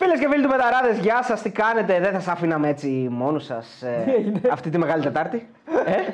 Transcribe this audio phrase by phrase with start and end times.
[0.00, 3.38] Φίλες και φίλοι του Μεταράδες, γεια σας, τι κάνετε; Δεν θα σα αφήναμε έτσι μόνο
[3.38, 3.82] σας
[4.50, 5.48] αυτή τη μεγάλη Τετάρτη.
[5.84, 6.12] ε;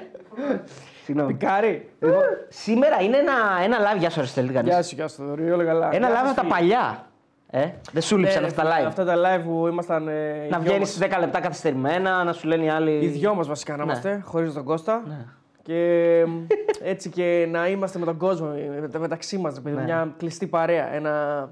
[1.04, 1.32] Συγγνώμη.
[1.34, 1.88] Πικάρι.
[2.00, 3.32] Λοιπόν, σήμερα είναι ένα,
[3.64, 3.98] ένα live.
[3.98, 4.48] Γεια σου, Αριστοτέλη.
[4.48, 5.88] τι κάνεις; Γεια σου, γεια σου, Θοδωρή, όλα καλά.
[5.94, 6.52] Ένα Γεια live σας, από τα φίλοι.
[6.52, 7.06] παλιά.
[7.50, 8.86] Ε; Δεν σου λείψαν Ναι, αυτά τα ρε, live.
[8.86, 10.08] Αυτά τα live που ήμασταν.
[10.08, 10.12] ε,
[10.46, 12.98] οι Να δυο βγαίνεις μας- 10 λεπτά καθυστερημένα, να σου λένε οι άλλοι.
[13.04, 13.84] Οι δυο μας βασικά να Ναι.
[13.84, 15.02] είμαστε, χωρίς τον Κώστα.
[15.06, 15.24] Ναι.
[15.62, 16.46] Και μ,
[16.92, 18.46] έτσι και να είμαστε με τον κόσμο,
[18.90, 19.70] με- μεταξύ μας, Ναι.
[19.82, 21.48] μια κλειστή παρέα, ένα,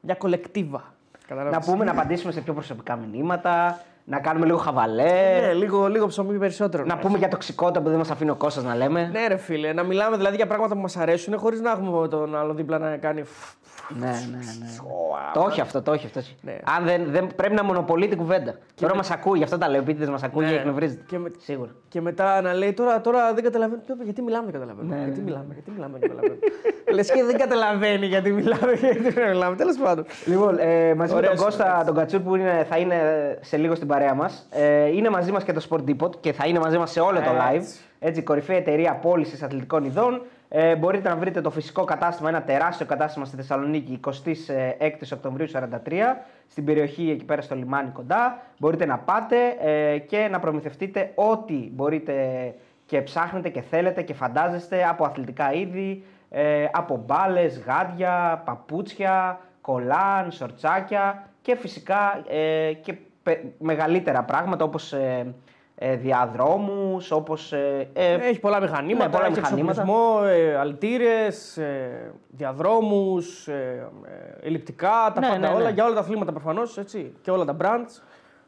[0.00, 0.96] μια κολεκτίβα.
[1.28, 1.66] Να Καταλάβεις.
[1.66, 5.40] πούμε, να απαντήσουμε σε πιο προσωπικά μηνύματα, να κάνουμε λίγο χαβαλέ.
[5.40, 6.84] Ναι, λίγο, λίγο ψωμί περισσότερο.
[6.84, 9.08] Να πούμε για τοξικότητα που δεν μας αφήνει ο Κώστας να λέμε.
[9.12, 12.36] Ναι, ρε φίλε, να μιλάμε δηλαδή για πράγματα που μας αρέσουν χωρίς να έχουμε τον
[12.36, 13.24] άλλο δίπλα να κάνει.
[13.98, 14.66] Ναι, ναι, ναι.
[15.10, 16.20] Ωα, Το όχι αυτό, το όχι αυτό.
[16.40, 16.58] Ναι.
[16.76, 18.54] Αν δεν, δεν πρέπει να μονοπολεί την κουβέντα.
[18.74, 19.80] Τώρα μας ακούει, γι' αυτό τα λέω.
[19.80, 20.50] Επίτηδες μας ακούει Ναι.
[20.50, 21.02] και εκνευρίζεται.
[21.06, 21.70] Και με- Σίγουρα.
[21.88, 23.80] Και μετά να λέει τώρα, τώρα δεν καταλαβαίνω.
[23.86, 24.94] «Παι, Γιατί μιλάμε, δεν καταλαβαίνω.
[24.94, 25.24] Ναι, γιατί ναι.
[25.24, 26.38] μιλάμε, γιατί μιλάμε, δεν καταλαβαίνω.
[26.94, 29.56] Λες και δεν καταλαβαίνει γιατί μιλάμε, γιατί δεν μιλάμε.
[29.56, 30.04] Τέλος πάντων.
[30.26, 31.84] Λοιπόν, ε, μαζί με Ωραίο τον Κώστα συνέχεια.
[31.84, 32.96] τον Κατσούρ που είναι, θα είναι
[33.40, 34.46] σε λίγο στην παρέα μας.
[34.50, 37.18] Ε, είναι μαζί μας και το Sport Depot και θα είναι μαζί μας σε όλο
[37.20, 37.54] το live.
[37.54, 37.78] Έτσι.
[38.00, 40.22] Έτσι, κορυφαία εταιρεία πώληση αθλητικών ειδών.
[40.50, 44.10] Ε, μπορείτε να βρείτε το φυσικό κατάστημα, ένα τεράστιο κατάστημα στη Θεσσαλονίκη 26
[45.12, 45.58] Οκτωβρίου 43,
[46.48, 48.38] στην περιοχή εκεί πέρα στο λιμάνι κοντά.
[48.58, 52.14] Μπορείτε να πάτε ε, και να προμηθευτείτε ό,τι μπορείτε
[52.86, 60.30] και ψάχνετε και θέλετε και φαντάζεστε από αθλητικά είδη, ε, από μπάλες, γάντια, παπούτσια, κολάν,
[60.30, 64.94] σορτσάκια και φυσικά ε, και πε- μεγαλύτερα πράγματα όπως
[65.78, 67.52] ε, ε, διαδρόμους, όπως...
[67.52, 69.80] Ε, ε, Έχει πολλά μηχανήματα, Ναι, πολλά έχει μηχανήματα.
[69.82, 73.88] εξοπλισμό, ε, αλητήρες, ε, διαδρόμους, ε,
[74.42, 75.70] ε, ελλειπτικά, τα Ναι, πάντα ναι, όλα, ναι.
[75.70, 78.02] για όλα τα αθλήματα προφανώς, έτσι, και όλα τα brands.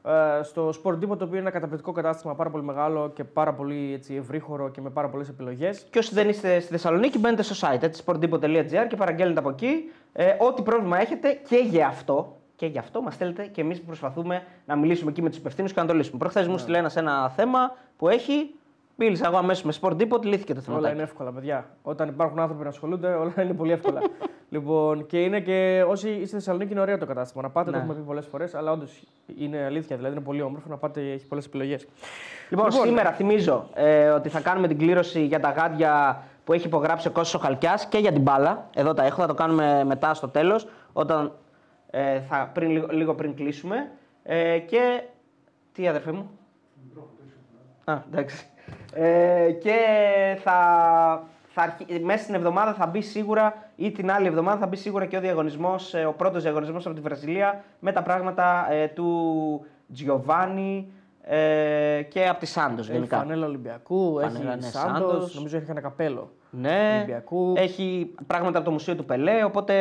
[0.05, 3.53] Ε, στο Sport Depot, το οποίο είναι ένα καταπληκτικό κατάστημα, πάρα πολύ μεγάλο και πάρα
[3.55, 5.87] πολύ έτσι, ευρύχωρο και με πάρα πολλές επιλογές.
[5.91, 9.91] Και όσοι δεν είστε στη Θεσσαλονίκη, μπαίνετε στο site έτσι, sportdepot.gr και παραγγέλνετε από εκεί.
[10.13, 14.43] Ε, ό,τι πρόβλημα έχετε και γι' αυτό, και γι' αυτό μας στέλνετε και εμείς προσπαθούμε
[14.67, 16.19] να μιλήσουμε εκεί με τους υπευθύνους και να το λύσουμε.
[16.19, 16.53] Προχθές Ναι.
[16.53, 18.55] μου στείλε ένας ένα θέμα που έχει.
[18.97, 20.77] Μίλησα εγώ αμέσως με Sport Depot, λύθηκε το θέμα.
[20.79, 21.67] Όλα είναι εύκολα, παιδιά.
[21.83, 24.01] Όταν υπάρχουν άνθρωποι να ασχολούνται, όλα είναι πολύ εύκολα.
[24.55, 27.43] λοιπόν, και είναι και όσοι είστε στη Θεσσαλονίκη, είναι ωραίο το κατάστημα.
[27.43, 27.77] Να πάτε, Ναι.
[27.77, 29.03] το έχουμε πει πολλές φορές, αλλά όντως
[29.39, 29.97] είναι αλήθεια.
[29.97, 31.87] Δηλαδή είναι πολύ όμορφο να πάτε, έχει πολλές επιλογές.
[32.51, 36.67] Λοιπόν, Λοιπόν, σήμερα θυμίζω ε, ότι θα κάνουμε την κλήρωση για τα γάντια που έχει
[36.67, 38.67] υπογράψει ο Κώστας ο Χαλκιάς και για την μπάλα.
[38.75, 41.33] Εδώ τα έχω, θα το κάνουμε μετά στο τέλος, όταν,
[41.91, 43.91] ε, θα, πριν, λίγο, λίγο πριν κλείσουμε.
[44.23, 45.03] Ε, και...
[45.73, 46.31] Τι αδερφέ μου;
[47.85, 48.47] Α, εντάξει.
[48.95, 49.77] Ε, και
[50.43, 50.53] θα,
[51.49, 52.01] θα αρχι...
[52.01, 55.21] μέσα στην εβδομάδα θα μπει σίγουρα ή την άλλη εβδομάδα θα μπει σίγουρα και ο
[55.21, 59.67] διαγωνισμός, ε, ο πρώτος διαγωνισμός από τη Βραζιλία με τα πράγματα ε, του
[59.99, 60.85] Giovanni
[61.23, 63.17] ε, και από τη Σάντος Έχει γενικά.
[63.17, 65.35] φανέλα Ολυμπιακού, Φανέλα, έχει ναι, Σάντος, Σάντος.
[65.35, 66.33] νομίζω έχει ένα καπέλο.
[66.51, 67.53] Ναι, Ολυμπιακού.
[67.57, 69.75] έχει πράγματα από το Μουσείο του Πελέ, οπότε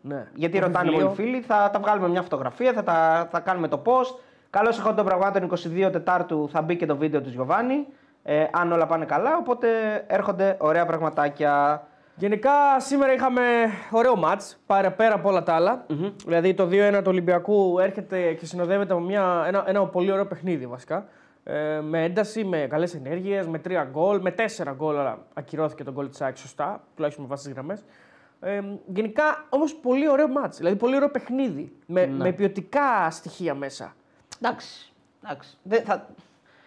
[0.00, 0.26] Ναι.
[0.34, 1.06] γιατί Το ρωτάνε βιβλίο.
[1.08, 4.18] πολλοί φίλοι, θα τα βγάλουμε μια φωτογραφία, θα, τα, θα κάνουμε το post.
[4.50, 5.50] Καλώς εχόντων των πραγμάτων
[5.86, 7.86] 22 Τετάρτου θα μπει και το βίντεο του Γιωβάνι.
[8.22, 9.68] Ε, αν όλα πάνε καλά, οπότε
[10.06, 11.82] έρχονται ωραία πραγματάκια.
[12.18, 12.50] Γενικά
[12.80, 13.42] σήμερα είχαμε
[13.90, 15.86] ωραίο μάτς, πέρα, πέρα από όλα τα άλλα.
[16.24, 20.66] Δηλαδή το 2-1 του Ολυμπιακού έρχεται και συνοδεύεται από μια, ένα, ένα πολύ ωραίο παιχνίδι
[20.66, 21.06] βασικά.
[21.48, 25.92] Ε, με ένταση, με καλές ενέργειες, με τρία γκολ, με τέσσερα γκολ, αλλά ακυρώθηκε το
[25.92, 27.84] γκολ της ΑΕΚ σωστά, τουλάχιστον με βάση τις γραμμές.
[28.40, 33.94] Ε, γενικά όμως πολύ ωραίο μάτς, δηλαδή πολύ ωραίο παιχνίδι, με, με ποιοτικά στοιχεία μέσα.
[34.42, 34.92] Εντάξει.
[35.24, 35.56] εντάξει.
[35.62, 36.06] Δεν, θα,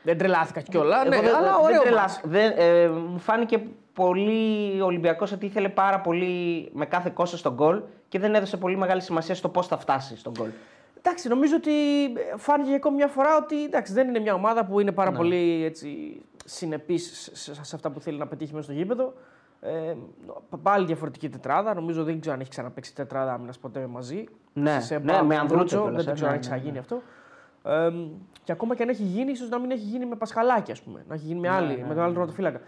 [0.04, 2.22] Δεν τρελάθηκα κιόλα, εγώ ναι, δεν- αλλά δεν ωραίο τρελα- μάτς.
[2.24, 3.62] δεν, ε, μου φάνηκε
[3.94, 8.58] πολύ ο Ολυμπιακός ότι ήθελε πάρα πολύ με κάθε κόστος στον γκολ και δεν έδωσε
[8.58, 10.50] πολύ μεγάλη σημασία στο πώς θα φτάσει στον γκολ.
[11.02, 11.72] Εντάξει, νομίζω ότι
[12.38, 14.96] φάνηκε για ακόμη μια φορά ότι εντάξει, δεν είναι μια ομάδα που είναι Ναι.
[14.96, 19.14] πάρα πολύ έτσι, συνεπής σε, σε αυτά που θέλει να πετύχει μέσα στο γήπεδο.
[19.62, 19.94] Ε,
[20.62, 21.74] πάλι διαφορετική τετράδα.
[21.74, 24.24] Νομίζω δεν ξέρω αν έχει ξαναπέξει τετράδα άμυνας ποτέ μαζί.
[24.54, 26.50] Ναι, σε ναι, Πάο με και Ανδρούτσο Μπρούτσο, κιόλας, Δεν ε, ξέρω αν ναι, έχει
[26.50, 27.02] ναι, ξαναγίνει αυτό.
[27.64, 27.92] Ε,
[28.44, 31.06] και ακόμα και αν έχει γίνει, ίσως να μην έχει γίνει με Πασχαλάκη, ας πούμε.
[31.08, 32.62] Να έχει γίνει με, άλλη, με τον άλλο τροματοφύλακα.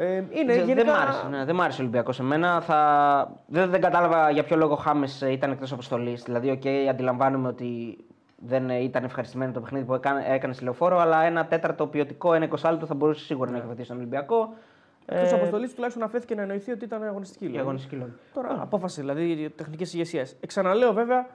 [0.00, 0.74] Ε, είναι Δεν, γενικά...
[0.74, 2.60] δεν μ' άρεσε, ναι, δεν μ' άρεσε ο Ολυμπιακός εμένα.
[2.60, 3.42] Θα...
[3.46, 6.22] Δεν, δεν κατάλαβα για ποιο λόγο ο Χάμες ήταν εκτός αποστολής.
[6.22, 7.98] Δηλαδή, οκ, αντιλαμβάνομαι ότι
[8.36, 12.34] δεν ε, ήταν ευχαριστημένο το παιχνίδι που έκανε, έκανε στη λεωφόρο, αλλά ένα τέταρτο ποιοτικό,
[12.34, 14.54] ένα εικοσάλεπτο θα μπορούσε σίγουρα να έχει βοηθήσει τον Ολυμπιακό.
[15.06, 17.44] Εκτός αποστολής τουλάχιστον αφέθηκε να εννοηθεί ότι ήταν αγωνιστική.
[17.44, 17.68] Για δηλαδή.
[17.68, 18.12] αγωνιστικοί λόγοι.
[18.34, 20.36] Τώρα, απόφαση δηλαδή τεχνικής ηγεσίας.
[20.40, 21.26] Ξαναλέω βέβαια,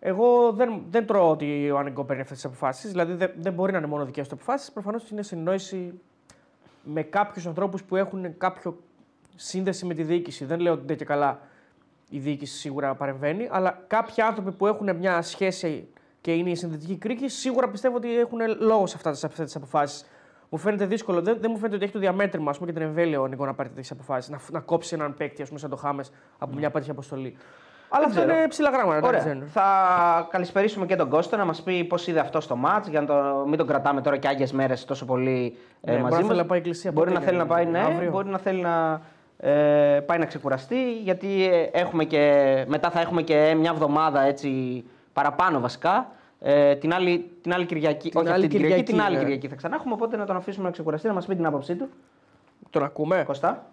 [0.00, 2.90] εγώ δεν, δεν τρώω ότι ο Ανιγκό παίρνει αυτές τις αποφάσεις.
[2.90, 4.72] Δηλαδή δεν, δεν μπορεί να είναι μόνο δικές του αποφάσεις.
[4.72, 6.00] Προφανώς είναι συνεννόηση
[6.86, 8.82] με κάποιους ανθρώπους που έχουν κάποιο
[9.34, 10.44] σύνδεση με τη διοίκηση.
[10.44, 11.40] Δεν λέω ότι δεν και καλά
[12.08, 15.88] η διοίκηση σίγουρα παρεμβαίνει, αλλά κάποιοι άνθρωποι που έχουν μια σχέση
[16.20, 20.04] και είναι η συνδετική κρίκη, σίγουρα πιστεύω ότι έχουν λόγο σε αυτές τις αποφάσεις.
[20.48, 21.22] Μου φαίνεται δύσκολο.
[21.22, 23.46] Δεν, δεν μου φαίνεται ότι έχει το διαμέτρημα ας πούμε, και την εμβέλεια ο Νικό
[23.46, 24.30] να πάρει τέτοιε αποφάσεις.
[24.30, 27.36] Να, να κόψει έναν παίκτη, ας πούμε, σαν το Χάμες από μια τέτοια αποστολή.
[27.88, 28.38] Αλλά Δεν αυτό ξέρω.
[28.38, 28.96] είναι ψηλά γράμματα.
[28.96, 29.08] Ωραία.
[29.10, 29.46] εντάξει, δεν είναι.
[29.46, 33.06] Θα καλησπερίσουμε και τον Κώστα να μας πει πώς είδε αυτό στο μάτς, για να
[33.06, 36.18] το, μην τον κρατάμε τώρα και άγιες μέρες τόσο πολύ ε, Ναι, μπορεί μαζί να
[36.18, 36.26] μας.
[36.26, 38.10] θέλει να πάει εκκλησία Μπορεί ποτέ να θέλει για να πάει, ναι, αύριο.
[38.10, 39.00] μπορεί να θέλει να
[39.38, 44.84] ε, πάει να ξεκουραστεί, γιατί ε, έχουμε και, μετά θα έχουμε και μια εβδομάδα έτσι
[45.12, 46.10] παραπάνω βασικά.
[46.40, 49.16] Ε, την, άλλη, την άλλη Κυριακή, Την όχι άλλη αυτή την Κυριακή, την Κυριακή, άλλη
[49.16, 49.22] ναι.
[49.22, 51.74] Κυριακή θα ξανά έχουμε, οπότε να τον αφήσουμε να ξεκουραστεί, να μας πει την άποψή
[51.74, 51.88] του.
[52.70, 53.22] Τον ακούμε.
[53.26, 53.66] Κωστά.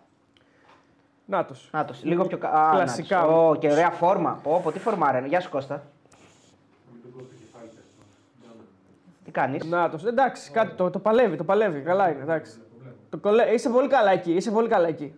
[1.25, 1.69] Νάτος.
[1.71, 2.49] Νάτος, λίγο πιο κα...
[2.49, 3.17] Α, Κλασικά.
[3.17, 3.33] Νάτος.
[3.33, 4.39] Ω, και ωραία φόρμα.
[4.43, 5.23] Πω, πω, τι φορμάρε.
[5.27, 5.83] Γεια σου Κώστα.
[9.25, 10.05] Τι κάνεις; Νάτος.
[10.05, 11.79] Εντάξει, κάτι το, το παλεύει, το παλεύει.
[11.79, 12.51] Καλά είναι, εντάξει.
[13.09, 13.43] Το κολε...
[13.43, 15.15] Είσαι πολύ καλά εκεί, είσαι πολύ καλά εκεί.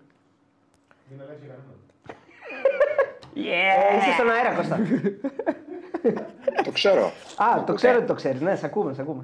[3.35, 4.79] Ε, είσαι στον αέρα Κώστα.
[6.65, 7.05] Το ξέρω.
[7.37, 8.41] Α, το ξέρω ότι το ξέρεις.
[8.41, 9.23] Ναι, σε ακούμε, σε ακούμε.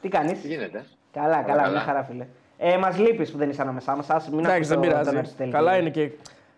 [0.00, 1.68] Τι κάνεις; Τι γίνεται; Καλά, καλά, καλά.
[1.70, 2.26] μια χαρά φίλε.
[2.62, 4.10] Ε, μας λείπεις που δεν είσαι ανάμεσά μας.
[4.10, 5.16] Ας μην Εντάξει, ακούς δεν το- τον πειράζει.
[5.16, 5.52] Αριστοτέλη.
[5.52, 6.10] Καλά είναι και.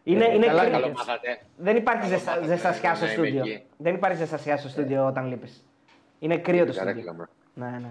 [0.04, 1.38] Είναι, είναι καλά, κρί- καλό Καλό μάθατε.
[1.56, 2.30] Δεν υπάρχει Καλό ζεστα...
[2.30, 3.40] μάθατε ζεστασιά στο να είμαι στούντιο.
[3.52, 3.62] εκεί.
[3.76, 5.64] Δεν υπάρχει ζεστασιά στο στούντιο όταν λείπεις.
[6.18, 7.12] Είναι κρύο το Καρέκλα στούντιο.
[7.12, 7.26] μου.
[7.54, 7.90] Ναι, ναι.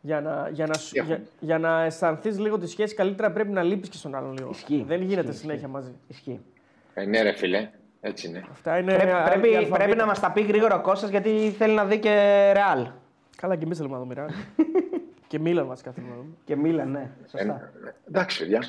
[0.00, 1.14] Για να, για, να, σου- Τι έχουμε.
[1.16, 4.50] για, για να αισθανθείς λίγο τη σχέση καλύτερα πρέπει να λείπεις και στον άλλον λίγο.
[4.50, 5.94] Ισχύει, Δεν γίνεται ισχύει, συνέχεια μαζί.
[6.08, 6.40] Ισχύει.
[6.94, 7.68] Ε, ναι, ρε φίλε.
[8.00, 8.44] Έτσι είναι.
[8.50, 8.94] Αυτά είναι.
[8.94, 9.76] Πρέπει, άλλη πρέπει, αλφαβήτα.
[9.76, 12.10] πρέπει να μας τα πει γρήγορα ο Κώστας γιατί θέλει να δει και
[12.52, 12.86] ρεάλ.
[13.36, 14.28] Καλά, και εμεί θέλουμε να δούμε Ρεάλ.
[15.34, 16.34] και Μίλαν βασικά θέλουμε να δούμε.
[16.44, 17.00] Και Μίλαν, ναι.
[17.00, 17.72] Ε, Σωστά.
[18.08, 18.62] εντάξει, παιδιά.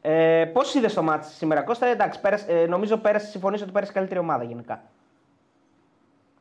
[0.00, 3.92] Ε, Πώς είδες το μάτι σήμερα, Κώστα, εντάξει, πέρασε, ε, νομίζω πέρασε, συμφωνείς ότι πέρασε
[3.92, 4.82] καλύτερη ομάδα γενικά.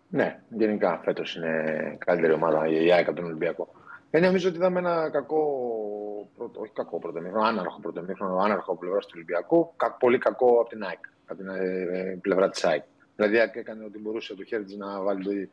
[0.10, 3.68] Ναι, γενικά φέτος είναι καλύτερη ομάδα η ΑΕΚ από τον Ολυμπιακό.
[4.12, 5.42] Ε, νομίζω ότι είδαμε ένα κακό,
[6.38, 10.69] πρώτο, όχι κακό πρωτομήχρονο, άναρχο πρωτομήχρονο, άναρχο από πλευράς του Ολυμπιακού, κα, πολύ κακό από
[10.69, 12.83] την ΑΕΚ, από την ε, πλευρά της ΑΕΚ.
[13.16, 15.51] Δηλαδή η ΑΕΚ έκανε ό,τι μπορούσε το χέρι της να βάλει το-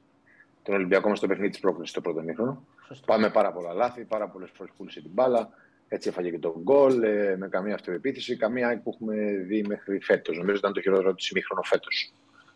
[0.63, 2.63] τον Ολυμπιακό μας στο παιχνίδι της πρόκλησης στο πρωτομήχρονο.
[2.87, 3.05] Σωστό.
[3.07, 5.49] Πάμε πάρα πολλά λάθη, πάρα πολλές φορές πούλησε την μπάλα.
[5.89, 9.17] Έτσι έφαγε και τον γκολ, ε, με καμία αυτοεπίθεση, καμία ΑΕΚ που έχουμε
[9.47, 10.37] δει μέχρι φέτος.
[10.37, 12.13] Νομίζω ήταν το χειρότερο της ημίχρονο φέτος.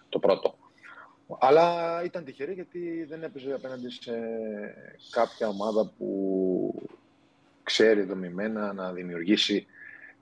[0.09, 0.59] Το πρώτο.
[1.38, 4.12] Αλλά ήταν τυχερή γιατί δεν έπαιζε απέναντι σε
[5.11, 6.83] κάποια ομάδα που
[7.62, 9.67] ξέρει δομημένα να δημιουργήσει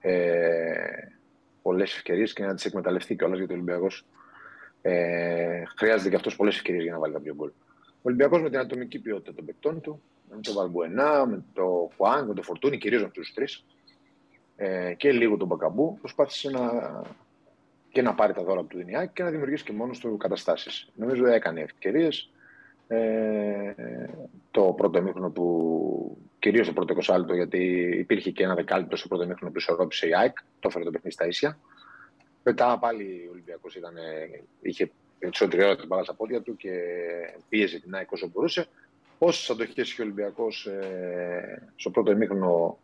[0.00, 0.72] ε,
[1.62, 4.04] πολλές ευκαιρίες και να τις εκμεταλλευτεί κιόλας γιατί ο Ολυμπιακός
[4.82, 7.50] ε, χρειάζεται και αυτός πολλές ευκαιρίες για να βάλει κάποιο γκολ.
[7.98, 12.28] Ο Ολυμπιακός με την ατομική ποιότητα των παικτών του, με τον Βαλμπουενά, με τον Χουάνγκ,
[12.28, 13.64] με τον Φορτούνη, κυρίως με αυτού τους τρεις
[14.56, 16.70] ε, και λίγο τον Μπακαμπού, προσπάθησε να,
[17.90, 20.88] και να πάρει τα δώρα του Δινιάκη και να δημιουργήσει και μόνος του καταστάσεις.
[20.94, 22.30] Νομίζω έκανε ευκαιρίες.
[22.88, 23.74] Ε,
[24.50, 27.58] το πρώτο εμίχρονο που κυρίως το πρώτο εικοσάλεπτο, γιατί
[27.98, 31.14] υπήρχε και ένα δεκάλεπτο στο πρώτο εμίχρονο που ισορρόπησε η ΑΕΚ, το έφερε το παιχνίδι
[31.14, 31.58] στα ίσια.
[32.42, 33.78] Μετά πάλι ο Ολυμπιακός
[34.60, 36.70] είχε περισσότερη ώρα την μπάλα στα πόδια του και
[37.48, 38.66] πίεζε την ΑΕΚ όσο μπορούσε.
[39.18, 42.78] Όσε αντοχές είχε ο Ολυμπιακός ε, στο πρώτο ημίχρονο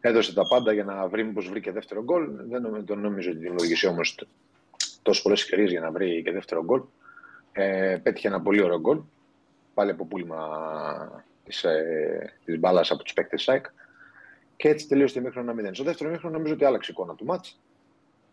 [0.00, 2.30] έδωσε τα πάντα για να βρει μήπως βρει και δεύτερο γκολ.
[2.48, 4.26] Δεν νομι- δεν νομίζω ότι δημιουργήσει όμως
[5.02, 6.82] τόσο πολλές ευκαιρίες για να βρει και δεύτερο γκολ.
[7.52, 9.00] Ε, πέτυχε ένα πολύ ωραίο γκολ.
[9.74, 13.66] Πάλι από πούλημα της ε, της μπάλας από τους παίκτες ΣΑΕΚ.
[14.56, 15.70] Και έτσι τελείωσε το ημίχρονο 1-0.
[15.72, 17.60] Στο δεύτερο ημίχρονο νομίζω ότι άλλαξε η εικόνα του μάτς.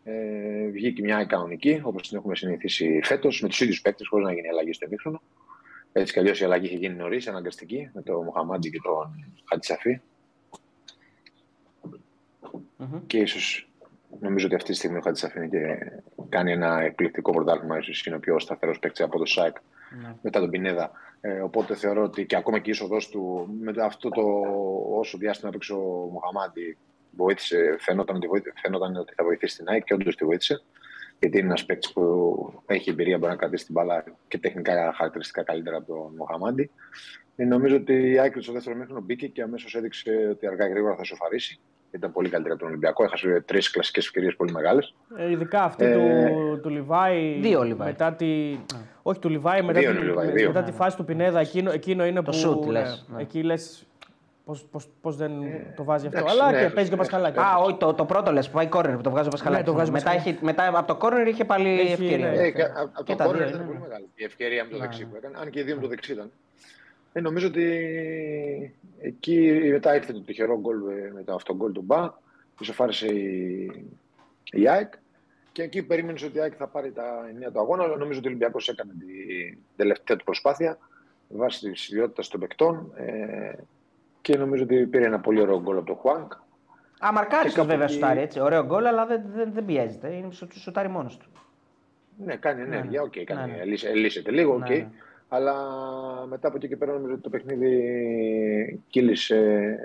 [0.07, 4.25] Ε, βγήκε μια ΑΕΚ κανονική, όπως την έχουμε συνηθίσει φέτος, με τους ίδιους παίκτες, χωρίς
[4.25, 5.21] να γίνει αλλαγή στο ημίχρονο.
[5.91, 10.01] Έτσι κι αλλιώς η αλλαγή είχε γίνει νωρίς, αναγκαστική, με τον Μοχαμάτζη και τον Χατσαφή.
[12.77, 13.05] Μμμ.
[13.07, 13.69] Και ίσως
[14.19, 15.91] νομίζω ότι αυτή τη στιγμή ο Χατσαφή είναι και
[16.29, 17.77] κάνει ένα εκπληκτικό πρωτάθλημα.
[17.77, 19.55] ίσως είναι ο πιο σταθερός παίκτης από το ΣΑΕΚ
[20.01, 20.15] Ναι.
[20.21, 20.91] μετά τον Πινέδα.
[21.21, 24.21] Ε, οπότε θεωρώ ότι και ακόμα και η είσοδό του με αυτό το
[24.99, 26.77] όσο διάστημα έπαιξε ο Μοχαμάντη
[27.15, 30.61] βοήθησε, φαίνονταν ότι, βοήθησε, φαίνονταν ότι θα βοηθήσει την ΑΕΚ και όντως τη βοήθησε.
[31.19, 32.03] Γιατί είναι ένας παίκτης που
[32.65, 36.71] έχει εμπειρία, μπορεί να κρατήσει την μπάλα και τεχνικά χαρακτηριστικά καλύτερα από τον Μοχαμάντη.
[37.35, 40.69] Ε, νομίζω ότι η ΑΕΚ στο δεύτερο μήχρονο μπήκε και αμέσως έδειξε ότι αργά ή
[40.69, 41.59] γρήγορα θα σοφαρίσει.
[41.91, 43.03] Ήταν πολύ καλύτερα από τον Ολυμπιακό.
[43.03, 44.95] Έχασε τρεις κλασικές ευκαιρίες πολύ μεγάλες.
[45.17, 45.93] Ε, ειδικά αυτή Ε,
[46.29, 47.37] του, του Λιβάη.
[47.41, 47.87] δύο Λιβάη.
[47.87, 48.57] Μετά τη...
[49.01, 50.47] Όχι, του Λιβάη μετά, Δύο τη, είναι Λιβάη, με- δύο.
[50.47, 51.39] μετά τη φάση του Πινέδα.
[51.39, 52.33] Εκείνο, εκείνο είναι Το που.
[52.37, 53.21] σουτ, ναι, λες, ναι.
[53.21, 53.87] Εκεί λες.
[54.45, 55.31] Πώς, πώς, πώς δεν
[55.75, 56.17] το βάζει αυτό.
[56.19, 57.03] εντάξει, Αλλά ναι, και ναι, παίζει και ο ναι.
[57.03, 57.41] Πασχαλάκης.
[57.41, 59.65] Α, όχι, το, το πρώτο λες που πάει κόρνερ που το βγάζει ο Πασχαλάκης.
[59.65, 60.35] Ναι, το βγάζει ο μετά, Πασχαλάκης.
[60.35, 62.29] έχει, μετά από το κόρνερ είχε πάλι Έχει, ευκαιρία.
[62.31, 62.37] ναι.
[62.37, 63.87] Ε, και α- από Και το τα κόρνερ δύο ήταν είναι, πολύ ναι.
[63.87, 65.09] μεγάλη η ευκαιρία με το Ναι, δεξί ναι.
[65.09, 65.37] που έκανε.
[65.39, 66.31] Αν και οι δύο με το δεξί ήταν.
[67.13, 67.65] Ε, νομίζω ότι
[69.01, 72.13] εκεί μετά ήρθε το τυχερό γκολ ε, με το αυτό γκολ του Μπα.
[72.59, 73.65] Ισοφάρισε η,
[74.51, 74.93] η ΑΕΚ.
[75.51, 77.83] Και εκεί περίμενες ότι η ΑΕΚ θα πάρει τα εννέα του αγώνα.
[77.83, 80.77] Αλλά νομίζω ότι ο Ολυμπιακός έκανε την τελευταία του προσπάθεια
[81.27, 82.91] βάσει της ιδιότητας των παικτών.
[82.95, 83.53] Ε,
[84.25, 86.33] και νομίζω ότι πήρε ένα πολύ ωραίο γκολ από τον Χουάνγκ.
[87.05, 88.39] Α, μαρκάρι Και κάπου βέβαια εκεί- σουτάρει έτσι.
[88.39, 90.07] Ωραίο γκολ, αλλά δεν, δεν, δεν πιέζεται.
[90.13, 91.25] Είναι σου, σουτάρει μόνος του.
[92.25, 93.23] Ναι, κάνει Ναι, ενέργεια, οκ, ναι.
[93.23, 93.61] κάνει, Ναι, ναι.
[93.61, 94.69] ελύσε- ελύσεται λίγο, οκ.
[94.69, 94.87] Ναι, ναι.
[95.29, 95.53] Αλλά
[96.29, 99.77] μετά από εκεί και πέρα νομίζω ότι το παιχνίδι κύλησε,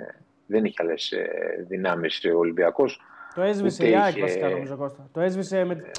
[0.45, 1.29] δεν είχε άλλες ε,
[1.67, 3.01] δυνάμεις ο Ολυμπιακός.
[3.35, 5.09] Το έσβησε η ΑΕΚ βασικά νομίζω Κώστα.
[5.11, 5.91] Το έσβησε με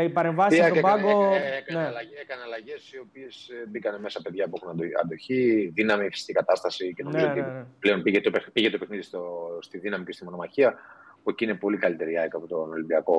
[0.00, 1.32] οι παρεμβάσεις στον πάγκο.
[1.32, 2.42] Έκανε, ναι.
[2.44, 7.24] αλλαγέ οι οποίες ε, μπήκαν μέσα παιδιά που έχουν αντοχή, δύναμη, φυσική κατάσταση και νομίζω
[7.24, 7.64] ναι, ότι ναι, ναι.
[7.78, 10.74] πλέον πήγε το, πήγε το παιχνίδι στο, στη δύναμη και στη μονομαχία.
[11.22, 13.16] Που εκεί είναι πολύ καλύτερη η ΑΕΚ από τον Ολυμπιακό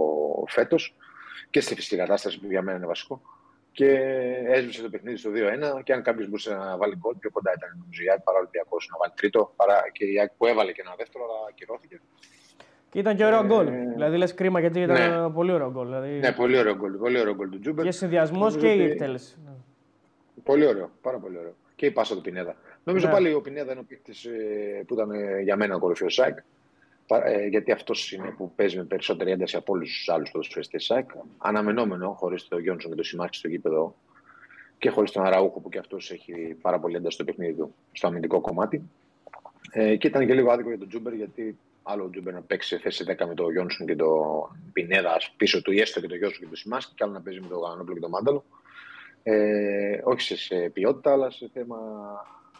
[0.47, 0.95] φέτος
[1.49, 3.21] και στη φυσική κατάσταση που για μένα είναι βασικό.
[3.71, 3.89] Και
[4.47, 5.29] έσβησε το παιχνίδι στο
[5.77, 5.83] 2-1.
[5.83, 8.41] Και αν κάποιος μπορούσε να βάλει γκολ, πιο κοντά ήταν νομίζω η ΑΕΚ παρά ο
[8.41, 9.53] Ολυμπιακός να βάλει τρίτο.
[9.55, 12.01] Παρά και η ΑΕΚ που έβαλε και ένα δεύτερο, αλλά ακυρώθηκε.
[12.93, 13.65] Και ήταν και ωραίο ε, γκολ.
[13.93, 15.29] Δηλαδή λες κρίμα γιατί ήταν ναι.
[15.29, 15.85] πολύ ωραίο γκολ.
[15.85, 16.19] Δηλαδή...
[16.19, 16.91] Ναι, πολύ ωραίο γκολ.
[16.91, 17.85] Πολύ ωραίο γκολ του Τζούμπερ.
[17.85, 19.37] Και συνδυασμός και η εκτέλεση.
[19.45, 19.51] Ναι.
[20.43, 20.89] Πολύ ωραίο.
[21.01, 21.55] Πάρα πολύ ωραίο.
[21.75, 22.55] Και η πάσα του Πινέδα.
[22.83, 23.11] Νομίζω ναι.
[23.11, 26.24] πάλι ο Πινέδα είναι ο παίκτης ε, που ήταν ε, για μένα ο κορυφαίος της
[26.24, 26.37] ΑΕΚ.
[27.23, 30.92] Ε, γιατί αυτός είναι που παίζει με περισσότερη ένταση από όλους τους άλλους ποδοσφαιριστές της
[30.92, 31.09] ΑΕΚ.
[31.37, 33.95] Αναμενόμενο χωρίς τον Γιόνσον και το Σιμάνσκι στο γήπεδο
[34.77, 38.07] και χωρίς τον Αραούχο που και αυτός έχει πάρα πολύ ένταση στο παιχνίδι του, στο
[38.07, 38.81] αμυντικό κομμάτι.
[39.71, 42.67] Ε, και ήταν και λίγο άδικο για τον Τζούμπερ γιατί άλλο ο Τζούμπερ να παίξει
[42.67, 46.17] σε θέση 10 με τον Γιόνσον και τον Πινέδα πίσω του, ή έστω και τον
[46.17, 48.45] Γιόνσον και τον Σιμάνσκι, και άλλο να παίζει με τον Γανόπλο και τον Μάνταλο.
[49.23, 51.77] Ε, όχι σε ποιότητα, αλλά σε θέμα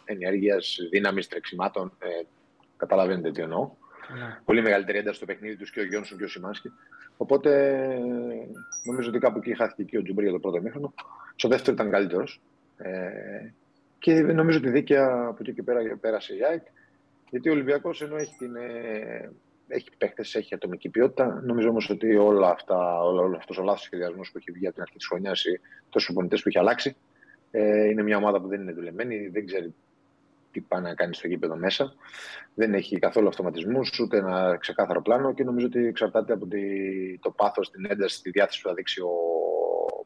[0.05, 1.93] ενέργειας, δύναμης, τρεξιμάτων.
[1.99, 2.07] Ε,
[2.77, 3.71] καταλαβαίνετε τι εννοώ.
[4.17, 4.39] Ναι.
[4.45, 6.71] Πολύ μεγαλύτερη ένταση στο παιχνίδι τους και ο Γιόνσον και ο Σιμάνσκι.
[7.17, 7.87] Οπότε
[8.83, 10.93] νομίζω ότι κάπου εκεί χάθηκε και ο Τζούμπερ για το πρώτο ημίχρονο.
[11.35, 12.41] Στο δεύτερο ήταν καλύτερος.
[12.77, 13.51] Ε,
[13.99, 16.63] και νομίζω ότι δίκαια από εκεί και πέρα πέρασε η ΑΕΚ.
[17.33, 19.31] Γιατί ο Ολυμπιακός ενώ έχει, την, ε,
[19.67, 23.81] έχει παίχτε, έχει ατομική ποιότητα, νομίζω όμως ότι όλα αυτά, όλο, όλος αυτός ο λάθος
[23.81, 25.59] σχεδιασμός που έχει βγει από την αρχή της χρονιάς ή
[25.89, 26.95] τόσους προπονητέ που έχει αλλάξει,
[27.51, 29.73] ε, είναι μια ομάδα που δεν είναι δουλεμένη, δεν ξέρει
[30.51, 31.93] τι πάει να κάνει στο γήπεδο μέσα.
[32.55, 36.61] Δεν έχει καθόλου αυτοματισμούς, ούτε ένα ξεκάθαρο πλάνο και νομίζω ότι εξαρτάται από τη,
[37.19, 39.11] το πάθος, την ένταση, τη διάθεση που θα δείξει ο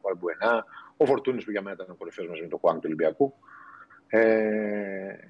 [0.02, 0.64] Βαρμπουενά,
[0.96, 3.34] ο Φορτούνης που για μένα ήταν ο κορυφαίος μαζί με το Χουάνγκ του Ολυμπιακού.
[4.08, 5.28] Ε,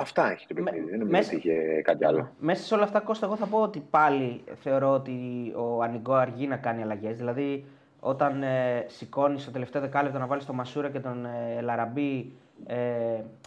[0.00, 0.90] Αυτά έχει το παιχνίδι.
[0.90, 1.36] Δεν νομίζω μέσα...
[1.36, 2.30] ότι είχε κάτι άλλο.
[2.38, 5.12] Μέσα σε όλα αυτά, Κώστα, εγώ θα πω ότι πάλι θεωρώ ότι
[5.56, 7.16] ο Ανιγκό αργεί να κάνει αλλαγές.
[7.16, 7.64] Δηλαδή,
[8.00, 12.32] όταν ε, σηκώνεις στο τελευταίο δεκάλεπτο να βάλεις τον Μασούρα και τον ε, Λαραμπή,
[12.66, 12.76] ε,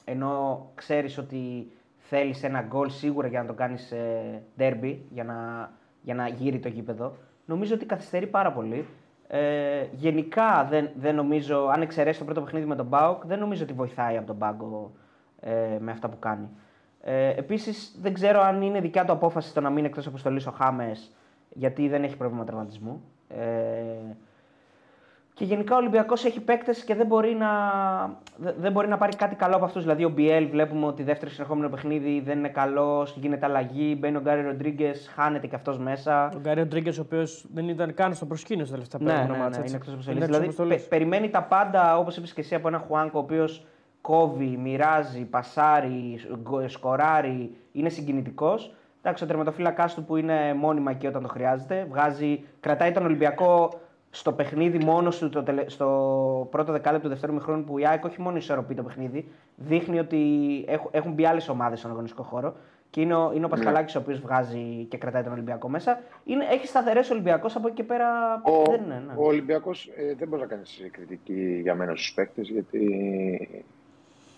[0.06, 5.70] ενώ ξέρεις ότι θέλεις ένα γκολ σίγουρα για να το κάνεις ε, derby, για να,
[6.02, 7.16] για να γύρει το γήπεδο,
[7.46, 8.86] νομίζω ότι καθυστερεί πάρα πολύ.
[9.28, 13.64] Ε, γενικά δεν, δεν νομίζω, αν εξαιρέσει το πρώτο παιχνίδι με τον Μπάουκ, δεν νομίζω
[13.64, 14.92] ότι βοηθάει από τον πάγκο
[15.42, 16.50] ε, με αυτά που κάνει.
[17.02, 20.52] Ε, Επίσης, δεν ξέρω αν είναι δικιά του απόφαση το να μείνει εκτός αποστολής ο
[20.52, 21.12] Χάμες,
[21.50, 23.04] γιατί δεν έχει πρόβλημα τραυματισμού.
[23.28, 24.16] Ε,
[25.34, 27.50] και γενικά ο Ολυμπιακός έχει παίκτες και δεν μπορεί, να,
[28.38, 29.82] δεν μπορεί να πάρει κάτι καλό από αυτούς.
[29.82, 33.98] Δηλαδή, ο Μπιέλ βλέπουμε ότι δεύτερο συνεχόμενο παιχνίδι δεν είναι καλός, γίνεται αλλαγή.
[34.00, 36.32] Μπαίνει ο Γκάρι Ροντρίγκες, χάνεται και αυτός μέσα.
[36.36, 39.50] Ο Γκάρι Ροντρίγκες, ο οποίος δεν ήταν καν στο προσκήνιο στα τελευταία ναι, ναι, ναι,
[39.50, 40.26] ναι, είναι εκτός αποστολής.
[40.26, 43.66] Δηλαδή, πε, περιμένει τα πάντα, όπως είπες και εσύ, από ένα Χουάνκο, ο οποίος
[44.02, 46.20] κόβει, μοιράζει, πασάρει,
[46.66, 48.74] σκοράρει, είναι συγκινητικός.
[49.02, 53.80] Εντάξει, ο τερματοφύλακάς του που είναι μόνιμα εκεί όταν το χρειάζεται, βγάζει, κρατάει τον Ολυμπιακό
[54.10, 55.70] στο παιχνίδι μόνος του το τελε...
[55.70, 60.00] στο πρώτο δεκάλεπτο του δεύτερου μηχρόνου που η ΑΕΚ όχι μόνο ισορροπεί το παιχνίδι, δείχνει
[60.00, 60.20] ότι
[60.92, 62.56] έχουν μπει άλλες ομάδες στον αγωνιστικό χώρο.
[62.90, 63.48] Και είναι ο, είναι ο ναι.
[63.48, 66.00] Πασχαλάκης ο οποίος βγάζει και κρατάει τον Ολυμπιακό μέσα.
[66.26, 68.42] Είναι, έχει σταθερές Ολυμπιακός από εκεί και πέρα.
[68.44, 69.14] Ο, δεν είναι, ναι.
[69.16, 73.66] ο Ολυμπιακός ε, δεν μπορεί να κάνεις κριτική για μένα στους παίκτες γιατί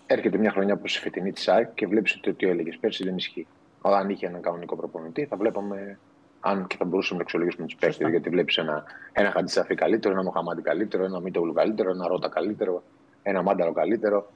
[0.06, 3.16] έρχεται μια χρονιά όπω η φετινή της ΑΕΚ και βλέπεις ότι ό,τι έλεγες πέρσι δεν
[3.16, 3.48] ισχύει.
[3.82, 6.00] Αν είχε έναν κανονικό προπονητή, θα βλέπαμε
[6.40, 8.10] αν και θα μπορούσαμε να αξιολογήσουμε τους παίκτες.
[8.10, 8.84] Γιατί βλέπεις ένα,
[9.14, 12.84] ένα Χαντισαφή καλύτερο, ένα Μοχαμάντι καλύτερο, ένα Μίτογλου καλύτερο, ένα Ρότα καλύτερο,
[13.24, 14.32] ένα Μάνταρο καλύτερο,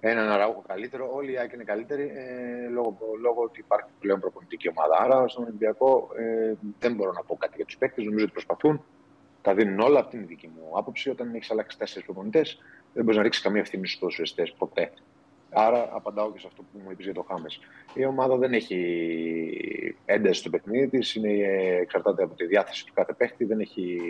[0.00, 1.10] ένα Αραούχο καλύτερο.
[1.14, 4.96] Όλοι οι ΑΕΚ είναι καλύτεροι ε, λόγω, λόγω ότι υπάρχει πλέον προπονητική ομάδα.
[5.04, 8.04] Άρα στον Ολυμπιακό ε, δεν μπορώ να πω κάτι για τους παίκτες.
[8.04, 8.84] Νομίζω ότι προσπαθούν.
[9.42, 9.98] Τα δίνουν όλα.
[10.00, 11.10] Αυτή είναι η δική μου άποψη.
[11.10, 12.62] Όταν έχεις αλλάξει τέσσερις προπονητές,
[12.96, 14.92] δεν μπορείς να ρίξεις καμία ευθύνη στους ποδοσφαιριστές ποτέ.
[15.50, 17.60] Άρα απαντάω και σε αυτό που μου είπες για το Χάμες.
[17.94, 21.18] Η ομάδα δεν έχει ένταση στο παιχνίδι της,
[21.80, 23.44] εξαρτάται από τη διάθεση του κάθε παίχτη.
[23.44, 24.00] Δεν έχει...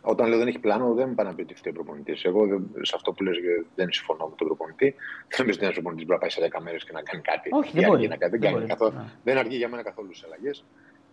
[0.00, 2.24] Όταν λέω δεν έχει πλάνο, δεν πάει να πει ότι φταίει ο προπονητής.
[2.24, 2.46] Εγώ
[2.80, 3.36] σε αυτό που λες
[3.74, 4.94] δεν συμφωνώ με τον προπονητή.
[5.28, 7.48] Δεν νομίζω ότι ένας προπονητής μπορεί να πάει σε 10 μέρες και να κάνει κάτι.
[7.52, 8.08] Όχι, δεν, μπορεί.
[8.08, 8.38] Να κάνει.
[8.38, 8.92] Δεν, δεν, καθόλου...
[8.96, 9.04] Ναι.
[9.24, 10.64] δεν αργεί για μένα καθόλου τις αλλαγές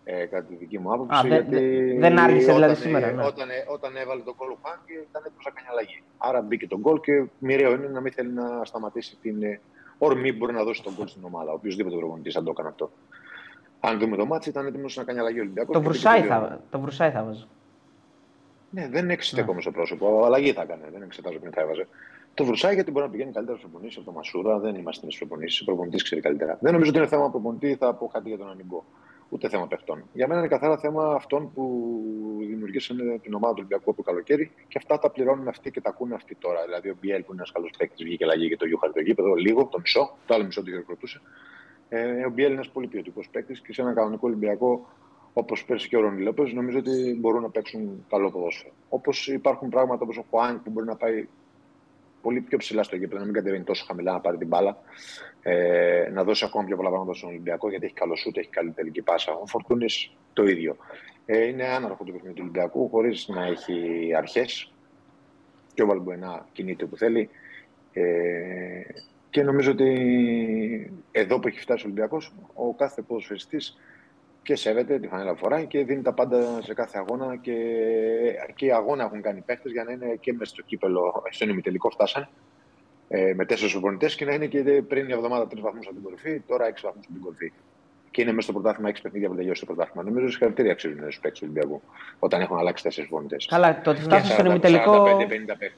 [0.04, 1.26] ε, κατά τη δική μου άποψη.
[1.26, 3.12] Α, γιατί δεν άργησε δηλαδή όταν, σήμερα.
[3.12, 3.24] Ναι.
[3.24, 6.02] Όταν, όταν έβαλε τον γκολ ο Χάνκ ήταν έτοιμο να κάνει αλλαγή.
[6.18, 9.60] Άρα μπήκε τον γκολ και μοιραίο είναι να μην θέλει να σταματήσει την ε,
[9.98, 11.52] ορμή που μπορεί να δώσει τον γκολ στην ομάδα.
[11.52, 12.90] Οποιοδήποτε προπονητής αν το έκανε αυτό.
[13.80, 15.74] Αν δούμε το μάτι, ήταν έτοιμος να κάνει αλλαγή ο Ολυμπιακός.
[15.74, 17.46] Το βρουσάι θα, το βρουσάι θα βάζω.
[18.70, 19.60] Ναι, δεν εξετέκομαι ναι.
[19.60, 20.24] στο πρόσωπο.
[20.24, 20.88] Αλλαγή θα έκανε.
[20.92, 21.88] Δεν εξετάζω ποιον θα έβαζε.
[22.34, 24.58] Το βρουσάει γιατί μπορεί να πηγαίνει καλύτερα στου προπονήσει από το Μασούρα.
[24.58, 25.62] Δεν είμαστε στι προπονήσει.
[25.62, 26.58] Ο προπονητής ξέρει καλύτερα.
[26.60, 27.76] Δεν νομίζω ότι είναι θέμα προπονητή.
[27.76, 28.84] Θα πω κάτι για τον Ανιγκό
[29.34, 30.04] ούτε θέμα παιχτών.
[30.12, 31.64] Για μένα είναι καθαρά θέμα αυτών που
[32.40, 35.90] δημιουργήσαν την ομάδα του Ολυμπιακού από το καλοκαίρι και αυτά τα πληρώνουν αυτοί και τα
[35.90, 36.64] ακούνε αυτοί τώρα.
[36.64, 39.34] Δηλαδή ο Μπιέλ που είναι ένας καλός παίκτης βγήκε λαγή για το Γιούχαρ το γήπεδο,
[39.34, 41.20] λίγο, το μισό, το άλλο μισό το χειροκροτούσε.
[41.88, 44.88] Ε, ο Μπιέλ είναι ένας πολύ ποιοτικός παίκτης και σε ένα κανονικό Ολυμπιακό
[45.32, 48.72] όπως πέρσι και ο Ρόνι Λόπες, νομίζω ότι μπορούν να παίξουν καλό ποδόσφαιρο.
[48.88, 51.28] Όπως υπάρχουν πράγματα όπως ο Χουάνκ που μπορεί να πάει
[52.24, 54.78] πολύ πιο ψηλά στο γήπεδο, να μην κατεβαίνει τόσο χαμηλά να πάρει την μπάλα,
[55.42, 58.70] ε, να δώσει ακόμα πιο πολλά πράγματα στον Ολυμπιακό γιατί έχει καλό σούτ, έχει καλή
[58.70, 59.32] τελική πάσα.
[59.32, 60.76] Ο Φορτούνης το ίδιο.
[61.26, 64.72] Ε, είναι άναρχο το παιχνίδι του Ολυμπιακού χωρίς να έχει αρχές.
[65.74, 67.30] Και ο Βαλμποενά κινείται που θέλει.
[67.92, 68.02] Ε,
[69.30, 69.90] και νομίζω ότι
[71.12, 73.78] εδώ που έχει φτάσει ο Ολυμπιακός, ο κάθε ποδοσφαιριστής
[74.44, 77.36] και σέβεται τη φανέλα φορά και δίνει τα πάντα σε κάθε αγώνα.
[77.36, 77.56] Και,
[78.54, 81.90] και οι αγώνα έχουν κάνει παίχτε για να είναι και μέσα στο κύπελο, στο ημιτελικό
[81.90, 82.28] φτάσαν
[83.08, 86.04] ε, με τέσσερις προπονητές και να είναι και πριν μια εβδομάδα τρεις βαθμούς από την
[86.04, 87.52] κορυφή, τώρα έξι βαθμούς από την κορυφή.
[88.14, 90.02] Και είναι μέσα στο πρωτάθλημα έξι παιχνίδια που τελειώσει το πρωτάθλημα.
[90.02, 91.82] Νομίζω ότι συγχαρητήρια αξίζουν στους παίκτες του Ολυμπιακού
[92.18, 93.36] όταν έχουν αλλάξει τέσσερις προπονητέ.
[93.48, 95.06] Καλά, το ότι φτάσαν στον ημιτελικό.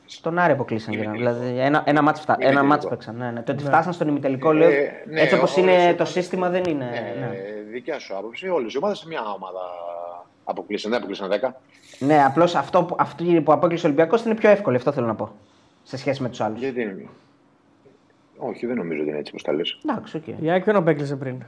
[0.04, 1.12] Στον Άρη αποκλείσαν.
[1.12, 2.36] Δηλαδή ένα, ένα μάτς, φτα...
[2.38, 3.16] ένα μάτς παίξαν.
[3.16, 3.42] Ναι, ναι.
[3.42, 3.68] Το ότι ναι.
[3.68, 6.84] φτάσαν στον ημιτελικό, λέω, ε, ναι, έτσι όπως είναι το σύστημα δεν είναι.
[6.84, 7.36] Ναι, ναι.
[7.70, 8.48] Δικιά σου άποψη.
[8.48, 9.60] Όλες οι ομάδες σε μια ομάδα
[10.44, 10.90] αποκλείσαν.
[10.90, 11.48] Δεν αποκλείσαν 10.
[11.98, 14.76] Ναι, απλώς αυτό, αυτό που αποκλείσει ο Ολυμπιακός είναι πιο εύκολο.
[14.76, 15.32] Αυτό θέλω να πω.
[15.82, 16.58] Σε σχέση με τους άλλους.
[16.58, 17.08] Γιατί είναι.
[18.36, 19.78] Όχι, δεν νομίζω ότι είναι έτσι όπως τα λες.
[19.88, 20.42] Εντάξει, okay.
[20.42, 21.42] Η ΑΕΚ ποιον απέκλεισε πριν;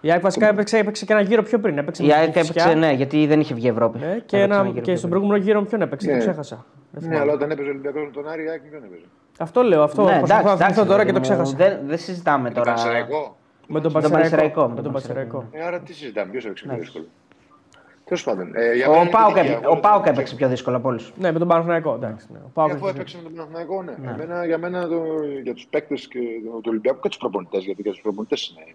[0.00, 1.78] Η ΑΕΚ βασικά έπαιξε, έπαιξε και ένα γύρο πιο πριν.
[1.78, 3.98] Έπαιξε η ΑΕΚ έπαιξε, ναι, γιατί δεν είχε βγει Ευρώπη.
[4.02, 6.12] Ε, και, ένα, και στον προηγούμενο γύρο ποιον έπαιξε, ναι.
[6.12, 6.64] το ξέχασα.
[6.90, 9.04] Ναι, αλλά όταν έπαιζε ο Ολυμπιακός με τον Άρη, η ΑΕΚ ποιον έπαιζε;
[9.38, 11.56] Αυτό λέω, αυτό ναι, εντάξει, εντάξει, τώρα και το ξέχασα.
[11.56, 12.74] Δεν, δεν συζητάμε τώρα.
[13.66, 14.68] Με τον Πασεραϊκό.
[14.74, 15.44] Με τον Πασεραϊκό.
[15.52, 16.80] Ε, άρα τι συζητάμε, ποιος έπαιξε πιο Ναι.
[16.80, 17.04] δύσκολο.
[18.04, 18.50] Τέλος πάντων.
[18.54, 19.52] Ε, για Ο μένα είναι Πάοκ τυχαία.
[19.52, 21.12] έπαι- Ο Πάοκ έπαιξε πιο δύσκολο από όλους.
[21.18, 21.94] Ναι, με τον Παναθηναϊκό.
[21.94, 22.38] Εντάξει, ναι.
[22.44, 23.00] Ο Πάοκ Ε, Αφού έπαιξε.
[23.00, 24.10] έπαιξε με τον Παναθηναϊκό, ναι.
[24.22, 25.02] Εμένα, για μένα, το,
[25.42, 28.74] για τους παίκτες του Ολυμπιακού και τους προπονητές, γιατί για τους προπονητές είναι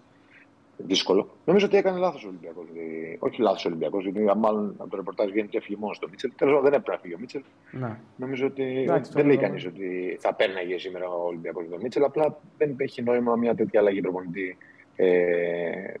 [0.76, 1.28] δύσκολο.
[1.44, 2.64] Νομίζω ότι έκανε λάθος ο Ολυμπιακός.
[2.72, 5.92] Δηλαδή, όχι λάθος ο Ολυμπιακός, γιατί α, μάλλον από το ρεπορτάζ βγαίνει και έφυγε μόνο
[5.94, 6.30] στο Μίτσελ.
[6.36, 7.42] Τέλος πάντων, δεν έπρεπε να φύγει ο Μίτσελ.
[7.70, 7.98] Ναι.
[8.16, 9.46] Νομίζω ότι Εντάξει, δεν το λέει λέω.
[9.46, 12.04] κανείς ότι θα πέρναγε σήμερα ο Ολυμπιακός με τον Μίτσελ.
[12.04, 14.56] Απλά δεν έχει νόημα μια τέτοια αλλαγή προπονητή
[14.96, 15.94] ε,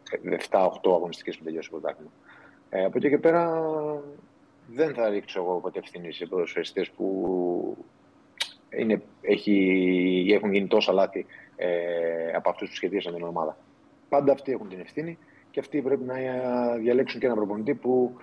[0.50, 2.10] 7-8 αγωνιστικές που τελειώσει το πρωτάθλημα.
[2.70, 3.62] Ε, από εκεί και πέρα
[4.66, 7.76] δεν θα ρίξω εγώ ποτέ ευθύνη σε ποδοσφαιριστές που
[8.78, 13.56] είναι, έχει, έχουν γίνει τόσα λάθη ε, από αυτούς που σχεδίασαν την ομάδα.
[14.14, 15.18] Πάντα αυτοί έχουν την ευθύνη
[15.50, 18.16] και αυτοί πρέπει να ε, διαλέξουν και έναν προπονητή που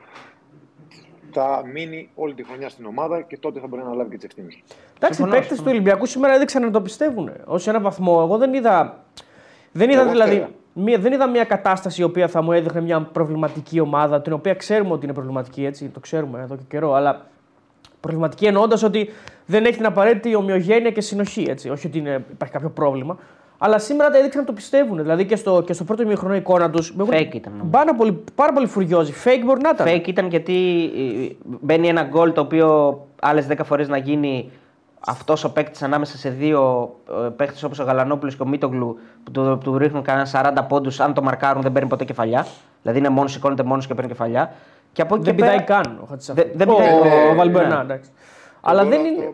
[1.32, 4.26] θα μείνει όλη τη χρονιά στην ομάδα και τότε θα μπορεί να λάβει και τις
[4.26, 4.54] ευθύνες.
[4.96, 5.76] Εντάξει, οι Συμφωνώ, παίκτες του συμφωνώ.
[5.76, 7.32] Ολυμπιακού σήμερα έδειξαν να το πιστεύουν.
[7.46, 8.20] Ω ένα βαθμό.
[8.24, 9.04] Εγώ δεν είδα.
[9.72, 10.36] Δεν είδα Εγώ δηλαδή.
[10.36, 10.50] πέρα.
[10.74, 14.54] Μία, δεν είδα μια κατάσταση η οποία θα μου έδειχνε μια προβληματική ομάδα, την οποία
[14.54, 17.28] ξέρουμε ότι είναι προβληματική, έτσι, το ξέρουμε εδώ και καιρό, αλλά
[18.00, 19.10] προβληματική εννοώντας ότι
[19.46, 21.46] δεν έχει την απαραίτητη ομοιογένεια και συνοχή.
[21.50, 21.70] Έτσι.
[21.70, 23.18] Όχι ότι είναι, υπάρχει κάποιο πρόβλημα.
[23.64, 24.98] Αλλά σήμερα τα έδειξαν να το πιστεύουν.
[24.98, 26.94] Δηλαδή και στο, και στο πρώτο ημιχρονό εικόνα τους.
[27.10, 27.70] Fake ήταν, νομίζω.
[27.72, 29.14] Πάρα πολύ, πάρα πολύ φουριόζη.
[29.24, 29.88] Fake μπορεί να ήταν.
[29.88, 34.52] Fake ήταν γιατί ε, μπαίνει ένα γκολ το οποίο άλλες 10 φορές να γίνει
[35.08, 36.90] αυτός ο παίκτης ανάμεσα σε δύο
[37.36, 40.28] παίκτε όπως ο Γαλανόπουλος και ο Μίτογλου που του, του ρίχνουν κανένα
[40.64, 41.00] 40 πόντους.
[41.00, 42.46] Αν το μαρκάρουν δεν παίρνει ποτέ κεφαλιά.
[42.82, 44.52] Δηλαδή είναι μόνος, σηκώνεται μόνος και παίρνει κεφαλιά.
[44.94, 46.42] Και από εκεί Δεν και πέρα- πηδάει καν ο Χατζησαφή.
[46.42, 47.36] Δεν- δεν ο, πηδάει, ο, ναι.
[47.36, 47.82] Βαλμπουενά, Ναι.
[47.82, 48.10] εντάξει.
[48.62, 49.30] Αλλά δεν είναι.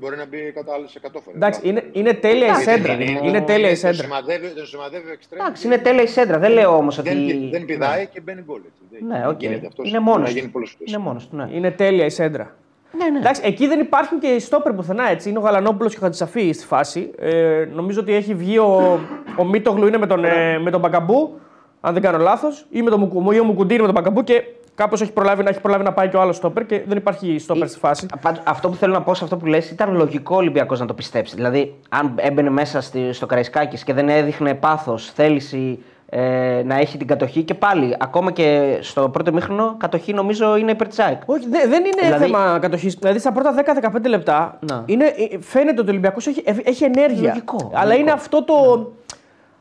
[0.00, 1.34] Μπορεί να μπει κατά άλλες 100 φορές.
[1.34, 2.96] Εντάξει, είναι, είναι τέλεια η Εντάξει, σέντρα.
[2.96, 3.20] παιδί μου.
[3.28, 4.02] Είναι τέλεια η Το σέντρα.
[4.02, 5.40] σημαδεύει, το σημαδεύει ο εξτρέμ.
[5.40, 6.38] Εντάξει, είναι τέλεια η σέντρα.
[6.38, 7.08] Δεν λέω όμως ότι.
[7.08, 8.60] Δεν, δεν πηδάει και μπαίνει γκολ.
[8.66, 8.80] έτσι.
[8.90, 9.40] Δεν Ναι, οκ.
[9.42, 9.88] γίνεται αυτός.
[9.88, 10.38] Είναι μόνος Να του.
[10.38, 10.92] γίνει πολλές φορές.
[10.92, 11.36] Είναι μόνος του.
[11.36, 11.48] Ναι.
[11.52, 12.54] Είναι τέλεια η σέντρα.
[12.98, 13.18] Ναι, ναι.
[13.18, 15.28] Εντάξει, εκεί δεν υπάρχουν και οι στόπερ πουθενά έτσι.
[15.28, 17.10] Είναι ο Γαλανόπουλος και ο Χατζησαφή στη φάση.
[17.18, 19.00] Ε, νομίζω ότι έχει βγει ο,
[19.36, 21.38] ο Μίτογλου είναι με τον, ε, με τον Μπακαμπού,
[21.80, 24.42] αν δεν κάνω λάθος, ή με τον Μουκου- ή ο Μουκουντήρη με τον Μπακαμπού και
[24.74, 27.38] κάπως έχει προλάβει να, έχει προλάβει να πάει και ο άλλος στόπερ και δεν υπάρχει
[27.38, 28.06] στόπερ στη φάση.
[28.20, 30.86] Πάντως, Αυτό που θέλω να πω σε αυτό που λες ήταν λογικό ο Ολυμπιακός να
[30.86, 31.34] το πιστέψει.
[31.34, 36.98] Δηλαδή, αν έμπαινε μέσα στη, στο Καραϊσκάκης και δεν έδειχνε πάθος, θέληση ε, να έχει
[36.98, 41.20] την κατοχή και πάλι, ακόμα και στο πρώτο μήχρονο, κατοχή νομίζω είναι υπέρ της ΑΕΚ.
[41.26, 42.94] Όχι, δε- δεν είναι Δηλαδή- θέμα κατοχής.
[42.94, 44.82] Δηλαδή στα πρώτα 10-15 λεπτά Να.
[44.86, 47.28] είναι, ε, φαίνεται ότι ο Ολυμπιακός έχει, έχει ενέργεια.
[47.28, 48.00] Λογικό, Αλλά λογικό.
[48.02, 48.54] είναι αυτό το,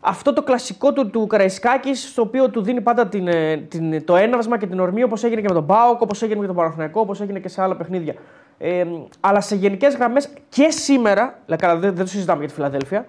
[0.06, 4.16] αυτό το κλασικό του, του Καραϊσκάκης, στο οποίο του δίνει πάντα την, ε, την, το
[4.16, 6.56] έναυσμα και την ορμή όπως έγινε και με τον Μπάουκ, όπως έγινε και με τον
[6.56, 8.14] Παναθηναϊκό, όπως έγινε και σε άλλα παιχνίδια.
[8.58, 8.84] Ε,
[9.20, 13.06] αλλά σε γενικές γραμμές και σήμερα, δηλαδή, καλά, δεν, δεν το συζητάμε για τη Φιλαδέλφια,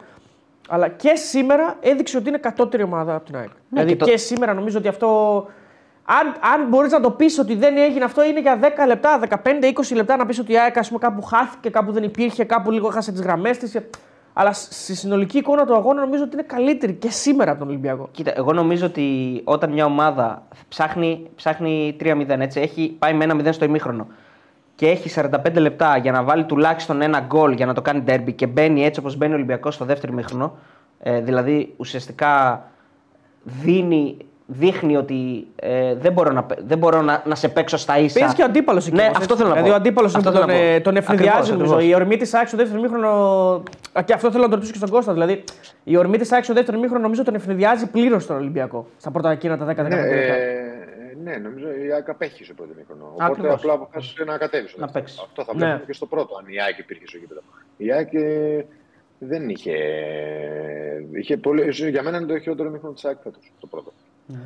[0.68, 3.48] αλλά και σήμερα έδειξε ότι είναι κατώτερη ομάδα από την ΑΕΚ.
[3.68, 5.36] δηλαδή και και, το- σήμερα νομίζω ότι αυτό.
[6.06, 9.94] Αν, αν μπορείς να το πεις ότι δεν έγινε αυτό, είναι για 10 λεπτά, 15-20
[9.94, 12.88] λεπτά να πεις ότι η ΑΕΚ ας πούμε, κάπου χάθηκε, κάπου δεν υπήρχε, κάπου λίγο
[12.88, 13.76] έχασε τις γραμμές της.
[14.36, 18.08] Αλλά στη συνολική εικόνα του αγώνα νομίζω ότι είναι καλύτερη και σήμερα από τον Ολυμπιακό.
[18.10, 23.36] Κοίτα, εγώ νομίζω ότι όταν μια ομάδα ψάχνει, ψάχνει 3-0, έτσι, έχει πάει με ένα
[23.40, 24.06] 0 στο ημίχρονο
[24.74, 28.34] και έχει 45 λεπτά για να βάλει τουλάχιστον ένα γκολ για να το κάνει derby
[28.34, 30.56] και μπαίνει έτσι όπως μπαίνει ο Ολυμπιακός στο δεύτερο ημίχρονο,
[31.00, 32.64] ε, δηλαδή ουσιαστικά
[33.42, 34.16] δίνει,
[34.58, 38.18] δείχνει ότι ε, δεν μπορώ, να, παί- δεν μπορώ να, να σε παίξω στα ίσα.
[38.18, 38.96] Παίζεις και ο αντίπαλος εκεί.
[38.96, 39.36] Ναι, όμως, αυτό έτσι.
[39.36, 39.74] θέλω να δηλαδή, πω.
[39.74, 40.66] ο αντίπαλος Αυτό τον, θέλω να πω.
[40.74, 41.74] ε, τον ευνηδιάζει Ακριβώς, νομίζω.
[41.74, 41.92] ακριβώς.
[41.92, 43.08] Η ορμή της ΑΕΚ στο δεύτερο μήχρονο.
[43.92, 45.12] Α, Και αυτό θέλω να το ρωτήσω και στον Κώστα.
[45.12, 45.44] Δηλαδή,
[45.84, 48.86] η ορμή της ΑΕΚ στο δεύτερο μήχρονο νομίζω τον ευνηδιάζει πλήρως τον Ολυμπιακό.
[48.96, 49.96] Στα πρώτα εκείνα τα 10-15 Ναι, λεπτά.
[50.06, 50.58] ε,
[51.24, 53.04] Ναι, νομίζω η ΑΕΚ απέχει στο πρώτο μήχρονο.
[53.12, 53.54] Οπότε Ακριβώς.
[53.54, 54.68] απλά αποφάσισε να κατέβει.
[54.68, 55.04] στο Να δεύτερο.
[55.04, 55.20] παίξει.
[55.26, 55.58] Αυτό θα Ναι.
[55.64, 57.40] βλέπουμε και στο πρώτο, αν η ΑΕΚ υπήρχε στο γήπεδο.
[57.76, 58.64] Η ΑΕΚ ε,
[59.18, 59.72] δεν είχε.
[61.12, 63.92] είχε πολύ, για μένα είναι το χειρότερο μήχρονο της ΑΕΚ φέτος, το πρώτο.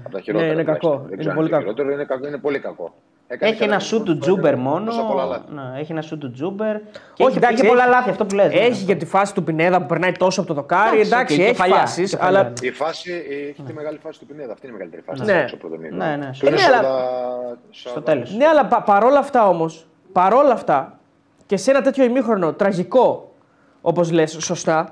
[0.04, 0.46] Από τα χειρότερα.
[0.48, 0.90] Ναι, είναι τουλάχιστον.
[0.90, 1.02] κακό.
[1.02, 1.62] Δεν Είναι ξέρω αν πολύ το κακό.
[1.64, 2.94] χειρότερο, είναι, κακό, είναι πολύ κακό.
[3.30, 4.84] Έκανε Έχει και ένα ένα σου του μήχρονο που Τζούμπερ έκανε μόνο.
[4.84, 5.42] τόσα πολλά λάθη.
[5.54, 6.76] Ναι, έχει ένα σου του Τζούμπερ.
[6.76, 6.82] Και
[7.24, 8.52] Όχι, έχει, εντάξει, έχει πολλά έχει- λάθη, αυτό που λες.
[8.52, 8.58] ναι.
[8.60, 10.88] Έχει για τη φάση του Πινέδα που περνάει τόσο από το δοκάρι.
[10.96, 12.10] Εντάξει, Εντάξει, και έχει κεφαλιά, φάσεις.
[12.10, 12.68] κεφαλιά, Αλλά ναι.
[12.68, 13.12] Η φάση,
[13.50, 14.52] έχει τη μεγάλη φάση του Πινέδα.
[14.52, 15.24] Αυτή είναι η μεγαλύτερη φάση.
[15.32, 15.44] Ναι.
[15.48, 16.04] στο πρώτο μήχρονο.
[16.04, 18.34] Ναι, ναι, Που στο- είναι Ναι, αλλά- 40 Στο τέλος.
[18.36, 20.98] Ναι, αλλά πα, παρόλα αυτά όμως, παρόλα αυτά
[21.46, 23.32] και σε ένα τέτοιο ημίχρονο τραγικό,
[23.80, 24.88] όπως λες σωστά,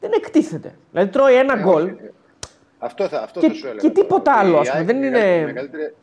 [0.00, 0.74] δεν εκτίθεται.
[0.92, 1.92] Δηλαδή τρώει ένα Ε, γκολ.
[2.80, 2.92] Όχι.
[2.92, 3.80] Αυτό θα, αυτό Και- θα σου έλεγα.
[3.80, 4.38] και τίποτα τώρα.
[4.38, 5.94] άλλο, Η ας πούμε, ΑΕΚ, δεν η είναι- μεγαλύτερη- Η μεγαλύτερη,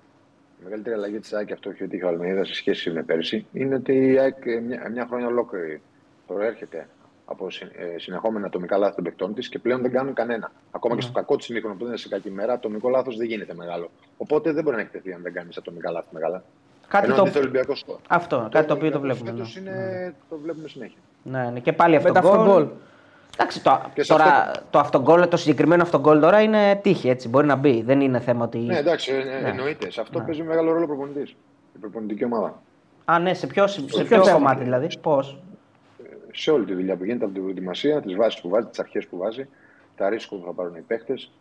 [0.60, 4.12] η μεγαλύτερη αλλαγή της ΑΕΚ, αυτό έχει ο Αλμίδα σε σχέση με πέρσι, είναι ότι
[4.12, 5.82] η ΑΕΚ ε, μια, μια χρόνια ολόκληρη
[6.28, 6.88] προέρχεται
[7.26, 10.52] από συ- ε, συνεχόμενα ατομικά λάθη των παικτών της και πλέον δεν κάνουν κανένα.
[10.72, 13.28] Ακόμα και στο κακό της ημίχρονο που δεν είναι σε κακή μέρα, ατομικό λάθος δεν
[13.28, 13.90] γίνεται μεγάλο.
[14.18, 16.44] Οπότε δεν μπορεί να εκτεθεί αν δεν κάνεις ατομικά λάθη μεγάλα.
[16.88, 17.22] Κάτι Ενώ το...
[17.22, 19.32] αντίθετα ο Ολυμπιακός- Αυτό, κάτι το οποίο το Ολυμπιακός βλέπουμε.
[19.32, 19.70] φέτος ναι.
[19.72, 20.98] είναι, το βλέπουμε συνέχεια.
[21.24, 21.60] Ναι, ναι.
[21.60, 22.68] Και πάλι αυτό Με τα αυτογκολ.
[23.38, 27.30] Εντάξει, το, Και σε τώρα, αυτό- το, αυτογκολ, το συγκεκριμένο αυτογκολ τώρα είναι τύχη, έτσι.
[27.30, 27.82] Μπορεί να μπει.
[27.82, 28.58] Δεν είναι θέμα ότι.
[28.58, 29.50] Ναι, εντάξει, ε, ε, Ναι.
[29.50, 29.92] εννοείται.
[29.92, 31.30] Σε αυτό παίζει μεγάλο ρόλο ο προπονητής.
[31.76, 32.62] Η προπονητική ομάδα.
[33.06, 34.32] Α, ναι, σε ποιο, σε ποιο ποιο θέμα.
[34.38, 34.88] κομμάτι δηλαδή.
[35.02, 35.38] Πώς;
[36.34, 39.08] σε όλη τη δουλειά που γίνεται από την προετοιμασία, τις βάσεις που βάζει, τις αρχές
[39.08, 39.48] που βάζει,
[39.96, 41.32] τα ρίσκα που θα πάρουν οι παίκτες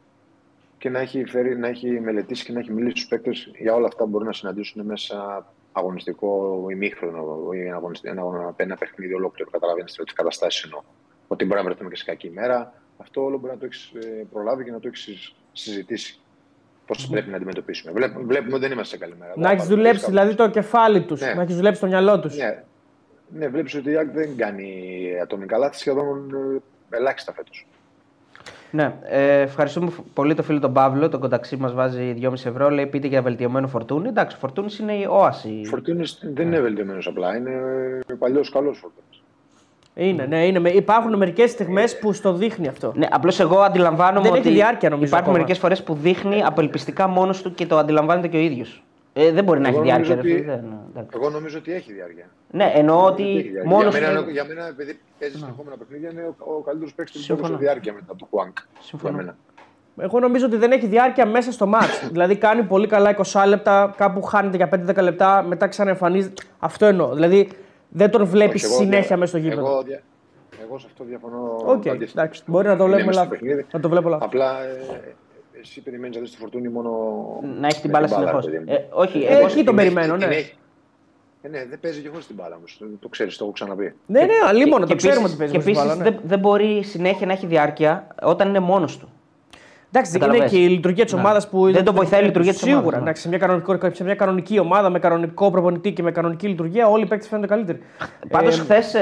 [0.78, 3.86] και να έχει, φέρει, να έχει μελετήσει και να έχει μιλήσει στους παίκτες για όλα
[3.86, 9.14] αυτά που μπορούν να συναντήσουν μέσα αγωνιστικό ημίχρονο ή ένα, αγωνιστικό, ένα, αγώνα- ένα παιχνίδι
[9.14, 9.50] ολόκληρο.
[9.50, 10.80] Καταλαβαίνεις τι καταστάσεις εννοώ.
[11.34, 12.72] Ότι μπορεί να βρεθούμε και σε κακή ημέρα.
[12.98, 13.92] Αυτό όλο μπορεί να το έχεις
[14.32, 16.18] προλάβει και να το έχεις συζητήσει.
[16.86, 17.92] Πώς πρέπει να αντιμετωπίσουμε.
[17.92, 19.32] Βλέπουμε, βλέπουμε ότι δεν είμαστε σε καλή μέρα.
[19.36, 21.34] Να έχεις δουλέψει δηλαδή το κεφάλι τους, Ναι.
[21.34, 22.36] να έχεις δουλέψει το μυαλό τους.
[22.36, 22.62] Ναι,
[23.28, 24.92] ναι βλέπεις ότι η ΑΕΚ δεν κάνει
[25.22, 26.30] ατομικά λάθη σχεδόν
[26.90, 27.66] ε, ελάχιστα φέτος.
[28.70, 31.08] Ναι, ε, ευχαριστούμε πολύ τον φίλο τον Παύλο.
[31.08, 32.70] Το κονταξί μας βάζει 2,5 ευρώ.
[32.70, 34.08] Λέει πείτε για βελτιωμένο φορτούνι.
[34.08, 35.60] Εντάξει, ο φορτούνις είναι η όαση.
[35.64, 37.36] Ο Φορτούνη δεν είναι βελτιωμένος απλά.
[37.36, 37.50] Είναι
[38.18, 39.13] παλιός καλός Φορτούνη.
[39.96, 40.70] Είναι, ναι, είναι.
[40.70, 42.92] Υπάρχουν μερικές στιγμές που στο δείχνει αυτό.
[42.96, 45.38] Ναι, απλώς εγώ αντιλαμβάνομαι Δεν ότι έχει διάρκεια, νομίζω, υπάρχουν ακόμα.
[45.38, 48.84] μερικές φορές που δείχνει απελπιστικά μόνος του και το αντιλαμβάνεται και ο ίδιος.
[49.12, 50.14] Ε, δεν μπορεί να έχει Εγώ διάρκεια.
[50.14, 51.18] νομίζω Ρε, ότι- φίλε, δεν- εντάξει.
[51.20, 52.26] Εγώ νομίζω ότι έχει διάρκεια.
[52.50, 53.62] Ναι, εννοώ Έχει ότι διάρκεια.
[53.64, 53.96] μόνος.
[53.98, 57.46] για, μένα, για μένα, επειδή παίζει συνεχόμενα παιχνίδια, είναι ο, ο καλύτερος παίκτης που Συμφωνώ.
[57.48, 58.56] έδωσε διάρκεια μετά από το Χουάνκ.
[58.80, 59.14] Συμφωνώ.
[59.14, 59.36] Για μένα.
[60.06, 62.08] Εγώ νομίζω ότι δεν έχει διάρκεια μέσα στο μάτς.
[62.12, 66.42] δηλαδή κάνει πολύ καλά 20 λεπτά, κάπου χάνεται για 5-10 λεπτά, μετά ξαναεμφανίζεται.
[66.58, 67.14] Αυτό εννοώ.
[67.14, 67.48] Δηλαδή
[67.96, 69.66] δεν τον βλέπεις Όχι, εγώ συνέχεια δια- μέσα στο γήπεδο.
[69.66, 70.02] Εγώ, δια-
[70.66, 71.56] εγώ σε αυτό διαφωνώ.
[71.64, 72.20] Οκ, αντίθετα.
[72.22, 73.38] εντάξει, μπορεί να το Είναι βλέπουμε μέσα στο λάθος.
[73.38, 73.66] παιχνίδι.
[73.72, 74.26] Να το βλέπω λάθος.
[74.26, 75.14] Απλά ε,
[75.60, 76.90] εσύ περιμένεις να δεις το φορτούνι μόνο.
[77.60, 78.44] Να έχει την με μπάλα ρε συνεχώς.
[78.44, 78.64] παιδί μου.
[78.68, 79.46] Ε, όχι, Ε, εγώ.
[79.46, 80.34] εκεί τον Την έχει- περιμένω, την ναι.
[80.34, 80.54] έχει.
[81.42, 82.64] Ε, ναι, δεν παίζει και χωρίς την μπάλα μου.
[82.78, 83.94] Το, το ξέρεις, το έχω ξαναπεί.
[84.06, 86.10] Ναι, ναι, αλλήμον, το και ξέρουμε επίσης- ότι παίζει Και με την επίσης μπάλα.
[86.10, 86.10] ναι.
[86.10, 89.08] δεν, δεν μπορεί συνέχεια να έχει διάρκεια όταν είναι μόνος του.
[89.96, 90.50] Εντάξει, είναι Καταλαβες.
[90.50, 91.20] και η λιτουργία της Ναι.
[91.20, 91.72] ομάδας που.
[91.72, 92.78] Δεν τον βοηθάει η λειτουργία της Σίγουρα.
[92.80, 93.02] ομάδας, ναι.
[93.02, 96.86] εντάξει, σε, μια κανονικό, σε μια κανονική ομάδα με κανονικό προπονητή και με κανονική λειτουργία,
[96.88, 97.78] όλοι οι παίκτες φαίνονται καλύτεροι.
[98.28, 98.94] Πάντως, Ε, χθες,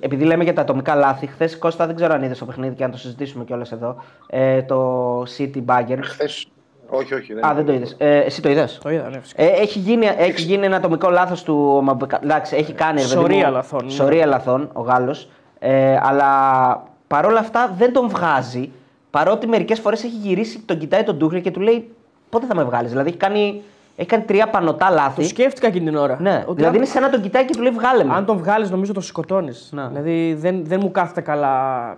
[0.00, 2.84] επειδή λέμε για τα ατομικά λάθη, χθες Κώστα δεν ξέρω αν είδες το παιχνίδι και
[2.84, 3.96] αν το συζητήσουμε κιόλας εδώ.
[4.26, 5.98] Ε, το City Bayern.
[6.02, 6.46] Χθες.
[6.88, 7.32] Όχι, όχι.
[7.32, 7.94] Α, δεν το είδες.
[7.98, 9.42] Ε, εσύ το είδες; Το είδα, ναι, φυσικά.
[9.42, 11.80] Ε, έχει, γίνει, έχει γίνει ένα ατομικό λάθος του.
[11.82, 13.00] Μαμπεκα- Εντάξει, έχει κάνει.
[13.00, 13.90] ρε παιδί Σωρία μου, λαθών, ναι.
[13.90, 15.28] Σωρία λαθών ο Γάλλος.
[15.58, 16.28] Ε, αλλά
[17.06, 18.70] παρόλα αυτά δεν τον βγάζει.
[19.10, 21.90] Παρότι μερικές φορές έχει γυρίσει, τον κοιτάει τον Ντούχλε και του λέει
[22.30, 23.62] πότε θα με βγάλεις; Δηλαδή έχει κάνει,
[23.96, 25.22] έχει κάνει τρία πανωτά λάθη.
[25.22, 26.16] Το σκέφτηκα εκείνη την ώρα.
[26.20, 28.14] Ναι, Ότι δηλαδή αν- είναι σαν να τον κοιτάει και του λέει βγάλε με.
[28.14, 29.50] Αν τον βγάλεις, νομίζω το σκοτώνει.
[29.70, 29.86] Ναι.
[29.88, 31.96] Δηλαδή δεν, δεν μου κάθεται καλά.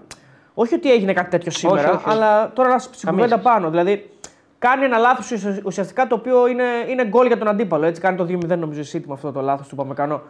[0.55, 2.05] Όχι ότι έγινε κάτι τέτοιο σήμερα, όχι, όχι.
[2.17, 3.55] αλλά τώρα να στην Καμία κουβέντα σχέση.
[3.55, 3.71] πάνω.
[3.71, 4.11] Δηλαδή
[4.59, 5.33] κάνει ένα λάθος
[5.65, 7.87] ουσιαστικά το οποίο είναι, είναι γκολ για τον αντίπαλο.
[7.87, 10.21] Έτσι κάνει το 2-0 νομίζω η City με αυτό το λάθος του Παμεκανό.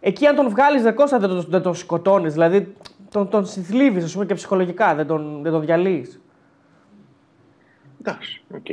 [0.00, 2.28] Εκεί αν τον βγάλεις δεν κόστα δεν τον, δεν τον σκοτώνει.
[2.28, 2.74] Δηλαδή
[3.10, 6.20] τον, τον συνθλίβει, ας πούμε και ψυχολογικά, δεν τον, δεν τον διαλύεις.
[8.00, 8.66] Εντάξει, οκ.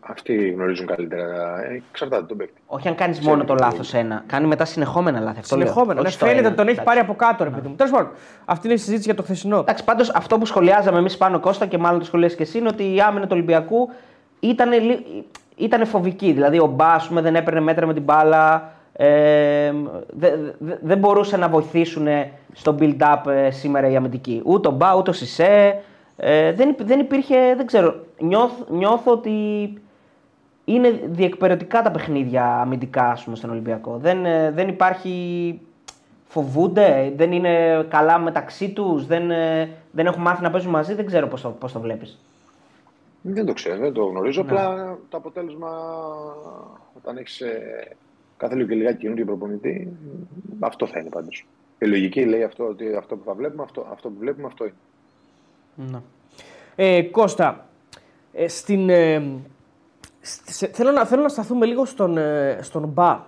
[0.00, 1.62] Αυτοί γνωρίζουν καλύτερα.
[1.64, 2.60] Ε, Εξαρτάται τον παίκτη.
[2.66, 4.24] Όχι αν κάνεις μόνο το λάθος ένα.
[4.26, 5.38] Κάνει μετά συνεχόμενα λάθη.
[5.38, 5.66] Αυτό λέω.
[5.66, 6.00] Συνεχόμενα.
[6.00, 6.48] Όχι Ναι, στο φαίνεται ένα.
[6.48, 6.96] ότι τον έχει Εντάξει.
[6.98, 7.74] πάρει από κάτω, ρε παιδί μου.
[7.74, 8.10] Τέλος πάντων,
[8.44, 9.58] αυτή είναι η συζήτηση για το χθεσινό.
[9.58, 12.68] Εντάξει, πάντως αυτό που σχολιάζαμε εμείς πάνω Κώστα και μάλλον το σχολιάζει και εσύ είναι
[12.68, 13.88] ότι η άμυνα του Ολυμπιακού
[14.40, 14.70] ήταν,
[15.56, 16.32] ήταν φοβική.
[16.32, 18.72] Δηλαδή ο Μπά ας πούμε, δεν έπαιρνε μέτρα με την μπάλα.
[18.92, 19.72] Ε,
[20.08, 22.06] δεν δε, δεν μπορούσε να βοηθήσουν
[22.52, 24.42] στο build-up ε, σήμερα οι αμυντικοί.
[24.44, 25.82] Ούτε ο Μπά, ούτε ο Σισέ.
[26.16, 27.94] Ε, δεν, υπ- δεν υπήρχε, δεν ξέρω.
[28.18, 29.32] Νιώθ, νιώθω ότι
[30.64, 33.96] είναι διεκπαιρεωτικά τα παιχνίδια αμυντικά ας πούμε, στον Ολυμπιακό.
[33.98, 35.60] Δεν, ε, δεν υπάρχει.
[36.32, 40.94] Φοβούνται, δεν είναι καλά μεταξύ τους, δεν, ε, δεν έχουν μάθει να παίζουν μαζί.
[40.94, 42.18] Δεν ξέρω πώς το, πώς το βλέπεις.
[43.22, 44.42] Δεν το ξέρω, δεν το γνωρίζω.
[44.42, 44.50] Ναι.
[44.50, 45.68] Απλά το αποτέλεσμα
[46.96, 47.42] όταν έχεις
[48.36, 49.92] κάθε λίγο και λιγάκι καινούργιο προπονητή,
[50.60, 51.46] αυτό θα είναι πάντως.
[51.82, 56.02] Η λογική λέει αυτό, ότι αυτό που θα βλέπουμε, αυτό, αυτό που βλέπουμε, αυτό είναι.
[56.74, 57.68] Ε, Κώστα,
[58.32, 59.22] ε, στην, ε,
[60.72, 63.26] θέλω, να, θέλω να σταθούμε λίγο στον, ε, στον Μπα.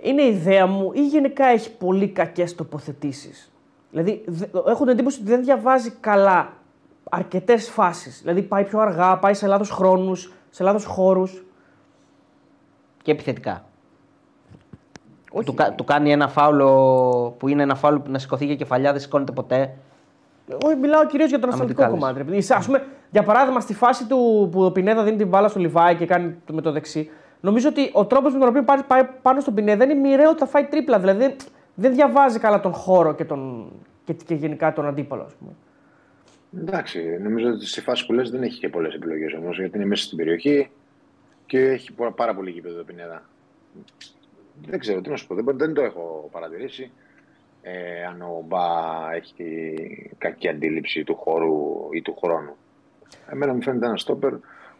[0.00, 3.52] Είναι ιδέα μου ή γενικά έχει πολύ κακές τοποθετήσεις;
[3.90, 4.24] Δηλαδή,
[4.66, 6.52] έχω την εντύπωση ότι δεν διαβάζει καλά
[7.10, 8.20] αρκετές φάσεις.
[8.20, 11.44] Δηλαδή, πάει πιο αργά, πάει σε λάθος χρόνους, σε λάθος χώρους.
[13.02, 13.65] Και επιθετικά.
[15.44, 19.00] Του, του, κάνει ένα φάουλο που είναι ένα φάουλο που να σηκωθεί για κεφαλιά, δεν
[19.00, 19.74] σηκώνεται ποτέ.
[20.48, 22.20] Εγώ μιλάω κυρίως για το αστυνομικό κομμάτι.
[22.52, 25.96] Α πούμε, για παράδειγμα, στη φάση του που ο Πινέδα δίνει την μπάλα στο Λιβάη
[25.96, 27.10] και κάνει με το δεξί,
[27.40, 30.46] νομίζω ότι ο τρόπος με τον οποίο πάει πάνω στον Πινέδα είναι μοιραίο ότι θα
[30.46, 30.98] φάει τρίπλα.
[30.98, 31.36] Δηλαδή
[31.74, 33.72] δεν διαβάζει καλά τον χώρο και, τον,
[34.04, 35.22] και, και γενικά τον αντίπαλο.
[35.22, 35.50] Ας πούμε.
[36.60, 39.86] Εντάξει, νομίζω ότι σε φάση που λες δεν έχει και πολλές επιλογές όμως, γιατί είναι
[39.86, 40.70] μέσα στην περιοχή
[41.46, 43.22] και έχει πάρα πολύ γήπεδο το Πινέδα.
[44.66, 46.90] Δεν ξέρω τι να σου πω, δεν, δεν το έχω παρατηρήσει.
[47.62, 48.62] Ε, αν ο Μπα
[49.14, 49.64] έχει
[50.18, 52.56] κακή αντίληψη του χώρου ή του χρόνου.
[53.32, 54.32] Εμένα μου φαίνεται ένα στόπερ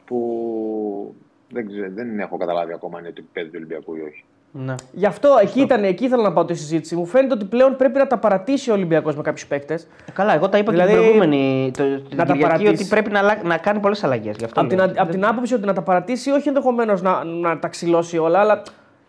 [0.04, 1.14] που
[1.50, 4.24] δεν, ξέρω, δεν έχω καταλάβει ακόμα αν είναι το επίπεδο του Ολυμπιακού ή όχι.
[4.52, 4.74] Ναι.
[4.92, 6.96] Γι' αυτό εκεί, ήταν, εκεί ήθελα να πάω τη συζήτηση.
[6.96, 9.82] Μου φαίνεται ότι πλέον πρέπει να τα παρατήσει ο Ολυμπιακός με κάποιους παίκτες.
[9.82, 12.70] Ε, καλά, εγώ τα είπα δηλαδή, και την προηγούμενη το, την να τα παρατήσει.
[12.70, 14.36] ότι πρέπει να, να κάνει πολλές αλλαγές.
[14.54, 18.18] Από την, απ την άποψη ότι να τα παρατήσει, όχι ενδεχομένως να, να τα ξυλώσει
[18.18, 18.62] όλα, αλλά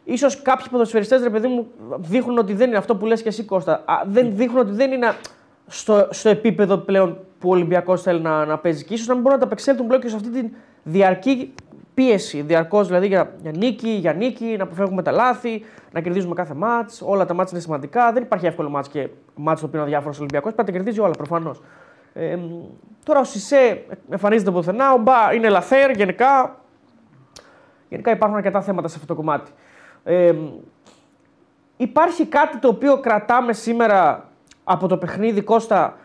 [0.08, 1.68] ίσως κάποιοι ποδοσφαιριστές, ρε παιδί μου,
[1.98, 3.74] δείχνουν ότι δεν είναι αυτό που λες και εσύ Κώστα.
[3.74, 5.08] Α, δεν δείχνουν ότι δεν είναι
[5.68, 8.84] στο, στο επίπεδο πλέον που ο Ολυμπιακός θέλει να, να παίζει.
[8.86, 10.50] Και ίσως να μην μπορούν να τα απεξέλθουν πλέον και σε αυτή τη
[10.84, 11.54] διαρκή
[11.94, 16.54] πίεση διαρκώς δηλαδή για, για νίκη, για νίκη, να αποφεύγουμε τα λάθη, να κερδίζουμε κάθε
[16.54, 17.02] μάτς.
[17.06, 18.12] Όλα τα μάτς είναι σημαντικά.
[18.12, 20.54] Δεν υπάρχει εύκολο μάτς και μάτς το οποίο είναι διάφορος Ολυμπιακός.
[20.54, 21.62] Πρέπει να κερδίζει όλα προφανώς.
[22.14, 22.38] Ε,
[23.04, 26.60] τώρα ο Σισε εμφανίζεται πουθενά, ο Μπα είναι λαθέρ γενικά.
[27.90, 29.52] Γενικά υπάρχουν αρκετά θέματα σε αυτό το κομμάτι.
[30.10, 30.34] Ε,
[31.78, 34.30] υπάρχει κάτι το οποίο κρατάμε σήμερα
[34.64, 35.98] από το παιχνίδι Κώστα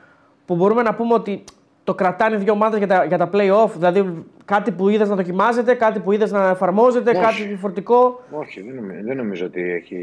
[0.47, 1.45] που μπορούμε να πούμε ότι
[1.85, 5.75] το κρατάνε δύο ομάδες για τα, για τα play-off, δηλαδή κάτι που είδες να δοκιμάζεται,
[5.75, 7.21] κάτι που είδες να εφαρμόζεται, Όχι.
[7.21, 9.99] κάτι διαφορετικό; Όχι, δεν νομίζω, δεν νομίζω ότι έχει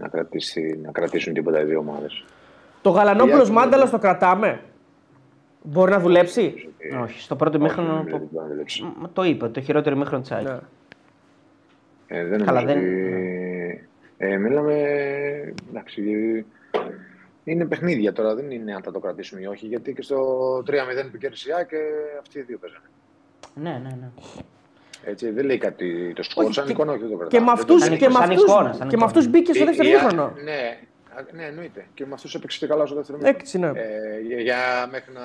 [0.00, 2.24] να, κρατήσει, να κρατήσουν τίποτα οι δύο ομάδες.
[2.82, 4.60] Το Γαλανόπουλος Μάνταλο το κρατάμε;
[5.62, 6.68] Μπορεί να δουλέψει;
[7.02, 8.04] Όχι, στο πρώτο μήχρονο.
[8.10, 8.20] Το...
[9.12, 10.58] το είπε, το χειρότερο μήχρονο της ναι.
[12.06, 12.78] ε, δεν νομίζω δεν...
[12.78, 13.41] ότι...
[14.24, 14.74] Ε, μιλάμε...
[15.68, 16.02] Εντάξει,
[17.44, 19.66] είναι παιχνίδια τώρα, δεν είναι αν θα το κρατήσουμε ή όχι.
[19.66, 20.62] Γιατί και στο 3-0
[21.10, 21.76] που κέρδισε η και
[22.20, 22.84] αυτοί οι δύο παίζανε.
[23.54, 24.10] Ναι, ναι, ναι.
[25.04, 27.28] Έτσι, δεν λέει κάτι το σκορ, σαν εικόνα, όχι το κρατάμε.
[27.28, 27.96] Και με αυτού
[28.88, 30.32] και με αυτούς μπήκε στο δεύτερο μήχρονο.
[30.44, 30.78] Ναι,
[31.32, 31.86] ναι, εννοείται.
[31.94, 33.38] Και με αυτούς έπαιξε και καλά στο δεύτερο μήχρονο.
[33.38, 33.68] Έτσι, ναι.
[33.68, 35.20] Ε, για, μέχρι να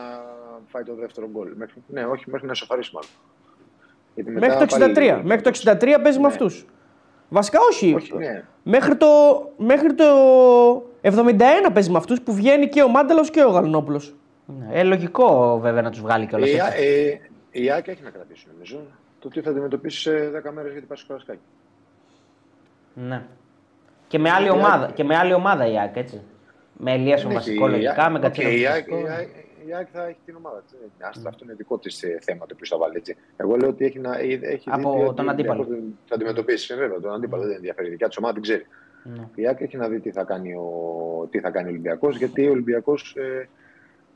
[0.68, 1.50] φάει το δεύτερο γκολ.
[1.88, 3.10] ναι, όχι, μέχρι να σοφαρίσει μάλλον.
[4.40, 5.22] Μέχρι το 63.
[5.24, 6.66] Μέχρι το 63 παίζει με αυτούς.
[7.30, 7.94] Βασικά όχι.
[7.94, 8.44] όχι ναι.
[8.64, 9.08] μέχρι, το,
[9.58, 10.06] μέχρι το
[11.02, 11.12] 71
[11.74, 14.16] παίζει με αυτούς που βγαίνει και ο Μάνταλος και ο Γαλανόπουλος.
[14.46, 14.80] Ναι.
[14.80, 16.50] Ε, λογικό βέβαια να τους βγάλει κιόλας.
[16.50, 17.20] Η, ε,
[17.52, 18.82] η ΑΕΚ έχει να κρατήσει νομίζω.
[19.20, 21.40] Το τι θα αντιμετωπίσει σε 10 μέρες γιατί πάει στο Καρασκάκι.
[22.94, 23.24] Ναι.
[24.08, 26.22] Και με άλλη, ομάδα, και με άλλη ομάδα η ΑΕΚ, έτσι.
[26.78, 28.66] Με Ελία βασικό λογικά, με Κατσίνο η
[29.74, 30.78] ΑΕΚ θα έχει την ομάδα της.
[31.00, 31.28] Mm.
[31.28, 33.18] Αυτό είναι δικό της ε, θέμα το οποίο θα βάλει έτσι.
[33.38, 35.68] Εγώ λέω ότι έχει, να, έχει Από δει τον αντίπαλο.
[36.06, 36.74] Θα αντιμετωπίσει.
[36.74, 37.88] Ε, βέβαια, τον αντίπαλο δεν ενδιαφέρει.
[37.88, 38.66] Η δικιά της ομάδα δεν ξέρει.
[39.06, 39.28] Mm.
[39.36, 42.48] Η ΑΕΚ έχει να δει τι θα κάνει ο, τι θα κάνει ο Ολυμπιακός, γιατί
[42.48, 43.50] ο Ολυμπιακός ε,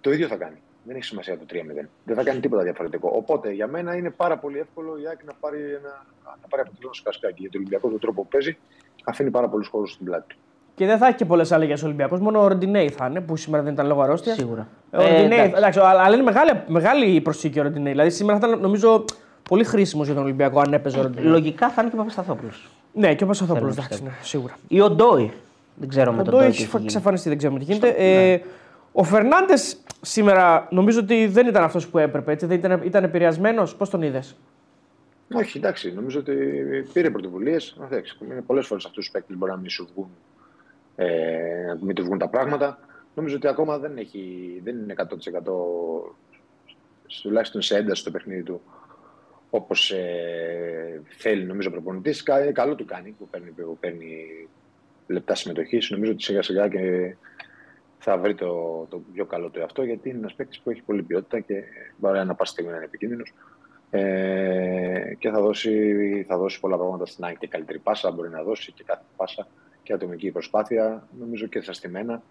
[0.02, 0.62] το ίδιο θα κάνει.
[0.84, 1.56] Δεν έχει σημασία το 3-0.
[2.04, 3.12] Δεν θα κάνει τίποτα διαφορετικό.
[3.14, 6.06] Οπότε για μένα είναι πάρα πολύ εύκολο η ΑΕΚ να πάρει, ένα,
[6.42, 7.42] να πάρει αποτέλεσμα στο κασκάκι.
[7.42, 8.58] Γιατί ο Ολυμπιακός τον τρόπο που παίζει
[9.04, 10.38] αφήνει πάρα πολλούς χώρους στην πλάτη του.
[10.76, 12.20] Και δεν θα έχει και πολλές αλλαγές ο Ολυμπιακός.
[12.20, 14.36] Μόνο ο Ροντινέη θα είναι, που σήμερα δεν ήταν λόγω αρρώστιας.
[14.36, 14.68] Σίγουρα.
[14.92, 15.54] Ο ε, εντάξει.
[15.56, 17.92] εντάξει, αλλά είναι μεγάλη, μεγάλη προσήκη ο Ροντινέη.
[17.92, 19.06] Δηλαδή σήμερα θα ήταν νομίζω
[19.50, 21.32] πολύ χρήσιμος για τον Ολυμπιακό αν έπαιζε ο Ροντινέη.
[21.32, 22.70] Λογικά θα είναι και ο Παπασταθόπουλος.
[22.94, 24.58] Ναι, και ο Παπασταθόπουλος, εντάξει, ναι, σίγουρα.
[24.68, 25.34] Ή ο Ντόι.
[25.76, 26.46] Δεν ξέρω με τον Ντόι.
[26.46, 27.96] έχει εξαφανιστεί, δεν ξέρουμε τι γίνεται.
[27.98, 28.42] Ε, ναι.
[28.92, 32.32] ο Φερνάντες σήμερα νομίζω ότι δεν ήταν αυτός που έπρεπε.
[32.32, 33.76] Έτσι, δεν ήταν, ήταν επηρεασμένος.
[33.76, 34.36] Πώς τον είδες;
[35.34, 35.94] Όχι, εντάξει.
[35.94, 36.34] Νομίζω ότι
[36.94, 37.78] πήρε πρωτοβουλίες.
[38.46, 40.10] Πολλές φορές αυτούς τους παίκτες μπορεί να μην σου βγουν
[40.96, 41.08] ε,
[41.68, 42.80] να μην του βγουν τα πράγματα.
[43.16, 45.04] Νομίζω ότι ακόμα δεν, έχει, δεν είναι 100%
[47.22, 48.62] τουλάχιστον σε ένταση στο παιχνίδι του
[49.50, 52.24] όπως ε, θέλει νομίζω ο προπονητής.
[52.54, 54.48] Καλό του κάνει που παίρνει, που παίρνει
[55.08, 55.90] λεπτά συμμετοχής.
[55.90, 57.16] Νομίζω ότι σιγά σιγά και
[57.98, 61.04] θα βρει το, το πιο καλό του εαυτό γιατί είναι ένας παίκτης που έχει πολλή
[61.04, 61.64] ποιότητα και
[61.98, 63.34] μπορεί να πάση στιγμή να είναι επικίνδυνος.
[63.90, 68.12] Ε, και θα δώσει, θα δώσει πολλά πράγματα στην άκρη και καλύτερη πάσα.
[68.12, 69.48] Μπορεί να δώσει και κάθε πάσα
[69.84, 72.24] και ατομική προσπάθεια, νομίζω και μένα.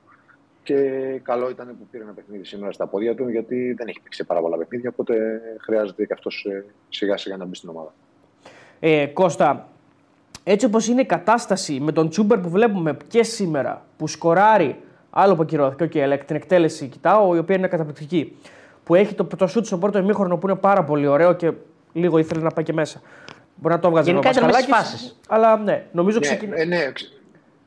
[0.71, 4.25] Και καλό ήταν που πήρε ένα παιχνίδι σήμερα στα πόδια του, γιατί δεν έχει παίξει
[4.25, 4.91] πάρα πολλά παιχνίδια.
[4.93, 7.93] Οπότε χρειάζεται και αυτός ε, σιγά σιγά να μπει στην ομάδα.
[8.81, 9.69] Ε, Κώστα,
[10.45, 14.81] έτσι όπως είναι η κατάσταση με τον Τσούμπερ που βλέπουμε και σήμερα, που σκοράρει,
[15.11, 18.37] άλλο που ακυρώθηκε, okay, την εκτέλεση κοιτάω, η οποία είναι καταπληκτική.
[18.85, 21.53] Που έχει το, το σουτ στο πρώτο ημίχρονο που είναι πάρα πολύ ωραίο και
[21.93, 23.01] λίγο ήθελε να πάει και μέσα.
[23.55, 25.21] Μπορεί να το έβγαζε Γενικά ο ήταν μέσα στις Πασχαλάκης, φάσεις.
[25.29, 26.61] Αλλά ναι, νομίζω Ναι, ξεκινάει.
[26.61, 26.93] ε, ναι,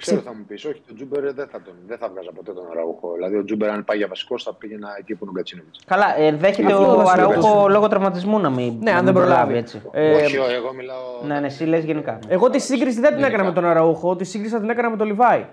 [0.04, 0.66] ξε- ξέρω θα μου πεις.
[0.66, 3.14] Όχι, τον Τζούμπερ δεν θα, τον, δεν θα 'βγαζα ποτέ τον Αραούχο.
[3.14, 5.74] Δηλαδή, ο Τζούμπερ, αν πάει για βασικό, θα πήγαινα εκεί που είναι ο Γκατσίνοβιτς.
[5.86, 7.72] Καλά, ε, δέχεται Αυτό ο δεν Αραούχο συμβαίνει.
[7.72, 9.56] λόγω τραυματισμού να μην, Ναι, να αν μην δεν προλάβει.
[9.58, 9.82] έτσι.
[9.92, 11.22] Ε, Όχι, όχι, εγώ μιλάω.
[11.26, 12.20] Ναι, ναι, εσύ λες γενικά.
[12.28, 14.98] Εγώ τη σύγκριση δεν την έκανα με τον Αραούχο, τη σύγκριση θα την έκανα με
[14.98, 15.46] τον Λιβάη.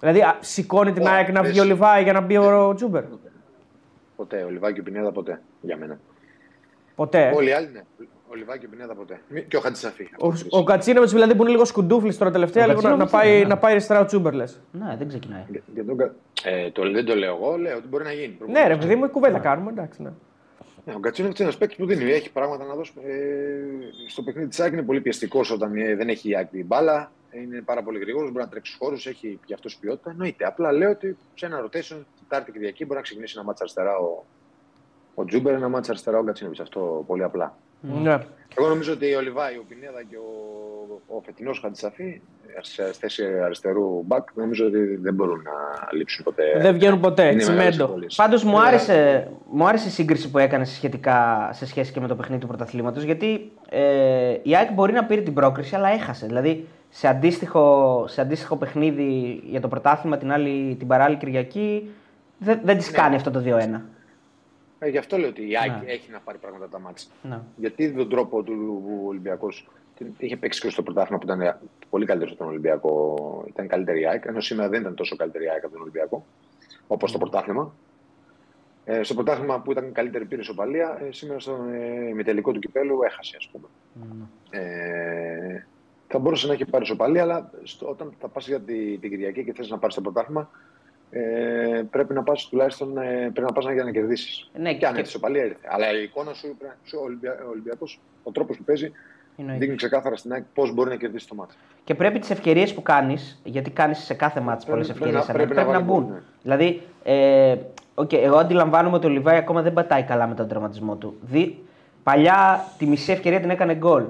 [0.00, 1.50] Δηλαδή, α, σηκώνει την Ω, ΑΕΚ να πες.
[1.50, 3.02] βγει ο Λιβάη για να μπει ο Τζούμπερ.
[4.16, 4.42] Ποτέ.
[4.46, 5.40] Ο Λιβάκη ο Πινέδα ποτέ.
[5.60, 5.98] Για μένα.
[6.94, 7.32] Ποτέ.
[7.34, 7.80] Όλοι οι άλλοι ναι.
[8.32, 9.20] Ο Λιβάκη ο Πινέδα ποτέ.
[9.28, 10.08] Μη- Και ο Χατζησαφή.
[10.20, 13.28] Ο, ο Κατσίνοβιτς δηλαδή που είναι λίγο σκουντούφλης τώρα τελευταία, Ο λίγο να, να, Κατσίνοβιτς,
[13.30, 13.46] πάει, ναι.
[13.48, 14.60] να πάει αριστερά ο Τσούμπερ λες.
[14.72, 15.42] Ναι, δεν ξεκινάει.
[15.50, 16.14] Για- για τον Κα-
[16.44, 18.38] Ε, το, δεν το λέω εγώ, λέω ότι μπορεί να γίνει.
[18.48, 20.02] Ναι, ρε παιδί μου, κουβέντα κάνουμε, εντάξει.
[20.02, 20.10] Ναι.
[20.84, 22.10] Ναι, ο Γκατσίνοβιτς είναι ένας παίκτης που δίνει.
[22.10, 22.92] Έχει πράγματα να δώσει.
[23.06, 26.66] Ε, στο παιχνίδι της ΑΕΚ είναι πολύ πιεστικός όταν ε, δεν έχει η ΑΕΚ την
[26.66, 27.12] μπάλα.
[27.30, 30.10] Είναι πάρα πολύ γρήγορος, μπορεί να τρέξει χώρους, έχει και αυτός ποιότητα.
[30.10, 30.44] Εννοείται.
[30.46, 31.96] Απλά λέω ότι σε ένα rotation,
[32.28, 34.24] Τετάρτη Κυριακή μπορεί να ξεκινήσει ένα ματς αριστερά ο,
[35.14, 36.60] ο Τζούμπερ, ένα ματς αριστερά ο Γκατσίνοβιτς.
[36.60, 37.56] Αυτό πολύ απλά.
[37.82, 38.18] Ναι.
[38.58, 42.20] Εγώ νομίζω ότι ο Λιβάι, ο Πινέδα και ο, ο φετινός Χατζησαφή
[42.60, 45.52] σε θέση αριστερού μπακ νομίζω ότι δεν μπορούν να
[45.92, 46.42] λείψουν ποτέ.
[46.58, 47.22] Δεν βγαίνουν ποτέ.
[47.22, 47.84] Είναι μεγάλες Τσιμέντο.
[47.84, 48.14] εμβολίες.
[48.14, 52.08] Πάντως μου, Είναι άρεσε, μου άρεσε η σύγκριση που έκανε σχετικά σε σχέση και με
[52.08, 53.02] το παιχνίδι του πρωταθλήματος.
[53.02, 56.26] Γιατί ε, η ΑΕΚ μπορεί να πήρε την πρόκριση, αλλά έχασε.
[56.26, 61.90] Δηλαδή σε αντίστοιχο, σε αντίστοιχο παιχνίδι για το πρωτάθλημα την, άλλη, την παράλληλη Κυριακή
[62.38, 63.80] δεν, δεν της κάνει αυτό το 2-1.
[64.84, 65.92] Ε, γι' αυτό λέω ότι η ΑΕΚ Ναι.
[65.92, 67.06] έχει να πάρει πράγματα τα μάτια.
[67.22, 67.40] Ναι.
[67.56, 69.68] Γιατί τον τρόπο του Ολυμπιακός
[70.18, 71.58] είχε παίξει και στο πρωτάθλημα που ήταν
[71.90, 73.44] πολύ καλύτερος από τον Ολυμπιακό.
[73.48, 76.26] Ήταν καλύτερη η ΑΕΚ, ενώ σήμερα δεν ήταν τόσο καλύτερη η ΑΕΚ από τον Ολυμπιακό,
[76.86, 77.74] όπως το πρωτάθλημα.
[78.84, 83.02] Ε, στο πρωτάθλημα που ήταν καλύτερη πήρε σοπαλία, ε, σήμερα στο ε, ημιτελικό του κυπέλου
[83.02, 83.66] έχασε, ας πούμε.
[84.50, 85.66] Ε,
[86.08, 89.44] θα μπορούσε να έχει πάρει σοπαλία, αλλά στο, όταν θα πας για τη, την Κυριακή
[89.44, 90.50] και θες να πάρεις το πρωτάθλημα,
[91.14, 94.50] ε, πρέπει να πας τουλάχιστον ε, πρέπει να πας για να κερδίσεις.
[94.58, 95.68] Ναι, και αν και- έρθει σοπαλία ήρθε.
[95.68, 98.92] Αλλά η εικόνα σου, πρέπει να- σου ο Ολυμπια, ο Ολυμπιακός, ο τρόπος που παίζει,
[99.36, 99.60] Εννοείται.
[99.60, 101.54] δείχνει ξεκάθαρα στην ΑΕΚ πώς μπορεί να κερδίσει το ματς.
[101.84, 105.38] Και πρέπει τις ευκαιρίες που κάνεις, γιατί κάνεις σε κάθε ματς πολλές Πρέπει- ευκαιρίες, πρέπει
[105.38, 106.04] να- πρέπει, πρέπει να να βάλει μπουν.
[106.04, 106.22] γκολ, ναι.
[106.42, 107.56] Δηλαδή, ε,
[107.94, 111.18] okay, εγώ αντιλαμβάνομαι ότι ο Λιβάη ακόμα δεν πατάει καλά με τον τραυματισμό του.
[111.22, 111.64] Δι,
[112.02, 114.04] παλιά τη μισή ευκαιρία την έκανε γκολ.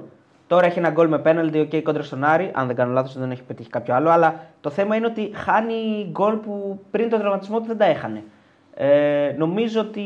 [0.53, 2.51] Τώρα έχει ένα γκολ με πέναλτι, οκ, κόντρα στον Άρη.
[2.55, 4.11] Αν δεν κάνω λάθος, δεν έχει πετύχει κάποιο άλλο.
[4.11, 8.23] Αλλά το θέμα είναι ότι χάνει γκολ που πριν τον τραυματισμό του δεν τα έχανε.
[8.75, 10.03] Ε, νομίζω ότι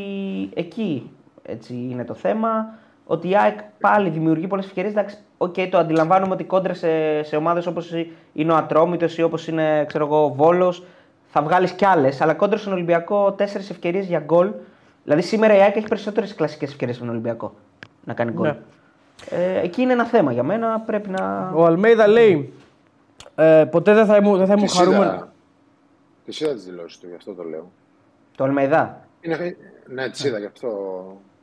[0.54, 1.10] εκεί
[1.42, 2.74] έτσι είναι το θέμα.
[3.06, 4.92] Ότι η ΑΕΚ πάλι δημιουργεί πολλές ευκαιρίες.
[4.92, 7.92] Εντάξει, οκ, το αντιλαμβάνομαι ότι κόντρα σε, σε ομάδες όπως
[8.32, 10.84] είναι ο Ατρόμητος ή όπως είναι ξέρω εγώ, ο Βόλος
[11.26, 12.20] θα βγάλεις κι άλλες.
[12.20, 14.50] Αλλά κόντρα στον Ολυμπιακό τέσσερις ευκαιρίες για γκολ.
[15.04, 17.54] Δηλαδή σήμερα η ΑΕΚ έχει περισσότερες κλασικές ευκαιρίες στον Ολυμπιακό
[18.04, 18.46] να κάνει γκολ.
[18.48, 18.56] Ναι.
[19.30, 20.80] Ε, εκεί είναι ένα θέμα για μένα.
[20.80, 21.50] Πρέπει να.
[21.54, 22.52] Ο Αλμέιδα λέει
[23.34, 25.04] ε, ποτέ δεν θα ήμουν, δεν θα ήμουν Τις χαρούμενος.
[25.04, 25.32] είδα-
[26.24, 27.70] Τις είδα τις δηλώσεις του, γι' αυτό το λέω.
[28.36, 29.00] Το Αλμεϊδά.
[29.20, 30.68] Είναι, ναι, τις είδα, γι' αυτό...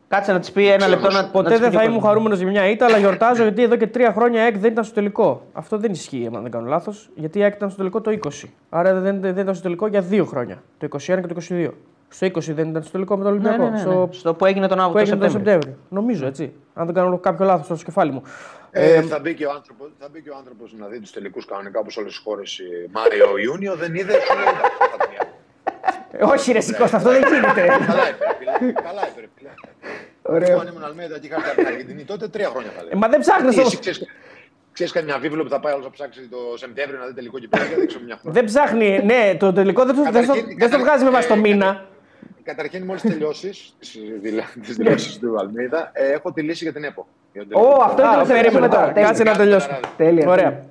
[0.08, 1.30] Κάτσε να της πει ένα λεπτό να.
[1.30, 2.04] Ποτέ να της δεν πει θα και ο ήμουν κόσμος.
[2.10, 4.84] χαρούμενο για μια ήττα, αλλά γιορτάζω γιατί εδώ και τρία χρόνια η ΑΕΚ δεν ήταν
[4.84, 5.42] στο τελικό.
[5.54, 7.10] Αυτό δεν ισχύει, αν δεν κάνω λάθος.
[7.16, 8.50] Γιατί η ΑΕΚ ήταν στο τελικό το 20.
[8.70, 10.64] Άρα δεν, δεν ήταν στο τελικό για δύο χρόνια.
[10.78, 11.70] Το 21 και το 22.
[12.14, 13.64] Στο 20 δεν ήταν στο τελικό με τον Ναι, Ολυμπιακό.
[13.64, 13.92] ναι, ναι, ναι.
[13.92, 15.62] Στο, Στο που έγινε τον που Αύγουστο έγινε τον Σεπτέμβριο.
[15.62, 15.86] Σεπτέμβριο.
[16.02, 16.54] Νομίζω έτσι.
[16.74, 18.24] Αν δεν κάνω κάποιο λάθος στο κεφάλι μου.
[18.72, 21.46] Ε, θα, μπει και ο άνθρωπος, θα μπει και ο άνθρωπος να δει τους τελικούς
[21.46, 25.08] κανονικά όπως όλες τις χώρες ε, Μάριο Ιούνιο, δεν είδε, σου λέει «Εντάξει, θα τα
[25.10, 25.22] μία».
[26.12, 27.62] Ε, όχι, ρε Σικώστα, αυτό δεν γίνεται.
[27.68, 28.72] Καλά έπαιρε, φίλε.
[28.88, 29.50] Καλά έπαιρε, φίλε.
[30.22, 30.52] Ωραίο.
[30.52, 32.84] Εγώ αν ήμουν Αλμέδα και είχα έρθει από την Αργεντινή, τότε τρία χρόνια θα Ε,
[32.84, 32.98] λέω.
[32.98, 33.72] μα δεν ψάχνεις Τι, όμως.
[33.72, 34.00] εσύ ξέρεις,
[34.72, 37.66] ξέρεις καμιά βίβλο που θα πάει όλος να ψάξει το Σεπτέμβριο να δει τελικό κυπέλλο
[37.66, 38.42] και δεν ξέρω μια χρονιά.
[38.42, 41.28] Δεν ψάχνει, ναι, το τελικό δεν το, δεν το, Καταρχήν- δεν το βγάζει με βάση
[41.28, 41.86] το ε, μήνα.
[42.44, 43.76] Καταρχήν, μόλις τελειώσεις
[44.62, 47.08] τι δηλώσει του Αλμέιδα, ε, έχω τη λύση για την ΕΠΟ.
[47.34, 47.86] Για τον τελικό Ω, κυπέλλο.
[47.86, 48.94] αυτό Α, ήθελα να περίμενε περίμενε τώρα.
[48.94, 49.06] τώρα.
[49.08, 49.44] Κάτσε να Τέλεια.
[49.46, 49.80] τελειώσω.
[49.98, 50.30] Τέλεια.
[50.30, 50.64] Ωραία.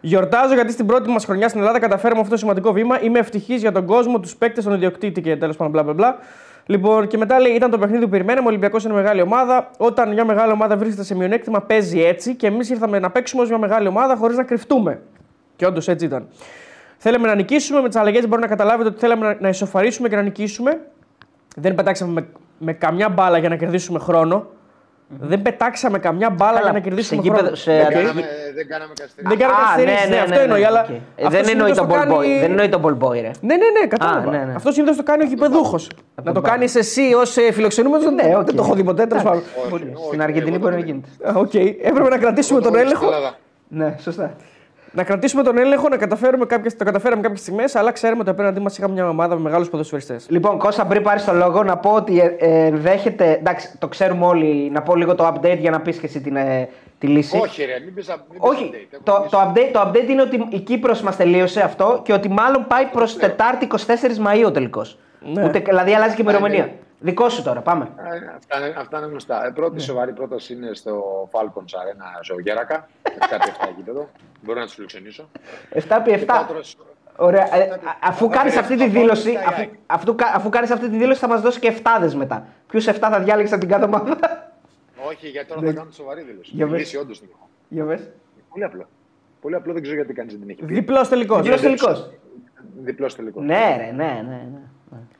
[0.00, 3.02] Γιορτάζω γιατί στην πρώτη μας χρονιά στην Ελλάδα καταφέραμε αυτό το σημαντικό βήμα.
[3.02, 6.18] Είμαι ευτυχής για τον κόσμο, τους παίκτες, τον ιδιοκτήτη και τέλος πάντων μπλα μπλα μπλα.
[6.66, 8.46] Λοιπόν, και μετά λέει: Ήταν το παιχνίδι που περιμέναμε.
[8.46, 9.70] Ο Ολυμπιακός είναι μεγάλη ομάδα.
[9.78, 12.34] Όταν μια μεγάλη ομάδα βρίσκεται σε μειονέκτημα, παίζει έτσι.
[12.34, 15.00] Και εμείς ήρθαμε να παίξουμε ως μια μεγάλη ομάδα χωρίς να κρυφτούμε.
[15.56, 16.28] Και όντως έτσι ήταν.
[16.96, 17.80] Θέλαμε να νικήσουμε.
[17.80, 20.80] Με τις αλλαγές μπορεί να καταλάβετε ότι θέλαμε να, να ισοφαρίσουμε και να νικήσουμε.
[21.54, 22.26] Δεν πετάξαμε με,
[22.58, 24.46] με καμιά μπάλα για να κερδίσουμε χρόνο.
[25.20, 27.38] Δεν πετάξαμε καμιά μπάλα Καλά, για να κερδίσουμε σε χρόνο.
[27.40, 27.92] γήπεδο- σε- Δεν Οκ.
[27.92, 28.22] κάναμε,
[28.54, 29.28] δεν κάναμε καθυστερήσεις.
[29.36, 30.88] Δεν κάναμε Α, καθυστερήσεις, ναι, αυτό εννοεί, αλλά οκ.
[30.88, 30.92] Ε,
[31.24, 32.40] αυτό Δεν εννοεί συνήθως τον το ball κάνει- boy.
[32.40, 33.30] Δεν εννοεί τον ball boy, ρε.
[33.40, 34.28] Ναι, ναι, ναι, κατάλαβα.
[34.28, 34.54] Α, ναι, ναι.
[34.54, 35.90] Αυτό συνήθως το κάνει ο γηπεδούχος.
[36.14, 38.12] Να το τον κάνεις εσύ ως φιλοξενούμενος.
[38.12, 38.44] Ναι, οκ.
[38.44, 39.06] Δεν το έχω δει ποτέ.
[39.06, 39.42] τέλος πάντων.
[39.60, 39.92] Όχι, Μπορεί.
[39.94, 41.00] όχι, Στην Αργεντινή εγώ μπορεί το να κάνω.
[41.22, 41.38] γίνεται.
[41.38, 41.54] Α, Οκ.
[41.88, 43.04] Έπρεπε να κρατήσουμε τον Εγώ το έλεγχο.
[43.04, 43.36] στην Ελλάδα.
[43.68, 44.34] Ναι, σωστά.
[44.96, 48.60] Να κρατήσουμε τον έλεγχο, να καταφέρουμε κάποιες, το καταφέραμε κάποιες στιγμές, αλλά ξέρουμε ότι απέναντί
[48.60, 50.26] μας είχαμε μια ομάδα με μεγάλους ποδοσφαιριστές.
[50.30, 53.32] Λοιπόν, Κώστα, πριν πάρεις το λόγο, να πω ότι ε, ε, ενδέχεται.
[53.32, 54.70] Εντάξει, το ξέρουμε όλοι.
[54.70, 56.68] Να πω λίγο το update για να πεις και εσύ την, ε,
[56.98, 57.36] τη λύση.
[57.36, 58.98] Όχι, ρε, μην πεις, μην πεις Όχι, update.
[59.02, 62.28] το, Έχω το, update, το update είναι ότι η Κύπρος μας τελείωσε αυτό και ότι
[62.28, 63.76] μάλλον πάει προς Τετάρτη 24
[64.26, 64.98] Μαΐου ο τελικός.
[65.32, 65.44] Ναι.
[65.44, 66.70] Ούτε, δηλαδή αλλάζει και η ημερομηνία.
[67.04, 67.10] Ναι.
[67.10, 67.84] Δικό σου τώρα, πάμε.
[67.84, 69.46] Ε, αυτά, είναι, αυτά είναι γνωστά.
[69.46, 72.88] Ε, πρώτη σοβαρή πρόταση είναι στο Falcons Arena στο Γέρακα.
[73.02, 74.08] 7-7 γήπεδο.
[74.42, 75.28] Μπορώ να του φιλοξενήσω.
[75.72, 76.24] 7x7.
[76.26, 76.76] Πάτρος-
[77.16, 77.54] Ωραία.
[77.56, 79.68] Ε, α- αφού Αυτά κάνει είναι αυτή τη στο δήλωση, Falcons αφού, Sky.
[79.86, 82.46] αφού, κα- αφού κάνεις αυτή τη δήλωση θα μα δώσει και 7 μετά.
[82.66, 84.16] Ποιου 7 θα διάλεγε από την κάθε ομάδα.
[85.08, 86.50] Όχι, γιατί τώρα θα κάνω τη σοβαρή δήλωση.
[86.54, 86.78] Για Η πες.
[86.78, 87.48] λύση όντω την έχω.
[87.68, 88.00] Για πες.
[88.50, 88.88] Πολύ απλό.
[89.40, 90.74] Πολύ απλό, δεν ξέρω γιατί κανεί δεν την έχει πει.
[90.74, 91.40] Διπλό τελικό.
[91.40, 92.10] Διπλός τελικός.
[92.76, 93.40] Διπλό τελικό.
[93.40, 94.46] Ναι, ρε, ναι, ναι.
[94.52, 94.58] ναι.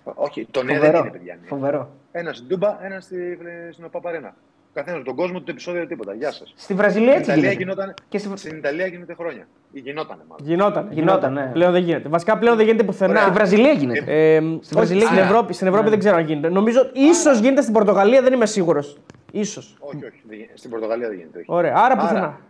[0.05, 1.39] Όχι, το ναι δεν είναι, παιδιά.
[1.43, 1.47] ναι.
[1.49, 1.91] Φοβερό.
[2.13, 3.39] Ένας στην Τούμπα, ένας στη,
[3.73, 4.35] στην Παπαρένα.
[4.73, 6.15] Καθένας τον κόσμο του επεισόδιο τίποτα.
[6.15, 6.53] Γεια σας.
[6.57, 7.63] Στη Βραζιλία Στην έτσι Ιταλία, γίνεται.
[7.73, 9.47] γινόταν, Και στη- στην Ιταλία γίνεται χρόνια.
[9.73, 10.47] Ή γινότανε μάλλον.
[10.47, 10.89] Γινόταν.
[10.93, 11.51] Γινόταν, ναι.
[11.53, 12.09] Πλέον δεν γίνεται.
[12.09, 13.31] Βασικά πλέον δεν γίνεται Στη πουθενά.
[13.31, 14.05] Βραζιλία γίνεται.
[14.07, 15.33] Ε, στην, Βραζιλία στην γίνεται.
[15.33, 16.49] Ευρώπη, στην Ευρώπη δεν ξέρω αν γίνεται.
[16.49, 18.99] Νομίζω ίσως γίνεται στην Πορτογαλία, δεν είμαι σίγουρος.
[19.43, 19.63] σω.
[19.79, 20.23] Όχι, όχι.
[20.29, 20.57] δεν γίνεται.
[20.57, 21.39] Στην Πορτογαλία δεν γίνεται.
[21.39, 21.47] όχι.
[21.51, 21.75] Ωραία.
[21.77, 22.41] Άρα πουθενά.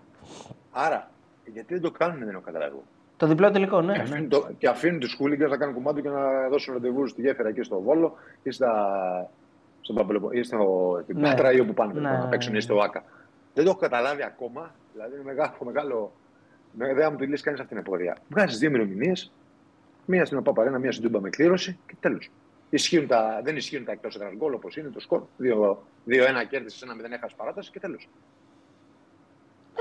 [0.72, 1.10] Άρα,
[1.52, 2.76] γιατί δεν το κάνουν, δεν έχω καταλάβει.
[3.24, 3.92] Το διπλό τελικό, ναι.
[3.92, 4.04] Και ναι.
[4.04, 7.52] αφήνουν, το, και αφήνουν τους χούλιγκες να κάνουν κουμάντο και να δώσουν ραντεβού στη γέφυρα
[7.52, 9.30] και στο Βόλο ή, στα,
[9.80, 11.28] στον Παπελοπο, ή στο, στην Ναι.
[11.28, 12.58] Πάτρα ή όπου πάνε Ναι, να ναι, παίξουν ναι.
[12.58, 13.04] ή στο ΆΚΑ.
[13.54, 14.74] Δεν το έχω καταλάβει ακόμα.
[14.92, 15.52] Δηλαδή είναι μεγάλο.
[15.64, 16.12] μεγάλο
[16.72, 18.16] με- δεν θα μου τη λύσει κανείς αυτήν την απορία.
[18.28, 19.32] Βγάζεις δύο ημερομηνίες,
[20.04, 22.30] μία στην Παπαρένα, μία στην Τούμπα με κλήρωση και τέλος.
[22.70, 25.22] Ισχύουν τα, δεν ισχύουν τα εκτός έδρας γκολ όπως είναι το σκορ.
[25.40, 28.08] 2-1 κέρδισε, ένα 0 έχασες παράταση και τέλος.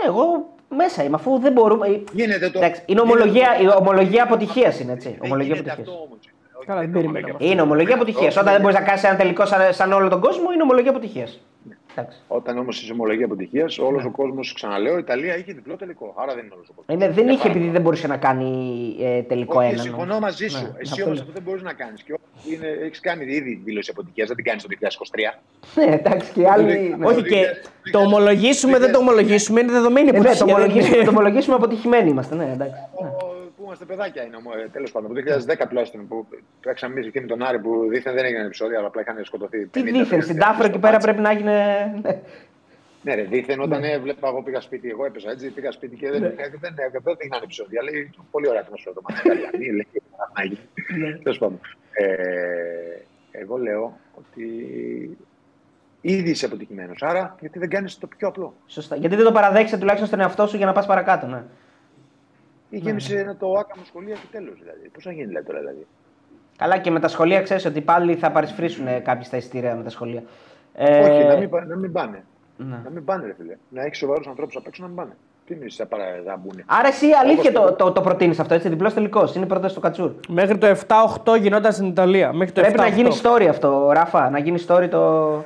[0.04, 1.88] Ε, Εγώ μέσα είμαι, αφού δεν μπορούμε.
[1.88, 2.60] ε, Γίνεται το.
[2.60, 5.10] Εντάξει, είναι γίνεται ομολογία, το- η ομολογία αποτυχίας είναι έτσι.
[5.10, 5.98] Δεν Ομολογία γίνεται αποτυχίας.
[5.98, 6.18] αυτό όμως.
[6.58, 8.26] Όχι, Καλά, δεν δεν είναι περίμενα ομολογία Είναι ομολογία αποτυχίας.
[8.28, 10.62] Όχι, Όταν δεν δεν μπορείς να κάνεις ένα τελικό σαν, σαν όλο τον κόσμο, είναι
[10.62, 11.40] ομολογία αποτυχίας.
[11.96, 12.18] Εντάξει.
[12.28, 16.14] Όταν όμως είσαι ομολογία αποτυχίας, όλος ο κόσμος, ξαναλέω, η Ιταλία είχε διπλό τελικό.
[16.18, 16.96] Άρα δεν είναι όλος ο κόσμος.
[16.96, 18.50] Είναι, δεν είχε επειδή δεν μπορούσε να κάνει
[19.00, 19.82] ε, τελικό Όχι, ένα.
[19.82, 20.62] συμφωνώ μαζί σου.
[20.62, 21.22] Ναι, Εσύ αυτό όμως λέω.
[21.22, 22.04] αυτό δεν μπορείς να κάνεις.
[22.04, 22.14] Και
[22.84, 25.40] έχεις κάνει ήδη δήλωση αποτυχίας, δεν την κάνεις το 2023.
[25.76, 26.96] Ναι, εντάξει, και οι άλλοι.
[26.98, 27.06] ναι.
[27.06, 27.36] Όχι το και
[27.88, 30.46] 2000, το ομολογήσουμε, δεν το ομολογήσουμε, είναι δεδομένη Ε, ναι, το αποτυχία.
[30.46, 32.36] δεν ομολογήσουμε, είναι- το ομολογήσουμε αποτυχημένοι είμαστε.
[32.36, 32.80] Ναι, εντάξει.
[33.74, 35.14] Ο- Που είμαστε παιδάκια είναι τέλος πάντων.
[35.14, 36.28] Το 2010 τουλάχιστον που
[36.62, 39.66] παίξαμε εμεί εκεί με τον Άρη που δίθεν δεν έγιναν επεισόδια, αλλά απλά είχαν σκοτωθεί.
[39.68, 41.04] Τι 50 δίθεν, στην παιδιά Τάφρο στο εκεί πέρα μάτς.
[41.04, 41.54] πρέπει να έγινε.
[42.02, 42.22] ναι.
[43.06, 46.20] Ναι, ρε, δίθεν όταν έβλεπα, εγώ πήγα σπίτι, εγώ έπαιζα έτσι, πήγα σπίτι και δεν,
[46.22, 47.84] δεν, δεν, δεν έγιναν επεισόδια.
[47.84, 49.22] Λέει πολύ ωραία ατμόσφαιρα το μάτι.
[49.28, 49.88] Ιταλιανή, λέει
[50.38, 51.20] να γίνει.
[51.24, 51.60] Τέλος πάντων.
[51.92, 52.06] Ε,
[53.32, 54.46] εγώ λέω ότι
[56.02, 57.02] ήδη είσαι αποτυχημένος.
[57.04, 58.54] Άρα, γιατί δεν κάνεις το πιο απλό.
[58.68, 58.96] Σωστά.
[58.96, 61.26] Γιατί δεν το παραδέχεσαι τουλάχιστον στον εαυτό σου για να πας παρακάτω.
[61.28, 61.44] Ναι.
[62.74, 64.56] Ή γέμισε ένα το άκαμο σχολεία και τέλος.
[64.60, 64.90] Δηλαδή.
[64.94, 65.86] Πώς θα γίνει δηλαδή, τώρα, δηλαδή.
[66.58, 69.90] Καλά και με τα σχολεία ξέρεις ότι πάλι θα παρισφρήσουν κάποιοι στα ειστήρια με τα
[69.90, 70.24] σχολεία.
[70.74, 72.24] Ε, Όχι, να μην, πα- να μην πάνε.
[72.58, 72.80] ναι.
[72.84, 73.56] Να μην πάνε, ρε φίλε.
[73.70, 75.12] Να έχεις σοβαρούς ανθρώπους απ' έξω να μην πάνε.
[75.46, 76.04] Τι είναι, θα παρα...
[76.26, 76.64] να μπουν.
[76.66, 79.36] Άρα εσύ αλήθεια Όπως το, το, το προτείνεις αυτό, έτσι, διπλός τελικός.
[79.36, 80.12] Είναι πρόταση του Κατσούρ.
[80.28, 80.68] Μέχρι το
[81.26, 82.34] 7-8 γινόταν στην Ιταλία.
[82.34, 82.94] Μέχρι το Πρέπει να 7-8.
[82.94, 84.30] γίνει story αυτό, Ράφα.
[84.30, 85.44] Να γίνει story το.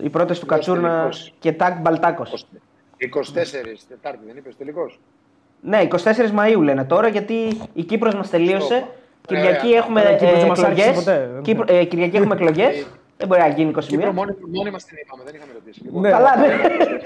[0.00, 0.90] Η πρόταση του Διπλός Κατσούρ να...
[0.96, 1.34] τελικός.
[1.38, 2.46] και τάκ Μπαλτάκος.
[2.98, 3.06] 24
[3.88, 5.00] Τετάρτη δεν είπες τελικός.
[5.60, 5.96] Ναι, 24
[6.38, 7.34] Μαΐου λένε τώρα γιατί
[7.74, 8.74] η Κύπρος μας τελείωσε.
[8.74, 8.86] Ωραία.
[9.42, 9.78] Κυριακή Ωραία.
[9.78, 11.04] έχουμε Ωραία, η Κύπρος ε, δεν μας άρχισε εκλογές.
[11.04, 11.30] ποτέ.
[11.42, 12.86] Κύπρο- ε, Κυριακή έχουμε εκλογές.
[13.16, 13.80] Δεν μπορεί να γίνει 21.
[13.86, 15.80] Κύπρο μόνοι, μόνοι μας την είπαμε, δεν είχαμε ρωτήσει.
[15.84, 16.10] Λοιπόν, Ναι.
[16.10, 16.46] Καλά, ναι.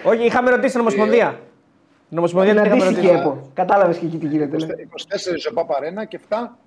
[0.04, 1.38] Όχι, είχαμε ρωτήσει την Ομοσπονδία.
[2.08, 3.28] Την Ομοσπονδία Είναι την είχαμε αντίστοιχη ρωτήσει.
[3.28, 3.50] ΕΠΟ.
[3.54, 4.56] Κατάλαβες και εκεί τι γίνεται.
[4.56, 4.66] ναι.
[4.66, 6.58] 24 ο Παπαρένα και 7.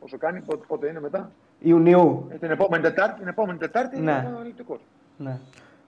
[0.00, 1.30] Όσο κάνει, πότε, πότε είναι μετά;
[1.60, 2.26] Ιουνιού.
[2.32, 4.00] Ε, την επόμενη Τετάρτη, την επόμενη τετάρτη Ναι.
[4.10, 4.78] είναι ο Ολυμπιακός.
[5.16, 5.38] Ναι.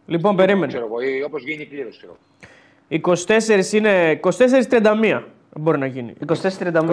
[0.07, 0.67] Λοιπόν, περίμενε.
[0.67, 1.99] Ξέρω εγώ, ή όπως γίνει η κλήρωση.
[1.99, 2.17] Ξέρω.
[2.89, 5.23] 24 είναι 24-31
[5.57, 6.15] μπορεί να γίνει.
[6.27, 6.93] 24-31.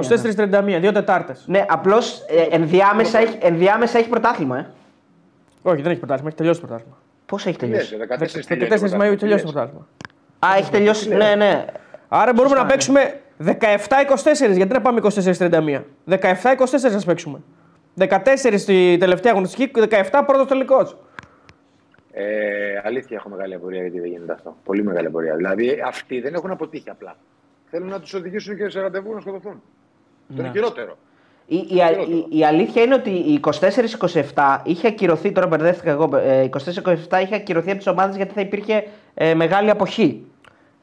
[0.75, 1.43] 24-31, δύο Τετάρτες.
[1.47, 4.57] Ναι, απλώς ενδιάμεσα, έχει, ενδιάμεσα έχει πρωτάθλημα.
[4.57, 4.69] Ε.
[5.61, 6.97] Όχι, δεν έχει πρωτάθλημα, έχει τελειώσει το πρωτάθλημα.
[7.25, 8.07] Πώς έχει Τι λες, τελειώσει.
[8.09, 9.69] 14 14 τελειώσει το Μαου πρωτάθλημα, τελειώσει τι το λες.
[9.69, 9.87] πρωτάθλημα.
[10.39, 11.09] Α, έχει τελειώσει.
[11.15, 11.65] Ναι, ναι.
[12.07, 13.19] Άρα μπορούμε Σωστά, να παίξουμε
[14.49, 14.55] 17-24.
[14.55, 15.83] Γιατί να πάμε 24-31.
[16.09, 17.41] 17-24 να παίξουμε.
[17.99, 18.07] 14
[18.57, 19.71] στη τελευταία αγωνιστική,
[20.11, 20.89] 17 πρώτος τελικό.
[22.11, 22.25] Ε,
[22.83, 24.55] αλήθεια έχω μεγάλη απορία γιατί δεν γίνεται αυτό.
[24.63, 25.35] Πολύ μεγάλη απορία.
[25.35, 27.15] Δηλαδή αυτοί δεν έχουν αποτύχει απλά.
[27.71, 29.61] Θέλουν να τους οδηγήσουν και σε ραντεβού να σκοτωθούν.
[30.35, 30.97] Το είναι χειρότερο.
[31.45, 33.39] Η, η, α- η, η αλήθεια είναι ότι η
[34.33, 36.49] 24-27 είχε ακυρωθεί, τώρα μπερδεύτηκα εγώ, ε,
[37.09, 40.23] 24-27 είχε ακυρωθεί από τις ομάδες γιατί θα υπήρχε ε, μεγάλη αποχή.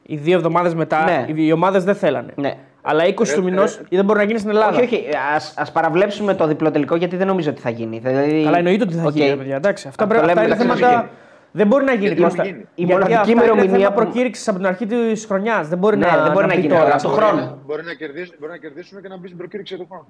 [0.03, 1.25] Οι δύο εβδομάδες μετά Ναι.
[1.41, 2.33] οι ομάδες δεν θέλανε.
[2.35, 2.53] Ναι.
[2.81, 4.77] Αλλά 20 του Ε, μηνός ε, δεν μπορεί να γίνει στην Ελλάδα.
[4.77, 7.99] Όχι, όχι, ας, ας παραβλέψουμε το διπλό τελικό γιατί δεν νομίζω ότι θα γίνει.
[7.99, 9.13] Δηλαδή, Καλά, εννοείται ότι θα οκ.
[9.15, 9.55] γίνει, ρε παιδιά.
[9.55, 11.09] Εντάξει, αυτά, Το πρέπει, αυτά λέμε, είναι εντάξει, θέματα.
[11.57, 11.63] Να γίνει.
[11.63, 12.05] Δεν μπορεί να γίνει.
[12.07, 12.43] Γιατί να Κώστα.
[12.43, 15.25] μην γίνει; Η Γιατί μοναδική αυτά είναι ημερομηνία θέμα που- προκήρυξη από την αρχή της
[15.25, 15.67] χρονιάς.
[15.67, 16.83] Δεν μπορεί Ναι, να, δεν μπορεί να μπει γίνει τώρα.
[16.85, 16.97] τώρα.
[16.97, 17.39] του Μπορεί χρόνου.
[17.41, 20.07] να- Μπορεί να, κερδίσουν, μπορεί να κερδίσουμε και να μπει στην προκήρυξη του χρόνου.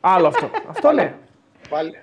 [0.00, 0.50] Άλλο αυτό.
[0.68, 1.14] αυτό ναι.
[1.68, 1.98] Πάλι.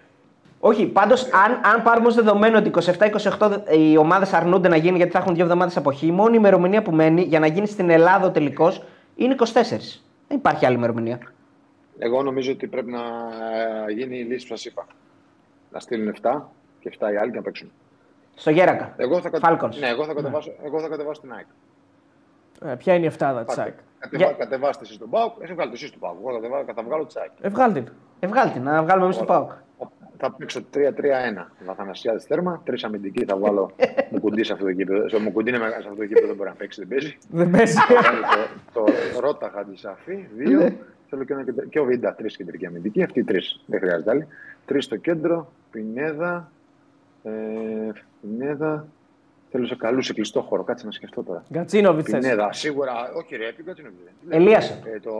[0.59, 5.11] Όχι, πάντως, αν, αν πάρουμε ως δεδομένο ότι 27-28 οι ομάδες αρνούνται να γίνει γιατί
[5.11, 8.25] θα έχουν δύο εβδομάδες αποχή, η μόνη ημερομηνία που μένει για να γίνει στην Ελλάδα
[8.27, 8.71] ο τελικός
[9.15, 10.01] είναι 24.
[10.27, 11.19] Δεν υπάρχει άλλη ημερομηνία.
[11.99, 12.99] Εγώ νομίζω ότι πρέπει να
[13.89, 14.85] ε, γίνει η λύση που σας είπα.
[15.71, 17.71] Να στείλουν 7 και 7 οι άλλοι και να παίξουν.
[18.39, 18.93] Στο Γέρακα.
[18.97, 19.75] Εγώ θα, Falcons.
[19.79, 21.45] Ναι, εγώ θα, κατεβάσω, εγώ θα κατεβάσω την ΑΕΚ.
[22.65, 23.61] Ε, ποια είναι η εφτάδα της Πάτε.
[23.69, 26.17] ΑΕΚ; Κατεβα, Για- Κατεβάστε εσείς τον Πάουκ, εσύ βγάλετε εσείς τον Πάουκ.
[26.19, 27.31] Εγώ θα, κατεβα- θα βγάλω τη ΑΕΚ.
[27.41, 27.87] Ε, Ευγάλ την.
[28.19, 29.51] Ευγάλτε, να βγάλουμε εμείς το ΠΑΟΚ.
[30.17, 31.51] θα παίξω 3-3-1.
[31.65, 33.71] Βαθανασιάδη τέρμα, τρεις αμυντικοί θα βάλω
[34.11, 35.09] Μουκουντή σε αυτό το γήπεδο.
[35.09, 37.17] Στο Μουκουντή είναι μεγάλο σε αυτό το γήπεδο, δεν μπορεί να παίξει, δεν παίζει.
[37.29, 37.73] Δεν παίζει.
[37.73, 38.21] Θα βάλω
[38.73, 38.83] το,
[39.13, 40.59] το Ρότα Χαντισαφή, δύο.
[40.59, 40.75] Ναι.
[41.09, 43.03] Θέλω και, ένα, κεντρ- και ο Βίντα, τρεις κεντρικοί αμυντικοί.
[43.03, 43.59] Αυτοί οι τρεις.
[43.65, 44.27] Δεν χρειάζεται άλλοι.
[44.65, 46.51] Τρεις στο κέντρο, Πινέδα.
[47.23, 47.31] Ε,
[48.21, 48.85] Πινέδα.
[49.51, 50.63] Θέλω σε καλούς, σε κλειστό χώρο.
[50.63, 51.43] Κάτσε να σκεφτώ τώρα.
[51.53, 52.19] Γκατσίνοβιτ θες.
[52.19, 52.91] Πινέδα, σίγουρα.
[53.15, 54.35] Όχι, ρε, τι κάτσε να πει.
[54.35, 54.77] Ελίασον.
[54.95, 55.11] Ε, το,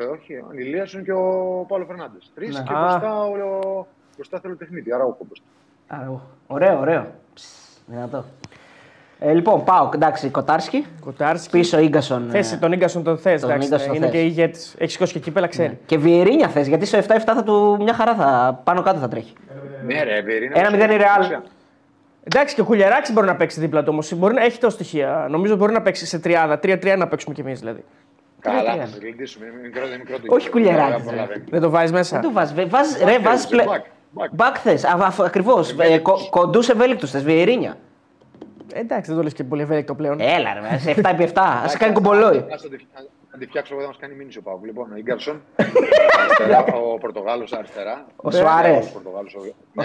[0.00, 2.30] ε, όχι, ο Ηλίασον και ο Παύλο Φερνάντες.
[2.34, 2.62] Τρεις Ναι.
[2.62, 2.80] και Α.
[2.80, 3.32] μπροστά, ο,
[3.78, 3.86] ο,
[4.16, 4.92] μπροστά θέλω τεχνίτη.
[4.92, 5.44] Άρα ο μπροστά.
[5.86, 7.06] Α, ω, Ωραίο, ωραίο.
[7.34, 7.44] Ψ,
[7.86, 8.24] Δυνατό.
[9.18, 9.88] Ε, λοιπόν, πάω.
[9.94, 10.86] Εντάξει, Κοτάρσκι.
[11.00, 11.50] Κοτάρσκι.
[11.50, 12.26] Πίσω Ίγκασον.
[12.28, 13.40] ε, Θες τον γκασον τον θες.
[13.40, 14.14] τον Ίγκασον τον Είναι θες.
[14.14, 14.58] και ηγέτη.
[14.78, 15.78] Έχεις σηκώσει και κύπελα, ξέρει.
[15.86, 17.02] Και Βιερίνια θες, γιατί στο 7-7
[17.34, 19.32] θα του μια χαρά θα πάνω κάτω θα τρέχει.
[19.86, 20.58] Ναι, ρε, Βερίνα.
[20.58, 21.40] Ένα μηδέν η Real.
[22.24, 24.14] Εντάξει και ο Κουλιαράκης μπορεί να παίξει δίπλα του όμως.
[24.14, 25.26] Μπορεί να έχει τόσο στοιχεία.
[25.30, 26.56] Νομίζω μπορεί να παίξει σε 30.
[26.62, 27.84] 3-3 να παίξουμε κι εμείς δηλαδή.
[28.40, 28.84] Καλά, Τρία.
[28.84, 29.46] θα σε γλυντήσουμε.
[29.46, 30.50] Είναι μικρό, είναι μικρό το Όχι γήπεδο.
[30.50, 31.04] κουλιαράκι, Δεν ρε.
[31.10, 31.44] προλαβαίνει.
[31.50, 32.20] Δεν το βάζεις μέσα.
[32.20, 32.68] Δεν το βάζεις.
[32.68, 33.64] Βάζ, ρε, βάζεις πλε...
[33.66, 34.28] Back, back.
[34.32, 34.84] Μπακ θες.
[35.18, 35.74] Ακριβώς.
[35.78, 37.22] Ε, κο, Κοντούς ευέλικτους θες.
[37.24, 37.76] Βιερίνια.
[38.72, 40.20] Ε, Εντάξει, δεν το λες και πολύ ευέλικτο πλέον.
[40.20, 41.38] Έλα, ρε, σε 7x7.
[41.38, 42.44] Α κάνει κουμπολόι.
[42.52, 42.80] Ας το δι-
[43.32, 44.64] Να τη φτιάξω εγώ, θα μας κάνει μήνυση ο Παύλου.
[44.64, 45.42] Λοιπόν, ο Ίγκαρσον,
[46.22, 48.04] αριστερά, ο Πορτογάλος αριστερά.
[48.16, 48.86] Ο Σουάρες.
[48.88, 49.40] Ο Πορτογάλος, Ο
[49.72, 49.82] ναι,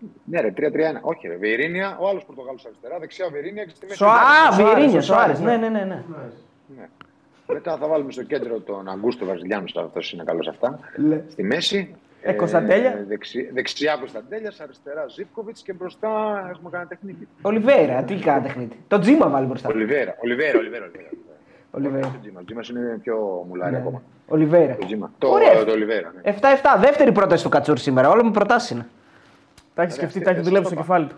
[0.00, 0.60] Σάστρε Βιερίνια.
[0.60, 0.90] Σάστρε Σουάρε.
[0.90, 1.00] Ναι, ρε, 3-3-1.
[1.00, 3.96] Όχι, ρε, Βιερίνια, ο άλλος Πορτογάλος αριστερά, δεξιά ο Βιερίνια και στη μέση.
[3.96, 4.20] Σουάρες.
[4.20, 5.60] Α, Σουάρες, Βιερίνια, Σουάρες, Σουάρες.
[5.60, 5.84] Ναι, ναι, ναι.
[5.84, 6.02] ναι.
[6.78, 6.88] Ναι.
[7.52, 10.78] Μετά θα βάλουμε στο κέντρο τον Αγκούστο Βραζιλιάνο, αυτός είναι καλός σε αυτά.
[10.96, 11.20] Λε.
[11.30, 11.94] Στη μέση.
[12.22, 13.04] Ε, Κωνσταντέλια.
[13.08, 16.08] δεξι- δεξιά Κωνσταντέλια, αριστερά Ζήφκοβιτς και μπροστά
[16.50, 17.28] έχουμε κανένα τεχνίτη.
[17.42, 18.76] Ολιβέηρα, τι κάνει τεχνίτη.
[18.88, 19.68] Το τζίμα βάλει μπροστά.
[19.68, 20.84] Ολιβέρα, Ολιβέρα, Ολιβέρα.
[20.84, 21.08] Ολιβέρα.
[21.70, 22.06] Ολιβέηρα.
[22.06, 22.42] Το Τζίμας.
[22.42, 24.02] Ο Τζίμας είναι πιο μουλάρι ακόμα.
[24.28, 24.76] Ολιβέηρα.
[24.76, 25.12] Το Τζίμα.
[25.18, 25.64] Το, Ωραία.
[25.64, 26.12] το Ολιβέρα.
[26.14, 26.30] Ναι.
[26.32, 26.78] 7-7.
[26.80, 28.08] Δεύτερη πρόταση του Κατσούρ σήμερα.
[28.10, 28.86] Όλα μου προτάσει είναι.
[29.74, 31.16] Τα έχεις σκεφτεί, Ωραία, τα έχεις έτσι δουλέψει στο το κεφάλι του.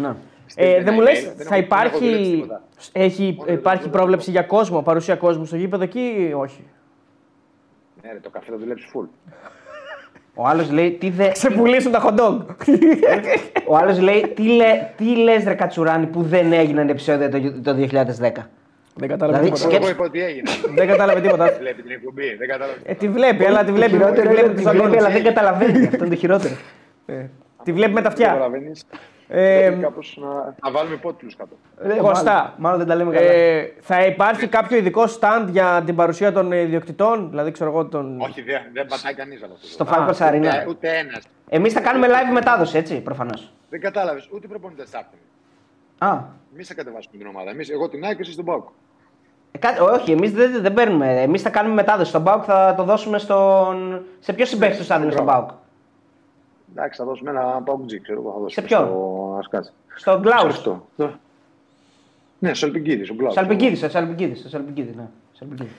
[0.00, 0.08] Ναι.
[0.08, 0.14] Ε,
[0.46, 2.62] Στείλτε δεν μου ένα λες, email, δεν θα έχω- δεν έχω δουλέψει υπάρχει, τίποτα.
[2.92, 6.64] έχει, Μόνο υπάρχει το- πρόβλεψη για κόσμο, παρουσία κόσμου στο γήπεδο εκεί ή όχι.
[8.02, 9.06] Ναι, ρε, το καφέ θα δουλέψεις full.
[10.34, 11.34] Ο άλλος λέει τι δε.
[11.34, 12.38] Σε πουλήσουν τα hot dog.
[13.66, 17.74] Ο άλλος λέει τι, λέ, τι λες ρε Κατσουράνη που δεν έγιναν επεισόδια το, το
[17.74, 18.50] 2010.
[18.94, 19.56] Δεν κατάλαβε Δηλαδή, τίποτα.
[19.56, 20.50] σκέψου- Εγώ είπα ότι έγινε.
[20.74, 21.52] Δεν κατάλαβε τίποτα.
[21.60, 22.34] Βλέπει την εκπομπή.
[22.38, 22.78] Δεν κατάλαβε.
[22.84, 23.90] Ε, τη βλέπει, αλλά τη Το βλέπει.
[23.90, 25.04] χειρότερο τη είναι βλέπει ότι τη τους βλέπει αγώνες.
[25.04, 25.86] αλλά δεν καταλαβαίνει.
[25.86, 26.54] Αυτό είναι το χειρότερο.
[27.60, 28.26] Ε, Τη βλέπει με τα Δεν αυτιά.
[28.26, 28.84] καταλαβαίνεις.
[29.30, 30.28] Ε, Πρέπει κάπως να,
[30.62, 31.56] να βάλουμε υπότιτλους κάτω.
[31.82, 32.32] Ε, Κωστά.
[32.34, 33.30] μάλλον- Μάλλον δεν τα λέμε καλά.
[33.30, 38.20] ε, θα υπάρχει κάποιο ειδικό stand για την παρουσία των ιδιοκτητών, δηλαδή ξέρω εγώ τον.
[38.20, 39.66] Όχι, δεν, δεν πατάει κανείς από αυτό.
[39.66, 40.38] Στο Falcons Arena.
[40.38, 41.22] Ούτε, ούτε ένας.
[41.48, 43.52] Εμείς θα κάνουμε live μετάδοση, έτσι, προφανώς.
[43.70, 44.28] Δεν κατάλαβες.
[44.34, 45.18] Ούτε προπονητές θα έρθουν.
[45.98, 46.24] Α.
[46.54, 47.50] Εμείς θα κατεβάσουμε την ομάδα.
[47.50, 48.68] Εμείς, εγώ την Άκη, εσείς τον Πάουκ.
[49.52, 51.22] Ε, κάτι- όχι, εμείς δεν, δεν παίρνουμε.
[51.22, 52.08] Εμείς θα κάνουμε μετάδοση.
[52.08, 54.04] Στον Μπάουκ θα το δώσουμε στον.
[54.18, 55.48] Σε ποιο συμπέχτη τους θα δίνει στον Μπάουκ.
[56.78, 58.32] Εντάξει, θα δώσουμε ένα Πάουκ G, ξέρω εγώ.
[58.32, 59.36] Θα δώσουμε ποιον; Στο...
[59.38, 59.72] Ας κάτσε.
[59.96, 60.50] Στον Γκλάου.
[60.50, 61.12] Στο- στο-
[62.38, 63.34] Ναι, στο Ελπικίδη, ο Γκλάους.
[63.34, 64.34] Σαλπικίδη, στο Σαλπικίδη.
[64.34, 65.06] Στο Σαλπικίδη, ναι.
[65.32, 65.70] Σαλπικίδη.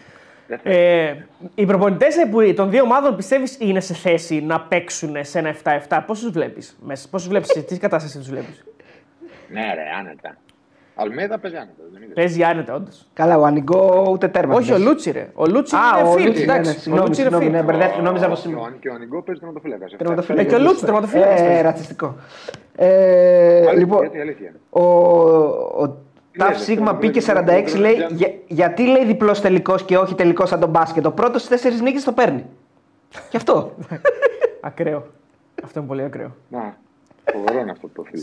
[0.63, 1.15] Ε,
[1.55, 2.15] οι προπονητές
[2.55, 5.55] των δύο ομάδων πιστεύεις είναι σε θέση να παίξουν σε ένα
[5.89, 6.03] 7-7.
[6.05, 8.63] Πώς τους βλέπεις, Πώς τους βλέπεις, σε τι κατάσταση τους βλέπεις;
[9.49, 10.37] Ναι, ρε, άνετα.
[11.01, 11.73] Αλμέιδα παίζει άνετα.
[11.93, 12.13] Δεν είδες.
[12.15, 12.89] Παίζει άνετα, όντως.
[13.13, 14.55] Καλά, ο Ανιγκό ούτε τέρμα.
[14.55, 15.29] Όχι, ο δεν Λούτσι, ρε.
[15.33, 16.69] Ο Λούτσι Α, είναι ο fit, Λούτσι, ναι, εντάξει.
[16.71, 17.65] ναι, Ο συγγνώμη, Λούτσι είναι συγγνώμη, ναι, fit.
[17.65, 19.85] μπερδεύτηκα, νόμιζα πως Και είμαι- ο- Και ο Ανιγκό παίζει τερματοφύλακα.
[19.97, 20.41] Τερματοφύλακα.
[20.41, 21.61] Ε, και ο Λούτσι τερματοφύλακας Ε, παίζει.
[21.61, 22.15] ρατσιστικό.
[22.75, 24.59] Ε, λοιπόν, Γιατί αλήθεια είναι.
[24.69, 24.81] ο,
[25.83, 25.97] ο
[26.37, 29.75] Ταφ λες, Σίγμα τώρα, πήκε τώρα, 46 τώρα, λέει τώρα, «Για- γιατί λέει διπλό τελικό
[29.85, 31.05] και όχι τελικό σαν τον μπάσκετ.
[31.05, 32.45] Ο πρώτο στι τέσσερι νίκε το παίρνει.
[33.29, 33.71] Και αυτό.
[34.61, 35.05] Ακραίο.
[35.63, 36.35] Αυτό είναι πολύ ακραίο.
[37.33, 38.21] Να, φοβερό είναι αυτό το προφίλ.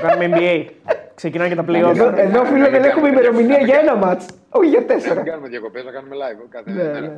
[0.00, 0.66] Το κάνουμε NBA.
[1.14, 2.14] Ξεκινάνε και τα εδώ, playoff.
[2.16, 4.26] εδώ φίλε δεν έχουμε ημερομηνία για ένα μάτς.
[4.50, 5.20] Όχι για Δεν τέσσερα.
[5.22, 7.00] κάνουμε διακοπές, να κάνουμε live κάθε Ναι, μέρα.
[7.00, 7.12] ναι.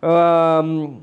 [0.00, 0.96] Ε, μ,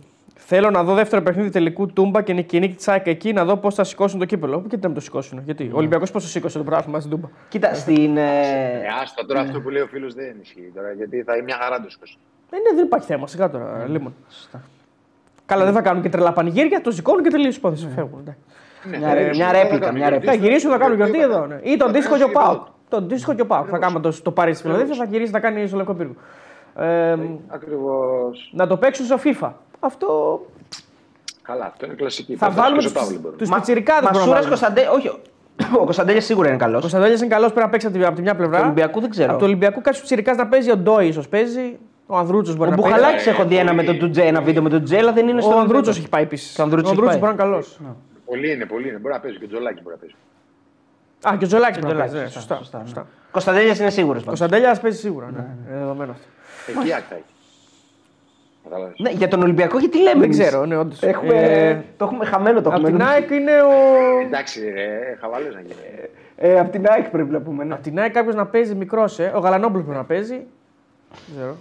[0.47, 3.75] Θέλω να δω δεύτερο παιχνίδι τελικού Τούμπα και νίκη, νίκη Τσάικα εκεί να δω πώς
[3.75, 4.65] θα σηκώσουν το κύπελο.
[4.69, 5.41] Και τι να το σηκώσουν.
[5.45, 7.27] Γιατί ο Ολυμπιακός πώς το σήκωσε το πράγμα στην Τούμπα.
[7.49, 8.17] Κοίτα, στην.
[8.17, 11.43] ε, Ε, άστο τώρα αυτό που λέει ο φίλος δεν ισχύει τώρα, γιατί θα είναι
[11.43, 12.17] μια χαρά το σκος.
[12.51, 13.27] Ε, ναι, δεν υπάρχει θέμα.
[13.27, 14.15] Σιγά τώρα, Λίμον.
[15.45, 17.87] Καλά, δεν θα κάνουν και τρελά πανηγύρια, το σηκώνουν και τελείως υπόθεση.
[17.95, 18.35] Φεύγουν.
[18.87, 19.05] Εντάξει.
[19.05, 20.31] Μια ρε- μια ρέπλικα, μια ρέπλικα.
[20.31, 21.45] Θα γυρίσουν να κάνουν γιορτή εδώ.
[21.45, 21.59] ναι.
[21.63, 22.61] Ή τον Δίσκο και ο Πάουκ.
[22.89, 23.67] Τον Δίσκο και ο Πάουκ.
[23.71, 26.13] Θα κάνουμε το, το Πάρη τη Φιλανδία, θα γυρίσει να κάνει στο λευκό πύργο.
[26.77, 28.51] Ε, μ, Ακριβώς.
[28.53, 29.51] να το παίξουν στο FIFA.
[29.79, 30.41] Αυτό
[31.41, 32.35] Καλά, αυτό είναι κλασική.
[32.35, 33.37] θα Πάντα βάλουμε στο του τάβλι μπορούμε.
[33.37, 34.79] τους πιτσιρικάδες μπορούμε να Μασούρα βάλουμε.
[34.83, 34.97] Κωνσταντέ.
[34.97, 35.19] Όχι.
[35.81, 36.79] Ο Κωνσταντέλια σίγουρα είναι Ο καλό.
[36.79, 38.57] Κωνσταντέλια είναι καλός, πρέπει να παίξει από τη- από τη μια πλευρά.
[38.57, 39.29] Του Ολυμπιακού δεν ξέρω.
[39.29, 41.77] Από του Ολυμπιακού κάποιο πιτσιρικά να παίζει, ο Ντόι ίσω παίζει.
[42.07, 42.95] Ο Ανδρούτσος μπορεί Ο να παίζει.
[42.97, 43.99] Μπουχαλάκης Ε, έχω δει ένα με τον πολύ.
[44.07, 45.57] Τουτζέ, ένα βίντεο με τον Τουτζέ, αλλά δεν είναι Ο στο.
[45.57, 46.59] Ανδρούτσος έχει πάει επίσης.
[46.59, 47.79] Ο Ο Ανδρούτσος Ανδρούτσος έχει μπορεί να είναι καλός.
[48.25, 48.97] Πολύ είναι, πολύ είναι.
[48.97, 50.15] Μπορεί να παίζει και ο Τζολάκης μπορεί να παίζει.
[51.27, 52.25] Α, και ο Τζολάκης μπορεί να Τζολάκης, παίζει.
[52.25, 52.63] ναι, σωστά, Σωστά.
[52.63, 52.83] σωστά, ναι.
[52.85, 53.07] σωστά.
[53.31, 54.21] Κωνσταντέλιας είναι σίγουρος.
[54.21, 55.25] Ο Κωνσταντέλιας παίζει σίγουρα.
[55.31, 56.27] Ναι, είναι δεδομένο αυτό.
[56.81, 57.23] Εκεί άκτα έχει.
[58.63, 58.95] Κατάλαβες.
[58.99, 60.11] Ναι, για τον Ολυμπιακό, γιατί λέμε.
[60.13, 61.01] Δεν εμείς; ξέρω, ναι, όντως.
[61.03, 61.83] Έχουμε...
[61.97, 62.89] Το έχουμε χαμένο το Από έχουμε.
[62.89, 63.15] την νομίζω.
[63.17, 63.69] ΑΕΚ είναι ο.
[64.25, 65.75] Εντάξει, ρε, χαβαλές να γίνει.
[66.35, 67.63] Ε, από την ΑΕΚ πρέπει να πούμε.
[67.63, 67.73] Ναι.
[67.73, 69.31] Από την ΑΕΚ κάποιος να παίζει μικρός, ε.
[69.35, 70.35] Ο Γαλανόπουλος μπορεί να παίζει.
[70.35, 71.55] Δεν ξέρω.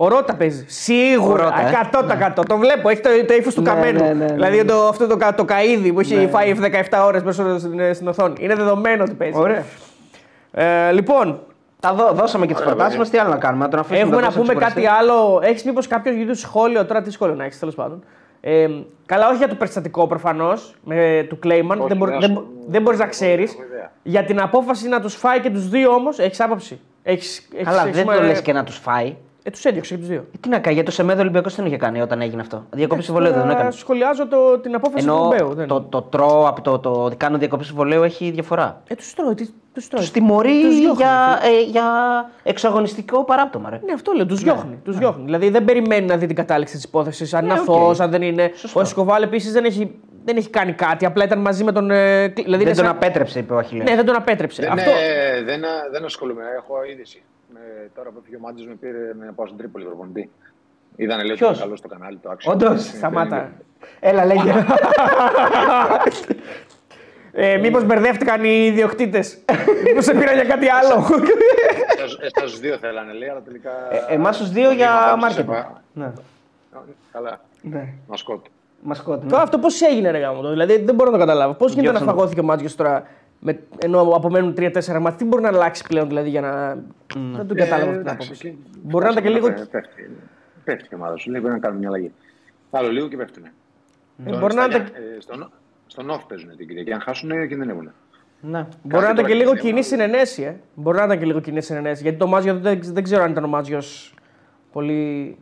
[0.00, 0.64] Ο Ρότα παίζει.
[0.68, 1.44] Σίγουρα.
[1.46, 2.30] Ο Ρότα, ε.
[2.40, 2.42] 100%.
[2.48, 2.88] Το βλέπω.
[2.88, 3.98] Έχει το, το ύφος του Ναι, καμένου.
[3.98, 4.32] ναι, ναι, ναι.
[4.32, 6.54] Δηλαδή το, αυτό το, κα- το καίδι που έχει φάει
[6.90, 8.34] 17 ώρες μέσα στην, στην οθόνη.
[8.38, 9.38] Είναι δεδομένο ότι παίζει.
[9.38, 9.62] Ωραία.
[10.50, 11.40] Ε, λοιπόν,
[11.80, 13.08] Τα δώ, δώσαμε και τις Ωραία, προτάσεις μας.
[13.08, 13.22] παιδιά.
[13.24, 14.00] Τι άλλο να κάνουμε, να τον αφήσουμε.
[14.00, 14.82] έχουμε να να τον πούμε ξεκουραστεί.
[14.82, 15.40] κάτι άλλο.
[15.42, 18.04] Έχεις μήπως κάποιος YouTube σχόλιο; Τώρα, τι σχόλιο να έχεις τέλος πάντων.
[18.40, 18.68] Ε,
[19.06, 20.74] καλά, όχι για το περιστατικό προφανώς
[21.28, 21.78] του Κλέιμαν.
[21.78, 23.52] Όχι, Δεν, μπορεί, δεν δεν, έχω- δεν μπορείς να δεν ξέρεις.
[23.52, 23.92] έχω ιδέα.
[24.02, 26.80] Για την απόφαση να τους φάει και τους δύο όμως, έχεις άποψη.
[27.02, 29.16] Έχεις, Καλά, έχεις, δεν το έχεις- λες και να τους φάει.
[29.48, 30.24] Ε, τους έδιωξε και τους δύο.
[30.34, 33.02] Ε, Τι να κάνει, γιατί το Σεμέδο Ολυμπιακός δεν είχε κάνει όταν έγινε αυτό; Διακοπή
[33.02, 33.70] συμβολέου δεν Τώρα έκανε.
[33.70, 35.54] Σχολιάζω το, την απόφαση του Ενώ Ρομπέου.
[35.54, 35.66] Δεν...
[35.66, 38.82] το, το τρώω από το, το ότι κάνω διακοπή συμβολαίου έχει διαφορά.
[38.88, 39.34] Ε, τους τρώει.
[39.34, 40.00] τι- Τους τρώει.
[40.00, 41.02] Τους τιμωρεί Τους διώχνει.
[41.02, 41.84] για, ε, για
[42.42, 43.70] εξωαγωνιστικό παράπτωμα.
[43.70, 43.80] Ρε.
[43.84, 44.26] Ναι, αυτό λέω.
[44.26, 44.78] Τους διώχνει.
[44.84, 45.24] Τους διώχνει.
[45.24, 47.34] Δηλαδή δεν περιμένει να δει την κατάληξη της υπόθεσης.
[47.34, 48.00] Αν είναι Ναι, αθώο, οκ.
[48.00, 48.50] αν δεν είναι.
[48.54, 48.78] Σωστό.
[48.78, 49.94] Ο Εσκοβάλ επίσης δεν έχει,
[50.24, 51.06] δεν έχει κάνει κάτι.
[51.06, 51.90] Απλά ήταν μαζί με τον.
[51.90, 53.88] ε, κλ- Δηλαδή δεν είναι τον σαν- απέτρεψε, είπε ο Αχιλέας.
[53.90, 54.62] Ναι, δεν τον απέτρεψε.
[54.62, 54.90] Δεν, αυτό...
[54.90, 55.60] ε, δεν,
[55.92, 56.42] δεν ασχολούμαι.
[56.58, 57.22] Έχω είδηση.
[57.78, 60.30] Με, τώρα που έφυγε ο Μάντζος με πήρε να πάω στην Τρίπολη προπονητή.
[60.96, 62.52] Είδανε λέει ότι Ποιος; είναι καλός στο κανάλι το άξιο.
[62.52, 63.52] Όντως, Σταμάτα.
[64.00, 64.52] Έλα, λέγε.
[67.32, 69.38] Ε, Μήπως μπερδεύτηκαν οι ιδιοκτήτες.
[69.84, 71.04] Μήπως σε πήραν για κάτι άλλο.
[72.20, 73.70] Εσά τους δύο θέλανε λέει, αλλά τελικά.
[74.10, 75.48] Ε, εμάς τους δύο για Μάρκετ.
[75.48, 75.64] marketing.
[75.92, 76.12] ναι.
[77.12, 77.40] Καλά.
[77.62, 77.92] ναι.
[78.06, 78.44] Μασκότ.
[78.80, 79.22] Μασκότ.
[79.22, 79.30] Ναι.
[79.30, 81.54] Τώρα αυτό πώς έγινε, ρε γάμο, το, Δηλαδή δεν μπορώ να το καταλάβω.
[81.54, 82.14] Πώς γίνεται να Διώξαν το.
[82.14, 83.06] φαγώθηκε ο Μάτζιο τώρα
[83.40, 85.12] με, ενώ απομένουν 3-4 μάτια.
[85.12, 86.74] Τι μπορεί να αλλάξει πλέον δηλαδή για να.
[87.36, 88.58] Δεν τον κατάλαβα αυτή την άποψη.
[88.82, 89.46] Μπορεί να ήταν και λίγο.
[89.46, 90.10] Ε, Πέφτει,
[90.64, 91.30] πέφτει η ομάδα σου.
[91.30, 92.12] Λέει πρέπει να κάνουμε μια αλλαγή.
[92.70, 93.52] Άλλο λίγο και πέφτουνε.
[94.24, 95.50] Ε, μπορεί να ήταν- Ε, στον,
[95.86, 96.92] στον off παίζουν την Κυριακή.
[96.92, 97.92] Αν χάσουν, κινδυνεύουν.
[98.40, 98.66] Ναι.
[98.82, 100.42] Μπορεί να ήταν και τώρα λίγο και κοινή μια συνενέση.
[100.42, 100.56] Ε.
[100.74, 102.02] Μπορεί να ήταν και λίγο κοινή συνενέση.
[102.02, 103.80] Γιατί το Μάτζιο δεν, δεν ξέρω αν ήταν ο Μάτζιο
[104.72, 105.36] πολύ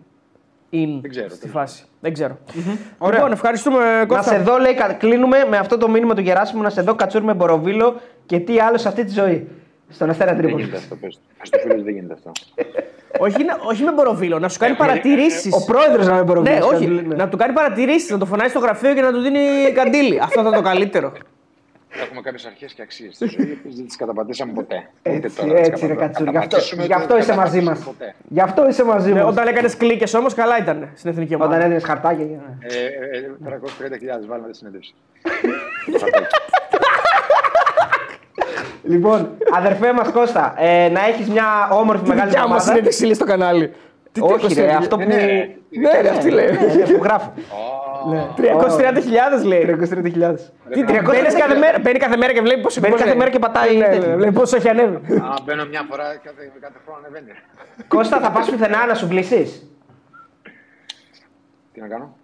[0.73, 1.85] in Δεν ξέρω, στη τέλος φάση.
[2.01, 2.39] Δεν ξέρω.
[2.99, 3.17] Ωραία.
[3.19, 4.23] Λοιπόν, ευχαριστούμε Να Κώστα.
[4.23, 7.23] σε δω, λέει, κα- κλείνουμε με αυτό το μήνυμα του Γεράσιμου να σε δω κατσούρ
[7.23, 9.49] με Μποροβίλο και τι άλλο σε αυτή τη ζωή.
[9.89, 10.63] Στον Αστέρα Δεν Τρίπολη.
[10.63, 10.95] γίνεται αυτό.
[10.97, 12.33] Πες πες στο φίλο σου, δεν γίνεται αυτό.
[13.27, 15.55] όχι, να- όχι με μποροβίλο, να σου κάνει Ε, παρατηρήσεις.
[15.55, 16.55] Ο πρόεδρος να με Μποροβίλο.
[16.55, 16.87] Ναι, όχι.
[17.17, 19.39] Να του κάνει παρατηρήσεις, να το φωνάει στο γραφείο και να του δίνει
[19.75, 20.21] καντήλι.
[20.21, 21.13] Αυτό θα είναι το καλύτερο.
[22.03, 24.89] Έχουμε κάποιες αρχές και αξίες στη ζωή, οι οποίες δεν τις καταπατήσαμε ποτέ.
[25.07, 26.29] Ούτε Έτσι, τώρα τις έτσι ρε καταπα- Κατσούρ.
[26.29, 27.79] Γι' αυτό, καταπατήσουμε, γι' ούτε αυτό είσαι μαζί μας.
[27.79, 28.15] καταπατήσουμε ποτέ.
[28.29, 29.31] Γι' αυτό είσαι μαζί Ναι, μας.
[29.33, 31.51] όταν έκανες κλίκες όμως, καλά ήταν στην εθνική ομάδα.
[31.51, 32.25] Όταν έδινες χαρτάκια.
[32.25, 32.35] ναι.
[32.61, 34.95] Ε, ε, ε, 330.000 βάλουμε τη συνέντευξη.
[38.83, 42.73] Λοιπόν, αδερφέ μας Κώστα, ε, να έχεις μια όμορφη μεγάλη Δικιά μας εβδομάδα.
[42.73, 43.73] είναι δεξίλη στο κανάλι.
[44.13, 44.77] Τι Όχι, ρε, 330.000.
[44.79, 45.05] αυτό που.
[45.07, 45.49] Ναι, ρε.
[45.71, 46.47] Ναι, ρε, αυτή λέει.
[46.47, 47.33] Ναι, ναι, που γράφω.
[48.37, 49.65] 330.000 λέει.
[49.69, 50.35] 330.000.
[50.71, 53.15] Τι, Μπαίνεις κάθε, μέρα, μπαίνει κάθε μέρα και βλέπεις πόσο Μπαίνεις πόσο κάθε είναι.
[53.19, 54.09] μέρα και πατάει Ναι, ναι, τέτοιο.
[54.09, 54.95] ναι, Βλέπεις πόσο έχει ανέβει.
[55.15, 57.31] Αν μπαίνω μια φορά κάθε, κάθε χρόνο ανεβαίνει.
[57.89, 59.71] Κώστα, θα πας πουθενά να σου βλήσει.
[61.73, 62.17] Τι να κάνω;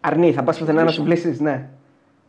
[0.00, 1.68] Αρνή, θα πας πουθενά να σου βλήσει, ναι.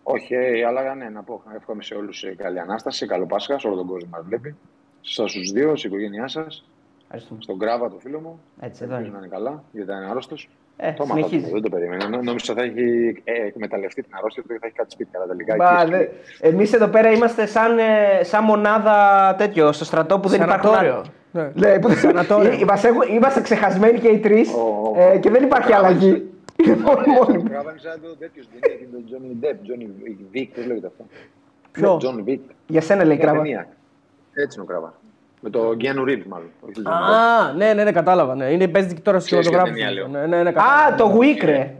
[0.03, 1.41] Όχι, ε, αλλά ναι, να πω.
[1.55, 4.55] Εύχομαι σε όλους καλή ανάσταση, καλό Πάσχα, σε όλο τον κόσμο που μας βλέπει.
[5.01, 6.65] Σας τους δύο, στην οικογένειά σας,
[7.03, 7.41] Ευχαριστούμε.
[7.41, 8.41] στον Κράβα, το φίλο μου.
[8.59, 9.19] Έτσι, εδώ Ελπίζω είναι.
[9.19, 10.49] να είναι καλά, γιατί ήταν άρρωστος.
[10.77, 11.51] Ε, το μάθα, συνεχίζει.
[11.51, 12.07] δεν το περίμενα.
[12.09, 15.09] Νο- Νόμιζα θα έχει ε, εκμεταλλευτεί την αρρώστια του και θα έχει κάτι σπίτι.
[15.17, 16.07] Αλλά τελικά Μπα, εκεί δε-
[16.47, 17.83] εμείς εδώ πέρα είμαστε σαν, ε,
[18.23, 20.95] σαν μονάδα τέτοιο στο στρατό που δεν υπάρχουν Σανατόριο.
[21.33, 21.51] άλλοι.
[21.55, 21.67] Ναι.
[21.69, 22.51] Ναι, που- Σανατόριο.
[22.51, 24.45] Είμαστε, έχουμε- είμαστε ξεχασμένοι και οι τρεις
[24.95, 26.25] Ο- ε, και δεν υπάρχει αλλαγή.
[26.65, 27.37] Είναι μόνοι μόνοι.
[27.37, 29.89] Ο Κράβα είναι σαν το τέτοιο στην ταινία, τον Τζόνι Ντεπ, Τζόνι
[30.31, 31.05] Βίκ, πώς λέγεται αυτό.
[31.71, 31.97] Ποιο?
[31.97, 32.41] Τζον Βίκ.
[32.67, 33.41] Για σένα λέει Μια κράβα.
[33.41, 33.67] ταινία.
[34.33, 34.93] Έτσι είναι ο Κράβα.
[35.43, 36.47] Με το Κιάνου Ριβς, μάλλον.
[36.61, 37.03] όχι τον Τζον Ντεπ.
[37.03, 38.35] Α, ναι, ναι, ναι, κατάλαβα.
[38.35, 38.45] Ναι.
[38.45, 39.95] Είναι, παίζει και τώρα στο Ξέρεις ποια κινηματογράφο.
[39.95, 40.27] ταινία λέω.
[40.27, 40.93] Ναι, ναι, ναι, κατάλαβα.
[40.93, 41.73] Α, το Wick ρε.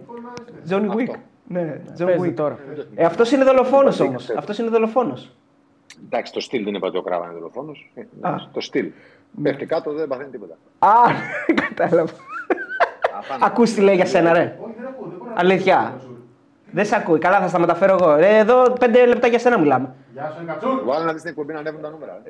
[0.66, 1.00] Τζόνι Αυτό.
[1.00, 1.16] Wick.
[1.48, 2.34] Ναι, John Παίζει Wick.
[2.36, 2.58] τώρα.
[2.96, 4.30] Ε, αυτός είναι δολοφόνος όμως.
[4.38, 5.32] Αυτός είναι δολοφόνος.
[6.06, 7.92] Εντάξει, το στυλ δεν είπα ότι ο Κράβα είναι δολοφόνος.
[8.54, 8.92] Το στυλ.
[9.44, 10.58] Πέφτει κάτω, δεν παθαίνει τίποτα.
[10.80, 10.90] Α,
[11.66, 12.12] κατάλαβα.
[13.18, 13.46] Αφάνω.
[13.46, 14.58] Ακούς τι λέει για σένα ρε.
[15.34, 15.94] Αλήθεια.
[16.72, 17.20] Δεν σε ακούει.
[17.20, 18.12] Καλά θα στα μεταφέρω εγώ.
[18.12, 19.94] Ε, εδώ πέντε λεπτά για σένα μιλάμε.
[20.86, 22.22] Βάλε να δεις την εκπομπή να ανέβουν τα νούμερα.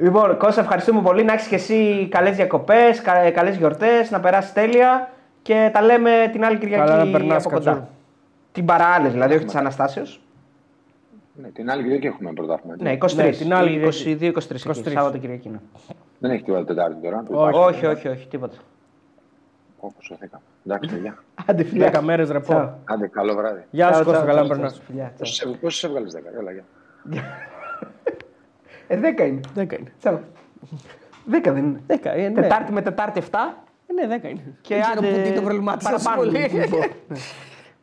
[0.00, 0.02] Ε.
[0.02, 0.08] Ναι.
[0.08, 1.24] Λοιπόν, Κώστα, ευχαριστούμε πολύ.
[1.24, 3.00] Να έχεις και εσύ καλές διακοπές,
[3.34, 5.10] καλές γιορτές, να περάσεις τέλεια
[5.42, 7.70] και τα λέμε την άλλη Κυριακή Καλά να περνάς, από κοντά.
[7.70, 7.88] Κατσούρ.
[8.52, 10.20] Την παράλληλη, δηλαδή, όχι της Αναστάσεως.
[11.34, 12.74] Ναι, την άλλη Κυριακή έχουμε πρωτάθλημα.
[12.74, 12.84] έτσι.
[12.86, 13.14] Ναι, 23.
[13.24, 14.32] Ναι, την άλλη 22-23.
[14.32, 14.92] 23.
[14.92, 15.48] Σάββατο Κυριακή.
[15.48, 15.58] ναι.
[16.18, 17.24] Δεν έχει τίποτα Τετάρτη τώρα.
[17.30, 17.58] Όχι.
[17.58, 18.56] Όχι, όχι, όχι, τίποτα.
[19.78, 20.40] Όπως σωθήκα.
[20.66, 21.14] Εντάξει, παιδιά.
[21.46, 21.90] Άντε, φιλιά.
[22.00, 22.44] 10 μέρες ρεπό.
[22.44, 22.70] Τσάου.
[22.84, 23.64] Άντε, καλό βράδυ.
[23.70, 24.72] Γεια Τσάου, σου Κώστα, τσάου, καλά να τσάου, περνάς.
[24.72, 25.56] τσάου, φιλιά, τσάου.
[25.60, 26.64] Πόσε έβγαλες 10, έλα, γεια.
[28.92, 29.40] Ε, 10 είναι.
[29.54, 29.92] 10 είναι.
[29.98, 30.20] Τσάου.
[31.30, 31.80] 10 δεν είναι.
[31.86, 32.28] 10 είναι.
[32.28, 32.40] ναι.
[32.40, 33.34] Τετάρτη με Τετάρτη 7
[33.86, 34.40] Ε, Ναι, 10 είναι.
[34.60, 36.16] και Δεν ξέρω άντε που τι το προβλημάτισα παραπάνω.
[36.16, 36.38] πολύ.
[36.38, 36.80] Λοιπόν.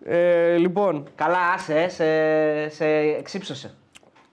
[0.05, 2.05] Ε, Λοιπόν, Καλά, άσε, ε, σε,
[2.69, 2.85] σε
[3.19, 3.73] εξύψωσε.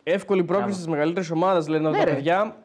[0.03, 2.15] εύκολη πρόκληση της μεγαλύτερης ομάδας λένε εδώ Ναι, τα ρε.
[2.15, 2.57] παιδιά.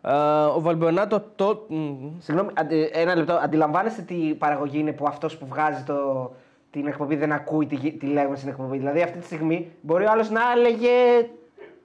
[0.00, 1.66] Α, Ο Βαλμπιονάτο το.
[1.68, 3.32] μ, Συγγνώμη, αντι- ένα λεπτό.
[3.32, 6.30] Αντιλαμβάνεστε τι παραγωγή είναι που αυτός που βγάζει το,
[6.70, 8.76] την εκπομπή δεν ακούει τι, γι- τι λέγουμε στην εκπομπή.
[8.78, 10.90] Δηλαδή αυτή τη στιγμή μπορεί ο άλλος να έλεγε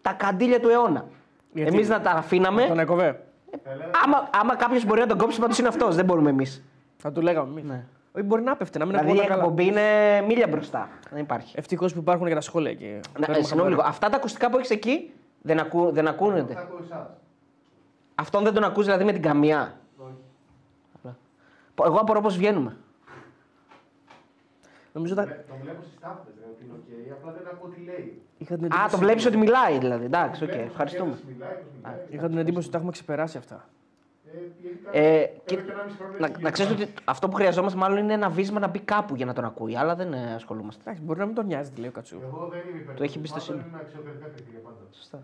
[0.01, 1.05] τα καντήλια του αιώνα.
[1.55, 2.65] Γιατί; Εμείς να τα αφήναμε.
[2.67, 3.23] Τον έκοβε.
[4.03, 5.95] Άμα, άμα κάποιος μπορεί να τον κόψει, πάντως είναι αυτός.
[5.95, 6.63] Δεν μπορούμε εμείς.
[6.97, 7.63] Θα του λέγαμε εμείς.
[7.63, 7.85] Ναι.
[8.11, 9.49] Όχι, μπορεί να πέφτει, να μην Δηλαδή η ακούγονταν καλά.
[9.51, 9.69] εκπομπή
[10.19, 10.89] είναι μίλια μπροστά.
[11.11, 11.53] Δεν υπάρχει.
[11.57, 12.85] Ευτυχώς που υπάρχουν και τα σχόλια εκεί.
[12.85, 13.69] Να, Παίρνουμε ε, συγγνώμη χαμπάρι.
[13.75, 13.81] λίγο.
[13.87, 16.53] Αυτά τα ακουστικά που έχεις εκεί δεν, ακού, δεν ακούνεται.
[16.53, 17.07] Θα ακούω εσάς.
[18.15, 19.77] Αυτόν δεν τον ακούς δηλαδή με την καμιά.
[19.97, 21.15] Όχι.
[21.85, 22.77] Εγώ απορώ πώς βγαίνουμε.
[24.95, 25.23] Νομίζω τα...
[25.25, 26.73] Το βλέπω στις τάφτες, ρε, ότι είναι
[27.11, 28.21] οκ, απλά δεν ακούω τι λέει.
[28.37, 28.91] είχα την Α, εντύπωση...
[28.91, 30.05] το βλέπεις ότι μιλάει δηλαδή.
[30.05, 31.09] Εντάξει, οκ, Βλέπω ευχαριστούμε.
[31.11, 31.99] πώς μιλάει, πώς μιλάει.
[32.09, 33.65] Είχα την εντύπωση ότι τα έχουμε ξεπεράσει αυτά.
[34.25, 36.91] Ε, γενικά, Ε, εδώ και- και ένα μισό χρόνο Να, έτσι να ξέρετε γίνεται.
[36.95, 39.77] ότι αυτό που χρειαζόμαστε μάλλον είναι ένα βύσμα να μπει κάπου για να τον ακούει.
[39.77, 40.81] Αλλά δεν ε, ασχολούμαστε.
[40.85, 42.17] Εντάξει, μπορεί να μην τον νοιάζει, τι λέει ο Κατσού.
[42.23, 42.95] Εγώ δεν είμαι υπέρ.
[42.95, 43.57] Του έχει του εμπιστοσύνη.
[43.57, 44.77] Μάτων, Είναι αξιοκρατικά κριτήρια πάντα.
[44.91, 45.19] Σωστά.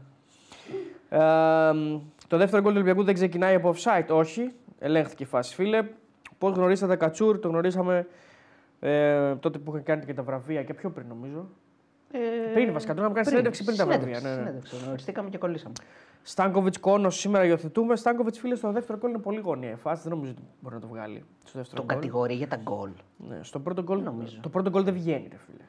[1.10, 4.08] Ε, το δεύτερο γκολ του Ολυμπιακού δεν ξεκινάει από offside.
[4.10, 4.52] Όχι.
[4.80, 5.84] Ελέγχθηκε η φάση, φίλε.
[6.38, 8.08] Πώς γνωρίσατε Κατσούρ, το γνωρίσαμε
[8.84, 11.48] ε, τότε που είχαν κάνει και τα βραβεία και πιο πριν νομίζω.
[12.12, 14.20] Ε, Πριν βασικά, τώρα να κάνεις συνέντευξη πριν τα βραβεία.
[14.20, 14.36] Ναι, ναι.
[14.36, 15.74] Συνέντευξη, γνωριστήκαμε και κολλήσαμε.
[16.24, 17.96] Στάνκοβιτς Κόνος σήμερα υιοθετούμε.
[17.96, 20.02] Στάνκοβιτς φίλε στο δεύτερο γκολ είναι πολύ γόνια η φάση.
[20.02, 21.24] Δεν νομίζω ότι μπορεί να το βγάλει.
[21.46, 21.96] Στο δεύτερο Τον γκολ.
[21.96, 22.90] κατηγορεί για τα γκολ.
[23.30, 24.38] Ναι, στο πρώτο γκολ νομίζω.
[24.42, 25.64] Το πρώτο γκολ δεν βγαίνει, ρε φίλε.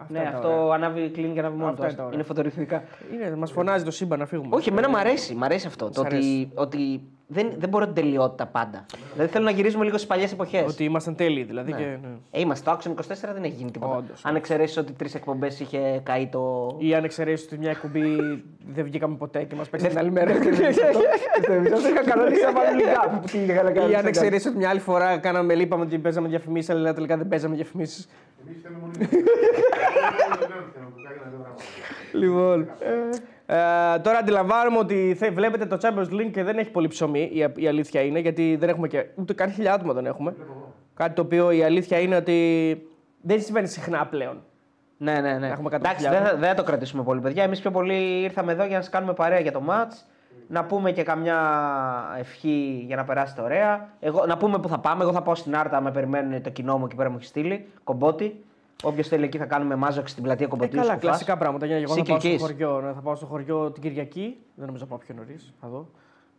[0.00, 0.74] Αυτά Ναι, είναι τα αυτό ωραία.
[0.74, 1.88] ανάβει, κλείνει και ανάβει μόνος Αυτά του.
[1.88, 2.14] είναι τα ωραία.
[2.14, 2.82] Είναι φωτορυθμικά.
[3.12, 4.56] Είναι, μας φωνάζει το σύμπαν να φύγουμε.
[4.56, 5.86] Όχι, εμένα μου αρέσει, μ' αρέσει αυτό.
[5.90, 6.50] Το Σ' αρέσει.
[6.54, 8.86] ότι, ότι δεν, δεν μπορώ την τελειότητα πάντα.
[9.12, 10.64] Δηλαδή θέλω να γυρίζουμε λίγο στις παλιές εποχές.
[10.72, 11.70] Ότι ήμασταν τέλειοι δηλαδή.
[11.72, 11.78] Ναι.
[11.78, 12.08] Και, ναι.
[12.30, 12.70] Ε, είμαστε.
[12.70, 12.94] Το Action 24
[13.32, 13.96] δεν έχει γίνει τίποτα.
[13.96, 14.24] Όντως.
[14.24, 16.74] Αν εξαιρέσεις ότι τρεις εκπομπές είχε καεί το.
[16.78, 18.02] Ή αν εξαιρέσεις ότι μια εκπομπή
[18.74, 20.32] δεν βγήκαμε ποτέ και μας παίξει την άλλη μέρα.
[21.74, 23.20] Αυτό είχα κανονίσει να βάλω λίγα.
[23.30, 23.90] Τι είχα να κάνω.
[23.90, 27.28] Ή αν εξαιρέσεις ότι μια άλλη φορά κάναμε λείπαμε ότι παίζαμε διαφημίσεις, αλλά τελικά δεν
[27.28, 28.08] παίζαμε διαφημίσεις.
[28.46, 31.62] Εμείς θέλουμε μόνο την- Δεν λέω ότι θέλουμε, που κάνει ένα δύο πράγματα.
[32.12, 32.68] Λοιπόν.
[33.50, 33.54] Ε,
[33.98, 37.20] τώρα αντιλαμβάνομαι ότι θε- βλέπετε το Champions League και δεν έχει πολύ ψωμί.
[37.32, 39.06] Η, η αλήθεια είναι γιατί δεν έχουμε και.
[39.14, 40.34] ούτε καν χιλιά άτομα δεν έχουμε.
[40.94, 42.36] Κάτι το οποίο η αλήθεια είναι ότι
[43.20, 44.42] δεν συμβαίνει συχνά πλέον.
[44.98, 45.46] Ναι, ναι, ναι.
[45.48, 46.10] Έχουμε Εντάξει, 100.000.
[46.12, 47.42] δεν θα, δεν θα το κρατήσουμε πολύ, παιδιά.
[47.42, 50.04] Εμείς πιο πολύ ήρθαμε εδώ για να σας κάνουμε παρέα για το match.
[50.48, 51.36] Να πούμε και καμιά
[52.18, 53.88] ευχή για να περάσετε ωραία.
[54.00, 55.02] Εγώ, να πούμε που θα πάμε.
[55.02, 57.66] Εγώ θα πάω στην Άρτα, με περιμένουν το κοινό μου εκεί πέρα μου έχει στείλει.
[57.84, 58.44] Κομπότη.
[58.82, 60.70] Όποιος θέλει εκεί θα κάνουμε μάζοξη στην πλατεία Ε, Κομποτίου.
[60.78, 61.08] καλά, Σκουφάς.
[61.08, 61.66] κλασικά πράγματα.
[61.66, 62.80] Για να εγώ θα πάω στο Cyclic χωριό.
[62.80, 64.36] Ναι, θα πάω στο χωριό την Κυριακή.
[64.54, 65.54] Δεν νομίζω να πάω πιο νωρίς.
[65.60, 65.88] Θα δω.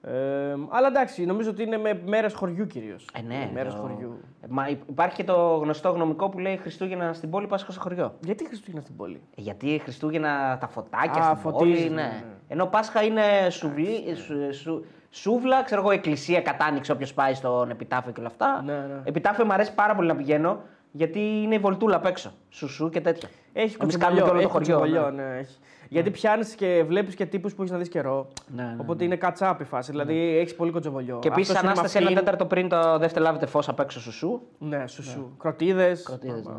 [0.02, 3.06] Ε, αλλά εντάξει, νομίζω ότι είναι με μέρες χωριού κυρίως.
[3.14, 3.50] Ε, ναι.
[3.54, 4.18] Μέρες το- χωριού.
[4.42, 7.82] Ε, Μα υ- υπάρχει και το γνωστό γνωμικό που λέει Χριστούγεννα στην πόλη, Πάσχα στο
[7.82, 8.14] χωριό.
[8.22, 12.08] Γιατί Χριστούγεννα στην πόλη; Ε, Γιατί Χριστούγεννα τα φωτάκια Α, στην φωτίζεις, πόλη, ναι, ναι.
[12.08, 12.24] ναι.
[12.48, 18.12] Ενώ Πάσχα είναι σουβλί, σου, σου- σούβλα, ξέρω εγώ, εκκλησία, κατάνοιξη όποιος πάει στον επιτάφιο
[18.12, 18.62] και όλα αυτά.
[18.66, 19.02] Ναι, ναι.
[19.04, 20.60] Επιτάφιο μου αρέσει πάρα πολύ να πηγαίνω,
[20.92, 22.32] γιατί είναι η βολτούλα απ' έξω.
[22.50, 23.30] Σουσού και τέτοια.
[23.54, 25.58] Έχει Εμείς κάνουμε κοτσοβολιό, και όλο το έχει χωριό, κοτσοβολιό, ναι, έχει.
[25.90, 28.28] Γιατί πιάνεις και βλέπεις και τύπους που έχεις να δεις καιρό.
[28.56, 29.92] Ναι, ναι, Οπότε είναι κατσάπη φάση.
[29.92, 31.20] Δηλαδή έχεις πολύ κοτσοβολιό.
[31.22, 33.80] Και επίσης Αυτός είναι ανάσταση με ένα αυτήν- τέταρτο πριν το δεύτερο λάβετε φως απ'
[33.80, 34.42] έξω σουσού.
[34.60, 35.36] Ναι, σου σου.
[35.40, 36.04] Κροτίδες.
[36.04, 36.54] Κροτίδες, ναι.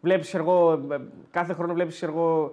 [0.00, 0.96] Βλέπεις εγώ, ε,
[1.30, 2.50] κάθε χρόνο βλέπεις εγώ.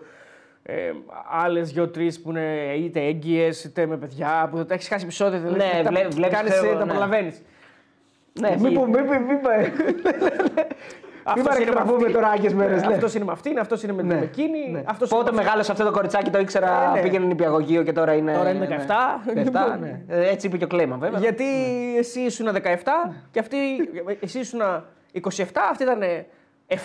[0.64, 0.92] Ε,
[1.32, 5.40] Άλλες δύο-τρει που είναι είτε έγκυες είτε με παιδιά που τα έχεις χάσει επεισόδια.
[5.40, 6.94] Δηλαδή, Ναι, τα, βλέ- βλέπεις, κάνεις, ξέρω, ε, τα ναι.
[8.34, 8.42] Προλαβαίνει.
[8.42, 8.62] Ναι, Εκεί.
[8.64, 9.74] μην πούμε, μην μην- μην πάμε.
[11.36, 12.84] Μην παρεκτραφούμε τώρα άγιες μέρες.
[12.84, 14.14] Αυτός είναι με αυτήν, αυτός είναι με Ναι.
[14.16, 14.70] με εκείνη.
[14.72, 14.82] Ναι.
[14.86, 17.02] αυτός Πότε είναι με μεγάλωσε αυτό το κοριτσάκι, το ήξερα, Ε, ναι.
[17.02, 18.34] πήγαινε νηπιαγωγείο και τώρα είναι.
[18.34, 18.86] Τώρα είναι ναι.
[18.88, 19.22] 17.
[19.76, 20.02] 17, ναι.
[20.08, 21.20] Ε, Έτσι είπε και ο Κλέμα, βέβαια.
[21.20, 21.46] Γιατί
[21.98, 23.58] εσύ ήσουν 17 και αυτή,
[24.20, 24.60] εσύ ήσουν
[25.22, 26.02] 27, αυτή ήταν
[26.68, 26.76] 7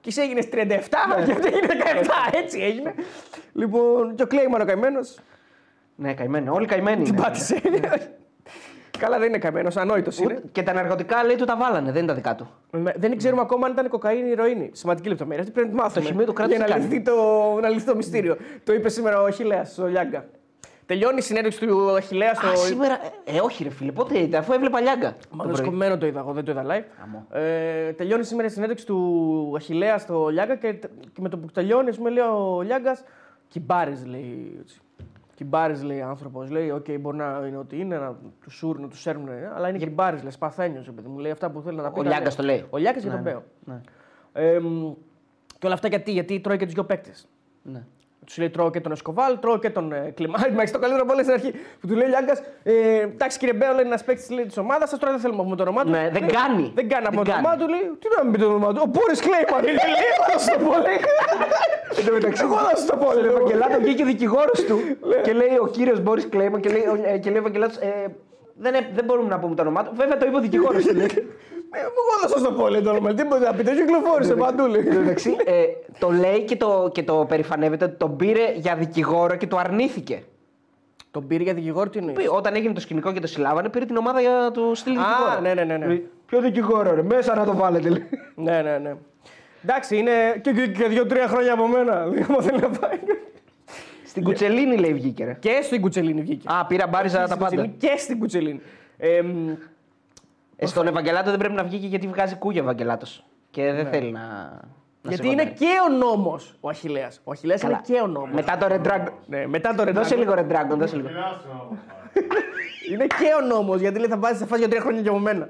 [0.00, 0.54] και εσύ έγινες 37
[1.24, 1.66] και αυτή έγινε
[2.02, 2.38] 17.
[2.42, 2.94] Έτσι έγινε.
[3.52, 5.18] Λοιπόν, και ο Κλέιμαν ο καημένος
[5.96, 6.52] Ναι, καημένο.
[6.54, 7.02] Όλοι καημένοι.
[7.04, 7.22] την είναι.
[7.22, 7.60] πάτησε.
[9.00, 10.32] Καλά, δεν είναι καημένος, ανόητος είναι.
[10.34, 12.50] Ούτε- Και τα ναρκωτικά λέει του τα βάλανε, δεν είναι τα δικά του.
[12.70, 14.70] Με- Δεν ξέρουμε ακόμα αν ήταν κοκαίνη ή ηρωίνη.
[14.72, 15.40] Σημαντική λεπτομέρεια.
[15.42, 16.04] Αυτή πρέπει να τη μάθουμε.
[16.06, 16.88] χημείο του κράτους Για τι να κάνει.
[16.88, 17.14] λυθεί, το,
[17.60, 18.36] να λυθεί το μυστήριο.
[18.64, 20.24] Το είπε σήμερα ο Αχηλέα, ο Λιάγκα.
[20.86, 22.46] Τελειώνει η συνέντευξη του Αχηλέα στο.
[22.48, 22.98] Α, σήμερα.
[23.24, 25.16] Ε, όχι, ρε φίλε, πότε ήταν, αφού έβλεπα λιάγκα.
[25.30, 26.84] Μάλλον σκομμένο το είδα, εγώ δεν το είδα live.
[27.00, 27.26] Χαμό.
[27.32, 30.72] Ε, τελειώνει σήμερα η συνέντευξη του Αχηλέα στο Λιάγκα και,
[31.12, 33.04] και με το που τελειώνει, ας πούμε, λέει ο Λιάγκας,
[33.48, 34.56] κυμπάρε λέει.
[34.60, 34.80] Έτσι.
[35.40, 36.50] Κιμπάρης λέει άνθρωπος.
[36.50, 39.68] Λέει: Οκ, μπορεί να είναι ό,τι είναι, να τους σούρουν, να τους σέρνουν, ε, αλλά
[39.68, 40.30] είναι κιμπάρης, λέει.
[40.30, 41.18] Σπαθένιος, παιδί μου.
[41.18, 42.00] Λέει αυτά που θέλει να τα πει.
[42.00, 42.46] Ο τα Λιάγκας λέει.
[42.46, 42.66] το λέει.
[42.70, 43.42] Ο Λιάγκας και Ναι, τον Μπέο.
[43.64, 43.80] ναι.
[44.32, 44.92] Ε, μ,
[45.58, 47.28] και όλα αυτά γιατί, γιατί τρώει και τους δύο παίκτες.
[47.62, 47.84] Ναι.
[48.26, 50.52] Του λέει: Τρώω και τον Εσκοβάλ, τρώω και τον ε, Κλιμάρη.
[50.52, 51.50] Μα έχει το καλύτερο από όλες στην αρχή.
[51.80, 54.98] Που του λέει Λιάγκας: ε, Εντάξει, κύριε Μπέο, λέει ένας παίκτης της ομάδας σας.
[54.98, 55.90] Τώρα δεν θέλουμε να πούμε το όνομά του.
[55.90, 56.64] Ναι, δεν Λέει, κάνει.
[56.78, 57.42] Δεν κάνει να Δεν πούμε το κάνει.
[57.46, 57.66] όνομά του.
[57.72, 58.80] Λέει: Τι να μην πείτε το όνομά του.
[58.86, 59.62] Ο Μπόρις Κλέιμαν.
[59.70, 60.72] Είναι λέει: Θα σου το πω.
[60.86, 60.98] λέει.
[61.98, 63.06] Εν τω μεταξύ, Εγώ θα σου το πω.
[63.10, 63.30] στον λέει.
[63.34, 64.76] Ευαγγελάτο βγήκε δικηγόρος του
[65.26, 67.76] και λέει ο κύριος Μπόρις Κλέιμα και λέει, ο- ε, και λέει ο Ευαγγελάτος.
[67.76, 67.90] Ε,
[68.64, 69.90] δεν, ε- δεν μπορούμε να πούμε το όνομά του.
[70.00, 70.94] Βέβαια το είπε ο δικηγόρος του.
[71.00, 71.10] λέει.
[71.16, 71.22] Ε,
[71.72, 71.92] Εγώ
[72.22, 72.68] θα σας το πω.
[72.68, 73.14] Λέει το όνομα.
[73.14, 73.74] Τι μπορείτε να πείτε.
[73.74, 74.66] Κυκλοφόρησε παντού.
[74.66, 74.80] λέει.
[74.86, 75.64] Εν τω μεταξύ, ε,
[75.98, 80.22] το λέει και το, και το περηφανεύεται ότι τον πήρε για δικηγόρο και το αρνήθηκε.
[81.10, 83.84] Τον πήρε για δικηγόρο τι εννοείς; Πει, Όταν έγινε το σκηνικό και το συλλάβανε, πήρε
[83.84, 85.30] την ομάδα για να του στείλει δικηγόρο.
[85.30, 85.76] Α, ναι, ναι, ναι.
[85.76, 85.86] ναι.
[85.86, 87.88] Λέει, Ποιο δικηγόρο, ρε, μέσα να το βάλετε.
[87.88, 88.04] λέει.
[88.34, 88.94] Ναι, ναι, ναι.
[89.64, 90.10] Εντάξει, είναι
[90.42, 92.06] και, και, και δύο-τρία χρόνια από μένα.
[92.08, 92.98] Δηλαδή, άμα θέλει να πάει.
[94.06, 95.24] Στην Κουτσελίνη λέει βγήκε.
[95.24, 95.36] Ρε.
[95.40, 96.48] Και στην Κουτσελίνη βγήκε.
[96.48, 97.56] Α, πήρα μπάριζα τα Στην πάντα.
[97.56, 98.60] Κουτσελίνη Και στην Κουτσελίνη.
[100.62, 103.24] Ε, μ, Ε, στον Ευαγγελάτο δεν πρέπει να βγει και γιατί βγάζει κούγια ο Ευαγγελάτος.
[103.50, 104.20] Και δεν θέλει να.
[105.02, 105.58] να Γιατί σε είναι κοντάρει.
[105.58, 107.08] και ο νόμος ο Αχηλέα.
[107.24, 107.82] Ο Αχηλέα είναι Καλά.
[107.86, 108.30] και ο νόμος.
[108.32, 109.12] Μετά το Red Dragon.
[109.26, 110.18] Ναι, μετά το Red Δώσε Dragon.
[110.18, 111.08] λίγο Red Dragon, δώσε λίγο.
[111.08, 111.78] Μιλάς όμως.
[112.14, 112.94] Ναι.
[112.94, 115.18] Είναι και ο νόμος γιατί λέει θα βάζεις θα φας για τρία χρόνια και από
[115.18, 115.48] μένα.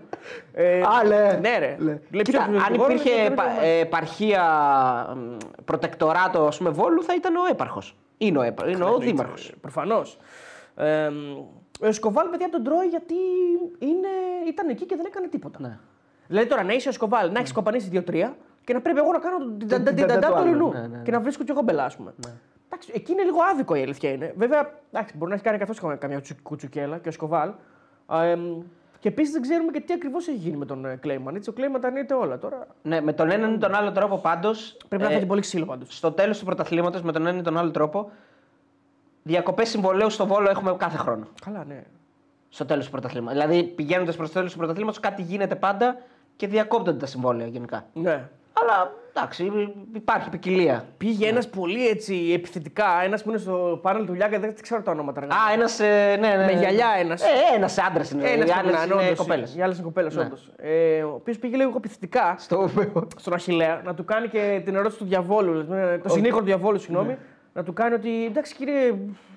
[0.53, 1.39] Ε, Α, λέ.
[1.41, 1.77] Ναι, ρε.
[1.79, 3.69] Λέει, Κοίτα, ποιος είναι αν δικηγόρος, υπήρχε ποιος είναι επα- δικηγόρος.
[3.77, 4.43] ε, επαρχία
[5.17, 7.97] μ, προτεκτοράτο ας πούμε, Βόλου, θα ήταν ο έπαρχος.
[8.19, 9.53] Είναι ο, έπα- είναι ο δήμαρχος.
[9.61, 10.19] Προφανώς.
[10.77, 11.11] Ε,
[11.83, 13.15] ο Εσκοβάλ, παιδιά, τον τρώει γιατί
[13.79, 14.09] είναι,
[14.49, 15.59] ήταν εκεί και δεν έκανε τίποτα.
[15.61, 15.79] Ναι.
[16.27, 19.19] Δηλαδή τώρα να είσαι ο Εσκοβάλ, να έχεις κοπανίσει δύο-τρία και να πρέπει εγώ να
[19.19, 20.49] κάνω την την ταντά ταντά του του άλλου.
[20.49, 20.73] Ορεινού.
[20.73, 21.03] Ναι, ναι, ναι.
[21.03, 22.15] Και να βρίσκω κι εγώ μπελά, ας πούμε.
[22.67, 24.35] Εντάξει, εκεί είναι λίγο άδικο η αλήθεια είναι.
[24.37, 27.51] Βέβαια, εντάξει, μπορεί να έχει κάνει καθώς καμιά τσου- κουτσουκέλα και ο Σκοβάλ.
[28.07, 28.63] Α, εμ,
[28.99, 31.35] και επίσης δεν ξέρουμε και τι ακριβώς έχει γίνει με τον ε, Κλέιμαν.
[31.35, 32.67] Έτσι, ο Κλέιμαν τα αρνείται όλα τώρα.
[32.83, 34.77] Ναι, με τον έναν ή τον άλλο τρόπο πάντως.
[34.89, 35.97] Πρέπει να φάει πολύ ξύλο πάντως.
[35.97, 38.11] Στο τέλος του πρωταθλήματος, με τον έναν ή τον άλλο τρόπο,
[39.23, 41.27] διακοπές συμβολέου στο Βόλο έχουμε κάθε χρόνο.
[41.45, 41.83] Καλά, ναι.
[42.49, 43.41] Στο τέλος του πρωταθλήματος.
[43.43, 45.97] Δηλαδή, πηγαίνοντας προς το τέλος του πρωταθλήματος, κάτι γίνεται πάντα
[46.37, 47.87] και διακόπτονται τα συμβόλαια γενικά.
[47.93, 48.29] ναι.
[48.63, 50.85] Αλλά εντάξει, υπάρχει ποικιλία.
[50.97, 54.91] Πήγε ένας πολύ έτσι επιθετικά, ένας που είναι στο πάνελ του Λιάγκα, δεν ξέρω τα
[54.91, 55.21] ονόματα.
[55.21, 55.27] ρε.
[55.27, 55.81] Α, ένας.
[55.81, 56.45] Ε, ναι, ναι.
[56.45, 57.23] Με γυαλιά ένας.
[57.23, 58.29] Ε, ένας άντρας είναι.
[58.31, 59.55] Ένας οι πρέπει άλλες να είναι, είναι όντως, κοπέλες.
[59.57, 60.23] Οι άλλες είναι κοπέλες, Ναι.
[60.23, 60.51] όντως.
[60.57, 62.69] Ε, ο οποίος πήγε λίγο επιθετικά Στο
[63.17, 66.79] στον Αχηλέα να του κάνει και την ερώτηση του διαβόλου, δηλαδή, το συνήγορο του διαβόλου,
[66.79, 67.09] συγγνώμη.
[67.09, 67.19] Ναι.
[67.53, 68.83] Να του κάνει ότι εντάξει κύριε,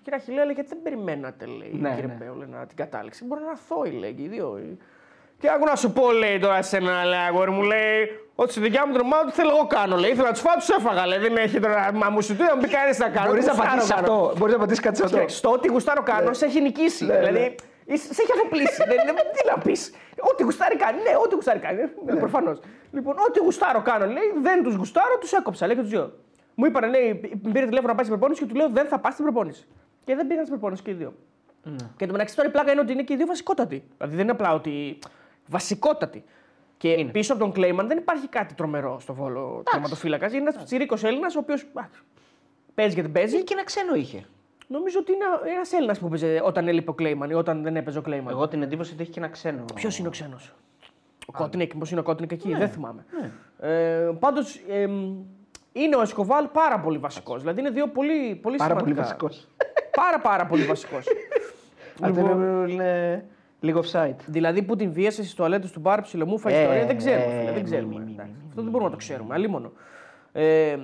[0.04, 2.14] κύριε Αχηλέα, λέει, γιατί δεν περιμένατε, λέει, Ναι, κύριε ναι.
[2.20, 3.26] Πέο, να την κατάληξη.
[3.26, 4.60] Μπορεί να είναι αθώοι, λέει, και οι δύο.
[5.40, 7.98] Και άκου να σου πω, λέει τώρα σε ένα λέει, αγόρι μου, λέει,
[8.36, 9.96] ότι στη δικιά μου την ομάδα του θέλω εγώ κάνω.
[9.98, 11.08] Λέει, ήθελα να τους φάω, τους έφαγα.
[11.08, 11.92] Λέει, δεν έχει τώρα.
[11.94, 13.28] Μα μου σου πει να μην κάνει να κάνω.
[13.28, 14.14] Μπορείς να Γουστάρω απαντήσει κάνω.
[14.14, 14.34] αυτό.
[14.38, 15.16] Μπορείς να απαντήσει κάτι σε αυτό.
[15.16, 17.06] Κοίταξε, Στο ότι γουστάρω κάνω, σε έχει νικήσει.
[17.06, 17.56] Ναι, δηλαδή,
[17.86, 18.84] είσαι- σε έχει αφοπλίσει.
[18.88, 19.92] δεν, δεν, τι να πεις.
[20.32, 20.98] Ό,τι γουστάρει κάνει.
[21.02, 21.82] Ναι, ό,τι γουστάρει κάνει.
[22.06, 22.16] Ναι.
[22.16, 22.60] Προφανώς.
[22.92, 25.68] Λοιπόν, ό,τι γουστάρω κάνω, λέει, δεν τους γουστάρω, τους έκοψα.
[25.68, 26.14] Λέει και τους δύο.
[26.56, 29.00] Μου είπαν, λέει, με πήρε τηλέφωνο να πάει στην προπόνηση και του λέω δεν θα
[29.00, 29.68] πας στην προπόνηση.
[30.04, 31.14] Και δεν πήγαν στην προπόνηση και οι δύο.
[31.98, 33.84] Και το μεταξύ τώρα η πλάκα είναι ότι είναι και οι δύο βασικότατοι.
[33.98, 35.00] Δηλαδή δεν είναι απλά ότι.
[35.48, 36.24] Βασικότατοι.
[36.78, 40.28] Και πίσω από τον Κλέιμαν δεν υπάρχει κάτι τρομερό στο βόλο τερματοφύλακα.
[40.28, 41.66] Είναι ένας τσιρίκο Έλληνας ο οποίος
[42.74, 43.38] παίζει και δεν παίζει.
[43.38, 44.26] Ή και ένα ξένο είχε.
[44.68, 45.24] Νομίζω ότι είναι
[45.56, 48.34] ένας Έλληνας που παίζει όταν έλειπε ο Κλέιμαν ή όταν δεν έπαιζε ο Κλέιμαν.
[48.34, 49.66] Εγώ την εντύπωση ότι έχει και ένα ξένο.
[49.74, 50.54] Ποιος είναι ο ξένος;
[51.26, 53.06] Ο Κότνικ, πώς είναι ο Κότνικ εκεί, δεν θυμάμαι.
[53.60, 54.62] Ε, Πάντως
[55.74, 57.42] είναι ο Εσκοβάλ πάρα πολύ βασικός.
[57.42, 59.02] Δηλαδή είναι δύο πολύ, πολύ Πάρα πολύ σημαντικά.
[59.02, 59.48] βασικός.
[60.02, 61.06] Πάρα, πάρα πολύ βασικός.
[62.02, 63.26] Αυτό είναι- είναι
[63.60, 64.16] λίγο offside.
[64.26, 67.24] δηλαδή που την βίασε στις τουαλέτες του μπαρ ψιλομούφα Ε, ιστορία δεν ξέρουμε.
[67.26, 67.94] ε, φίλε, δεν μη, ξέρουμε.
[68.00, 69.34] μη, μη, Εντάξει, μη, Αυτό δεν μπορούμε να το ξέρουμε.
[69.34, 69.72] Αλλήμον.
[70.32, 70.78] Ε,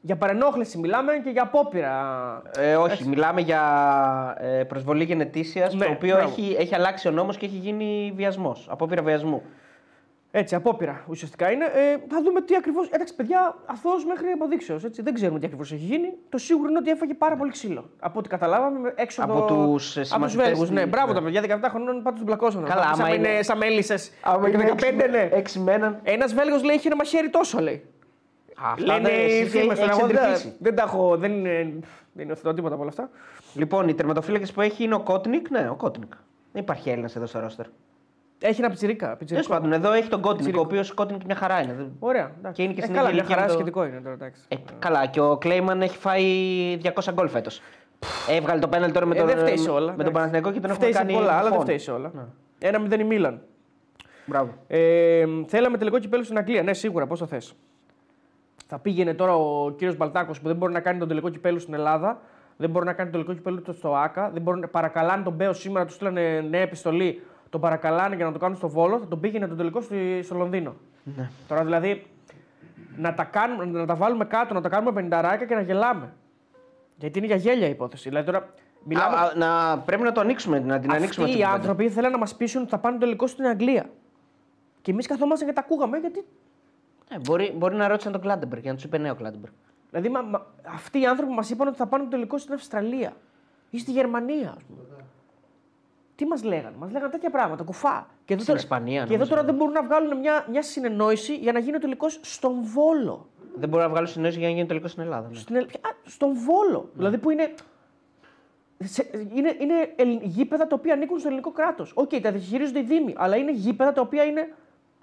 [0.00, 2.42] για παρενόχληση μιλάμε και για απόπειρα.
[2.58, 3.62] Ε, όχι, μιλάμε για
[4.40, 6.30] ε, προσβολή γενετήσια, Ναι, το οποίο μπράβο.
[6.38, 8.66] έχει, έχει αλλάξει ο νόμος και έχει γίνει βιασμός.
[8.70, 9.42] Απόπειρα βιασμού.
[10.36, 11.64] Έτσι, απόπειρα ουσιαστικά είναι.
[11.64, 12.80] Ε, θα δούμε τι ακριβώ.
[12.90, 14.82] Εντάξει, παιδιά, αθώος μέχρι αποδείξεως.
[14.90, 16.12] Δεν ξέρουμε τι ακριβώς έχει γίνει.
[16.28, 17.90] Το σίγουρο είναι ότι έφαγε πάρα πολύ ξύλο.
[18.00, 19.54] Από ό,τι καταλάβαμε έξω Από το...
[19.72, 20.68] τους, ε, από συμμαθητές τους Βέλγους.
[20.68, 21.18] του- Ναι, μπράβο ναι.
[21.18, 22.64] τα παιδιά, 17 χρονών πάντως τους μπλακώσαν.
[22.64, 23.28] Καλά, άμα είναι.
[23.28, 24.12] είναι- Σαν μέλισσες.
[24.22, 25.28] Άμα είναι 15, ναι.
[25.32, 26.00] έξι με έναν.
[26.02, 27.84] Ένας Βέλγος λέει είχε ένα μαχαίρι τόσο, λέει.
[28.56, 30.54] Αυτά Λένε δεν- οι εσύ φίλοι έχεις στον εντρυφήσει.
[30.58, 31.16] Δεν τα έχω.
[31.16, 31.78] Δεν, είναι-
[32.12, 33.10] δεν υιοθετώ τίποτα από όλα αυτά.
[33.54, 35.50] Λοιπόν, οι τερματοφύλακες που έχει είναι ο Κότνικ.
[35.50, 36.12] Ναι, ο Κότνικ.
[36.52, 37.66] Δεν υπάρχει Έλληνας εδώ στο ρόστερ.
[38.46, 39.04] Έχει ένα πιτσιρίκα.
[39.04, 39.48] Τέλος πιτσιρικό.
[39.48, 40.60] πάντων, εδώ έχει τον Κότνικ, ο Τσιρίκο.
[40.60, 41.72] οποίος Κότνικ μια χαρά είναι.
[41.72, 42.30] Δεν- Ωραία.
[42.38, 42.56] εντάξει.
[42.56, 44.14] Και είναι και ε, στην καλά, ίδια μια ηλικία χαρά με το- σχετικό είναι τώρα.
[44.14, 44.42] Εντάξει.
[44.48, 46.24] Ε, καλά, και ο Κλέιμαν έχει φάει
[46.82, 47.60] 200 γκολ φέτος.
[48.28, 49.80] Έβγαλε το πέναλτι τώρα με Ε, τον, δεν φταίει σε όλα.
[49.80, 50.12] με τον εντάξει.
[50.12, 51.12] Παναθηναϊκό και τον έχουμε Φταίει σε κάνει.
[51.12, 51.60] πολλά, αλλά δεν φόν.
[51.62, 52.10] φταίει σε όλα.
[52.58, 53.40] Ένα μηδέν η Μίλαν.
[54.26, 54.50] Μπράβο.
[54.66, 56.62] Ε, θέλαμε τελικό κυπέλο στην Αγγλία.
[56.62, 57.54] Ναι, σίγουρα, πώς το θες.
[58.66, 61.74] Θα πήγαινε τώρα ο κύριος Μπαλτάκος που δεν μπορεί να κάνει τον τελικό κυπέλο στην
[61.74, 62.20] Ελλάδα,
[62.56, 65.52] δεν μπορεί να κάνει τον τελικό κυπέλο του στο ΑΚΑ, δεν μπορεί, παρακαλάνε τον Μπέο
[65.52, 67.22] σήμερα, τους στείλανε νέα επιστολή,
[67.54, 70.34] τον παρακαλάνε για να το κάνουν στο Βόλο, θα τον πήγαινε τον τελικό στη- στο
[70.34, 70.74] Λονδίνο.
[71.16, 71.30] Ναι.
[71.48, 72.06] Τώρα δηλαδή
[72.96, 76.12] να τα, κάνουμε, να τα βάλουμε κάτω, να τα κάνουμε πενηνταράκια και να γελάμε.
[76.98, 78.08] Γιατί είναι για γέλια η υπόθεση.
[78.08, 78.48] Δηλαδή τώρα
[78.84, 79.16] μιλάμε.
[79.16, 81.04] Α, α, να, πρέπει να το ανοίξουμε, να την ανοίξουμε.
[81.04, 83.46] Αυτοί αυτή οι την άνθρωποι θέλουν να μας πείσουν ότι θα πάνε το τελικό στην
[83.46, 83.90] Αγγλία.
[84.82, 86.24] Και εμείς καθόμαστε και τα ακούγαμε γιατί.
[87.10, 89.52] Ε, μπορεί, μπορεί να ρώτησαν τον Κλάντεμπεργκ και να τους είπε ναι ο Κλάντεμπεργκ.
[89.90, 93.12] Δηλαδή μα, μα- αυτοί οι άνθρωποι μας είπαν ότι θα πάνε το τελικό στην Αυστραλία
[93.70, 94.80] ή στη Γερμανία, ας πούμε.
[96.16, 98.06] Τι μας λέγανε, μας λέγανε τέτοια πράγματα, κουφά.
[98.24, 99.30] Και εδώ, Στην τώρα, Ισπανία, και εδώ νομίζω.
[99.30, 103.28] τώρα δεν μπορούν να βγάλουν μια, μια συνεννόηση για να γίνει ο τελικός στον Βόλο.
[103.56, 105.28] Δεν μπορεί να βγάλω συνεννόηση για να γίνει τελικός στην Ελλάδα.
[105.28, 105.38] Ναι.
[105.38, 106.88] Στην, Ελ- Α, στον Βόλο.
[106.94, 107.54] Δηλαδή που είναι.
[108.84, 111.92] σε- είναι, είναι ελ- γήπεδα τα οποία ανήκουν στο ελληνικό κράτος.
[111.94, 114.52] Οκ, τα διαχειρίζονται οι Δήμοι, αλλά είναι γήπεδα τα οποία είναι.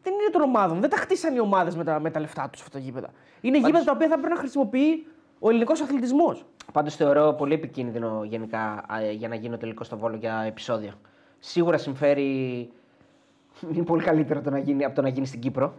[0.03, 0.79] Δεν είναι των ομάδων.
[0.79, 3.09] Δεν τα χτίσαν οι ομάδες με τα, με τα λεφτά τους αυτά τα γήπεδα.
[3.41, 5.07] Είναι γήπεδα τα οποία θα πρέπει να χρησιμοποιεί
[5.43, 6.45] ο ελληνικός αθλητισμός.
[6.73, 10.43] Πάντως θεωρώ πολύ επικίνδυνο γενικά α, ε, για να γίνει ο τελικός στο βόλο για
[10.47, 10.93] επεισόδια.
[11.39, 12.69] Σίγουρα συμφέρει.
[13.73, 15.73] Είναι πολύ καλύτερο το να γίνει, από το να γίνει στην Κύπρο.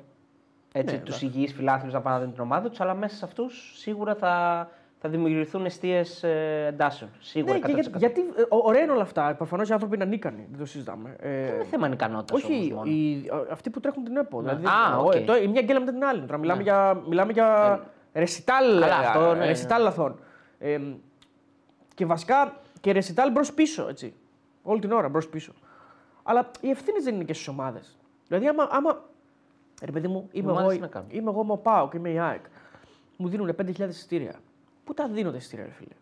[0.73, 3.25] Έτσι, Ναι, τους υγιείς φιλάθλους να πάνε να δουν την ομάδα τους, αλλά μέσα σε
[3.25, 4.69] αυτούς σίγουρα θα,
[5.01, 7.11] θα δημιουργηθούν εστίες ε, εντάσεων.
[7.21, 7.53] Σίγουρα.
[7.53, 7.73] Ναι, και 100%.
[7.81, 8.21] για, γιατί.
[8.21, 9.35] ε, ο- ωραία είναι όλα αυτά.
[9.35, 10.47] Προφανώς οι άνθρωποι είναι ανίκανοι.
[10.51, 11.17] Δεν το συζητάμε.
[11.21, 12.43] Ε, Δεν είναι θέμα ανικανότητας.
[12.43, 14.41] όχι, οι, αυτοί που τρέχουν την ΕΠΟ.
[14.41, 15.13] Δηλαδή, Α, ο- οκ.
[15.13, 16.21] το- η μια γκέλα μετά την άλλη.
[16.21, 17.81] Τώρα μιλάμε για, μιλάμε για
[18.13, 20.21] ρεσιτάλ, Καλά, αυτό, ναι, ρεσιτάλ λαθών.
[20.59, 20.79] Ε,
[21.95, 23.89] και βασικά και ρεσιτάλ μπρο-πίσω.
[23.89, 24.15] Έτσι.
[24.63, 25.53] Όλη την ώρα μπρο-πίσω.
[26.23, 27.97] Αλλά οι ευθύνες δεν είναι και στις ομάδες.
[28.29, 28.69] Δηλαδή, άμα.
[28.71, 29.05] άμα
[29.83, 32.11] ρε παιδί μου, είμαι ομάδες εγώ, τι να κάνουν; είμαι εγώ με ο ΠΑΟΚ, είμαι
[32.11, 32.45] η ΑΕΚ.
[33.17, 34.41] Μου δίνουν 5.000 εισιτήρια.
[34.85, 35.95] Πού τα δίνω τα εισιτήρια, ρε φίλε;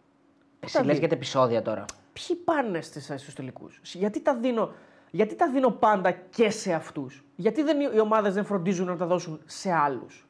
[0.61, 0.99] Εσύ τα λες δει.
[0.99, 1.85] για τα επεισόδια τώρα.
[2.13, 4.73] Ποιοι πάνε στους τελικούς; Γιατί τα δίνω.
[5.11, 9.07] Γιατί τα δίνω πάντα και σε αυτούς; Γιατί δεν, οι ομάδες δεν φροντίζουν να τα
[9.07, 10.29] δώσουν σε άλλους;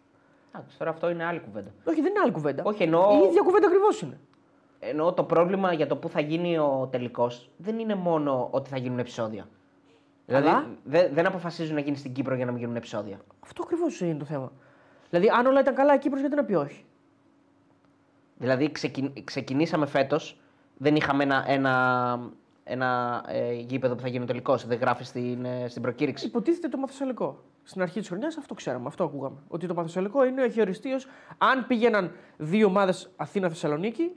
[0.52, 1.70] Εντάξει, τώρα αυτό είναι άλλη κουβέντα.
[1.84, 2.62] Όχι, δεν είναι άλλη κουβέντα.
[2.66, 4.20] Όχι, εννοώ- Η ίδια κουβέντα ακριβώς είναι.
[4.80, 8.78] Ενώ το πρόβλημα για το που θα γίνει ο τελικός δεν είναι μόνο ότι θα
[8.78, 9.48] γίνουν επεισόδια.
[10.26, 13.20] Δηλαδή Αλλά; δε- δεν αποφασίζουν να γίνει στην Κύπρο για να μην γίνουν επεισόδια.
[13.40, 14.52] Αυτό ακριβώς είναι το θέμα.
[15.10, 16.84] Δηλαδή, αν όλα ήταν καλά, η Κύπρος γιατί να πει όχι;
[18.36, 19.12] Δηλαδή ξεκι...
[19.24, 20.40] ξεκινήσαμε φέτος,
[20.76, 22.30] δεν είχαμε ένα, ένα,
[22.70, 24.66] ένα ε, γήπεδο που θα γίνει ο τελικός.
[24.66, 26.26] Δεν γράφει στην, ε, στην προκήρυξη.
[26.26, 27.42] Υποτίθεται το μαθησαλικό.
[27.62, 29.36] Στην αρχή της χρονιάς αυτό ξέραμε, αυτό ακούγαμε.
[29.48, 31.06] Ότι το μαθησαλικό είναι έχει οριστεί ως
[31.38, 34.12] αν πήγαιναν δύο ομάδες Αθήνα-Θεσσαλονίκη,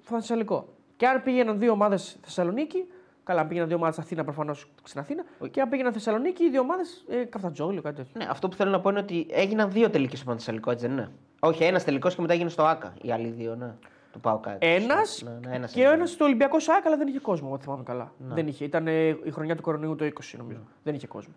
[0.00, 0.68] Θεσσαλικό.
[0.96, 2.86] Και αν πήγαιναν δύο ομάδες Θεσσαλονίκη,
[3.24, 6.60] καλά, αν πήγαιναν δύο ομάδες Αθήνα προφανώς στην Αθήνα, και αν πήγαιναν Θεσσαλονίκη, οι δύο
[6.60, 8.12] ομάδες ε, Καφτατζόγλιο, κάτι τέτοιο.
[8.16, 10.96] Ναι, αυτό που θέλω να πω είναι ότι έγιναν δύο τελικοί στο Πανθεσσαλικό, έτσι δεν
[10.96, 12.94] είναι; Όχι, ένας τελικός και μετά έγινε στο ΑΚΑ.
[13.02, 13.74] Οι άλλοι δύο, ναι.
[14.16, 14.66] Του πάω κάτι.
[14.66, 15.88] Ένας Ναι, ναι, ένας και είναι.
[15.88, 18.12] ο ένας στο Ολυμπιακό ΣΑΚ, αλλά δεν είχε κόσμο, αν θυμάμαι καλά.
[18.18, 18.64] Δεν είχε.
[18.64, 20.08] Ήταν ε, η χρονιά του κορονοϊού το 20,
[20.38, 20.60] νομίζω.
[20.82, 21.34] Δεν είχε κόσμο.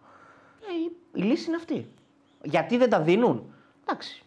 [0.62, 0.66] Ε,
[1.20, 1.88] η, η λύση είναι αυτή.
[2.44, 4.24] Γιατί δεν τα δίνουν; Εντάξει.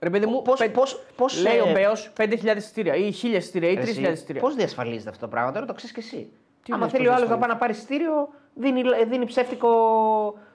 [0.00, 3.24] Ρε παιδί μου, Πώς, πε- πώς, πώς, λέει ε, ο Μπέος 5.000 εισιτήρια ή 1.000
[3.24, 4.40] εισιτήρια ή 3.000 εισιτήρια.
[4.40, 6.16] Πώς διασφαλίζεται αυτό το πράγμα, τώρα το ξέρεις και εσύ.
[6.62, 9.26] Τι Άμα εννοείς θέλει πώς ο άλλος να διασφαλίζεται; πάει να πάρει εισιτήριο, δίνει, δίνει
[9.26, 9.70] ψεύτικο,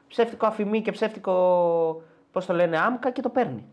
[0.07, 1.33] ψεύτικο αφημί και ψεύτικο.
[2.31, 3.65] Πώς το λένε, άμκα και το παίρνει.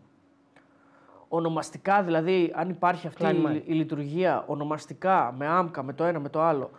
[1.34, 3.60] Ονομαστικά δηλαδή, αν υπάρχει αυτή Klein η, mind.
[3.64, 6.70] η λειτουργία ονομαστικά, με άμκα, με το ένα, με το άλλο.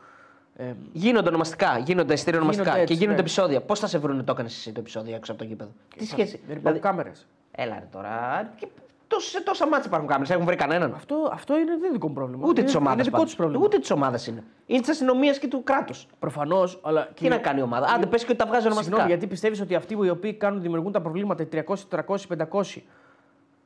[0.55, 3.23] Ε, Γίνονται ονομαστικά, γίνονται εισιτήρια ονομαστικά Γίνονται έτσι, και γίνονται ναι.
[3.27, 3.61] επεισόδια.
[3.61, 6.31] Πώς θα σε βρουν το έκανες εσύ το επεισόδιο έξω από το γήπεδο; Τι σχέση;
[6.31, 7.27] δεν υπάρχουν Δηλαδή, κάμερες.
[7.51, 8.51] έλα ρε τώρα.
[8.55, 8.67] Και
[9.07, 10.93] τόσα- Σε τόσα μάτια υπάρχουν κάμερες, έχουν βρει κανέναν.
[10.95, 12.41] Αυτό, αυτό είναι δεν δικό μου πρόβλημα.
[12.47, 12.93] Ούτε είναι, της ομάδας.
[12.93, 13.63] Είναι δικό τους πρόβλημα.
[13.63, 14.43] Ούτε της ομάδας είναι.
[14.65, 16.07] Είναι της αστυνομίας και του κράτους.
[16.19, 17.07] Προφανώς, αλλά.
[17.13, 18.95] Τι να κάνει η ομάδα; Άντε, πες και ότι τα βγάζει ονομαστικά.
[18.95, 22.81] Συγγνώμη, γιατί πιστεύεις ότι αυτοί οι οποίοι κάνουν, δημιουργούν τα προβλήματα, οι 300, 400, 500,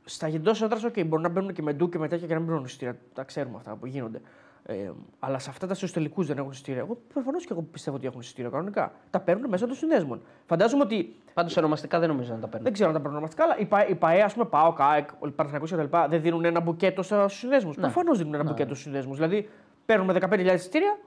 [0.10, 2.40] στα εντό έδρα, OK, μπορούν να μπαίνουν και με ντου και με τέτοια και να
[2.40, 2.98] μην μπαίνουν εισιτήρια.
[3.14, 4.22] Τα ξέρουμε αυτά που γίνονται.
[4.70, 6.80] Ε, αλλά σε αυτά τα στου τελικού δεν έχουν εισιτήρια.
[6.80, 8.92] Εγώ προφανώς και εγώ πιστεύω ότι έχουν εισιτήρια κανονικά.
[9.10, 10.22] Τα παίρνουν μέσα των συνδέσμων.
[10.46, 12.64] Φαντάζομαι ότι Πάντως ονομαστικά δεν νομίζω να τα παίρνουν.
[12.64, 15.10] δεν ξέρω αν τα παίρνουν ονομαστικά, αλλά η ΠΑΕ, η ΠΑΕ ας πούμε, ΠΑΟ, ΚΑΕΚ,
[15.20, 15.98] ο Παναθηναϊκός κτλ.
[16.10, 17.70] δεν δίνουν ένα μπουκέτο στους συνδέσμου.
[17.70, 17.82] Ναι.
[17.82, 19.14] Προφανώς δίνουν ένα μπουκέτο στους συνδέσμου.
[19.14, 19.50] Δηλαδή
[19.86, 20.98] παίρνουμε 15.000 εισιτήρια,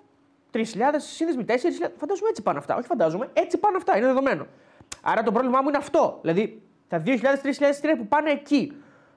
[0.52, 0.60] 3.000
[0.96, 1.52] σύνδεσμοι, 4.000.
[1.96, 2.76] Φαντάζομαι έτσι πάνε αυτά.
[2.76, 3.96] Όχι φαντάζομαι, έτσι πάνε αυτά.
[3.96, 4.46] Είναι δεδομένο.
[5.02, 6.18] Άρα το πρόβλημά μου είναι αυτό.
[6.20, 7.18] Δηλαδή τα 2.000-3.000
[7.70, 8.72] εισιτήρια που πάνε εκεί.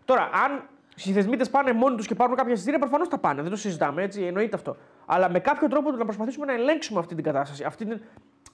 [0.06, 0.62] Τώρα, αν
[1.06, 3.42] οι θεσμίτες πάνε μόνοι τους και πάρουν κάποια εισιτήρια, προφανώς τα πάνε.
[3.42, 4.76] Δεν το συζητάμε, έτσι, εννοείται αυτό.
[5.06, 7.64] Αλλά με κάποιο τρόπο να προσπαθήσουμε να ελέγξουμε αυτή την κατάσταση.
[7.64, 8.02] Αυτή την,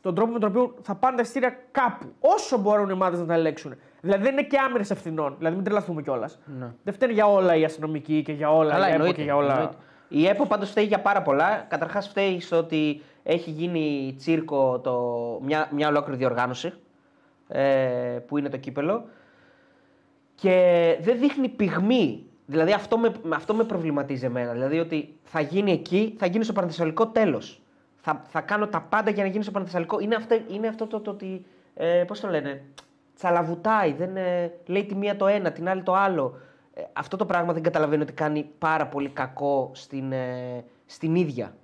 [0.02, 2.14] τον τρόπο με τον οποίο θα πάνε τα εισιτήρια κάπου.
[2.20, 3.74] Όσο μπορούν οι ομάδες να τα ελέγξουν.
[4.02, 5.36] Δηλαδή δεν είναι και άμερες ευθυνών.
[5.38, 6.40] Δηλαδή μην τρελαθούμε κιόλας.
[6.84, 9.36] Δεν φταίνουν για όλα οι αστυνομικοί και για όλα Καλά, η ΕΠΟ εννοείται, και για
[9.36, 9.54] όλα.
[9.54, 9.76] εννοείται.
[10.08, 11.66] Η ΕΠΟ πάντως φταίει για πάρα πολλά.
[11.68, 15.00] Καταρχάς φταίει στο ότι έχει γίνει τσίρκο το,
[15.44, 16.74] μια, μια ολόκληρη διοργάνωση
[17.48, 17.62] ε,
[18.28, 19.06] που είναι το κύπελο
[20.40, 22.24] και δεν δείχνει πυγμή.
[22.46, 24.52] Δηλαδή αυτό με, αυτό με προβληματίζει εμένα.
[24.52, 27.62] Δηλαδή ότι θα γίνει εκεί, θα γίνει στο Πανθεσσαλικό τέλος.
[27.96, 30.00] Θα, θα κάνω τα πάντα για να γίνει στο Πανθεσσαλικό.
[30.00, 31.46] Είναι αυτό, είναι αυτό το, το ότι.
[31.74, 32.62] Ε, Πώς το λένε.
[33.16, 33.94] Τσαλαβουτάει.
[33.94, 36.40] Δεν, ε, λέει τη μία το ένα, την άλλη το άλλο.
[36.74, 41.56] Ε, αυτό το πράγμα δεν καταλαβαίνω ότι κάνει πάρα πολύ κακό στην, ε, στην ίδια.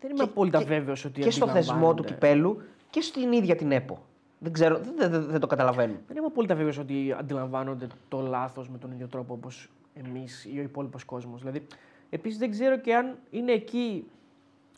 [0.00, 1.20] Δεν είμαι απόλυτα βέβαιος ότι.
[1.20, 2.12] Και στο θεσμό του αντιλαμβάνονται.
[2.12, 4.04] κυπέλου και στην ίδια την ΕΠΟ.
[4.42, 5.94] Δεν ξέρω, δεν, δεν, δεν το καταλαβαίνω.
[6.06, 10.58] Δεν είμαι απόλυτα βέβαιος ότι αντιλαμβάνονται το λάθος με τον ίδιο τρόπο όπως εμείς ή
[10.58, 11.40] ο υπόλοιπος κόσμος.
[11.40, 11.66] Δηλαδή,
[12.10, 14.04] επίσης δεν ξέρω και αν είναι εκεί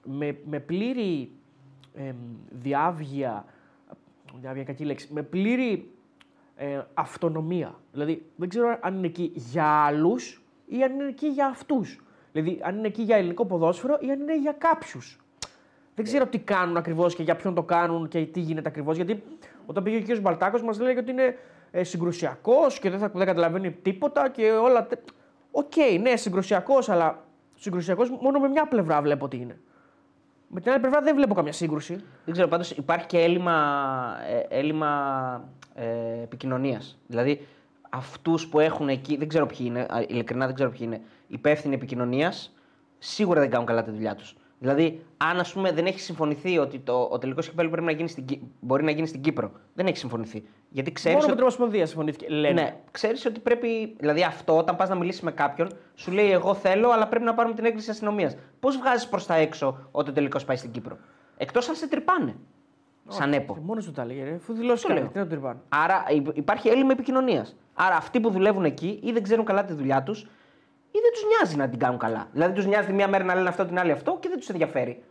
[0.04, 1.30] με, με πλήρη
[1.94, 2.16] εμ,
[2.50, 3.44] διάβγεια.
[4.40, 5.08] Διάβγεια, κακή λέξη.
[5.12, 5.90] Με πλήρη
[6.56, 7.74] ε, αυτονομία.
[7.92, 12.02] Δηλαδή, δεν ξέρω αν είναι εκεί για άλλους ή αν είναι εκεί για αυτούς.
[12.32, 15.16] Δηλαδή, αν είναι εκεί για ελληνικό ποδόσφαιρο ή αν είναι για κάποιους.
[15.94, 18.96] Δεν ξέρω τι κάνουν ακριβώς και για ποιον το κάνουν και τι γίνεται ακριβώς.
[18.96, 19.22] Γιατί
[19.66, 20.20] όταν πήγε ο κ.
[20.20, 21.36] Μπαλτάκος, μας λέει ότι είναι
[21.70, 24.86] ε, συγκρουσιακός και δεν, θα, δεν καταλαβαίνει τίποτα και όλα.
[24.86, 25.08] τε-
[25.50, 29.60] Οκ, ναι, συγκρουσιακός, αλλά συγκρουσιακός μόνο με μια πλευρά βλέπω ότι είναι.
[30.48, 31.94] Με την άλλη πλευρά δεν βλέπω καμιά σύγκρουση.
[32.24, 34.16] Δεν ξέρω, πάντως υπάρχει και έλλειμμα,
[34.48, 35.44] ε, έλλειμμα
[35.74, 36.98] ε, επικοινωνίας.
[37.06, 37.46] Δηλαδή,
[37.90, 41.74] αυτούς που έχουν εκεί, δεν ξέρω ποιοι είναι, α, ειλικρινά δεν ξέρω ποιοι είναι, υπεύθυνοι
[41.74, 42.54] επικοινωνίας,
[42.98, 44.36] σίγουρα δεν κάνουν καλά τη δουλειά τους.
[44.62, 48.08] Δηλαδή, αν ας πούμε, δεν έχει συμφωνηθεί ότι το, ο τελικός κυπέλου πρέπει να γίνει
[48.08, 50.44] στην, Κύ- μπορεί να γίνει στην Κύπρο, δεν έχει συμφωνηθεί.
[50.68, 51.40] Γιατί ξέρεις Μόνο με ότι.
[51.42, 52.26] την Ομοσπονδία συμφωνήθηκε.
[52.28, 52.62] Λένε.
[52.62, 53.96] Ναι, ξέρεις ότι πρέπει.
[53.98, 57.34] Δηλαδή, αυτό όταν πας να μιλήσεις με κάποιον, σου λέει: Εγώ θέλω, αλλά πρέπει να
[57.34, 58.36] πάρουμε την έγκριση της αστυνομίας.
[58.60, 60.96] Πώς βγάζεις προς τα έξω ότι ο τελικός πάει στην Κύπρο;
[61.36, 62.34] Εκτός αν σε τρυπάνε.
[63.08, 63.56] Σαν ΕΠΟ.
[63.62, 64.24] Μόνος του τα έλεγε.
[64.24, 64.34] ρε.
[64.34, 65.08] Αφού δηλώσει Το κάνει, λέω.
[65.10, 65.58] τι να του ρηπάνε.
[65.68, 67.56] Άρα υ- υπάρχει έλλειμμα επικοινωνίας.
[67.74, 70.26] Άρα αυτοί που δουλεύουν εκεί ή δεν ξέρουν καλά τη δουλειά τους
[70.92, 72.28] ή δεν τους νοιάζει να την κάνουν καλά.
[72.32, 74.48] Δηλαδή τους νοιάζει τη μία μέρα να λένε αυτό, την άλλη αυτό και δεν τους
[74.48, 75.02] ενδιαφέρει.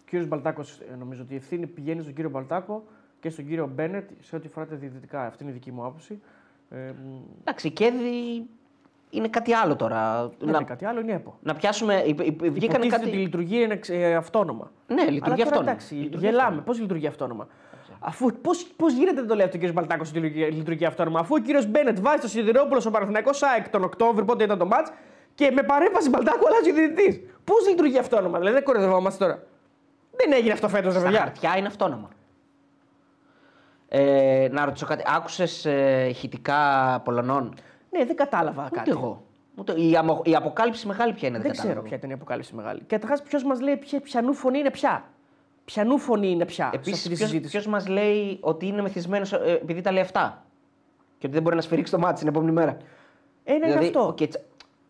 [0.00, 2.84] Ο κύριος Μπαλτάκος, νομίζω ότι η ευθύνη πηγαίνει στον κύριο Μπαλτάκο
[3.20, 5.26] και στον κύριο Μπένετ σε ό,τι αφορά τα διαιτητικά.
[5.26, 6.20] Αυτή είναι η δική μου άποψη.
[6.70, 8.46] Ε, μ, Εντάξει, η Κέδη
[9.10, 10.28] είναι κάτι άλλο τώρα.
[10.38, 11.38] δεν να, είναι κάτι άλλο, είναι ΕΠΟ.
[11.42, 11.94] να πιάσουμε.
[12.06, 13.06] υπ- υπ- Βγήκανε Υποτίθεται κάτι.
[13.08, 14.70] ότι η λειτουργία είναι ξε- ε, αυτόνομα.
[14.86, 15.70] Ναι, λειτουργεί Αλλά τώρα, αυτόνομα.
[15.70, 16.42] Εντάξει, Λειτουργεί γελάμε.
[16.42, 16.62] αυτόνομα.
[16.62, 17.48] Πώς λειτουργεί αυτόνομα;
[17.98, 19.72] Αφού, πώς, πώς γίνεται να το λέει αυτό ο κ.
[19.72, 21.64] Μπαλτάκος ότι λειτουργεί, λειτουργεί αυτόνομα, αφού ο κ.
[21.66, 24.90] Μπένετ βάζει το Σιδηρόπουλος στο Παναθηναϊκός ΣΑΕΚ τον Οκτώβριο, πότε ήταν το μάτς,
[25.34, 27.20] και με παρέμβαση Μπαλτάκου αλλάζει ο διαιτητής.
[27.44, 29.42] Πώς λειτουργεί αυτόνομα, δηλαδή δεν κοροϊδευόμαστε τώρα.
[30.16, 31.20] Δεν έγινε αυτό φέτος, ρε Στα παιδιά.
[31.20, 32.08] χαρτιά είναι αυτόνομα.
[33.88, 35.02] Ε, να ρωτήσω κάτι.
[35.16, 37.54] Άκουσες ε, ηχητικά Πολωνών;
[37.90, 38.90] Ναι, δεν κατάλαβα Ούτε κάτι.
[38.90, 39.22] εγώ.
[39.56, 39.72] Ούτε...
[39.80, 40.20] Η, αμο...
[40.24, 41.72] η αποκάλυψη μεγάλη ποια είναι, Δεν κατάλαβα.
[41.72, 42.78] ξέρω ποια ήταν η αποκάλυψη μεγάλη.
[42.78, 45.04] Και καταρχάς, ποιος μας λέει ποια, ποιανού φωνή είναι πια.
[45.64, 49.32] Ποιανού φωνή είναι πια σε αυτή Επίσης, τη συζήτηση; ποιος μας λέει ότι είναι μεθυσμένος
[49.32, 50.44] επειδή τα λέει αυτά;
[51.18, 52.76] Και ότι δεν μπορεί να σφυρίξει το ματς την επόμενη μέρα.
[53.44, 54.06] Ένα είναι δηλαδή, αυτό.
[54.06, 54.40] οκ, τσα-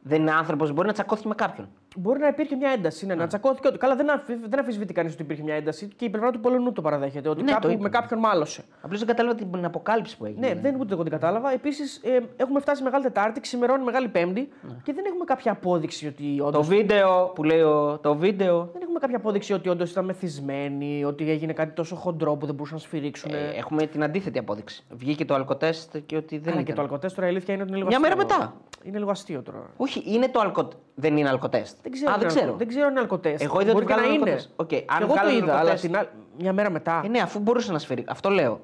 [0.02, 1.68] δεν είναι άνθρωπος, μπορεί να τσακώθηκε με κάποιον.
[1.96, 3.06] Μπορεί να υπήρχε μια ένταση.
[3.06, 3.68] Ναι, να τσακώθηκε.
[3.68, 6.40] ότι- Καλά, δεν, αμφι- δεν αμφισβητεί κανείς ότι υπήρχε μια ένταση και η πλευρά του
[6.40, 7.28] Πολωνού το παραδέχεται.
[7.28, 7.82] Ότι Ναι, το κάπου είπαμε.
[7.82, 8.64] με κάποιον μάλωσε.
[8.80, 10.46] Απλώς δεν κατάλαβα την αποκάλυψη που έγινε.
[10.48, 11.52] Ναι, δεν ούτε εγώ την κατάλαβα.
[11.52, 14.48] Επίσης, ε, έχουμε φτάσει Μεγάλη Τετάρτη, ξημερώνει Μεγάλη Πέμπτη
[14.82, 16.44] και δεν έχουμε κάποια απόδειξη ότι όντως.
[16.46, 16.52] Ναι.
[16.52, 17.98] Το βίντεο που λέει ο...
[18.02, 18.68] το βίντεο.
[18.72, 22.54] Δεν έχουμε κάποια απόδειξη ότι όντως ήταν μεθυσμένοι, ότι έγινε κάτι τόσο χοντρό που δεν
[22.54, 23.30] μπορούσαν να σφυρίξουν.
[23.34, 24.84] Ε, έχουμε την αντίθετη απόδειξη.
[24.90, 26.64] Βγήκε το αλκοτέστ και ότι δεν Καλά, ήταν.
[26.64, 28.24] και το αλκοτέστ τώρα η αλήθεια είναι ότι είναι λίγο Μια αστείο.
[28.26, 28.54] μέρα μετά.
[28.82, 29.70] Είναι λίγο αστείο τώρα.
[29.76, 30.78] Όχι, είναι το αλκοτέστ.
[30.94, 31.76] Δεν είναι αλκοτέστ.
[31.82, 32.46] Δεν ξέρω, Α, αν δεν είναι ξέρω.
[32.52, 33.42] αλκο- δεν ξέρω αν είναι αλκοτέστ.
[33.42, 34.30] Εγώ είδα ότι Μπορεί και να βγάλανε είναι.
[34.30, 34.60] αλκοτέστ.
[34.60, 37.02] Οκ, Και αν εγώ το βγάλανε είδα, αλλά αλκοτέστ- την άλλη- μια μέρα μετά.
[37.04, 38.10] Ε, ναι, αφού μπορούσε να σφυρίξει.
[38.12, 38.60] Αυτό λέω.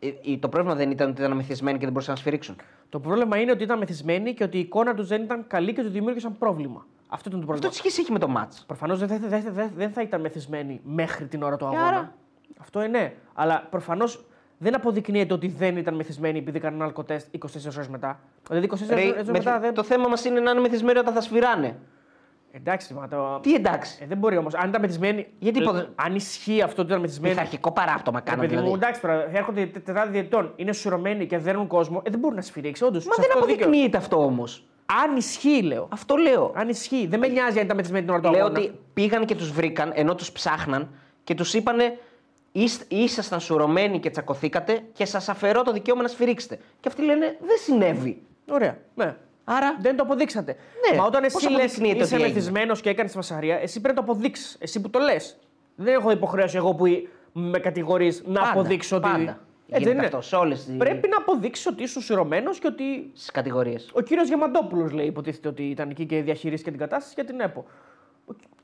[0.00, 2.56] Ε, ε, Το πρόβλημα δεν ήταν ότι ήταν μεθυσμένοι και δεν μπορούσαν να σφυρίξουν.
[2.88, 5.82] Το πρόβλημα είναι ότι ήταν μεθυσμένοι και ότι η εικόνα τους δεν ήταν καλή και
[5.82, 6.86] τους δημιούργησαν πρόβλημα.
[7.08, 7.68] Αυτό ήταν το Αυτό πρόβλημα.
[7.70, 10.20] τι σχέση έχει με το ματς; Προφανώς δεν, θα- δεν, θα- δεν, δεν θα ήταν
[10.20, 11.86] μεθυσμένοι μέχρι την ώρα του αγώνα.
[11.86, 12.14] άρα;
[12.60, 12.98] Αυτό είναι.
[12.98, 13.12] ναι.
[13.34, 14.24] Αλλά προφανώς
[14.62, 18.20] δεν αποδεικνύεται ότι δεν ήταν μεθυσμένοι επειδή έκαναν αλκοτέστ 24 ώρες μετά.
[18.48, 19.74] Δηλαδή 24 Ρε, ώρες μεθυ- μετά δεν.
[19.74, 21.76] Το θέμα μας είναι να είναι μεθυσμένοι όταν θα σφυράνε.
[22.52, 23.38] Εντάξει, μα το.
[23.42, 23.98] Τι εντάξει.
[24.02, 24.54] Ε, δεν μπορεί όμως.
[24.54, 25.26] Αν ήταν μεθυσμένοι.
[25.38, 27.34] Γιατί ε, ποδε- Αν ισχύει αυτό ότι ήταν μεθυσμένοι.
[27.34, 28.82] Πειθαρχικό παράπτωμα Ρε κάνουν παιδί μου, δηλαδή.
[28.84, 32.02] εντάξει τώρα, έρχονται τε- τετράδι διετών, είναι σουρωμένοι και δέρνουν κόσμο.
[32.04, 33.06] Ε, δεν μπορεί να σφυρίξει, όντως.
[33.06, 34.64] Μα δεν αποδεικνύεται αυτό όμως.
[35.04, 35.88] Αν ισχύει, λέω.
[35.92, 36.52] Αυτό λέω.
[36.54, 37.06] Αν ισχύει.
[37.06, 38.58] Δεν με νοιάζει αν ήταν μεθυσμένοι την ώρα του Λέω αγώνα.
[38.58, 40.88] ότι πήγαν και τους βρήκαν ενώ τους ψάχναν
[41.24, 41.94] και τους είπανε «Είσ-
[42.88, 46.58] ήσασταν σουρωμένοι και τσακωθήκατε και σας αφαιρώ το δικαίωμα να σφυρίξετε.
[46.80, 48.22] Και αυτοί λένε δεν συνέβη.
[48.50, 48.78] Ωραία.
[48.94, 49.16] Ναι.
[49.44, 50.56] Άρα Δεν το αποδείξατε.
[50.90, 50.96] Ναι.
[50.98, 53.98] Μα όταν Πώς εσύ λες, αποδεικνύεται είσαι ότι έγινε; μεθυσμένος και έκανες φασαρία, εσύ πρέπει
[53.98, 54.56] να το αποδείξεις.
[54.60, 55.36] Εσύ που το λες.
[55.76, 56.84] Δεν έχω υποχρέωση εγώ που
[57.32, 59.08] με κατηγορείς να Πάντα, αποδείξω ότι.
[59.08, 59.18] πάντα.
[59.72, 60.04] Έτσι Γίνεται δεν είναι.
[60.06, 63.10] αυτός σε όλες τις- Πρέπει να αποδείξεις ότι ήσουν σειρωμένο και ότι.
[63.14, 63.90] στις κατηγορίες.
[63.92, 67.64] Ο κύριος Διαμαντόπουλος λέει, υποτίθεται ότι ήταν εκεί και διαχειρίστηκε την κατάσταση για την ΕΠΟ.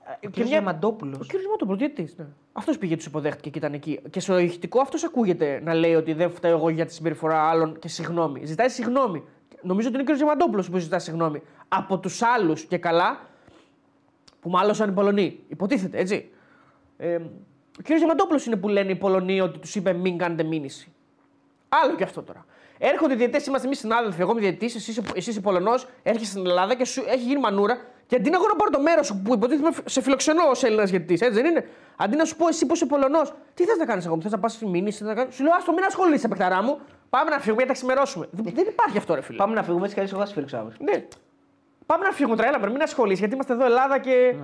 [0.09, 0.43] Ο, Ο κ.
[0.43, 1.17] Διαμαντόπουλος.
[1.19, 2.15] Ο κύριος Διαμαντόπουλος, διαιτητή.
[2.17, 2.27] Ναι.
[2.53, 4.01] Αυτός πήγε, τους υποδέχτηκε και ήταν εκεί.
[4.11, 7.79] Και στο ηχητικό αυτός ακούγεται να λέει ότι δεν φταίω εγώ για τη συμπεριφορά άλλων
[7.79, 8.45] και συγγνώμη.
[8.45, 9.25] Ζητάει συγγνώμη.
[9.63, 11.43] Νομίζω ότι είναι ο κύριος Διαμαντόπουλος που ζητάει συγγνώμη.
[11.69, 13.21] Από τους άλλους και καλά
[14.41, 15.39] που μάλωσαν οι Πολωνοί.
[15.49, 16.31] Υποτίθεται, έτσι.
[16.97, 17.15] Ε,
[17.79, 20.93] ο κύριος Διαμαντόπουλος είναι που λένε οι Πολωνοί ότι τους είπε μην κάνετε μήνυση.
[21.69, 22.47] Άλλο και αυτό τώρα.
[22.79, 24.21] Έρχονται οι διαιτητές, είμαστε εμείς συνάδελφοι.
[24.21, 27.41] Εγώ είμαι διαιτητής, εσύ, είσαι- εσύ είσαι Πολωνός, έρχεσαι στην Ελλάδα και σου έχει γίνει
[27.41, 27.79] μανούρα.
[28.07, 30.53] Και αντί να εγώ να πάρω το μέρος σου που υποτίθεται είμαι σε φιλοξενώ ω
[30.63, 33.77] Έλληνας διαιτητή, έτσι δεν είναι; Αντί να σου πω εσύ που είσαι Πολωνός, τι θες
[33.77, 35.35] να κάνεις εγώ, θες να πας στη μήνυση, θες να κάνεις...
[35.35, 36.79] Σου λέω, Άστο, μην ασχολείσαι, παιχταρά μου.
[37.11, 38.29] Πάμε να φύγουμε για να τα ξημερώσουμε.
[38.31, 39.37] Δεν, δεν υπάρχει αυτό, ρε φίλε.
[39.37, 40.77] Πάμε να φύγουμε έτσι κι αλλιώς εγώ θα σφυρίξω αύριο.
[40.81, 41.07] Ναι.
[41.87, 44.35] Πάμε να φύγουμε τώρα, έλα, βρε, μην ασχολείσαι, γιατί είμαστε εδώ Ελλάδα και.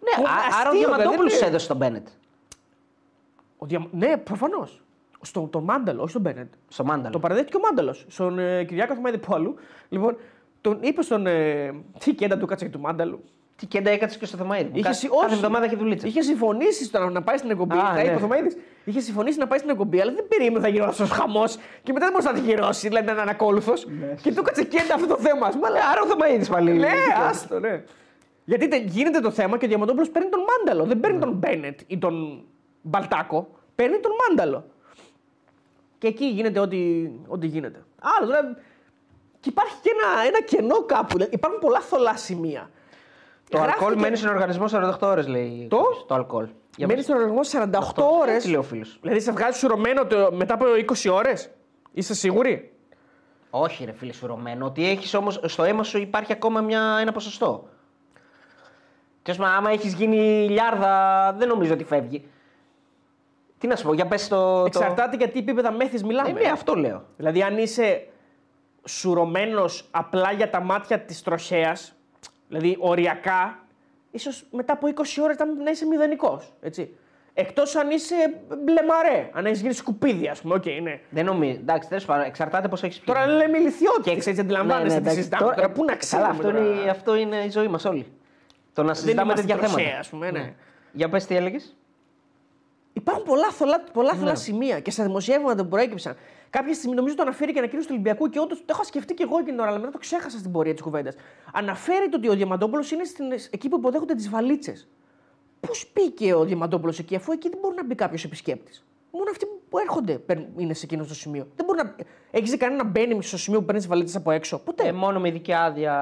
[0.00, 2.06] Ναι, Ω, α- άρα ο αστείο, Διαμαντόπουλος δηλαδή, έδωσε τον Μπένετ.
[3.58, 3.86] Ο Δια...
[3.90, 4.82] Ναι, προφανώς.
[5.20, 6.52] Στο τον Μάνταλο, όχι στον Μπένετ.
[6.68, 7.12] Στο Μάνταλο.
[7.12, 8.04] Το παραδέχτηκε ο Μάνταλος.
[8.08, 9.54] Στον ε, Κυριάκο Θωμαίδη Πόλου.
[9.88, 10.16] Λοιπόν,
[10.62, 11.26] τον είπε στον.
[11.26, 13.24] Ε, τι κέντα του κάτσε του Μάνταλου.
[13.56, 14.64] Τι κέντα έκατσε και στο Θωμαίδη.
[14.64, 14.70] μου.
[14.74, 15.34] Είχε, Κα- συ- Κάθε όχι.
[15.34, 16.06] εβδομάδα έχει δουλίτσα.
[16.06, 17.76] Είχε συμφωνήσει στο να- να πάει στην εκπομπή.
[17.76, 18.02] Α, τα ναι.
[18.02, 18.56] είπε ο Θωμαίδης.
[18.84, 21.56] Είχε συμφωνήσει να πάει στην εκπομπή, αλλά δεν περίμενε θα γίνει αυτός χαμός.
[21.82, 23.86] Και μετά δεν μπορούσε να τη γυρώσει, δηλαδή να είναι ανακόλουθος.
[24.22, 25.48] και του κάτσε κέντα αυτό το θέμα.
[25.62, 26.72] Μα λέει, άρα ο Θωμαίδη πάλι.
[26.72, 26.88] Ναι,
[27.28, 27.84] άστο, ναι.
[28.44, 30.84] Γιατί τε- γίνεται το θέμα και ο Διαμαντόπουλος παίρνει τον Μάνταλο.
[30.84, 32.44] Δεν παίρνει τον Μπένετ ή τον
[32.82, 33.48] Μπαλτάκο.
[33.74, 34.64] Παίρνει τον Μάνταλο.
[35.98, 37.84] Και εκεί γίνεται ό,τι, ό,τι γίνεται.
[38.18, 38.56] Άλλο τώρα.
[39.42, 41.16] Και υπάρχει και ένα, ένα κενό κάπου.
[41.16, 42.70] Δηλαδή, υπάρχουν πολλά θολά σημεία.
[43.48, 45.66] Το Γράφτηκε- αλκοόλ μένει στον οργανισμό 48 ώρες, λέει.
[45.70, 46.48] Το; Το αλκοόλ.
[46.76, 47.04] Για Μένει πες.
[47.04, 48.34] στον οργανισμό 48 ώρες.
[48.34, 48.98] Έτσι λέει ο φίλος.
[49.00, 50.64] Δηλαδή σε βγάζει σουρωμένο το, μετά από
[51.04, 51.50] 20 ώρες.
[51.92, 52.72] Είστε σίγουροι.
[53.50, 54.66] Όχι, ρε φίλε, σουρωμένο.
[54.66, 57.68] Ότι έχεις όμω στο αίμα σου υπάρχει ακόμα μια, ένα ποσοστό.
[59.22, 62.26] Τέλο πάντων, άμα έχεις γίνει λιάρδα, δεν νομίζω ότι φεύγει.
[63.58, 64.58] Τι να σου πω, για πες το.
[64.58, 66.28] το- Εξαρτάται για τι επίπεδα μέθης μιλάμε.
[66.28, 67.04] Ε, ναι, αυτό λέω.
[67.16, 68.06] Δηλαδή, αν είσαι
[68.84, 71.94] σουρωμένος απλά για τα μάτια της τροχαίας,
[72.48, 73.58] δηλαδή οριακά,
[74.10, 76.52] ίσως μετά από 20 ώρες να είσαι μηδενικός.
[77.34, 78.14] Εκτός αν είσαι
[78.64, 80.54] μπλε μαρέν, αν έχεις γίνει σκουπίδι, ας πούμε.
[80.54, 81.00] Οκ, ναι.
[81.10, 81.52] Δεν νομίζω.
[81.60, 83.06] Εντάξει, τέλος πάντων, εξαρτάται πώς έχεις πει.
[83.06, 84.10] Τώρα λέμε ηλιθιότητα.
[84.10, 85.16] Και ξέρει, αντιλαμβάνεσαι Ναι, ναι, τις εντάξει.
[85.16, 85.54] συζητάμε.
[85.54, 86.28] Τώρα, πού να ξέρουμε.
[86.28, 88.06] Καλά, αυτό, τώρα; είναι, αυτό είναι η ζωή μας όλη.
[88.72, 89.98] Το να συζητάμε είμαστε τέτοια τροχέα, θέματα.
[90.00, 90.52] ας πούμε, ναι.
[90.92, 91.76] Για πες τι έλεγες.
[92.92, 94.18] Υπάρχουν πολλά θολά, πολλά Ναι.
[94.18, 96.16] θολά σημεία και στα δημοσιεύματα που προέκυψαν.
[96.56, 99.22] Κάποια στιγμή νομίζω το αναφέρει και ανακοίνωση του Ολυμπιακού και όντως το έχω σκεφτεί και
[99.22, 101.14] εγώ εκείνη την ώρα, αλλά μετά το ξέχασα στην πορεία της κουβέντας.
[101.52, 104.88] Αναφέρει το ότι ο Διαμαντόπουλος είναι στην, εκεί που υποδέχονται τις βαλίτσες.
[105.60, 109.46] Πώς μπήκε ο Διαμαντόπουλος εκεί, αφού εκεί δεν μπορεί να μπει κάποιος επισκέπτης; Μόνο αυτοί
[109.68, 111.46] που έρχονται παίρνουν- είναι σε εκείνο το σημείο.
[111.56, 111.94] Δεν μπορεί να.
[112.30, 114.86] Έχεις δει κανένα να μπαίνει στο σημείο που παίρνεις τι βαλίτσες από έξω; Ποτέ.
[114.88, 115.92] Ε, μόνο με ειδική άδεια.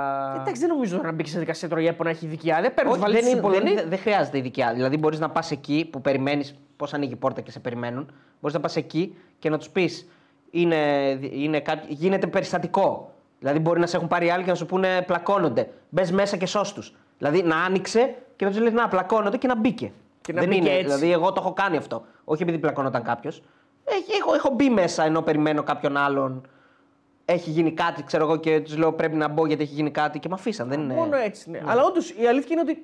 [0.41, 2.73] Εντάξει, δεν νομίζω να μπει σε δικασία τώρα που να έχει ειδική άδεια.
[2.73, 3.73] Παίρνεις τι Όχι, δεν, βαλίτσε είναι, στην δεν, Πολωνία.
[3.83, 4.75] είναι- δεν χρειάζεται ειδική άδεια.
[4.75, 8.13] Δηλαδή, μπορείς να πας εκεί που περιμένεις πώς ανοίγει η πόρτα και σε περιμένουν.
[8.41, 10.09] Μπορείς να πας εκεί και να τους πεις:
[10.51, 10.77] είναι,
[11.33, 13.15] είναι κάποι- γίνεται περιστατικό.
[13.39, 15.69] Δηλαδή, μπορεί να σε έχουν πάρει άλλοι και να σου πούνε πλακώνονται.
[15.89, 16.95] Μπες μέσα και σώσ' τους.
[17.19, 19.93] Δηλαδή, να άνοιξε και να τους λέει: Να, πλακώνονται και να μπήκε.
[20.21, 20.71] Και να δεν μπήκε είναι.
[20.71, 20.85] έτσι.
[20.85, 22.05] Δηλαδή, εγώ το έχω κάνει αυτό.
[22.25, 23.43] Όχι επειδή πλακώνονταν κάποιος.
[24.21, 26.47] Έχω, έχω μπει μέσα ενώ περιμένω κάποιον άλλον.
[27.25, 30.19] Έχει γίνει κάτι, ξέρω εγώ, και τους λέω: Πρέπει να μπω γιατί έχει γίνει κάτι
[30.19, 30.69] και με αφήσαν.
[30.69, 30.95] Δεν είναι...
[30.95, 31.61] Μόνο έτσι, ναι.
[31.67, 32.81] Αλλά όντως η αλήθεια είναι ότι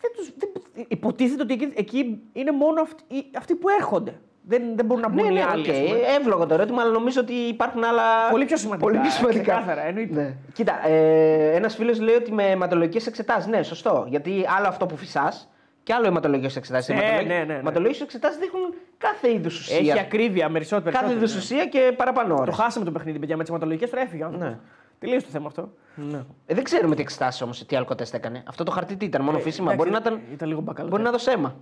[0.00, 4.20] δεν τους, δεν, υποτίθεται ότι εκεί, εκεί είναι μόνο αυτοί, οι- αυτοί που έρχονται.
[4.44, 5.68] Δεν, δεν μπορούν να μπουν Ναι, οι ναι, άλλοι.
[5.70, 5.74] οκ.
[5.74, 5.96] ας πούμε.
[6.20, 8.02] Εύλογο το ερώτημα, αλλά νομίζω ότι υπάρχουν άλλα.
[8.30, 8.86] Πολύ πιο σημαντικά.
[8.88, 9.42] Πολύ πιο σημαντικά.
[9.42, 10.14] Ξεκάθαρα, εννοείται.
[10.20, 10.34] Ναι.
[10.52, 13.48] Κοίτα, ε, ένας φίλος λέει ότι με αιματολογικές εξετάσεις.
[13.48, 14.06] Ναι, σωστό.
[14.08, 15.48] Γιατί άλλο αυτό που φυσάς
[15.82, 16.94] και άλλο αιματολογικές εξετάσεις.
[16.94, 17.54] Ναι, ναι, ναι, ναι.
[17.54, 19.76] Αιματολογικές εξετάσεις δείχνουν κάθε είδους ουσία.
[19.78, 20.90] Έχει ακρίβεια περισσότερο.
[20.96, 21.62] κάθε είδους περισσότερο, ναι.
[21.70, 22.54] ουσία και παραπάνω Το ώρες.
[22.54, 24.22] χάσαμε το παιχνίδι, παιδιά, με τις αιματολογικέ τώρα έφυγε.
[24.22, 24.50] ο άνθρωπος.
[24.50, 24.58] Ναι.
[24.98, 25.72] Τελείωσε το θέμα αυτό.
[25.94, 26.18] Ναι.
[26.46, 28.42] Ε, δεν ξέρουμε τι εξετάσεις όμως, τι αλκοτέστ έκανε.
[28.48, 30.22] Αυτό το χαρτί τι ήταν, μόνο φύσιμα; Ε, Εντάξει, Μπορεί να ήταν.
[30.32, 30.88] Ήταν λίγο μπακαλό.
[30.88, 31.56] Μπορεί να δώσει αίμα.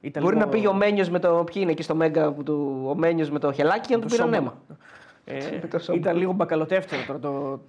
[0.00, 1.44] Ήταν Μπορεί λίγο- να πήγε ο Μένιος με το.
[1.44, 2.84] Ποιοι είναι εκεί στο Μέγκα που του.
[2.88, 4.36] Ο Μένιος με το χελάκι και να του το πήραν σώμα.
[4.36, 4.78] αίμα.
[5.24, 5.98] Ε, το σώμα.
[5.98, 7.18] ήταν λίγο μπακαλοτεύτερο τώρα.
[7.18, 7.60] Το,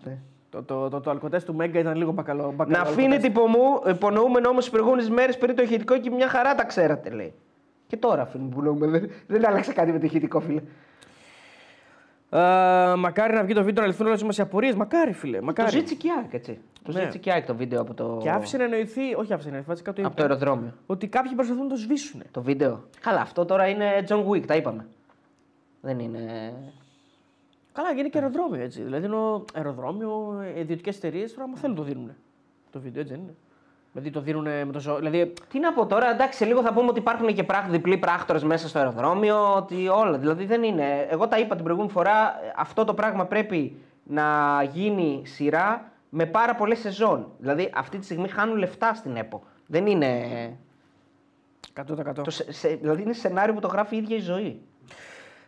[0.50, 2.54] το, το, το, το, αλκοτέστ του Μέγκα ήταν λίγο μπακαλό.
[2.56, 6.56] μπακαλό Να αφήνετε υπομού, υπονοούμενο όμως τις προηγούμενες μέρες περί το ηχητικό και μια χαρά
[6.56, 7.34] τα ξέρατε, λέει.
[7.88, 8.92] Και τώρα αφήνουμε υπονοούμενο.
[8.92, 10.62] Δεν, δεν άλλαξε κάτι με το ηχητικό, φίλε.
[12.32, 12.38] Ε,
[12.98, 14.76] μακάρι να βγει το βίντεο να λυθούν όλες μας οι απορίες.
[14.76, 15.38] Μακάρι, φίλε.
[15.40, 15.70] Το Μακάρι.
[15.70, 16.60] ζήτησε και η ΑΕΚ, έτσι.
[16.84, 17.00] Το Ναι.
[17.00, 19.56] ζήτησε και η ΑΕΚ το βίντεο από το, Και άφησε να εννοηθεί, όχι άφησε να
[19.56, 20.74] εννοηθεί, βασικά το από το είπε, αεροδρόμιο.
[20.86, 22.22] ότι κάποιοι προσπαθούν να το σβήσουν.
[22.32, 22.84] Το βίντεο.
[23.02, 24.88] Καλά, αυτό τώρα είναι John Wick, τα είπαμε.
[25.82, 26.54] Δεν είναι.
[27.72, 28.82] Καλά, γίνει και αεροδρόμιο έτσι.
[28.82, 32.12] Δηλαδή, ενώ αεροδρόμιο, ιδιωτικές εταιρείες τώρα, άμα θέλουν το δίνουν.
[32.72, 33.36] Το βίντεο έτσι δεν είναι.
[34.00, 34.96] Δηλαδή το δίνουν με το ζώο.
[34.98, 37.98] Δηλαδή, Τι να πω τώρα, εντάξει, σε λίγο θα πούμε ότι υπάρχουν και πράγ, διπλοί
[37.98, 40.18] πράκτορες μέσα στο αεροδρόμιο, ότι όλα.
[40.18, 41.08] Δηλαδή δεν είναι.
[41.10, 44.24] Εγώ τα είπα την προηγούμενη φορά, αυτό το πράγμα πρέπει να
[44.72, 47.32] γίνει σειρά με πάρα πολλές σεζόν.
[47.38, 49.44] Δηλαδή αυτή τη στιγμή χάνουν λεφτά στην ΕΠΟ.
[49.68, 50.18] Δεν είναι.
[51.74, 52.14] 100%.
[52.24, 54.62] Το, σε, σε- δηλαδή είναι σενάριο που το γράφει η ίδια η ζωή.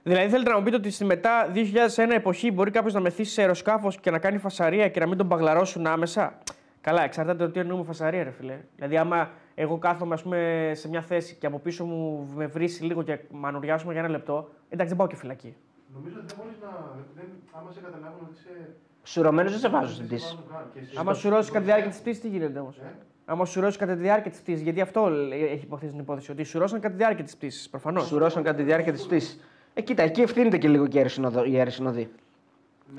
[0.04, 1.52] Δηλαδή, θέλετε να μου πείτε ότι στη μετά
[1.96, 5.18] 2001 εποχή μπορεί κάποιος να μεθύσει σε αεροσκάφος και να κάνει φασαρία και να μην
[5.18, 6.38] τον παγλαρώσουν άμεσα;
[6.82, 8.58] Καλά, εξαρτάται το τι εννοούμε φασαρία, ρε φιλέ.
[8.76, 12.84] Δηλαδή, άμα εγώ κάθομαι ας πούμε, σε μια θέση και από πίσω μου με βρίσει
[12.84, 15.56] λίγο και μανουριάσουμε για ένα λεπτό, εντάξει, δεν πάω και φυλακή.
[15.94, 16.70] Νομίζω ότι δεν μπορείς να.
[17.16, 18.70] Δεν, άμα σε καταλάβουν ότι είσαι.
[19.04, 20.36] Σουρωμένος δεν σε βάζω στην δεν σε πτήση.
[20.36, 20.70] βάζουν καν.
[20.74, 22.96] Και εσύ- Άμα σου ρώσει κατά τη διάρκεια της πτήσης, τι γίνεται όμως; Ε;
[23.26, 26.32] Άμα σου ρώσει κατά τη διάρκεια της πτήσης, γιατί αυτό λέει- έχει υποθέσει την υπόθεση,
[26.32, 27.70] ότι σου ρώσαν κατά τη διάρκεια της πτήσης.
[27.70, 28.06] Προφανώς.
[28.08, 29.40] Σουρώσαν κατά τη διάρκεια της πτήσης.
[29.74, 32.12] Ε, κοίτα, εκεί ευθύνεται και λίγο και η αεροσυνοδο- η αεροσυνοδή.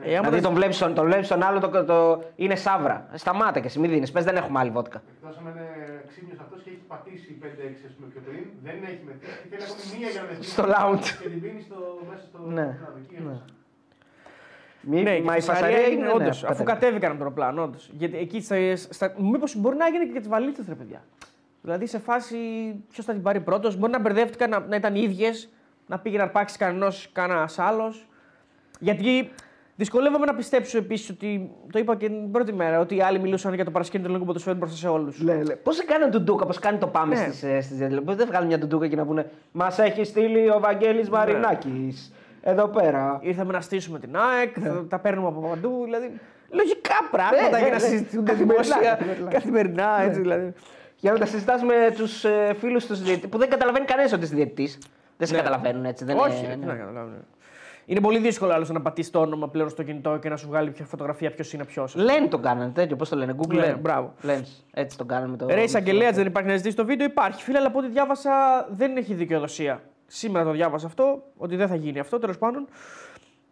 [0.01, 3.09] Ε, άμα Δηλαδή δεν- τον βλέπεις τον, τον, βλέπεις τον άλλο, το, το, είναι σαύρα.
[3.14, 4.10] Σταμάτα και εσύ, μην δίνεις.
[4.12, 5.02] Πες δεν έχουμε άλλη βότκα.
[5.14, 5.66] Εκτό αν είναι
[6.09, 7.47] ξύπνιος αυτός και έχει πατήσει 5-6
[7.86, 10.51] ας πούμε, πιο πριν, δεν έχει μεθύσει και θέλει ακόμη μία για να μεθύσει.
[10.51, 11.06] Στο lounge.
[11.23, 11.77] Και την πίνει στο,
[12.10, 12.39] μέσα στο.
[12.59, 12.77] Ναι.
[12.81, 13.28] κλάδο, εκεί, Ναι.
[13.31, 13.44] μέσα.
[14.85, 16.09] Μη, Ναι, μα και η φασαρία είναι.
[16.09, 16.73] όντως, ναι, αφού κατέβηκε.
[16.73, 17.90] κατέβηκαν από το αεροπλάνο, όντως.
[17.93, 21.01] Γιατί εκεί στα, στα, μήπως μπορεί να έγινε και για τις βαλίτσε, ρε παιδιά.
[21.62, 22.36] Δηλαδή σε φάση
[22.93, 25.48] ποιος θα την πάρει πρώτος, μπορεί να μπερδεύτηκαν να, να ήταν ίδιες,
[25.86, 28.06] να πήγε να αρπάξει κανένας κανένας άλλος.
[28.78, 29.31] Γιατί
[29.77, 31.51] δυσκολεύομαι να πιστέψω επίσης ότι.
[31.73, 34.27] Το είπα και την πρώτη μέρα, ότι οι άλλοι μιλούσαν για το παρασκήνιο του ελληνικού
[34.32, 35.20] ποδοσφαίρου μπροστά σε όλους.
[35.20, 35.55] Λέ, λέ.
[35.57, 37.20] Πώς σε κάνουν τουντούκα, πώς κάνει το πάμε Ναι.
[37.23, 40.49] στις, ε, στις διαδηλώσεις; Πώς δεν βγάλουν μια τουντούκα και να πούνε Μας έχει στείλει
[40.51, 42.12] ο Βαγγέλης Μαρινάκης.
[42.43, 43.19] Εδώ πέρα.
[43.23, 45.81] Ήρθαμε να στήσουμε την ΑΕΚ, θα τα παίρνουμε από παντού.
[45.85, 46.12] Δηλαδή,
[46.51, 47.78] λογικά πράγματα Ναι, για ναι, να ναι.
[47.78, 49.31] συζητούνται Καθημερινά, δημόσια καθημερινά.
[49.31, 50.03] καθημερινά.
[50.03, 50.53] Έτσι, δηλαδή.
[50.97, 54.24] Για να τα συζητάς με τους ε, φίλους τους διαιτητές που δεν καταλαβαίνει κανένας ότι
[54.24, 54.78] είσαι διαιτητής.
[55.16, 55.39] Δεν σε Ναι.
[55.43, 56.05] καταλαβαίνουν έτσι.
[56.05, 56.73] Δεν Όχι, είναι, ρε,
[57.86, 58.00] τι ναι.
[58.00, 58.00] να καταλάβουν.
[58.00, 60.70] Είναι πολύ δύσκολο άλλος να πατήσει το όνομα πλέον στο κινητό και να σου βγάλει
[60.70, 61.94] ποια φωτογραφία ποιος είναι ποιος.
[61.94, 63.80] Λένε τον κάνανε τέτοιο, πώς το λένε, Google Ναι, Lens.
[63.80, 64.14] μπράβο.
[64.22, 64.62] Lens.
[64.72, 65.46] Έτσι τον κάνανε με το.
[65.46, 67.06] Ρε, με το- εισαγγελέα δεν υπάρχει να ζητήσει το βίντεο.
[67.06, 67.42] Υπάρχει.
[67.42, 68.30] Φίλε, αλλά από ό,τι διάβασα
[68.70, 69.82] δεν έχει δικαιοδοσία.
[70.06, 72.66] Σήμερα το διάβασα αυτό, ότι δεν θα γίνει αυτό τέλος πάντων.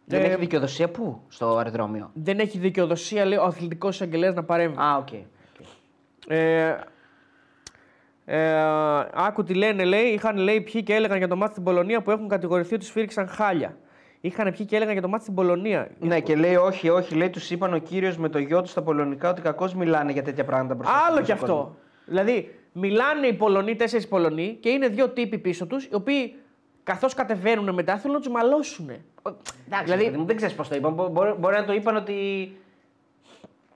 [0.05, 4.45] Δεν Ε, έχει δικαιοδοσία πού, στο αεροδρόμιο; Δεν έχει δικαιοδοσία, λέει, ο αθλητικός εισαγγελέας να
[4.45, 4.77] παρέμβει.
[4.81, 5.09] Α, οκ.
[6.29, 6.77] Ε,
[8.25, 8.61] Ε,
[9.15, 10.03] άκου τι λένε, λέει.
[10.05, 13.29] Είχαν λέει ποιοι και έλεγαν για το μάτι στην Πολωνία που έχουν κατηγορηθεί ότι σφύριξαν
[13.29, 13.77] χάλια.
[14.21, 15.89] Είχαν ποιοι και έλεγαν για το μάτι στην Πολωνία.
[15.99, 18.83] Ναι, και λέει όχι, όχι, λέει τους είπαν ο κύριος με το γιο τους στα
[18.83, 21.55] πολωνικά ότι κακώς μιλάνε για τέτοια πράγματα μπροστά Άλλο στον κι κόσμο.
[21.55, 21.75] αυτό.
[22.07, 26.35] Δηλαδή, μιλάνε οι Πολωνοί, τέσσερις Πολωνοί και είναι δύο τύποι πίσω τους, οι οποίοι
[26.83, 28.91] καθώς κατεβαίνουν μετά θέλουν να τους μαλώσουν.
[29.67, 30.93] Εντάξει, δηλαδή, δεν ξέρεις πώς το είπαν.
[30.93, 32.15] Μπο- Μπορεί, μπορεί να το είπαν ότι.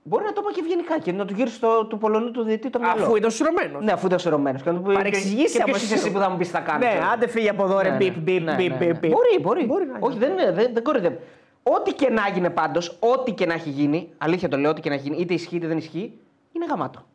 [0.07, 2.69] Μπορεί να το είπαν και ευγενικά και να του γύρισε το, του Πολωνού του διετή
[2.69, 3.03] το μυαλό.
[3.03, 3.83] Αφού ήταν σουρωμένος.
[3.83, 4.59] Ναι, αφού ήταν σωρωμένο.
[4.63, 4.93] Και να του πει.
[4.93, 6.79] Παρεξηγήσει και άμα ποιος είσαι εσύ που θα μου πεις τι θα κάνω.
[6.79, 7.05] Ναι, ξέρω.
[7.13, 7.89] άντε φύγει από εδώ, ρε.
[7.89, 8.21] Ναι, Μπιπ, ναι.
[8.21, 8.99] μπιπ, Ναι, μπιπ, ναι, μπιπ, ναι.
[8.99, 9.11] μπιπ.
[9.11, 9.65] Μπορεί, μπορεί.
[9.65, 10.35] Μπορεί να Όχι, γίνει.
[10.35, 11.17] δεν, δεν, δεν κοροϊδεύω.
[11.63, 14.89] Ό,τι και να γίνει πάντως, ό,τι και να έχει γίνει, αλήθεια το λέω, ό,τι και
[14.89, 16.19] να γίνει, είτε ισχύει είτε δεν ισχύει,
[16.51, 17.05] είναι γαμάτο.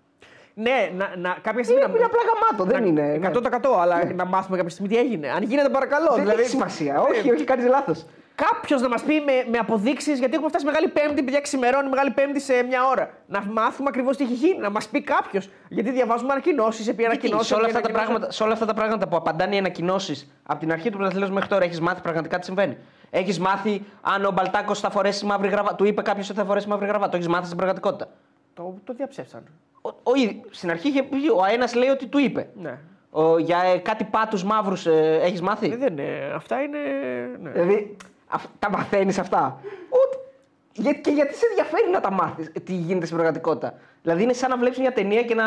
[0.55, 1.83] Ναι, να, να, κάποια στιγμή.
[1.83, 3.17] Είναι, είναι απλά γαμάτο, δεν είναι.
[3.17, 3.31] ναι.
[3.35, 5.29] 100% αλλά να μάθουμε κάποια στιγμή τι έγινε.
[5.31, 6.13] Αν γίνεται, παρακαλώ.
[6.15, 7.01] Δεν δηλαδή, έχει σημασία.
[7.01, 8.07] Όχι, όχι, κάνεις λάθος.
[8.49, 12.11] Κάποιος να μας πει με, με αποδείξεις, γιατί έχουμε φτάσει Μεγάλη Πέμπτη, παιδιά ξημερώνει Μεγάλη
[12.11, 13.11] Πέμπτη σε μια ώρα.
[13.27, 15.49] Να μάθουμε ακριβώς τι έχει γίνει, να μας πει κάποιος.
[15.69, 17.47] Γιατί διαβάζουμε ανακοινώσεις, επί ανακοινώσει.
[17.49, 20.61] Σε όλα, αυτά τα πράγματα, σε όλα αυτά τα πράγματα που απαντάνε οι ανακοινώσεις από
[20.61, 22.77] την αρχή του πρωταθλήματος μέχρι τώρα, έχεις μάθει πραγματικά τι συμβαίνει;
[23.11, 25.75] Έχεις μάθει αν ο Μπαλτάκος θα φορέσει μαύρη γραβάτα.
[25.77, 27.11] Του είπε κάποιος ότι θα φορέσει μαύρη γραβάτα.
[27.11, 28.09] Το έχεις μάθει στην πραγματικότητα;
[28.55, 29.43] Το, το διαψεύσαν.
[29.83, 32.49] Ο, ο, ίδ- στην αρχή είχε πει, ο ένας λέει ότι του είπε.
[32.55, 32.79] Ναι.
[33.11, 36.79] Ο, για ε, κάτι πάτους μαύρους ε, έχεις μάθει; Ε, δεν, είναι- αυτά είναι.
[37.43, 37.51] Ναι.
[37.51, 38.09] Δηλαδή, αυ-
[38.59, 40.19] τα μαθαίνεις αυτά; Ούτε-
[40.73, 44.51] Για, και γιατί σε ενδιαφέρει να τα μάθεις τι γίνεται στην πραγματικότητα; Δηλαδή, είναι σαν
[44.51, 45.45] να βλέπεις μια ταινία και να,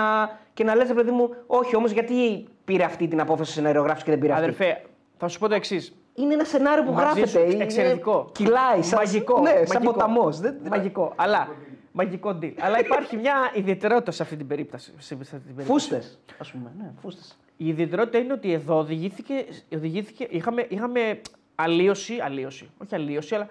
[0.54, 4.10] και να λες, παιδί μου, Όχι, όμως, γιατί πήρε αυτή την απόφαση ο σενάριογράφος και
[4.12, 4.82] δεν πήρε αυτή; Αδερφέ,
[5.18, 5.94] θα σου πω το εξής.
[6.16, 7.28] Είναι ένα σενάριο που Μαζί γράφεται.
[7.28, 8.30] σου, είναι- εξαιρετικό.
[8.32, 8.82] Κυλάει.
[8.82, 9.40] Σαν, Μαγικό.
[9.40, 9.92] Ναι, σαν μαγικό.
[9.92, 10.40] ποταμός.
[10.70, 11.14] Μαγικό.
[11.16, 11.48] Αλλά.
[11.92, 12.54] Μαγικό deal.
[12.60, 14.94] Αλλά υπάρχει μια ιδιαιτερότητα σε αυτή την περίπτωση.
[14.98, 15.68] σε αυτή την περίπτωση.
[15.72, 16.20] Φούστες.
[16.38, 16.72] Α πούμε.
[16.78, 17.38] Ναι, φούστες.
[17.58, 21.22] Η ιδιαιτερότητα είναι ότι εδώ οδηγήθηκε, οδηγήθηκε είχαμε, είχαμε
[21.56, 23.48] αλλίωση, αλλίωση, όχι αλλίωση, αλλά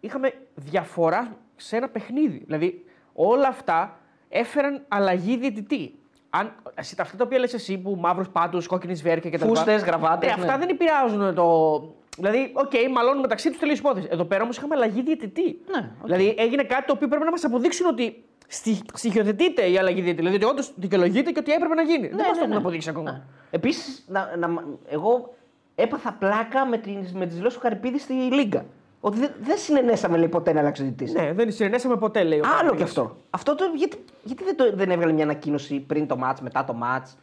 [0.00, 2.42] είχαμε διαφορά σε ένα παιχνίδι.
[2.46, 5.94] Δηλαδή όλα αυτά έφεραν αλλαγή διαιτητή.
[6.30, 9.46] Αν, εσύ, αυτά τα οποία λες εσύ που μαύρους πάτους, κόκκινης βέρκα κτλ.
[9.46, 10.58] Φούστες, γραβάτες, Ε, αυτά ναι.
[10.58, 11.80] δεν επηρεάζουν το.
[12.16, 14.08] Δηλαδή, οκ, μαλώνουν μεταξύ τους τελείως υπόθεση.
[14.10, 15.42] Εδώ πέρα όμως είχαμε αλλαγή διαιτητή.
[15.70, 16.04] Ναι, οκ.
[16.04, 20.16] Δηλαδή έγινε κάτι το οποίο πρέπει να μας αποδείξουν ότι στοιχ- στοιχειοθετείται η αλλαγή διαιτητή.
[20.16, 22.08] Δηλαδή ότι όντως δικαιολογείται και ότι έπρεπε να γίνει.
[22.08, 23.24] δεν μας το έχουν αποδείξει ακόμα.
[23.50, 25.34] Επίσης, να, να, εγώ
[25.80, 28.64] έπαθα πλάκα με, τις, με τις δηλώσεις του Καρυπίδη στη Λίγκα.
[29.00, 31.12] Ότι δεν, δεν συναινέσαμε λέει, ποτέ να αλλάξει ο διαιτητής.
[31.12, 32.92] Ναι, δεν συναινέσαμε ποτέ, λέει ο Άλλο Καρυπίδης.
[32.92, 33.16] κι αυτό.
[33.30, 36.72] Αυτό το, γιατί, γιατί δεν, το, δεν έβγαλε μια ανακοίνωση πριν το ματς, μετά το
[36.72, 37.18] ματς,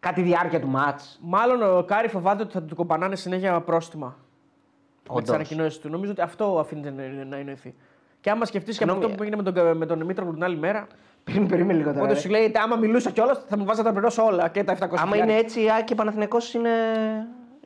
[0.00, 4.06] κατά τη διάρκεια του ματς; Μάλλον ο Κάρι φοβάται ότι θα του κοπανάνε συνέχεια πρόστιμα.
[4.06, 5.34] Με τις Όντως.
[5.34, 5.88] ανακοινώσεις του.
[5.88, 7.74] Νομίζω ότι αυτό αφήνεται να, να εννοηθεί.
[8.20, 10.44] Και άμα σκεφτείς και από Συγγνώμη, αυτό που έγινε με τον, με τον Μήτρογλου την
[10.44, 10.86] άλλη μέρα,
[11.24, 12.00] Περίμενε, περίμενε λίγο τώρα.
[12.00, 12.20] Οπότε ρε.
[12.20, 15.16] σου λέει, άμα μιλούσα κιόλας, θα μου βάζατε να πληρώσω όλα και τα 700 Άμα
[15.16, 16.70] είναι έτσι, η ΑΕΚ και Παναθηναϊκός είναι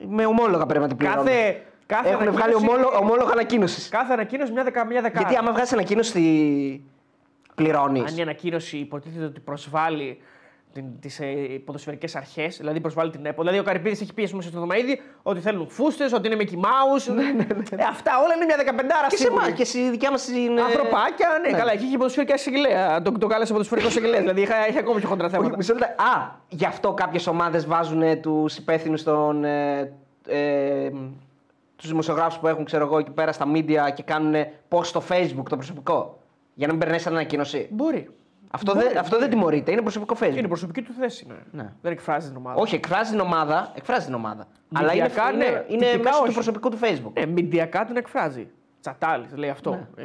[0.08, 1.24] με ομόλογα πρέπει να την πληρώνουν.
[1.24, 3.88] Κάθε, κάθε, Έχουν βγάλει ανακοίνωση- ομόλογα, ομόλογα ανακοίνωσης.
[3.88, 5.20] κάθε ανακοίνωση μια, δεκα, μια δεκάρα.
[5.20, 6.20] Γιατί άμα βγάζεις ανακοίνωση,
[7.54, 8.10] πληρώνεις.
[8.12, 10.18] Αν η ανακοίνωση υποτίθεται ότι προσβάλλει
[11.00, 11.24] τις ε,
[11.64, 13.40] ποδοσφαιρικές αρχές, δηλαδή προσβάλλει την ΕΠΟ.
[13.42, 16.54] Δηλαδή ο Καρυπίδης έχει πει ας πούμε, στο Δωμαίδη ότι θέλουν φούστες, ότι είναι Mickey
[16.54, 17.14] Mouse.
[17.70, 19.44] Ε, αυτά όλα είναι μια δεκαπεντάρα Ναι, Και σε σίγουρη.
[19.46, 20.60] εμά, και στη δικιά μας την.
[20.60, 21.58] Ανθρωπάκια, ναι, ναι.
[21.58, 23.02] καλά, εκεί είχε ποδοσφαιρικά εισαγγελέα.
[23.02, 24.20] Τον, τον κάλεσε ποδοσφαιρικό εισαγγελέας.
[24.20, 25.56] δηλαδή είχε, είχε ακόμα πιο χοντρά Όχι, θέματα.
[25.56, 26.02] μισό λεπτό.
[26.02, 29.44] Α, γι' αυτό κάποιες ομάδες βάζουν τους υπεύθυνους των.
[29.44, 29.92] Ε,
[30.28, 30.90] ε,
[31.76, 34.34] τους δημοσιογράφους που έχουν, ξέρω εγώ, εκεί πέρα στα media και κάνουν
[34.68, 36.18] post στο facebook το προσωπικό.
[36.54, 37.68] Για να μην περνάει σαν ανακοίνωση.
[37.70, 38.10] Μπορεί.
[38.50, 40.36] Αυτό, δεν, αυτό δεν τιμωρείται, είναι προσωπικό facebook.
[40.36, 41.26] Είναι προσωπική του θέση.
[41.28, 41.62] Ναι.
[41.62, 41.72] Ναι.
[41.82, 42.60] Δεν εκφράζει την ομάδα.
[42.60, 43.72] Όχι, εκφράζει την ομάδα.
[43.74, 44.46] Εκφράζει την ομάδα.
[44.74, 45.64] Αλλά είναι, Μηντιακά, είναι, ναι.
[45.68, 46.32] είναι Τυπικά μέσω του όχι.
[46.34, 47.12] προσωπικού του facebook.
[47.18, 48.48] Ναι, μηντιακά την εκφράζει.
[48.80, 49.86] Τσατάλης λέει αυτό.
[49.96, 50.04] Ε,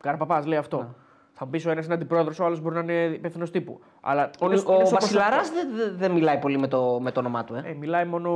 [0.00, 0.94] Καραπαπάς λέει αυτό.
[1.32, 3.80] Θα μου πει ο ένας είναι αντιπρόεδρος, ο άλλος μπορεί να είναι υπεύθυνος τύπου.
[4.00, 5.76] Αλλά Ο, είναι στο- ο είναι στο Βασιλαράς προσωπικό.
[5.76, 7.54] δεν δεν- δεν μιλάει πολύ με το, με το όνομά του.
[7.54, 7.62] Ε.
[7.66, 8.30] Ε, μιλάει μόνο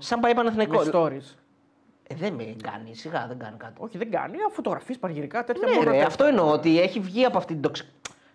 [0.00, 0.80] Σαν πάει με Παναθηναϊκό.
[0.92, 1.34] stories.
[2.08, 3.72] Ε, δεν με κάνει, σιγά δεν κάνει κάτι.
[3.78, 4.34] Όχι, δεν κάνει.
[4.50, 5.84] Φωτογραφίε, πανηγυρικά, τέτοια Ναι, μόνο.
[5.84, 6.06] ρε, τέτοια.
[6.06, 7.84] αυτό εννοώ ότι έχει βγει από αυτή την τοξη...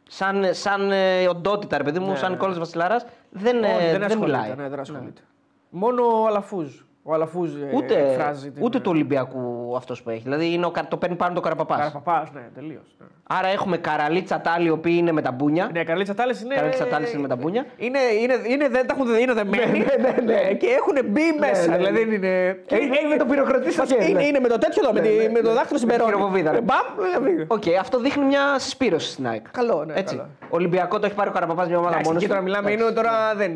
[0.10, 2.36] Σαν, σαν ε, οντότητα, ρε παιδί μου, Ναι, σαν ναι.
[2.36, 4.56] Νικόλας Βασιλαράς, δεν, ε, Όχι, δεν, ασχολείται, μιλάει.
[4.56, 5.22] Ναι, δεν ασχολείται.
[5.70, 6.72] Μόνο ο Αλαφούζ.
[7.10, 8.64] Ο Αλαφούζ ε, Ούτε, εκφράζει την...
[8.64, 10.22] ούτε του Ολυμπιακού αυτός που έχει.
[10.22, 11.78] Δηλαδή είναι ο, Κα- το παίρνει πάνω το Καραπαπάς.
[11.78, 12.96] Καραπαπάς, ναι, τελείως.
[13.00, 13.06] Ναι.
[13.30, 15.70] Άρα έχουμε Καραλίτσα Τάλι, οι οποίοι είναι με τα μπούνια.
[15.74, 16.56] Ναι, καλή τσατάλε είναι.
[16.56, 17.66] Καραλίτσα Τάλι είναι με τα μπούνια.
[17.78, 19.78] Είναι, είναι, είναι, δεν τα έχουν είναι δεμένοι.
[19.80, 20.54] ναι, ναι, ναι.
[20.54, 21.70] Και έχουν μπει μέσα.
[21.70, 22.14] ναι, Δηλαδή ναι.
[22.16, 22.28] είναι.
[22.68, 24.26] Ε, είναι με το πυροκροτή στο χέρι, Είναι, ναι.
[24.26, 26.12] είναι με το τέτοιο εδώ, με, τη- με το δάχτυλο στην Με τη περόνη.
[26.16, 26.58] χειροβοβίδα, ρε.
[26.58, 29.50] Ε, Μπαμ, ε, Οκ, αυτό δείχνει μια συσπήρωση στην ΑΕΚ.
[29.52, 30.16] Καλό, ναι, Έτσι.
[30.16, 30.28] καλό.
[30.50, 33.12] Ολυμπιακό το έχει πάρει ο Καραπαπάς μια ομάδα Εντάξει, μόνος εκεί τώρα μιλάμε, είναι τώρα
[33.36, 33.52] δεν.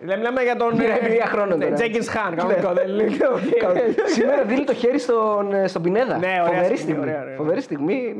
[0.00, 0.74] Δεν μιλάμε για τον.
[0.76, 1.72] Μιλάει εμπειρία χρόνων τώρα.
[1.72, 2.72] Τζέγκιν Χάν, κανονικό.
[2.72, 3.16] δεν είναι.
[4.06, 6.18] Σήμερα δίνει το χέρι στον, ε, στον Πινέδα.
[6.18, 6.62] Ναι, ωραία
[7.36, 8.16] Φοβερή στιγμή,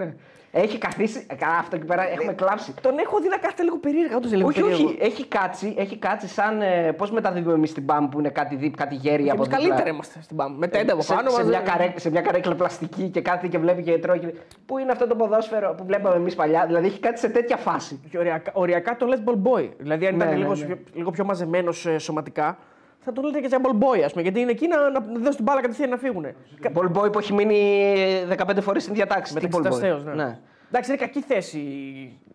[0.54, 0.68] στιγμή.
[0.68, 0.94] ωραία, ωραία.
[0.94, 1.24] Φοβερή στιγμή, ναι.
[1.24, 1.26] Έχει καθίσει.
[1.30, 2.74] ε, Καλά, αυτό εκεί πέρα έχουμε κλάψει.
[2.80, 4.84] Τον έχω δει να κάθεται λίγο περίεργα, όντως λίγο Όχι, περίεργο.
[4.88, 4.98] όχι.
[5.00, 6.62] Έχει κάτσει, έχει κάτσει σαν.
[6.62, 9.56] Ε, Πώς μεταδίδουμε εμείς την μπαμ που είναι κάτι, δι- κάτι γέρι από Εμείς δίπλα.
[9.66, 10.56] καλύτερα είμαστε στην πάμε.
[10.58, 13.20] Με τέντα από σε, πάνω σε, μας, μια δεν- καρέ, σε μια καρέκλα πλαστική και
[13.20, 14.18] κάθεται και βλέπει και τρώει.
[14.18, 14.34] και-
[14.66, 18.00] Πού είναι αυτό το ποδόσφαιρο που βλέπαμε εμείς παλιά; Δηλαδή έχει κάτι σε τέτοια φάση.
[18.10, 19.68] Και οριακά, οριακά το λες ball boy.
[19.78, 20.64] Δηλαδή, αν Ναι, ήταν ναι, λίγο, ναι.
[20.64, 22.58] πιο- λίγο πιο μαζεμένος σωματικά,
[23.04, 24.22] θα τον λέτε και σαν ball boy, ας πούμε.
[24.22, 26.26] Γιατί είναι εκεί να, να δώσει την μπάλα κατευθείαν να φύγουν.
[26.74, 27.94] Ball boy που έχει μείνει
[28.36, 29.34] 15 φορές στην διατάξη.
[29.34, 29.70] Τι Μεταξύ ball boy.
[29.70, 30.12] ταστέως, ναι.
[30.14, 30.38] Ναι.
[30.68, 31.58] Εντάξει, είναι κακή θέση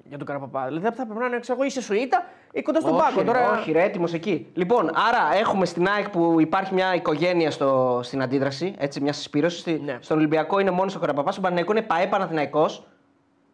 [0.04, 0.66] για τον Καραπαπά.
[0.68, 3.24] Δηλαδή, θα πρέπει να είναι, ξέρω εγώ, είσαι σουίτα ή κοντά στον όχι, πάγκο.
[3.24, 3.52] Τώρα...
[3.52, 4.48] όχι, ρε, έτοιμος εκεί.
[4.54, 9.60] Λοιπόν, άρα έχουμε στην ΑΕΚ που υπάρχει μια οικογένεια στο, στην αντίδραση, έτσι, μια συσπήρωση.
[9.60, 9.98] Στη- Ναι.
[10.00, 12.88] Στον Ολυμπιακό είναι μόνος ο Καραπαπάς, στον Παναγενικός είναι ΠαΕ Παναθηναϊκός.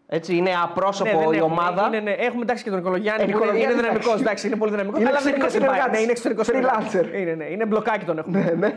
[0.07, 1.86] Έτσι, είναι απρόσωπο Ναι, δεν η έχουμε, ομάδα.
[1.88, 3.22] Είναι, ναι, έχουμε εντάξει και τον Νικολογιάννη.
[3.22, 4.23] Ε, που είναι, Νικολογιάννη, είναι δυναμικός, εντάξει.
[4.23, 4.99] εντάξει, είναι πολύ δυναμικός.
[4.99, 5.41] Είναι αλλά δεν είναι
[6.11, 6.72] εξωτερικός στην ΠΑΕ.
[6.72, 6.91] συνεργάτης.
[6.91, 7.19] Ναι, είναι εξωτερικός Freelancer.
[7.22, 8.40] Είναι, ναι, είναι μπλοκάκι τον έχουμε.
[8.40, 8.69] Ναι, ναι.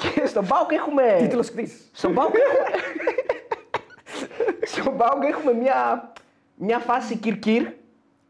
[0.00, 1.02] και στον Πάουκ έχουμε.
[1.18, 1.76] Τίτλος κτήση.
[1.92, 2.68] Στον Πάουκ έχουμε.
[4.62, 6.12] στον Πάουκ έχουμε μια,
[6.54, 7.66] μια φάση κυρκύρ.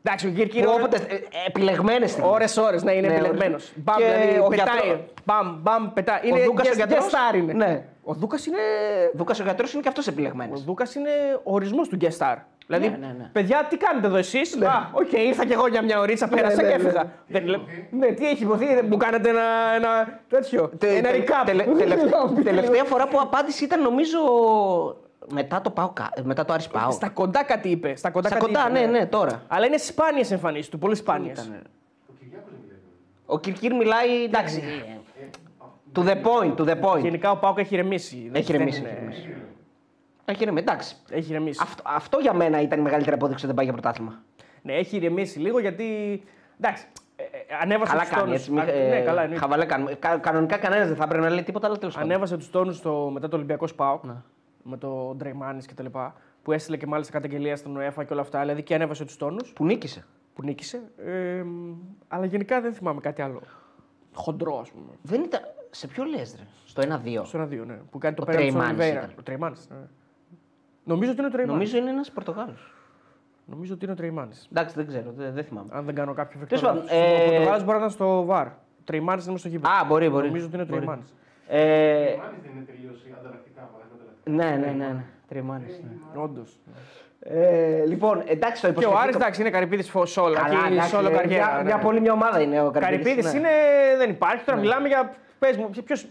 [0.02, 0.96] Εντάξει, ο Κύρκυρ Που όποτε.
[0.96, 2.32] Ε, επιλεγμένες στιγμές.
[2.32, 3.62] Ώρες ώρες, ναι, είναι Ναι, επιλεγμένος.
[3.62, 3.72] ώρες.
[3.76, 4.66] Μπαμ, Και δηλαδή ο πετάει.
[4.82, 6.18] γιατρός- Μπαμ, μπαμ, πετάει.
[6.24, 7.52] Ο Είναι Δούκας ο guest- γιατρός- guest star είναι.
[7.52, 7.82] Ναι.
[8.04, 8.58] Ο Δούκας είναι.
[9.14, 10.60] Δούκας ο γιατρός είναι και αυτός επιλεγμένος.
[10.60, 11.10] Ο Δούκας είναι
[11.42, 12.36] ο ορισμός του guest star.
[12.66, 13.30] Δηλαδή, Ναι, ναι, ναι.
[13.32, 16.68] παιδιά, τι κάνετε εδώ εσείς; Α, οκ, ήρθα κι εγώ για μια ωρίτσα, πέρασα ναι,
[16.70, 16.82] και ναι.
[16.84, 17.12] έφυγα.
[17.26, 17.60] Δεν λέ-
[17.90, 19.42] Ναι, τι έχει ειπωθεί, δεν μου κάνετε ένα,
[19.74, 20.70] ένα τέτοιο.
[20.78, 21.42] Τε- ένα τε- recap.
[21.46, 24.18] τελε- τελευ- Τελευταία φορά που απάντηση ήταν νομίζω
[25.32, 26.90] μετά το ΠΑΟ, μετά το Άρης ΠΑΟ.
[26.90, 27.96] Στα κοντά κάτι είπε.
[27.96, 29.42] Στα κοντά, Στα κάτι κοντά, είπε, ναι, ναι, τώρα.
[29.48, 31.50] Αλλά είναι σπάνιες εμφανίσεις του, πολύ σπάνιες.
[33.26, 34.62] Ο Κυρκύρ μιλάει, εντάξει.
[35.94, 37.00] To the point, to the point.
[37.02, 38.30] Γενικά ο ΠΑΟΚ έχει ηρεμήσει.
[38.32, 39.34] Έχει Δεν ηρεμήσει, είναι- έχει ηρεμήσει.
[40.24, 40.96] Έχει ρεμίσει, εντάξει.
[41.10, 41.60] Έχει ρεμίσει.
[41.62, 44.22] Αυτό, αυτό για μένα ήταν η μεγαλύτερη απόδειξη ότι δεν πάει για πρωτάθλημα.
[44.62, 45.84] Ναι, έχει ηρεμήσει λίγο γιατί.
[46.60, 46.84] Εντάξει,
[47.16, 47.28] ε, ε,
[47.62, 48.38] ανέβασε Καλά τους κάνει τόνους.
[48.38, 48.50] έτσι.
[48.52, 49.42] μη- Α, ε, ναι, καλά, εννοείται.
[49.42, 49.94] χαβαλέ κάνουμε.
[49.94, 52.10] Κα- κανονικά κανένας δεν θα έπρεπε να λέει τίποτα, αλλά τέλος πάντων.
[52.10, 54.04] Ανέβασε τους τόνους μετά το Ολυμπιακό Σπάουκ.
[54.04, 54.14] Ναι.
[54.62, 56.14] Με το Ντρεϊμάνης και τα λοιπά.
[56.42, 58.40] Που έστειλε και μάλιστα καταγγελία στον ΟΕΦΑ και όλα αυτά.
[58.40, 60.04] Δηλαδή και ανέβασε τους τόνους Που νίκησε.
[60.34, 60.80] που νίκησε.
[61.06, 61.74] Ε, μ,
[62.08, 63.40] αλλά γενικά δεν θυμάμαι κάτι άλλο.
[64.14, 64.86] Χοντρό, ας πούμε.
[65.02, 65.40] Δεν ήταν.
[65.74, 67.24] Σε ποιο λες, ρε; Στο 1-2.
[67.24, 67.74] Στο 1-2, ναι.
[67.90, 68.98] Που κάνει το Ο πέραν του Τρεϊμάνης Ολιβέηρα.
[68.98, 69.14] ήταν.
[69.18, 69.56] Ο Τρεϊμάνη.
[69.70, 69.76] Ναι.
[70.84, 71.56] Νομίζω ότι είναι ο Τρεϊμάνη.
[71.58, 72.72] Νομίζω είναι ένας Πορτογάλος.
[73.46, 74.32] Νομίζω ότι είναι ο Τρεϊμάνη.
[74.50, 75.68] Εντάξει, δεν ξέρω, δεν, δεν θυμάμαι.
[75.72, 76.82] Αν δεν κάνω κάποιο Τέλος φεκτόριο.
[76.88, 78.46] πάντων, ε, Ο Πορτογάλος μπορεί να ήταν στο βαρ.
[78.46, 78.50] Ο
[78.84, 79.74] Τρεϊμάνη είναι στο γήπεδο.
[79.74, 80.26] Α, μπορεί, μπορεί.
[80.26, 80.80] Νομίζω ότι είναι ο Μπορεί.
[80.80, 81.02] Τρεϊμάνη.
[81.48, 81.58] Ε,
[82.18, 83.62] Μάλιστα δεν είναι τελείως ανταλλακτικά.
[83.72, 84.56] παραδείγματα.
[84.58, 84.92] ναι, ναι, ναι.
[84.92, 85.04] ναι.
[85.28, 85.80] Τριμάνης,
[86.14, 86.22] ναι.
[86.22, 86.58] Όντως.
[87.20, 90.34] Ε, λοιπόν, εντάξει, το Και ο υποσχεθήκα- Άρης εντάξει είναι Καρυπίδης σόλο.
[90.34, 91.46] Καλά, Εκεί εντάξει, σόλο ε, καριέρα.
[91.46, 91.62] Μια, ναι.
[91.64, 93.04] μια πολύ μια ομάδα είναι ο Καρυπίδης.
[93.06, 93.38] Καρυπίδης ναι.
[93.38, 93.96] είναι.
[93.98, 94.44] Δεν υπάρχει.
[94.44, 95.14] Τώρα μιλάμε για.
[95.38, 96.06] Πες μου, ποιος...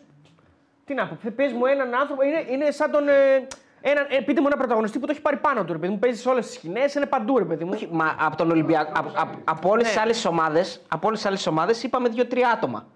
[0.86, 2.24] Τι να πω, πες μου έναν άνθρωπο.
[2.24, 3.08] Είναι, είναι σαν τον.
[3.08, 3.48] Ε,
[3.82, 5.74] έναν, ε, πείτε μου ένα πρωταγωνιστή που το έχει πάρει πάνω του.
[5.74, 7.72] Ρε παιδί μου, παίζει σε όλες τις σκηνές, είναι παντού, ρε παιδί μου.
[7.74, 8.92] Όχι, μα από τον Ολυμπιακό.
[8.96, 10.02] Από, από, από όλες τις Ναι.
[10.02, 12.88] άλλες ομάδες από όλες τις άλλες ομάδες είπαμε δύο-τρία άτομα.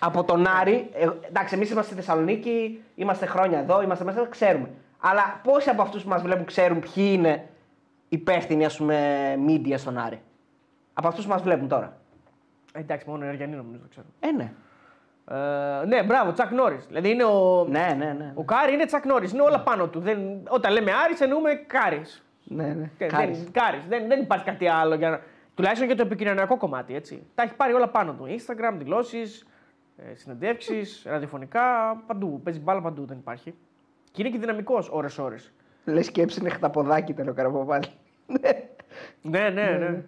[0.00, 4.70] Από τον Άρη, ε, εντάξει, εμείς είμαστε στη Θεσσαλονίκη, είμαστε χρόνια εδώ, είμαστε μέσα, ξέρουμε.
[5.00, 7.48] Αλλά πόσοι από αυτούς που μας βλέπουν ξέρουν ποιοι είναι
[8.08, 10.22] υπεύθυνοι, ας πούμε, media στον Άρη;
[10.92, 11.96] Από αυτούς που μας βλέπουν τώρα.
[12.72, 14.06] Ε, εντάξει, μόνο οι Αρειανοί νομίζω το ξέρω.
[14.20, 14.52] Ε, ναι.
[15.30, 16.86] Ε, ναι, μπράβο, Τσακ Νόρις.
[16.86, 17.66] Δηλαδή είναι ο.
[17.68, 18.32] Ναι, ναι, ναι.
[18.34, 20.00] Ο Κάρι είναι Τσακ Νόρις, είναι όλα πάνω του.
[20.00, 22.24] Δεν, όταν λέμε Άρης, εννοούμε Κάρις.
[22.44, 22.90] ναι, ναι.
[22.98, 23.48] Δεν, Κάρις.
[23.52, 23.86] Κάρις.
[23.88, 25.20] Δεν, δεν υπάρχει κάτι άλλο για να.
[25.54, 26.94] Τουλάχιστον για το επικοινωνιακό κομμάτι.
[26.94, 27.26] Έτσι.
[27.34, 28.26] Τα έχει πάρει όλα πάνω του.
[28.28, 29.46] Instagram, δηλώσεις,
[29.96, 31.62] ε, συνεντεύξεις, ραδιοφωνικά,
[32.06, 32.40] παντού.
[32.44, 33.54] Παίζει μπάλα παντού, δεν υπάρχει.
[34.12, 35.36] Και είναι και δυναμικός ώρες-ώρες.
[35.84, 37.88] Λες σκέψη είναι χταποδάκι ήταν ο Καραποπάλη.
[39.20, 40.04] Ναι, ναι, ναι.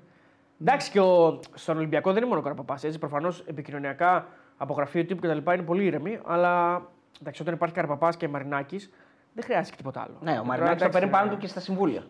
[0.60, 2.78] Εντάξει, και ο, στον Ολυμπιακό δεν είναι μόνο ο Καραπαπά.
[2.82, 4.26] Έτσι, προφανώς επικοινωνιακά
[4.58, 5.52] από γραφείο τύπου κτλ.
[5.52, 6.18] είναι πολύ ήρεμοι.
[6.26, 6.82] Αλλά
[7.20, 8.90] εντάξει, όταν υπάρχει Καραπαπά και Μαρινάκης,
[9.32, 10.16] δεν χρειάζεται και τίποτα άλλο.
[10.20, 12.00] ναι, ο Τώρα, Μαρινάκης θα εντάξει, παίρνει πάνω ε, του και στα συμβούλια.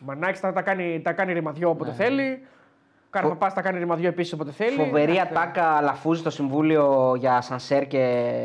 [0.00, 2.42] Ο Μαρινάκης τα, τα κάνει, τα κάνει ρημαδιό όποτε θέλει.
[3.04, 4.76] Ο Καραπαπά τα κάνει ρημαδιό επίσης όποτε θέλει.
[4.76, 7.98] Φοβερή Εντάξει, ατάκα λαφούζει στο συμβούλιο για σανσέρ και,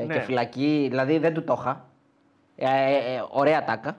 [0.07, 0.14] Ναι.
[0.14, 0.88] και φυλακή.
[0.90, 1.85] Δηλαδή δεν του το είχα.
[2.56, 3.98] Ε, ε, ε, ωραία ατάκα.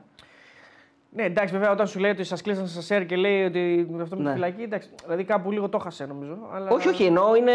[1.17, 4.17] Ναι, εντάξει, βέβαια, όταν σου λέει ότι σας κλείσαν σα σέρ και λέει ότι αυτό
[4.17, 4.29] με Ναι.
[4.29, 6.39] τη φυλακή, εντάξει, δηλαδή κάπου λίγο το χασε νομίζω.
[6.53, 6.71] Αλλά...
[6.71, 7.53] Όχι, όχι, εννοώ είναι,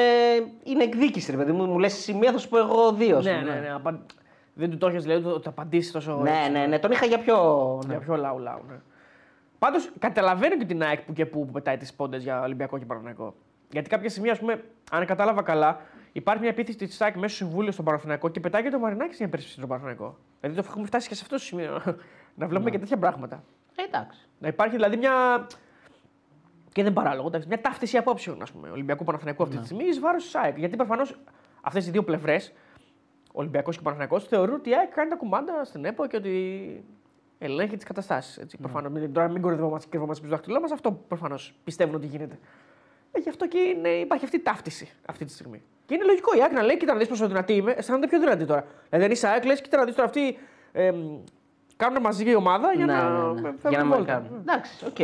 [0.63, 1.65] είναι εκδίκηση, ρε παιδί μου.
[1.65, 3.17] Μου λες εσύ μία, θα σου πω εγώ δύο.
[3.17, 3.73] ας Ναι, πούμε, ναι, ναι.
[3.73, 4.05] απαν-
[4.53, 6.19] Δεν του το έχεις, δηλαδή, ότι θα απαντήσεις τόσο.
[6.23, 6.51] Ναι, έτσι.
[6.51, 7.35] ναι, ναι, τον είχα για πιο.
[7.85, 7.91] ναι.
[7.93, 8.61] Για πιο λαού λαού.
[8.69, 8.75] Ναι.
[9.59, 12.85] Πάντως καταλαβαίνω και την ΑΕΚ που και που, που πετάει τις πόντες για Ολυμπιακό και
[12.85, 13.35] Παναθηναϊκό.
[13.71, 15.79] Γιατί κάποια στιγμή, ας πούμε, αν κατάλαβα καλά,
[16.11, 19.17] υπάρχει μια επίθεση της ΑΕΚ μέσα στο συμβούλιο στον Παναθηναϊκό και πετάει και το Μαρινάκης
[19.17, 20.17] για περίπτωση στον Παναθηναϊκό.
[20.41, 21.81] Δηλαδή το έχουμε φτάσει και σε αυτό το σημείο.
[22.39, 23.43] Να βλέπουμε και τέτοια πράγματα.
[23.75, 24.27] Ε, εντάξει.
[24.39, 25.47] Να υπάρχει δηλαδή μια.
[26.71, 29.99] Και δεν παράλογο, εντάξει, μια ταύτιση απόψεων, ας πούμε, Ολυμπιακού Παναθηναϊκού αυτή τη στιγμή εις
[29.99, 30.57] βάρος της ΑΕΚ.
[30.57, 31.19] Γιατί προφανώς
[31.61, 32.53] αυτές οι δύο πλευρές,
[33.31, 36.83] Ολυμπιακός και Παναθηναϊκός, θεωρούν ότι η ΑΕΚ κάνει τα κουμάντα στην ΕΠΟ και ότι
[37.37, 38.43] ελέγχει τις καταστάσεις.
[38.43, 38.55] Mm.
[38.61, 42.05] Προφανώς, μην, τώρα μην κορυδευόμαστε και κρυβόμαστε πίσω στο δάχτυλό μας, αυτό προφανώς πιστεύουν ότι
[42.05, 42.39] γίνεται.
[43.11, 45.61] Ε, γι' αυτό και είναι, υπάρχει αυτή η ταύτιση αυτή τη στιγμή.
[45.85, 48.19] Και είναι λογικό η ΑΕΚ να λέει: Κοίτα να δεις πόσο δυνατή είμαι, αισθάνονται πιο
[48.19, 48.65] δυνατή τώρα.
[48.89, 50.37] Δηλαδή, αν είσαι ΑΕΚ, λες: Κοίτα να δεις τώρα αυτή.
[50.71, 50.91] Ε,
[51.79, 53.09] Κάνουν μαζί η ομάδα για Ναι, να.
[53.09, 53.33] ναι, ναι.
[53.41, 54.11] φεύγουν Για να μην βόλτα.
[54.13, 54.37] κάνουν.
[54.39, 54.97] Εντάξει, οκ.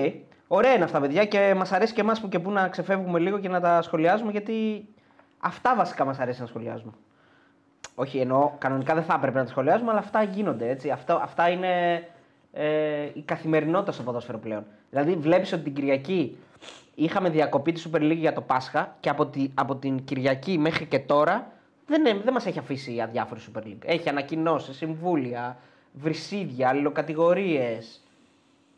[0.48, 3.40] Ωραία είναι αυτά, παιδιά, και μας αρέσει και εμάς που και που να ξεφεύγουμε λίγο
[3.40, 4.88] και να τα σχολιάζουμε, γιατί
[5.40, 6.92] αυτά βασικά μας αρέσει να σχολιάζουμε.
[7.96, 10.70] Όχι, εννοώ κανονικά δεν θα έπρεπε να τα σχολιάζουμε, αλλά αυτά γίνονται.
[10.70, 10.90] Έτσι.
[10.90, 12.04] Αυτά, αυτά είναι
[12.54, 14.66] ε, η καθημερινότητα στο ποδόσφαιρο πλέον.
[14.90, 16.38] Δηλαδή, βλέπεις ότι την Κυριακή
[16.96, 20.86] είχαμε διακοπή τη Super League για το Πάσχα και από, τη, από την Κυριακή μέχρι
[20.86, 21.48] και τώρα
[21.88, 23.84] δεν, ε- δεν μας έχει αφήσει αδιάφορη Super League.
[23.86, 25.58] Έχει ανακοινώσει, συμβούλια,
[25.96, 28.04] βρυσίδια, αλληλοκατηγορίες.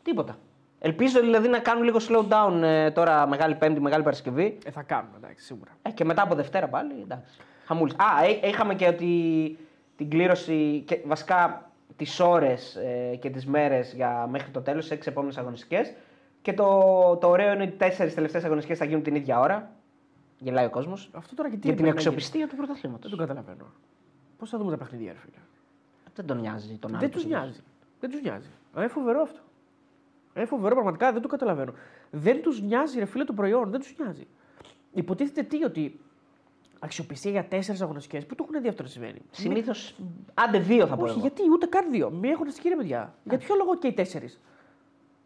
[0.04, 0.38] Τίποτα.
[0.80, 4.58] Ελπίζω δηλαδή να κάνουν λίγο slow down ε, τώρα Μεγάλη Πέμπτη, Μεγάλη Παρασκευή.
[4.66, 5.72] Ε, θα κάνουμε, εντάξει, σίγουρα.
[5.82, 7.40] Ε, και μετά από Δευτέρα πάλι, εντάξει.
[7.66, 7.94] Χαμούλης.
[7.94, 9.58] Α, ε, είχαμε και ότι
[9.96, 15.10] την κλήρωση, και, βασικά τις ώρες ε, και τις μέρες για μέχρι το τέλος, έξι
[15.10, 15.94] επόμενες αγωνιστικές.
[16.42, 16.66] Και το,
[17.22, 19.72] το ωραίο είναι ότι οι τέσσερις τελευταίες αγωνιστικές θα γίνουν την ίδια ώρα.
[20.40, 21.10] Γελάει ο κόσμος.
[21.14, 22.16] Αυτό τώρα και τι Για την έπρεπε να γίνει.
[22.16, 23.10] αξιοπιστία του Δεν πρωταθλήματος.
[23.10, 23.66] τον καταλαβαίνω.
[24.38, 25.38] Πώς θα δούμε τα παιχνίδια, ρε φίλε;
[26.18, 27.00] Δεν τον νοιάζει τον άλλο.
[27.00, 27.60] Δεν του νοιάζει.
[28.00, 28.48] Δεν τους νοιάζει.
[28.76, 29.40] Ε, Είναι φοβερό αυτό.
[30.36, 31.74] Είναι φοβερό, πραγματικά δεν το καταλαβαίνω.
[32.12, 33.70] Δεν τους νοιάζει, ρε φίλε, το προϊόν.
[33.72, 34.28] Δεν τους νοιάζει.
[34.94, 36.00] Υποτίθεται τι, ότι
[36.80, 38.26] αξιοπιστία για τέσσερις αγωνιστικές.
[38.26, 39.22] Πού το έχουν δει αυτό να συμβαίνει.
[39.32, 39.96] Συνήθως,
[40.34, 41.20] άντε δύο θα πω Όχι, εγώ.
[41.22, 42.10] γιατί ούτε καν δύο.
[42.10, 43.14] Μία αγωνιστική ρε παιδιά.
[43.24, 44.40] Για ποιο λόγο και οι τέσσερις;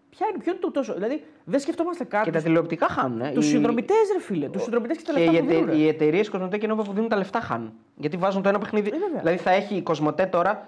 [0.09, 0.93] Ποια είναι, ποιο είναι το τόσο.
[0.93, 2.23] Δηλαδή δεν σκεφτόμαστε καν.
[2.23, 3.22] Και τα τηλεοπτικά χάνουν.
[3.22, 3.31] Ε.
[3.31, 4.49] Τους Οι- συνδρομητές, ρε φίλε.
[4.49, 5.68] Τους συνδρομητές και τα Και λεφτά οι, που δίνουν.
[5.69, 7.73] εται, οι εταιρείες Κοσμοτέ και Νόβα που δίνουν τα λεφτά χάνουν.
[7.95, 8.89] Γιατί βάζουν το ένα παιχνίδι.
[8.89, 9.19] Ε, βέβαια.
[9.19, 10.68] δηλαδή θα έχει η Κοσμοτέ τώρα,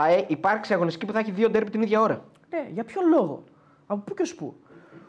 [0.00, 2.24] θα ε- υπάρξει αγωνιστική που θα έχει δύο ντέρμπι την ίδια ώρα.
[2.50, 3.44] Ναι, για ποιο λόγο;
[3.86, 4.54] Από πού και ως πού;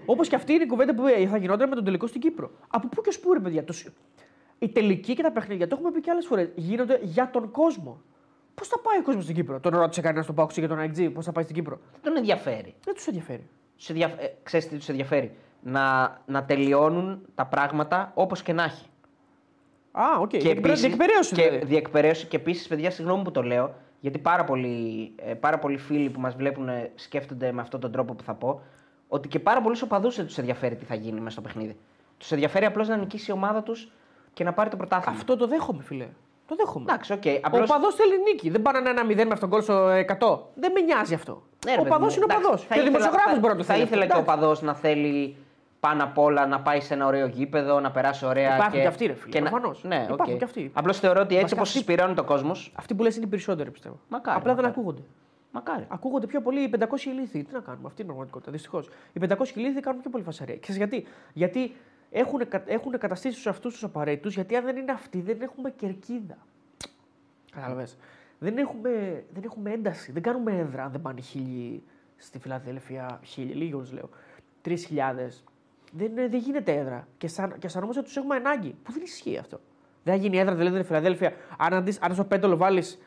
[0.05, 2.51] Όπως και αυτή είναι η κουβέντα που ε, θα γινόταν με τον τελικό στην Κύπρο.
[2.67, 3.63] Από πού και ως πού, ρε παιδιά.
[3.63, 3.73] Το...
[3.73, 3.87] σ-
[4.59, 8.01] Η τελική και τα παιχνίδια, το έχουμε πει και άλλες φορές, γίνονται για τον κόσμο.
[8.55, 11.11] Πώς θα πάει ο κόσμος στην Κύπρο; Τον ρώτησε κανένας στον Πάουξη για τον IG,
[11.13, 12.73] πώς θα πάει στην Κύπρο; Δεν τον ενδιαφέρει.
[12.83, 13.47] Δεν τους ενδιαφέρει.
[13.77, 14.05] Τους ενδια...
[14.17, 18.85] ε, ξέρεις τι τους ενδιαφέρει; Να, να τελειώνουν τα πράγματα όπως και να έχει.
[19.91, 20.27] Α, οκ.
[20.29, 21.65] Και Διεκπαιρέ- επίσης- Διεκπαιρέωση και δηλαδή.
[21.65, 22.25] διεκπαιρέωση.
[22.27, 26.19] Και επίσης, παιδιά, συγγνώμη που το λέω, γιατί πάρα πολλοί, ε, πάρα πολλοί φίλοι που
[26.19, 28.61] μας βλέπουν ε, σκέφτονται με αυτόν τον τρόπο που θα πω,
[29.07, 31.77] ότι και πάρα πολλοί οπαδού δεν τους ενδιαφέρει τι θα γίνει μέσα στο παιχνίδι.
[32.17, 33.91] Τους ενδιαφέρει απλώς να νικήσει η ομάδα τους
[34.33, 35.17] και να πάρει το πρωτάθλημα.
[35.17, 36.07] Αυτό το δέχομαι, φιλέ.
[36.47, 36.85] Το δέχομαι.
[36.89, 37.25] Εντάξει, οκ.
[37.25, 37.69] Ο Απλώς...
[37.69, 38.49] παδός θέλει νίκη.
[38.49, 40.39] Δεν πάνε ένα 0 με αυτόν τον κόλ στο 100.
[40.55, 41.41] Δεν με νοιάζει αυτό.
[41.65, 42.61] Ναι, ρε ο παιδί παδός μου, είναι ο εντάξει, παδός.
[42.65, 43.85] θα Και ο ήθελα- δημοσιογράφος θα- μπορεί να το Θα θέλει.
[43.85, 44.35] ήθελε και ο Εντάξει.
[44.39, 45.35] παδός να θέλει
[45.79, 48.53] πάνω απ' όλα να πάει σε ένα ωραίο γήπεδο, να περάσει ωραία.
[48.55, 49.83] Υπάρχουν και, και αυτοί, ρε φίλε, να- προφανώς.
[49.83, 50.37] Ναι, Υπάρχουν οκ.
[50.37, 50.71] και αυτοί.
[50.73, 52.51] Απλώς θεωρώ ότι έτσι Βασικά όπως αυτοί- συσπειρώνει το κόσμο.
[52.73, 53.99] Αυτοί που λες είναι οι περισσότεροι πιστεύω.
[54.09, 54.79] Μακάρι, Απλά δεν μακάρι.
[54.79, 55.01] ακούγονται.
[55.51, 55.85] Μακάρι.
[55.87, 57.43] Ακούγονται πιο πολύ οι 500 ηλίθιοι.
[57.43, 58.51] Τι να κάνουμε, αυτή είναι η πραγματικότητα.
[58.51, 58.89] Δυστυχώς.
[59.13, 60.57] Οι 500 ηλίθιοι κάνουν πιο πολύ φασαρία.
[60.59, 61.75] Ξέρεις γιατί, γιατί
[62.11, 65.69] έχουν, κα- έχουν καταστήσει τους αυτούς τους απαραίτητους, γιατί αν δεν είναι αυτοί δεν έχουμε
[65.69, 66.37] κερκίδα.
[67.51, 67.97] Κατάλαβες.
[68.39, 70.11] Δεν έχουμε, δεν έχουμε ένταση.
[70.11, 71.83] Δεν κάνουμε έδρα αν δεν πάνε χίλιοι
[72.17, 73.19] στη Φιλαδέλφια.
[73.23, 74.09] Χίλιοι, λίγου λέω.
[74.61, 75.43] Τρεις χιλιάδες.
[75.91, 77.07] Δεν, δεν γίνεται έδρα.
[77.17, 78.75] Και, σαν, και αισθανόμαστε ότι τους έχουμε ανάγκη.
[78.83, 79.59] Που δεν ισχύει αυτό.
[80.03, 81.33] Δεν θα γίνει έδρα δηλαδή στην Φιλαδέλφια.
[81.57, 82.99] Αν, αντί, αν στο πέντολο βάλεις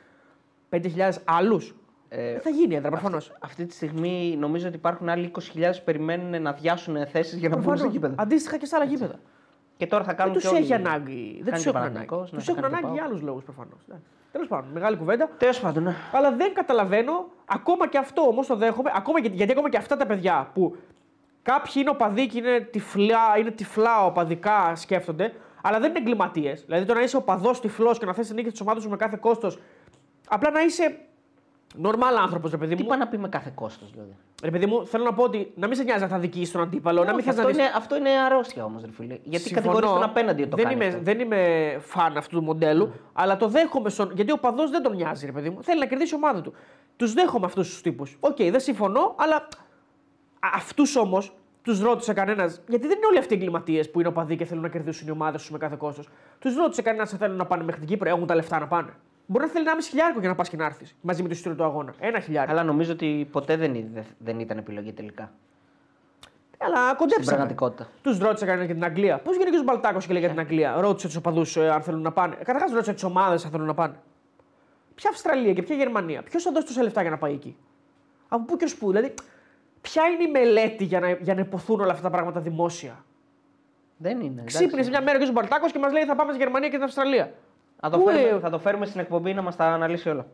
[0.70, 1.74] 5.000 άλλους.
[2.08, 3.32] Ε, δεν θα γίνει έδρα προφανώς.
[3.40, 5.40] Αυτή τη στιγμή νομίζω ότι υπάρχουν άλλοι 20.000
[5.76, 8.14] που περιμένουν να διάσουν θέσεις για να μπουν στο γήπεδο.
[8.18, 9.18] Αντίστοιχα και σε άλλα γήπεδα.
[9.76, 10.58] Και τώρα θα Δεν κάνουν τους και όλοι.
[10.58, 11.32] έχει ανάγκη.
[11.42, 11.94] Δεν Κάνει τους και έχουν ανάγκη.
[11.94, 13.12] Παναθηναϊκός, ναι, Τους θα έχουν κάνει και ανάγκη για ΠΑΟΚ.
[13.12, 13.78] άλλους λόγους προφανώς.
[14.32, 15.28] Τέλος πάντων, μεγάλη κουβέντα.
[15.38, 15.94] Τέλος πάντων, ναι.
[16.12, 19.96] Αλλά δεν καταλαβαίνω, ακόμα και αυτό όμως το δέχομαι, ακόμα και, γιατί ακόμα και αυτά
[19.96, 20.76] τα παιδιά που
[21.42, 25.32] κάποιοι είναι οπαδοί και είναι τυφλά, είναι τυφλά οπαδικά σκέφτονται,
[25.62, 26.64] αλλά δεν είναι εγκληματίες.
[26.64, 28.96] Δηλαδή το να είσαι οπαδός τυφλός και να θες την νίκη της ομάδας σου με
[28.96, 29.58] κάθε κόστος,
[30.28, 30.98] απλά να είσαι
[31.82, 32.88] normal άνθρωπος, ρε παιδί Τι μου.
[32.88, 35.66] πάει να πει με κάθε κόστος, δηλαδή; Ρε παιδί μου, θέλω να πω ότι να
[35.66, 37.70] μην σε νοιάζει να θα δικήσει τον αντίπαλο, να μην θες αυτό, να δεις- είναι,
[37.76, 39.18] αυτό είναι αρρώστια όμως, ρε φίλε.
[39.22, 39.66] Γιατί Συμφωνώ.
[39.72, 41.02] κατηγορείς τον απέναντι ότι το δεν κάνεις είμαι, αυτό.
[41.04, 43.90] δεν είμαι φαν αυτού του μοντέλου, αλλά το δέχομαι.
[43.90, 45.62] Στον, γιατί ο οπαδός δεν τον νοιάζει, ρε παιδί μου.
[45.62, 46.52] Θέλει να κερδίσει η ομάδα του.
[46.96, 48.16] Τους δέχομαι αυτούς τους τύπους.
[48.20, 49.48] Οκ, δεν συμφωνώ, αλλά
[50.42, 51.32] αυτούς όμως
[51.62, 52.60] τους ρώτησε κανένας.
[52.68, 55.10] Γιατί δεν είναι όλοι αυτοί οι εγκληματίες που είναι οπαδοί και θέλουν να κερδίσουν οι
[55.10, 56.08] ομάδες τους με κάθε κόστος.
[56.38, 58.92] Τους ρώτησε κανένας αν θέλουν να πάνε μέχρι την Κύπρο, έχουν τα λεφτά να πάνε.
[59.26, 61.58] Μπορεί να θέλει ενάμισι χιλιάρικο για να πας και να έρθεις μαζί με το εισιτήριο
[61.58, 61.94] του αγώνα.
[61.98, 62.52] Ένα χιλιάρικο.
[62.52, 65.30] Αλλά νομίζω ότι ποτέ δεν, είδε- δεν ήταν επιλογή τελικά.
[66.58, 67.26] Αλλά Στην κοντέψαμε.
[67.36, 67.88] πραγματικότητα.
[68.02, 69.18] Τους ρώτησε κανένας για την Αγγλία.
[69.18, 72.00] Πώς βγαίνει και ο Μπαλτάκος και λέει για την Αγγλία; Ρώτησε τους οπαδούς αν θέλουν
[72.02, 72.34] να πάνε.
[72.34, 73.94] Καταρχάς ρώτησε τις ομάδες αν θέλουν να πάνε.
[74.94, 77.56] Ποια Αυστραλία και ποια Γερμανία; Ποιος θα δώσει τόσα λεφτά για να πάει εκεί;
[78.28, 79.14] Από πού και ως πού; Δηλαδή,
[79.82, 83.04] ποια είναι η μελέτη για να, για να υποθούν όλα αυτά τα πράγματα δημόσια;
[83.96, 84.30] Δεν είναι.
[84.40, 84.56] εντάξει.
[84.56, 86.84] Ξύπνησε μια μέρα και ο Μπαλτάκος και μας λέει θα πάμε στη Γερμανία και την
[86.84, 87.32] Αυστραλία.
[87.80, 90.26] Θα το, Πού, φέρουμε, ε, θα το φέρουμε στην εκπομπή να μας τα αναλύσει όλα.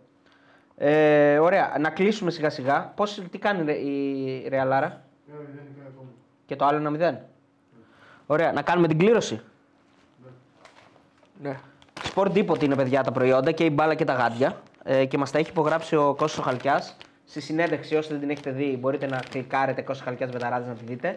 [0.76, 2.92] Ε, ωραία, να κλείσουμε σιγά σιγά.
[2.96, 6.08] Πώς, τι κάνει ρε- η Ρεαλάρα Ε, δεν είναι ακόμα.
[6.46, 7.18] και το άλλο ένα μηδέν.
[8.26, 9.40] Ωραία, να κάνουμε την κλήρωση.
[11.42, 11.58] Ναι.
[12.14, 14.60] Sport Depot είναι παιδιά τα προϊόντα και η μπάλα και τα γάντια.
[14.82, 16.96] Ε, και μας τα έχει υπογράψει ο Κώστας ο Χαλκιάς.
[17.28, 20.84] Στη συνέντευξη, όσοι δεν την έχετε δει, μπορείτε να κλικάρετε Κώστας Χαλκιάς Βεταράδης να τη
[20.84, 21.14] δείτε.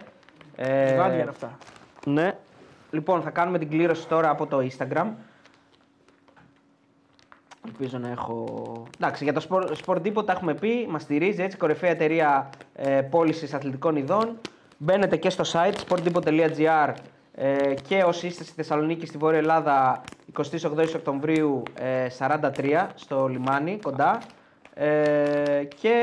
[0.56, 1.58] Ε, Γάντια είναι αυτά.
[2.06, 2.38] Ναι.
[2.92, 5.08] Λοιπόν, θα κάνουμε την κλήρωση τώρα από το Instagram.
[7.66, 8.46] Ελπίζω να έχω.
[9.00, 13.02] Εντάξει, για το Sport, Sport Depot τα έχουμε πει, μας στηρίζει έτσι, κορυφαία εταιρεία ε,
[13.02, 14.38] πώλησης αθλητικών ειδών.
[14.78, 16.94] Μπαίνετε και στο site sportdepot.gr
[17.36, 20.02] ε, και όσοι είστε στη Θεσσαλονίκη, στη Βόρεια Ελλάδα,
[20.40, 20.44] 28
[20.96, 24.22] Οκτωβρίου ε, 43 στο λιμάνι, κοντά.
[24.74, 25.96] Ε, και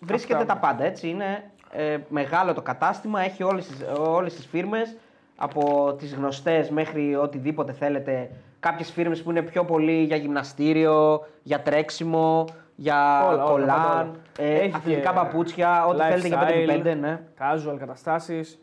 [0.00, 0.54] βρίσκεται Αυτά.
[0.54, 1.08] τα πάντα, έτσι.
[1.08, 4.96] Είναι ε, μεγάλο το κατάστημα, έχει όλες τις, όλες τις φίρμες,
[5.36, 8.30] από τις γνωστές μέχρι οτιδήποτε θέλετε.
[8.60, 12.44] Κάποιες φίρμες που είναι πιο πολύ για γυμναστήριο, για τρέξιμο,
[12.74, 14.10] για Όλα, όλα, κολάν, πάντα όλα.
[14.38, 17.20] ε, Έχει αθλητικά και παπούτσια, ό,τι θέλετε για 5x5, lifestyle, ναι.
[17.38, 18.58] Casual καταστάσεις.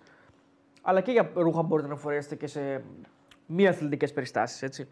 [0.82, 2.84] Αλλά και για ρούχα μπορείτε να φορέσετε και σε
[3.46, 4.62] μη αθλητικές περιστάσεις.
[4.62, 4.88] Έτσι.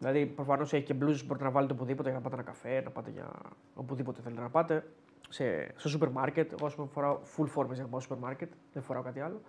[0.00, 2.80] Δηλαδή, προφανώς έχει και μπλούζες που μπορείτε να βάλετε οπουδήποτε για να πάτε ένα καφέ,
[2.84, 3.26] να πάτε για
[3.74, 4.84] οπουδήποτε θέλετε να πάτε.
[5.28, 5.44] Σε,
[5.76, 6.52] στο σούπερ μάρκετ.
[6.52, 8.50] Εγώ, ας πούμε, φοράω full form για να πάω στο σούπερ μάρκετ.
[8.72, 9.40] Δεν φοράω κάτι άλλο.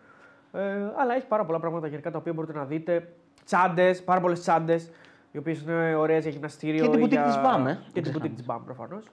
[0.52, 0.60] Ε,
[0.98, 3.14] αλλά έχει πάρα πολλά πράγματα γενικά τα οποία μπορείτε να δείτε.
[3.46, 4.92] Τσάντες, πάρα πολλές τσάντες,
[5.32, 6.84] οι οποίες είναι ωραίες για γυμναστήριο.
[6.86, 7.24] Και την ή boutique για...
[7.24, 7.74] της BAM, ε.
[7.94, 8.28] Και Δεν την ξεχνάμε.
[8.28, 9.06] boutique της BAM προφανώς.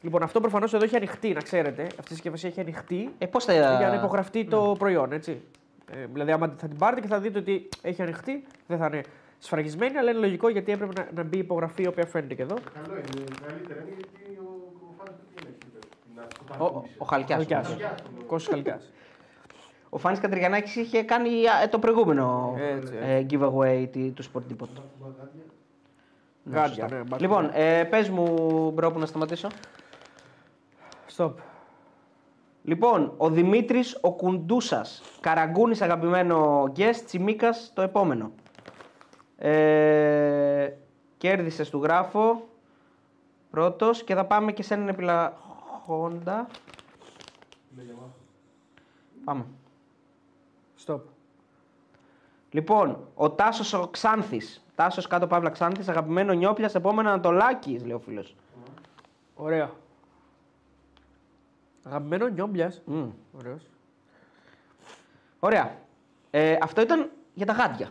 [0.00, 1.82] Λοιπόν, αυτό προφανώς εδώ έχει ανοιχτεί, να ξέρετε.
[1.82, 3.52] Αυτή η συσκευασία έχει ανοιχτεί Ε, πώς θα...
[3.52, 5.42] για να υπογραφτεί το προϊόν, έτσι.
[5.92, 9.00] Ε, δηλαδή, άμα θα την πάρετε και θα δείτε ότι έχει ανοιχτεί, δεν θα είναι
[9.42, 12.42] σφραγισμένη, αλλά είναι λογικό γιατί έπρεπε να, να μπει η υπογραφή, η οποία φαίνεται και
[12.42, 12.54] εδώ.
[12.74, 14.48] Καλό είναι, καλύτερα είναι γιατί ο,
[14.88, 15.58] ο Φάνης δεν έχει
[16.04, 16.96] την άσχη, Ο, το ο, παρακολούθησε.
[16.98, 17.38] ο Χαλκιάς.
[17.38, 17.66] Χαλκιάς.
[17.66, 18.92] Χαλκιάς είναι ο- Κώστας Χαλκιάς.
[19.90, 21.28] Ο Φάνης Κατριγιαννάκης είχε κάνει
[21.62, 24.68] ε, το προηγούμενο Έτσι, ε, giveaway τη- του Sport Depot.
[26.42, 26.96] Ναι, Γάντια, σωστά.
[26.96, 29.48] ναι, μπακ- Λοιπόν, ε, πες μου bro που να σταματήσω.
[31.16, 31.32] Stop.
[32.62, 38.30] Λοιπόν, ο Δημήτρης ο Κουντούσας, Καραγκούνης αγαπημένο guest, Τσιμίκας το επόμενο.
[39.42, 40.76] Ε,
[41.18, 42.48] κέρδισες του γράφω,
[43.50, 46.46] πρώτος και θα πάμε και σε έναν επιλαχόντα.
[49.24, 49.44] Πάμε.
[50.86, 51.00] Stop.
[52.50, 57.98] Λοιπόν, ο Τάσος ο Ξάνθης, Τάσος κάτω Παύλα Ξάνθης, αγαπημένο νιόπλιας, επόμενο Ανατολάκης, λέει ο
[57.98, 58.36] φίλος.
[59.34, 59.70] Ωραία.
[61.84, 62.72] Αγαπημένο νιόμπια.
[62.84, 63.08] Μμ.
[63.38, 63.62] Ωραίος.
[65.40, 65.76] Ωραία.
[66.30, 67.90] Ε, αυτό ήταν για τα γάντια.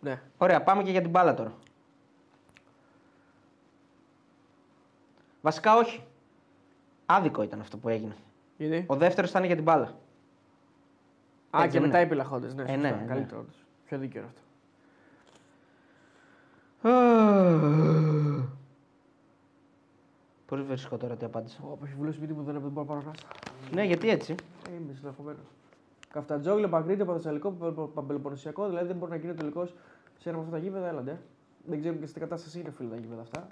[0.00, 0.22] Ναι.
[0.38, 1.52] Ωραία, πάμε και για την μπάλα τώρα.
[5.42, 6.04] Βασικά όχι.
[7.06, 8.16] Άδικο ήταν αυτό που έγινε.
[8.56, 8.84] Γιατί.
[8.88, 9.94] Ο δεύτερο ήταν για την μπάλα.
[11.50, 12.06] Α, έτσι και δεν μετά είναι.
[12.06, 12.46] οι πυλαχόντε.
[12.54, 12.76] Ναι, Ε, σωστά.
[12.76, 13.04] ναι, ναι.
[13.06, 13.64] Καλύτερο όντως.
[13.86, 14.40] Πιο δίκαιο είναι αυτό.
[20.46, 21.58] Πώ βρίσκω τώρα τι απάντησα.
[21.62, 23.24] Ω, έχει βουλώσει μύτη μου, δεν δεν μπορώ να πάρω ανάσα.
[23.72, 24.34] Ναι, γιατί έτσι.
[24.70, 25.38] Ε, είμαι συναχωμένο.
[26.12, 27.50] Καφτατζόγλιο, Παγκρίτιο, Παθεσσαλικό,
[27.94, 29.66] Παμπελοποννησιακό, δηλαδή δεν μπορεί να γίνει τελικό
[30.20, 31.20] σε ένα από αυτά τα γήπεδα, έλαντε.
[31.66, 33.46] Δεν ξέρουμε και στην κατάσταση είναι φίλε τα γήπεδα αυτά.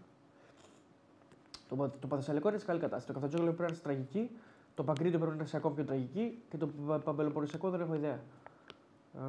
[1.68, 3.06] Το, Πα- το Παθεσσαλικό είναι σε καλή κατάσταση.
[3.06, 4.30] Το Καφτατζόγλιο πρέπει να είναι σε τραγική.
[4.74, 6.42] Το Παγκρίτιο πρέπει να είναι σε ακόμη πιο τραγική.
[6.50, 8.20] Και το Πα- Παμπελοποννησιακό δεν έχω ιδέα.
[9.20, 9.26] Α,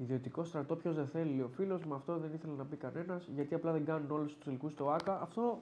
[0.00, 3.28] Ιδιωτικό στρατό, ποιος δεν θέλει ο φίλος μου, αυτό δεν ήθελε να πει κανένας.
[3.34, 5.20] Γιατί απλά δεν κάνουν όλους τους τελικού στο ΑΚΑ.
[5.22, 5.58] Αυτό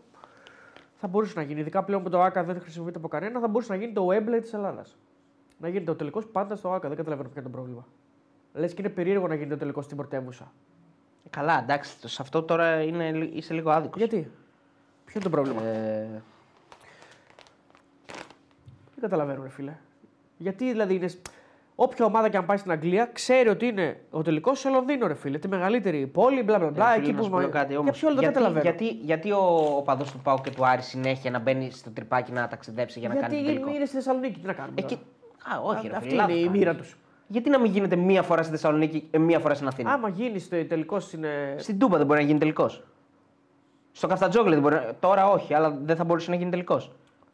[0.96, 1.60] θα μπορούσε να γίνει.
[1.60, 4.38] Ειδικά πλέον που το ΑΚΑ δεν χρησιμοποιείται από κανένα, θα μπορούσε να γίνει το Wembley
[4.40, 4.96] της Ελλάδας.
[5.58, 6.88] Να γίνεται ο τελικός πάντα στο ΑΚΑ.
[6.88, 7.86] Δεν καταλαβαίνω ποιο είναι το πρόβλημα.
[8.54, 10.52] Λες και είναι περίεργο να γίνει το τελικός στην πρωτεύουσα.
[11.30, 13.98] Καλά, εντάξει, το- σε αυτό τώρα είναι, λι- είσαι λίγο άδικος.
[13.98, 14.30] Γιατί;
[15.04, 16.22] Ποιο είναι το πρόβλημα; Ε,
[18.94, 19.76] Δεν καταλαβαίνω, ρε φίλε.
[20.36, 21.08] Γιατί δηλαδή είναι.
[21.78, 25.14] Όποια ομάδα και αν πάει στην Αγγλία, ξέρει ότι είναι ο τελικός σε Λονδίνο, ρε
[25.14, 25.38] φίλε.
[25.38, 26.90] Τη μεγαλύτερη πόλη, μπλα μπλα μπλα.
[26.90, 27.24] ε, φίλε, εκεί να που.
[27.24, 27.98] σου πω κάτι, Για όμως.
[27.98, 31.30] ποιο άλλο δεν γιατί, καταλαβαίνω; γιατί, γιατί ο οπαδό του Πάου και του Άρη συνέχεια
[31.30, 34.40] να μπαίνει στο τρυπάκι να ταξιδέψει για να Γιατί κάνει το τελικό; είναι στη Θεσσαλονίκη,
[34.40, 34.80] τι να κάνουμε.
[34.80, 34.94] Εκεί...
[34.94, 35.06] τώρα;
[35.54, 36.86] Α, όχι, ρε, Αυτή φίλε, είναι η λάθος μοίρα κάνεις.
[36.86, 36.96] τους.
[37.28, 40.40] Γιατί να μην γίνεται μία φορά στη Θεσσαλονίκη και μία φορά στην Αθήνα; Άμα γίνει
[40.42, 41.24] το τελικός στην.
[41.24, 42.82] ε, Στην Τούμπα δεν μπορεί να γίνει τελικός.
[43.92, 44.74] Στο Καφτατζόγλε δεν μπορεί.
[44.74, 46.92] να- Τώρα όχι, αλλά δεν θα μπορούσε να γίνει τελικός.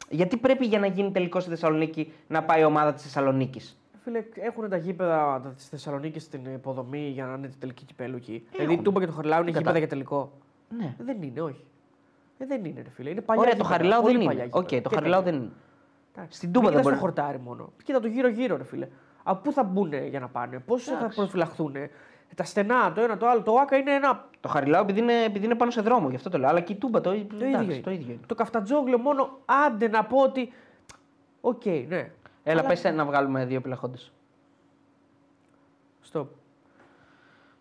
[0.09, 4.25] Γιατί πρέπει για να γίνει τελικός στη Θεσσαλονίκη να πάει η ομάδα της Θεσσαλονίκης; Φίλε,
[4.35, 8.43] έχουν τα γήπεδα της Θεσσαλονίκης στην υποδομή για να είναι τη τελική κυπέλου εκεί.
[8.51, 8.85] δηλαδή η Έχουν.
[8.85, 10.33] Τούμπα και το Χαριλάου είναι Κατά- γήπεδα για τελικό.
[10.79, 10.85] Ναι.
[10.85, 11.65] Ε, δεν είναι, όχι.
[12.39, 13.11] Ε, δεν είναι, ρε φίλε.
[13.11, 14.53] Είναι παλιά Ωραία, το γήπεδα, Χαριλάου πολύ δεν παλιά είναι.
[14.55, 14.83] Οκ, γήπεδα.
[14.83, 15.39] το Και Χαριλάου τέτοια.
[15.39, 15.57] δεν είναι.
[16.15, 16.37] Εντάξει.
[16.37, 17.15] Στην Τούμπα Μην δεν κοιτάς μπορεί.
[17.15, 17.73] το χορτάρι μόνο.
[17.85, 18.89] Κοίτα το γύρω-γύρω, ρε φίλε.
[19.23, 21.17] Από πού θα μπουν για να πάνε, πώς θα Εντάξει.
[21.17, 21.75] προφυλαχθούν.
[22.35, 23.43] Τα στενά, το ένα το άλλο.
[23.43, 24.29] Το Άκα είναι ένα.
[24.41, 26.49] Το Χαριλάου επειδή είναι, επειδή είναι πάνω σε δρόμο, γι' αυτό το λέω.
[26.49, 27.83] Αλλά και η Τούμπα το, Το εντάξει, ίδιο, είναι.
[27.83, 28.21] το ίδιο είναι.
[28.27, 30.53] Το Καυτανζόγλειο μόνο άντε να πω ότι.
[31.41, 32.11] Οκ, ναι.
[32.43, 33.99] Έλα, Αλλά- πες να βγάλουμε δύο επιλαχόντες.
[36.13, 36.27] Stop.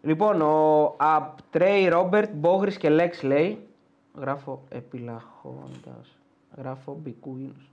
[0.02, 3.68] Λοιπόν, ο Απτρέι Ρόμπερτ, Μπόγρης και Λέξ λέει.
[4.16, 6.20] Γράφω επιλαχώντας.
[6.58, 7.66] Γράφω μπικουίνου.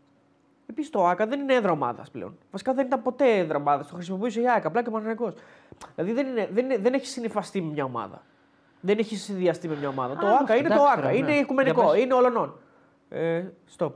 [0.70, 2.38] Επίσης το ΑΚΑ δεν είναι έδρα ομάδας πλέον.
[2.50, 3.88] Βασικά δεν ήταν ποτέ έδρα ομάδας.
[3.88, 5.32] Το χρησιμοποιούσε η ΑΚΑ απλά και ο
[5.94, 8.22] Δηλαδή δεν, είναι, δεν, είναι, δεν έχει συνειφαστεί με μια ομάδα.
[8.80, 10.16] Δεν έχει συνδυαστεί με μια ομάδα.
[10.16, 11.00] το αυτό, ΑΚΑ είναι το εντάξει, ΑΚΑ.
[11.00, 11.34] τώρα, Είναι ναι.
[11.34, 11.80] οικουμενικό.
[11.82, 12.02] Για πες.
[12.02, 12.58] Είναι όλων.
[13.08, 13.44] Ε,
[13.78, 13.92] stop.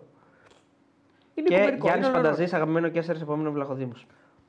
[1.35, 1.87] Είναι Και οικουμενικό.
[1.87, 2.31] Γιάννης είναι όλων.
[2.31, 4.07] Φανταζής, αγαπημένο και έσσερι επόμενο βλαχοδήμος.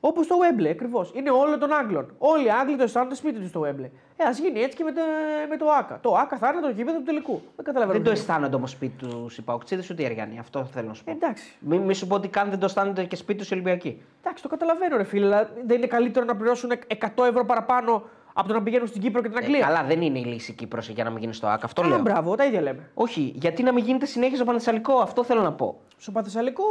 [0.08, 1.12] Όπως το Wembley ακριβώς.
[1.14, 2.14] Είναι όλο των Άγγλων.
[2.18, 3.90] Όλοι οι Άγγλοι το αισθάνονται σπίτι τους στο Wembley.
[4.16, 5.00] Ε, ας γίνει έτσι και με το,
[5.48, 5.98] με το ΑΚΑ.
[6.02, 7.42] Το ΑΚΑ θα είναι το γήπεδο του τελικού.
[7.56, 7.98] Δεν καταλαβαίνω.
[7.98, 10.38] Δεν το τι αισθάνονται όμως σπίτι τους οι Παοξίδε ούτε οι Αριανοί.
[10.38, 11.10] Αυτό θέλω να σου πω.
[11.10, 11.20] είναι.
[11.24, 11.56] Εντάξει.
[11.60, 14.02] Μη, μη σου πω ότι καν δεν το αισθάνονται και σπίτι τους οι Ολυμπιακοί.
[14.20, 15.26] Εντάξει, το καταλαβαίνω, ρε φίλε.
[15.26, 16.70] αλλά Δεν είναι καλύτερο να πληρώσουν
[17.16, 18.02] 100 ευρώ παραπάνω
[18.32, 19.60] από το να πηγαίνουν στην Κύπρο και την Ε, Αγγλία.
[19.66, 21.64] καλά, δεν είναι η λύση Κύπρος για να μην γίνει στο ΑΚΑ.
[21.64, 21.98] Αυτό Α, λέω.
[21.98, 22.90] μπράβο, τα ίδια λέμε.
[22.94, 25.80] Όχι, γιατί να μην γίνεται συνέχεια στο Πανεσσαλικό, αυτό θέλω να πω.
[25.96, 26.62] Στο Παθεσσαλικό.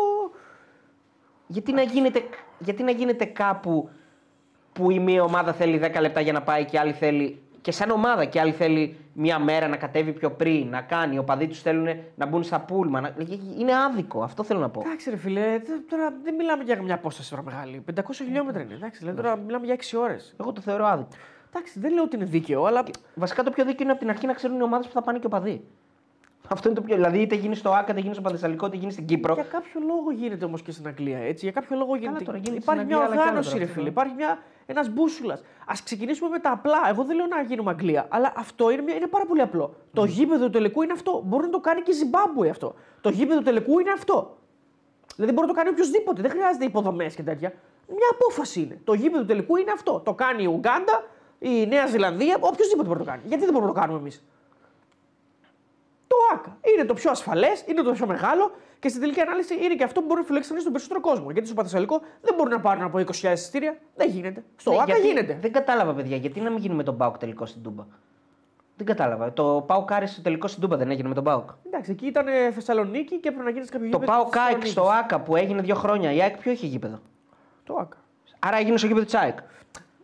[1.54, 2.24] Γιατί να γίνεται,
[2.60, 3.90] γιατί να γίνεται κάπου
[4.74, 7.42] που η μία ομάδα θέλει 10 λεπτά για να πάει και η άλλη θέλει.
[7.62, 11.16] και σαν ομάδα και η άλλη θέλει μία μέρα να κατέβει πιο πριν, να κάνει.
[11.16, 13.02] Οι οπαδοί τους θέλουν να μπουν στα πούλμα.
[13.02, 13.16] Να...
[13.60, 14.82] Είναι άδικο, αυτό θέλω να πω.
[14.86, 17.84] Εντάξει, ρε φίλε, τε- τώρα δεν μιλάμε για μια απόσταση τώρα μεγάλη.
[17.96, 18.74] 500 χιλιόμετρα είναι.
[18.74, 20.36] Εντάξει, δηλαδή τώρα μιλάμε για 6 ώρες.
[20.40, 21.10] Εγώ το θεωρώ άδικο.
[21.50, 22.84] Εντάξει, δεν λέω ότι είναι δίκαιο, αλλά.
[23.16, 25.20] Βασικά το πιο δίκαιο είναι από την αρχή να ξέρουν οι ομάδες που θα πάνε
[25.20, 25.64] και οπαδοί.
[26.50, 26.96] Αυτό είναι το πιο.
[26.96, 29.34] Δηλαδή είτε γίνεις στο ΑΚΑ, είτε γίνεις στο Πανθεσσαλικό, είτε γίνεις στην Κύπρο.
[29.34, 31.46] Για κάποιο λόγο γίνεται όμως και στην Αγγλία έτσι.
[31.46, 32.24] Για κάποιο λόγο γίνεται.
[32.24, 33.76] τώρα γίνεται Υπάρχει στην μια Αγγλία, αλλά κι άλλο οργάνωση, τώρα ρε αυτό.
[33.80, 33.90] φίλε.
[33.90, 35.40] Υπάρχει μια, ένας μπούσουλας.
[35.40, 36.82] Α ξεκινήσουμε με τα απλά.
[36.90, 39.74] Εγώ δεν λέω να γίνουμε Αγγλία, αλλά αυτό είναι, μια, είναι πάρα πολύ απλό.
[39.94, 41.22] Το γήπεδο του τελικού είναι αυτό.
[41.26, 42.76] Μπορεί να το κάνει και η Ζιμπάμπουε αυτό.
[43.02, 44.38] Το γήπεδο του τελικού είναι αυτό.
[45.16, 46.22] Δηλαδή μπορεί να το κάνει οποιοδήποτε.
[46.22, 47.54] Δεν χρειάζεται υποδομές και τέτοια.
[47.88, 48.80] Μια απόφαση είναι.
[48.84, 50.00] Το γήπεδο του τελικού είναι αυτό.
[50.06, 51.04] Το κάνει η Ουγγάντα,
[51.40, 53.22] η Νέα Ζηλανδία, οποιοδήποτε μπορεί να το κάνει.
[53.26, 54.24] Γιατί δεν μπορούμε να το κάνουμε εμείς;
[56.34, 56.58] Το ΑΚΑ.
[56.74, 60.00] Είναι το πιο ασφαλές, είναι το πιο μεγάλο και στην τελική ανάλυση είναι και αυτό
[60.00, 61.32] που μπορεί να φιλέξει τον περισσότερο κόσμο.
[61.32, 63.78] Γιατί στο Παθεσσαλικό δεν μπορούν να πάρουν από 20.000 εισιτήρια.
[63.96, 64.44] Δεν γίνεται.
[64.56, 65.38] Στο Ναι, ΑΚΑ γιατί- γίνεται.
[65.42, 67.84] Δεν κατάλαβα, παιδιά, γιατί να μην γίνει με τον Πάουκ τελικό στην Τούμπα.
[68.78, 69.34] Δεν κατάλαβα.
[69.34, 71.50] Το Πάουκ Άρη στο τελικό στην Τούμπα δεν έγινε με τον Πάουκ.
[71.68, 74.46] Εντάξει, εκεί ήταν ε, Θεσσαλονίκη και έπρεπε να γίνεις κάποιο Το γήπεδο Πάουκ της ΑΕΚ
[74.46, 74.72] Θεσσαλονίκης.
[74.72, 77.00] στο ΑΚΑ που έγινε δύο χρόνια, η ΑΕΚ ποιο είχε γήπεδο;
[77.64, 77.98] Το ΑΚΑ.
[78.40, 79.38] Άρα έγινε στο γήπεδο της ΑΕΚ.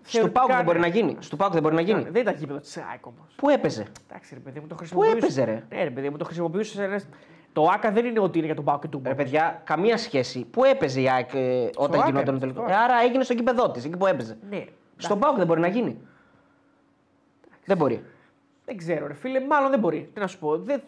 [0.09, 0.63] Στο Θεωρητικά, Πάουκ δεν ναι.
[0.63, 1.17] μπορεί να γίνει.
[1.19, 2.03] Στο Πάουκ δεν μπορεί να γίνει.
[2.09, 3.33] Δεν ήταν γήπεδο τη ΑΕΚ όμως.
[3.35, 5.17] Πού έπαιζε; Εντάξει, ρε παιδί μου το χρησιμοποιούσε.
[5.17, 6.83] έπαιζε, ρε; Ναι, ρε παιδί μου το χρησιμοποιούσε.
[6.83, 7.07] Ένας...
[7.53, 10.45] Το ΑΚΑ δεν είναι ότι είναι για τον Πάουκ και του Ρε παιδιά, καμία σχέση.
[10.45, 13.23] Πού έπαιζε η ΑΕΚ ε, όταν ΑΚΑ γινόταν έπαιζε, το τελικό; στο Ε, άρα έγινε
[13.23, 14.37] στο γήπεδό της, εκεί που έπαιζε.
[14.49, 14.65] Ναι.
[14.97, 15.97] Στον Πάουκ δεν μπορεί να γίνει.
[17.65, 18.03] Δεν μπορεί.
[18.65, 20.09] Δεν ξέρω, ρε φίλε, μάλλον δεν μπορεί.
[20.13, 20.57] Τι να σου πω.
[20.57, 20.81] Δεν...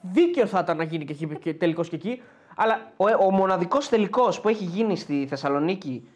[0.00, 2.22] Δίκαιο θα ήταν να γίνει και, εκεί- και τελικός και εκεί.
[2.56, 6.08] Αλλά Ο, ο μοναδικός τελικός που έχει γίνει στη Θεσσαλονίκη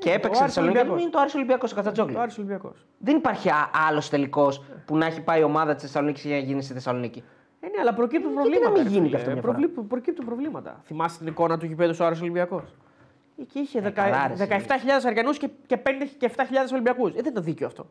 [0.00, 1.02] και Είναι έπαιξε ο στη Άρης Θεσσαλονίκη Ολυμπιακός.
[1.02, 2.14] είναι το Άρης Ολυμπιακός στο Κατσατζόγλιο.
[2.16, 2.86] το Άρης Ολυμπιακός.
[2.98, 3.48] Δεν υπάρχει
[3.88, 7.22] άλλος τελικός που να έχει πάει η ομάδα της Θεσσαλονίκης για να γίνει στη Θεσσαλονίκη.
[7.60, 8.72] Ε, ναι, αλλά προκύπτουν Γιατί να προβλήματα.
[8.72, 9.10] μην ρε γίνει φίλε.
[9.10, 10.80] και αυτό μια φορά; Προβλή- Προκύπτουν προβλήματα.
[10.84, 12.62] Θυμάστε την εικόνα του γηπέδου στο Άρης Ολυμπιακός;
[13.40, 17.10] Εκεί είχε δεκα- καλά, ρε, 17.000 Αριανού και, και 5 και 7.000 Ολυμπιακούς.
[17.10, 17.86] Ε, δεν είναι δίκαιο αυτό.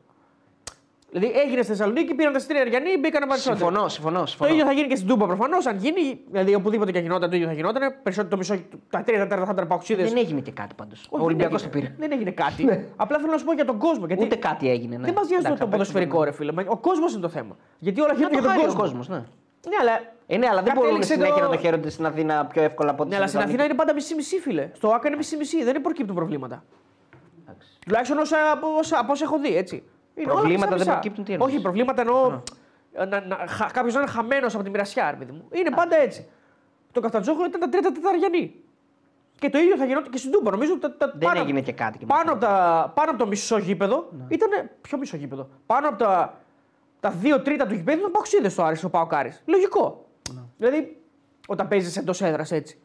[1.11, 3.57] Δηλαδή έγινε στη Θεσσαλονίκη, πήραν τα στήρια Αριανοί, μπήκαν να περισσότερο.
[3.65, 4.19] Συμφωνώ, συμφωνώ.
[4.19, 4.51] Το συμφωνώ.
[4.53, 5.65] ίδιο θα γίνει και στην Τούμπα προφανώς.
[5.65, 7.81] Αν γίνει, δηλαδή οπουδήποτε και γινόταν, το ίδιο θα γινόταν.
[8.03, 8.55] Περισσότερο το μισό,
[8.89, 10.03] τα τρία τέταρτα θα ήταν παουξίδε.
[10.03, 11.07] Δεν έγινε και κάτι πάντως.
[11.09, 11.93] Ο Ολυμπιακός το πήρε.
[11.97, 12.85] Δεν έγινε κάτι.
[12.95, 14.05] Απλά θέλω να σου πω για τον κόσμο.
[14.05, 14.97] Γιατί Ούτε κάτι έγινε.
[14.97, 15.03] Ναι.
[15.05, 16.53] δεν μας νοιάζει το, Εντάξει, το απ' έξω ποδοσφαιρικό, ρε φίλε.
[16.67, 17.55] Ο κόσμος είναι το θέμα.
[17.79, 18.97] Γιατί όλα Να γίνονται το για τον χάρει ο κόσμο.
[18.97, 19.17] κόσμος, ναι.
[19.69, 19.91] Ναι, αλλά
[20.27, 22.89] Ε, ναι, αλλά δεν μπορούν Κατέληξε συνέχεια το- να το χαίρονται στην Αθήνα πιο εύκολα
[22.91, 23.61] από ό,τι Ναι, αλλά στην Θεσσαλονίκη.
[23.61, 24.69] Αθήνα είναι πάντα μισή-μισή, φίλε.
[24.73, 25.63] Στο ΑΚΑ είναι μισή-μισή.
[25.63, 26.63] Δεν προκύπτουν προβλήματα.
[27.43, 27.67] Εντάξει.
[27.85, 29.83] Τουλάχιστον όσα, από, όσα, από όσα έχω δει, έτσι.
[30.21, 30.91] Είναι όλα Προβλήματα δεν μισά-μισά.
[30.91, 32.41] προκύπτουν, τι εννοείς; Όχι, προβλήματα εννοώ.
[32.91, 33.35] Να, να,
[33.73, 35.47] Κάποιος να είναι χαμένος από τη μοιρασιά, ρε παιδί μου.
[35.51, 36.27] Είναι πάντα έτσι.
[36.91, 38.55] Το Καφτατζόχο ήταν τα τρίτα τεταριανή.
[39.39, 40.51] Και το ίδιο θα γινόταν και στην Τούμπα.
[40.51, 41.97] Νομίζω τα, τα, Δεν πάνω, έγινε και κάτι.
[41.97, 44.49] Και πάνω, από τα, πάνω από το μισό γήπεδο ήταν.
[44.81, 46.37] Ποιο μισό γήπεδο; Πάνω από τα,
[46.99, 49.43] τα δύο τρίτα του γήπεδου ήταν παοξίδες στο Άρης, ο Παοκάρης.
[49.45, 50.05] Λογικό.
[50.57, 51.01] Δηλαδή,
[51.47, 52.79] όταν παίζεις εντός έδρας έτσι.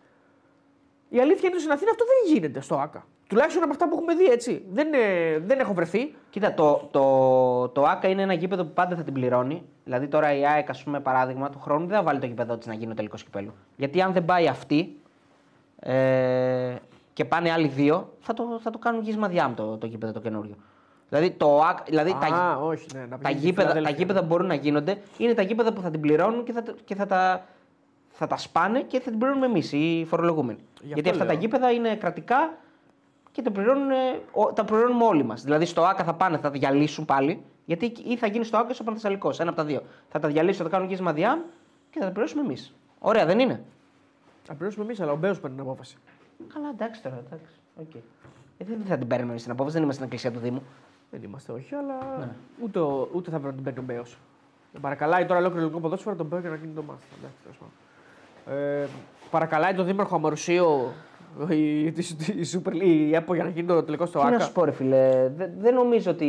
[1.08, 3.06] Η αλήθεια είναι ότι στην Αθήνα αυτό δεν γίνεται στο ΑΚΑ.
[3.34, 4.64] Τουλάχιστον από αυτά που έχουμε δει έτσι.
[4.72, 6.14] Δεν, ε, δεν έχω βρεθεί.
[6.30, 9.62] Κοίτα, το, το, το ΑΚΑ είναι ένα γήπεδο που πάντα θα την πληρώνει.
[9.84, 12.66] Δηλαδή τώρα η ΑΕΚ, ας πούμε, παράδειγμα του χρόνου δεν θα βάλει το γήπεδο της
[12.66, 13.52] να γίνει ο τελικός κυπέλου.
[13.76, 15.00] Γιατί αν δεν πάει αυτή
[15.80, 16.74] ε,
[17.12, 20.20] και πάνε άλλοι δύο, θα το, θα το κάνουν γύσμα διάμ το, το γήπεδο το
[20.20, 20.54] καινούριο.
[21.08, 23.98] Δηλαδή, το, ΑΚΑ, δηλαδή Α, τα, όχι, ναι, να τα, πηγαίνει στη γήπεδα, τα Φιλαδέλφια.
[24.04, 26.74] γήπεδα που μπορούν να γίνονται είναι τα γήπεδα που θα την πληρώνουν και θα, τα-
[26.84, 27.44] και θα τα,
[28.08, 30.58] θα τα σπάνε και θα την πληρώνουμε εμείς, οι φορολογούμενοι.
[30.80, 31.40] Γι' Γιατί αυτό αυτά τα λέω.
[31.40, 32.54] γήπεδα είναι κρατικά
[33.34, 33.94] και τα πληρώνουν, ε,
[34.32, 35.42] ο- τα πληρώνουμε όλοι μας.
[35.42, 38.68] Δηλαδή στο ΑΚΑ θα πάνε, θα τα διαλύσουν πάλι, γιατί ή θα γίνει στο ΑΚΑ
[38.70, 39.40] ή στο Πανθεσσαλικός.
[39.40, 39.82] Ένα από τα δύο.
[40.08, 41.38] Θα τα διαλύσουν, θα τα κάνουν γύσμα διάμ
[41.90, 42.74] και θα τα πληρώσουμε εμείς.
[42.98, 43.62] Ωραία, δεν είναι;
[44.44, 45.96] Θα πληρώσουμε εμείς, αλλά ο Μπέος παίρνει την απόφαση.
[46.54, 47.52] Καλά, εντάξει τώρα, εντάξει.
[47.80, 48.00] Okay.
[48.58, 50.62] Ε, δεν θα την παίρνουμε εμείς την απόφαση, δεν είμαστε στην εκκλησία του Δήμου.
[51.10, 52.28] Δεν είμαστε, όχι, αλλά Ναι.
[52.62, 54.18] ούτε, ο- ούτε θα πρέπει να την παίρνει ο Μπέος.
[54.72, 57.16] Τον παρακαλάει τώρα ολόκληρο ελληνικό ποδόσφαιρο τον Μπέο για να γίνει το μάθημα.
[57.18, 58.58] Εντάξει, τέλος πάντων.
[58.58, 58.86] Ε,
[59.30, 60.92] παρακαλάει τον Δήμαρχο Αμαρουσίου
[61.48, 62.02] η, τη,
[62.32, 64.44] η, Super League, η ΕΠΟ για να γίνει το τελικό στο Τι να ΑΚΑ.
[64.44, 66.28] σου πω, ρε φίλε, δεν, δεν νομίζω ότι.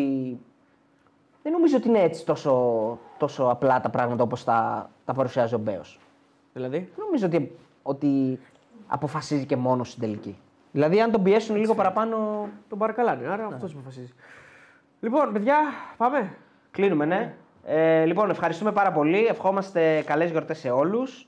[1.44, 5.57] Δεν νομίζω ότι είναι έτσι τόσο, τόσο απλά τα πράγματα όπως τα, τα παρουσιάζει ο
[5.57, 5.99] Μπέος.
[6.53, 8.40] Δηλαδή; Δεν νομίζω ότι, ότι
[8.88, 10.38] αποφασίζει και μόνος στην τελική.
[10.72, 12.48] Δηλαδή, αν τον πιέσουν λίγο παραπάνω.
[12.69, 14.14] Τον παρακαλάνε, άρα αυτός αποφασίζει.
[14.99, 15.57] Λοιπόν, παιδιά,
[15.98, 16.36] πάμε.
[16.72, 17.36] Κλείνουμε, ναι.
[17.65, 19.26] Ε, λοιπόν, ευχαριστούμε πάρα πολύ.
[19.26, 21.27] Ευχόμαστε καλές γιορτές σε όλους.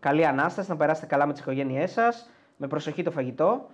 [0.00, 2.30] Καλή ανάσταση, να περάσετε καλά με τις οικογένειές σας.
[2.60, 3.66] Με προσοχή το φαγητό.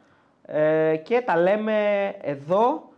[0.46, 2.88] Ε, και τα λέμε εδώ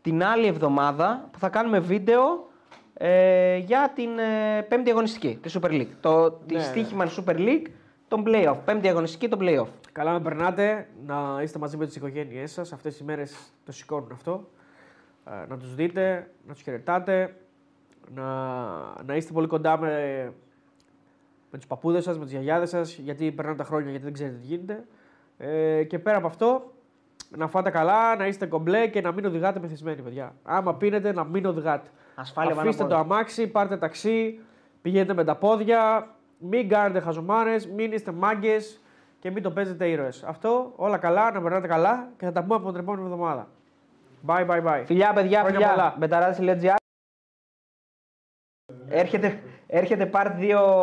[0.00, 2.48] την άλλη εβδομάδα που θα κάνουμε βίντεο
[2.94, 5.90] ε, για την ε, πέμπτη αγωνιστική της Super League.
[6.00, 7.66] Το, τη Ναι, στοίχημα Super League,
[8.08, 8.56] τον playoff.
[8.64, 9.66] Πέμπτη αγωνιστική, τον playoff.
[9.92, 12.72] Καλά να περνάτε, να είστε μαζί με τις οικογένειές σας.
[12.72, 14.48] Αυτές οι μέρες το σηκώνουν αυτό.
[15.24, 17.36] Ε, να τους δείτε, να τους χαιρετάτε,
[18.14, 18.24] να,
[19.04, 20.24] να είστε πολύ κοντά με,
[21.50, 24.36] με τους παππούδες σας, με τις γιαγιάδες σας, γιατί περνάνε τα χρόνια, γιατί δεν ξέρετε
[24.36, 24.84] τι γίνεται.
[25.42, 26.72] Ε, και πέρα από αυτό,
[27.36, 30.34] να φάτε καλά, να είστε κομπλέ και να μην οδηγάτε μεθυσμένοι, παιδιά.
[30.42, 31.88] Άμα πίνετε, να μην οδηγάτε.
[32.14, 33.04] Ασφάλεια πάνω Αφήστε απ' το όλα.
[33.04, 34.40] αμάξι, πάρτε ταξί,
[34.82, 36.08] πηγαίνετε με τα πόδια,
[36.38, 38.80] μην κάνετε χαζομάρες, μην είστε μάγκες
[39.18, 40.22] και μην το παίζετε ήρωες.
[40.24, 43.48] Αυτό όλα καλά, να περνάτε καλά και θα τα πούμε από την επόμενη εβδομάδα.
[44.26, 44.82] Bye, bye, bye.
[44.86, 45.68] Φιλιά, παιδιά, Χρόνια φιλιά.
[45.70, 45.94] πολλά.
[45.98, 46.74] Μπεταράδε.gr
[48.88, 49.40] Έρχεται,
[49.72, 50.26] έρχεται part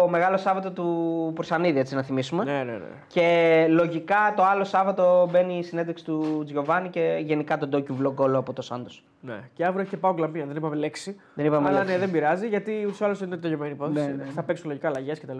[0.06, 2.44] 2 μεγάλο Σάββατο του Πουρσανίδη, έτσι να θυμίσουμε.
[2.44, 2.86] Ναι, ναι, ναι.
[3.08, 8.16] Και λογικά το άλλο Σάββατο μπαίνει η συνέντευξη του Τζιοβάνι και γενικά το docu vlog
[8.16, 9.04] όλο από το Σάντος.
[9.22, 9.40] ναι.
[9.54, 11.20] Και αύριο έχει και πάω γκλαμία, δεν είπαμε λέξη.
[11.34, 11.94] Δεν είπαμε Αλλά λέξη.
[11.94, 14.06] ναι, δεν πειράζει γιατί ούτως ή άλλως είναι τελειωμένη η υπόθεση.
[14.08, 14.30] Ναι, ναι, ναι.
[14.30, 15.38] Θα παίξουν λογικά αλλαγέ κτλ.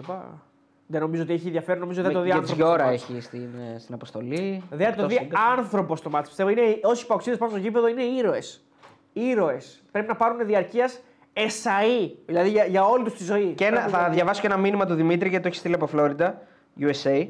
[0.90, 2.56] Δεν νομίζω ότι έχει ενδιαφέρον, νομίζω δεν το δει Για άνθρωπος.
[2.56, 3.02] τη στο ώρα μάτς.
[3.10, 4.62] έχει στην, ε, στην αποστολή.
[4.70, 5.42] Δεν θα το Εκτός δει σύγκριση.
[5.56, 6.26] άνθρωπος στο μάτι.
[6.28, 8.64] Πιστεύω είναι, όσοι παοξίδε πάνω στο γήπεδο είναι ήρωες.
[9.12, 9.82] Ήρωες.
[9.92, 11.00] Πρέπει να πάρουν διαρκείας
[11.46, 12.10] εσαΐ.
[12.26, 13.52] Δηλαδή για, για όλη του τη ζωή.
[13.52, 16.40] Και ένα, θα διαβάσω και ένα μήνυμα του Δημήτρη γιατί το έχεις στείλει από Φλόριντα,
[16.80, 17.28] USA.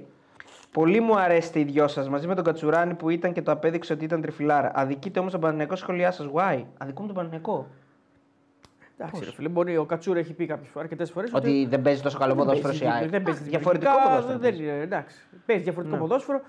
[0.72, 3.92] Πολύ μου αρέσει οι δυο σας μαζί με τον Κατσουράνη που ήταν και το απέδειξε
[3.92, 4.70] ότι ήταν τριφυλάρα.
[4.74, 6.28] Αδικείτε όμως τον Παναγενικό σχολιά σας.
[6.34, 6.64] Why?
[6.78, 7.66] Αδικούμε τον Παναγενικό.
[8.98, 11.30] Εντάξει, ρε φίλε, μπορεί, ο Κατσούρα έχει πει κάποιες φορές, αρκετές φορές.
[11.34, 13.10] Ότι δεν παίζει τόσο καλό ποδόσφαιρο η ΑΕΚ.
[13.10, 14.38] Δεν παίζει Διαφορετικό δημιουργικά, ποδόσφαιρο.
[14.38, 15.16] Δεν είναι, εντάξει.
[15.46, 16.02] Παίζει διαφορετικό Ναι.
[16.02, 16.40] ποδόσφαιρο.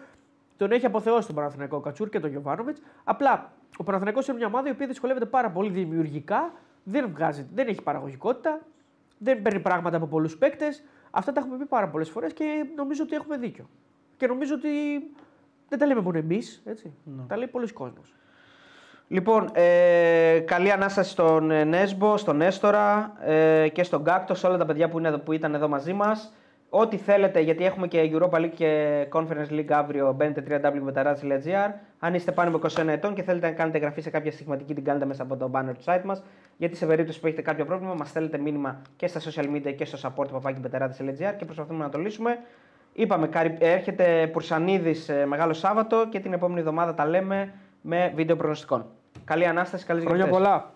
[0.57, 2.81] Τον έχει αποθεώσει τον Παναθηναϊκό ο Κατσούρ και τον Γιωβάνοβιτς.
[3.03, 6.53] Απλά ο Παναθηναϊκός είναι μια ομάδα η οποία δυσκολεύεται πάρα πολύ δημιουργικά.
[6.84, 8.60] Δεν, βγάζει, δεν έχει παραγωγικότητα.
[9.18, 10.84] Δεν παίρνει πράγματα από πολλούς παίκτες.
[11.11, 13.69] Αυτά τα έχουμε πει πάρα πολλές φορές και νομίζω ότι έχουμε δίκιο.
[14.18, 14.69] Και νομίζω ότι
[15.69, 16.61] δεν τα λέμε μόνο εμείς.
[16.65, 17.23] Ναι.
[17.27, 18.14] Τα λέει πολλοί κόσμος.
[19.07, 24.57] Λοιπόν, ε, καλή ανάσταση στον ε, Νέσμπο, στον Νέστορα ε, και στον Κάκτο, σε όλα
[24.57, 26.34] τα παιδιά που, είναι, εδώ- που ήταν εδώ μαζί μας.
[26.70, 31.72] Ό,τι θέλετε, γιατί έχουμε και Europa League και Conference League αύριο, μπαίνετε www.metaraz.gr.
[32.00, 34.84] Αν είστε πάνω από 21 ετών και θέλετε να κάνετε εγγραφή σε κάποια στιγματική, την
[34.84, 36.24] κάνετε μέσα από το banner του site μας.
[36.58, 39.86] Γιατί σε περίπτωση που έχετε κάποιο πρόβλημα, μας στέλνετε μήνυμα και στα social media και
[39.86, 42.38] στο support papakibeteradas.gr και προσπαθούμε να το λύσουμε.
[42.94, 48.86] Είπαμε, καρι- έρχεται Πουρσανίδης μεγάλο Σάββατο και την επόμενη εβδομάδα τα λέμε με βίντεο προγνωστικών.
[49.26, 50.72] Καλή ανάσταση, καλή Χρόνια πολλά.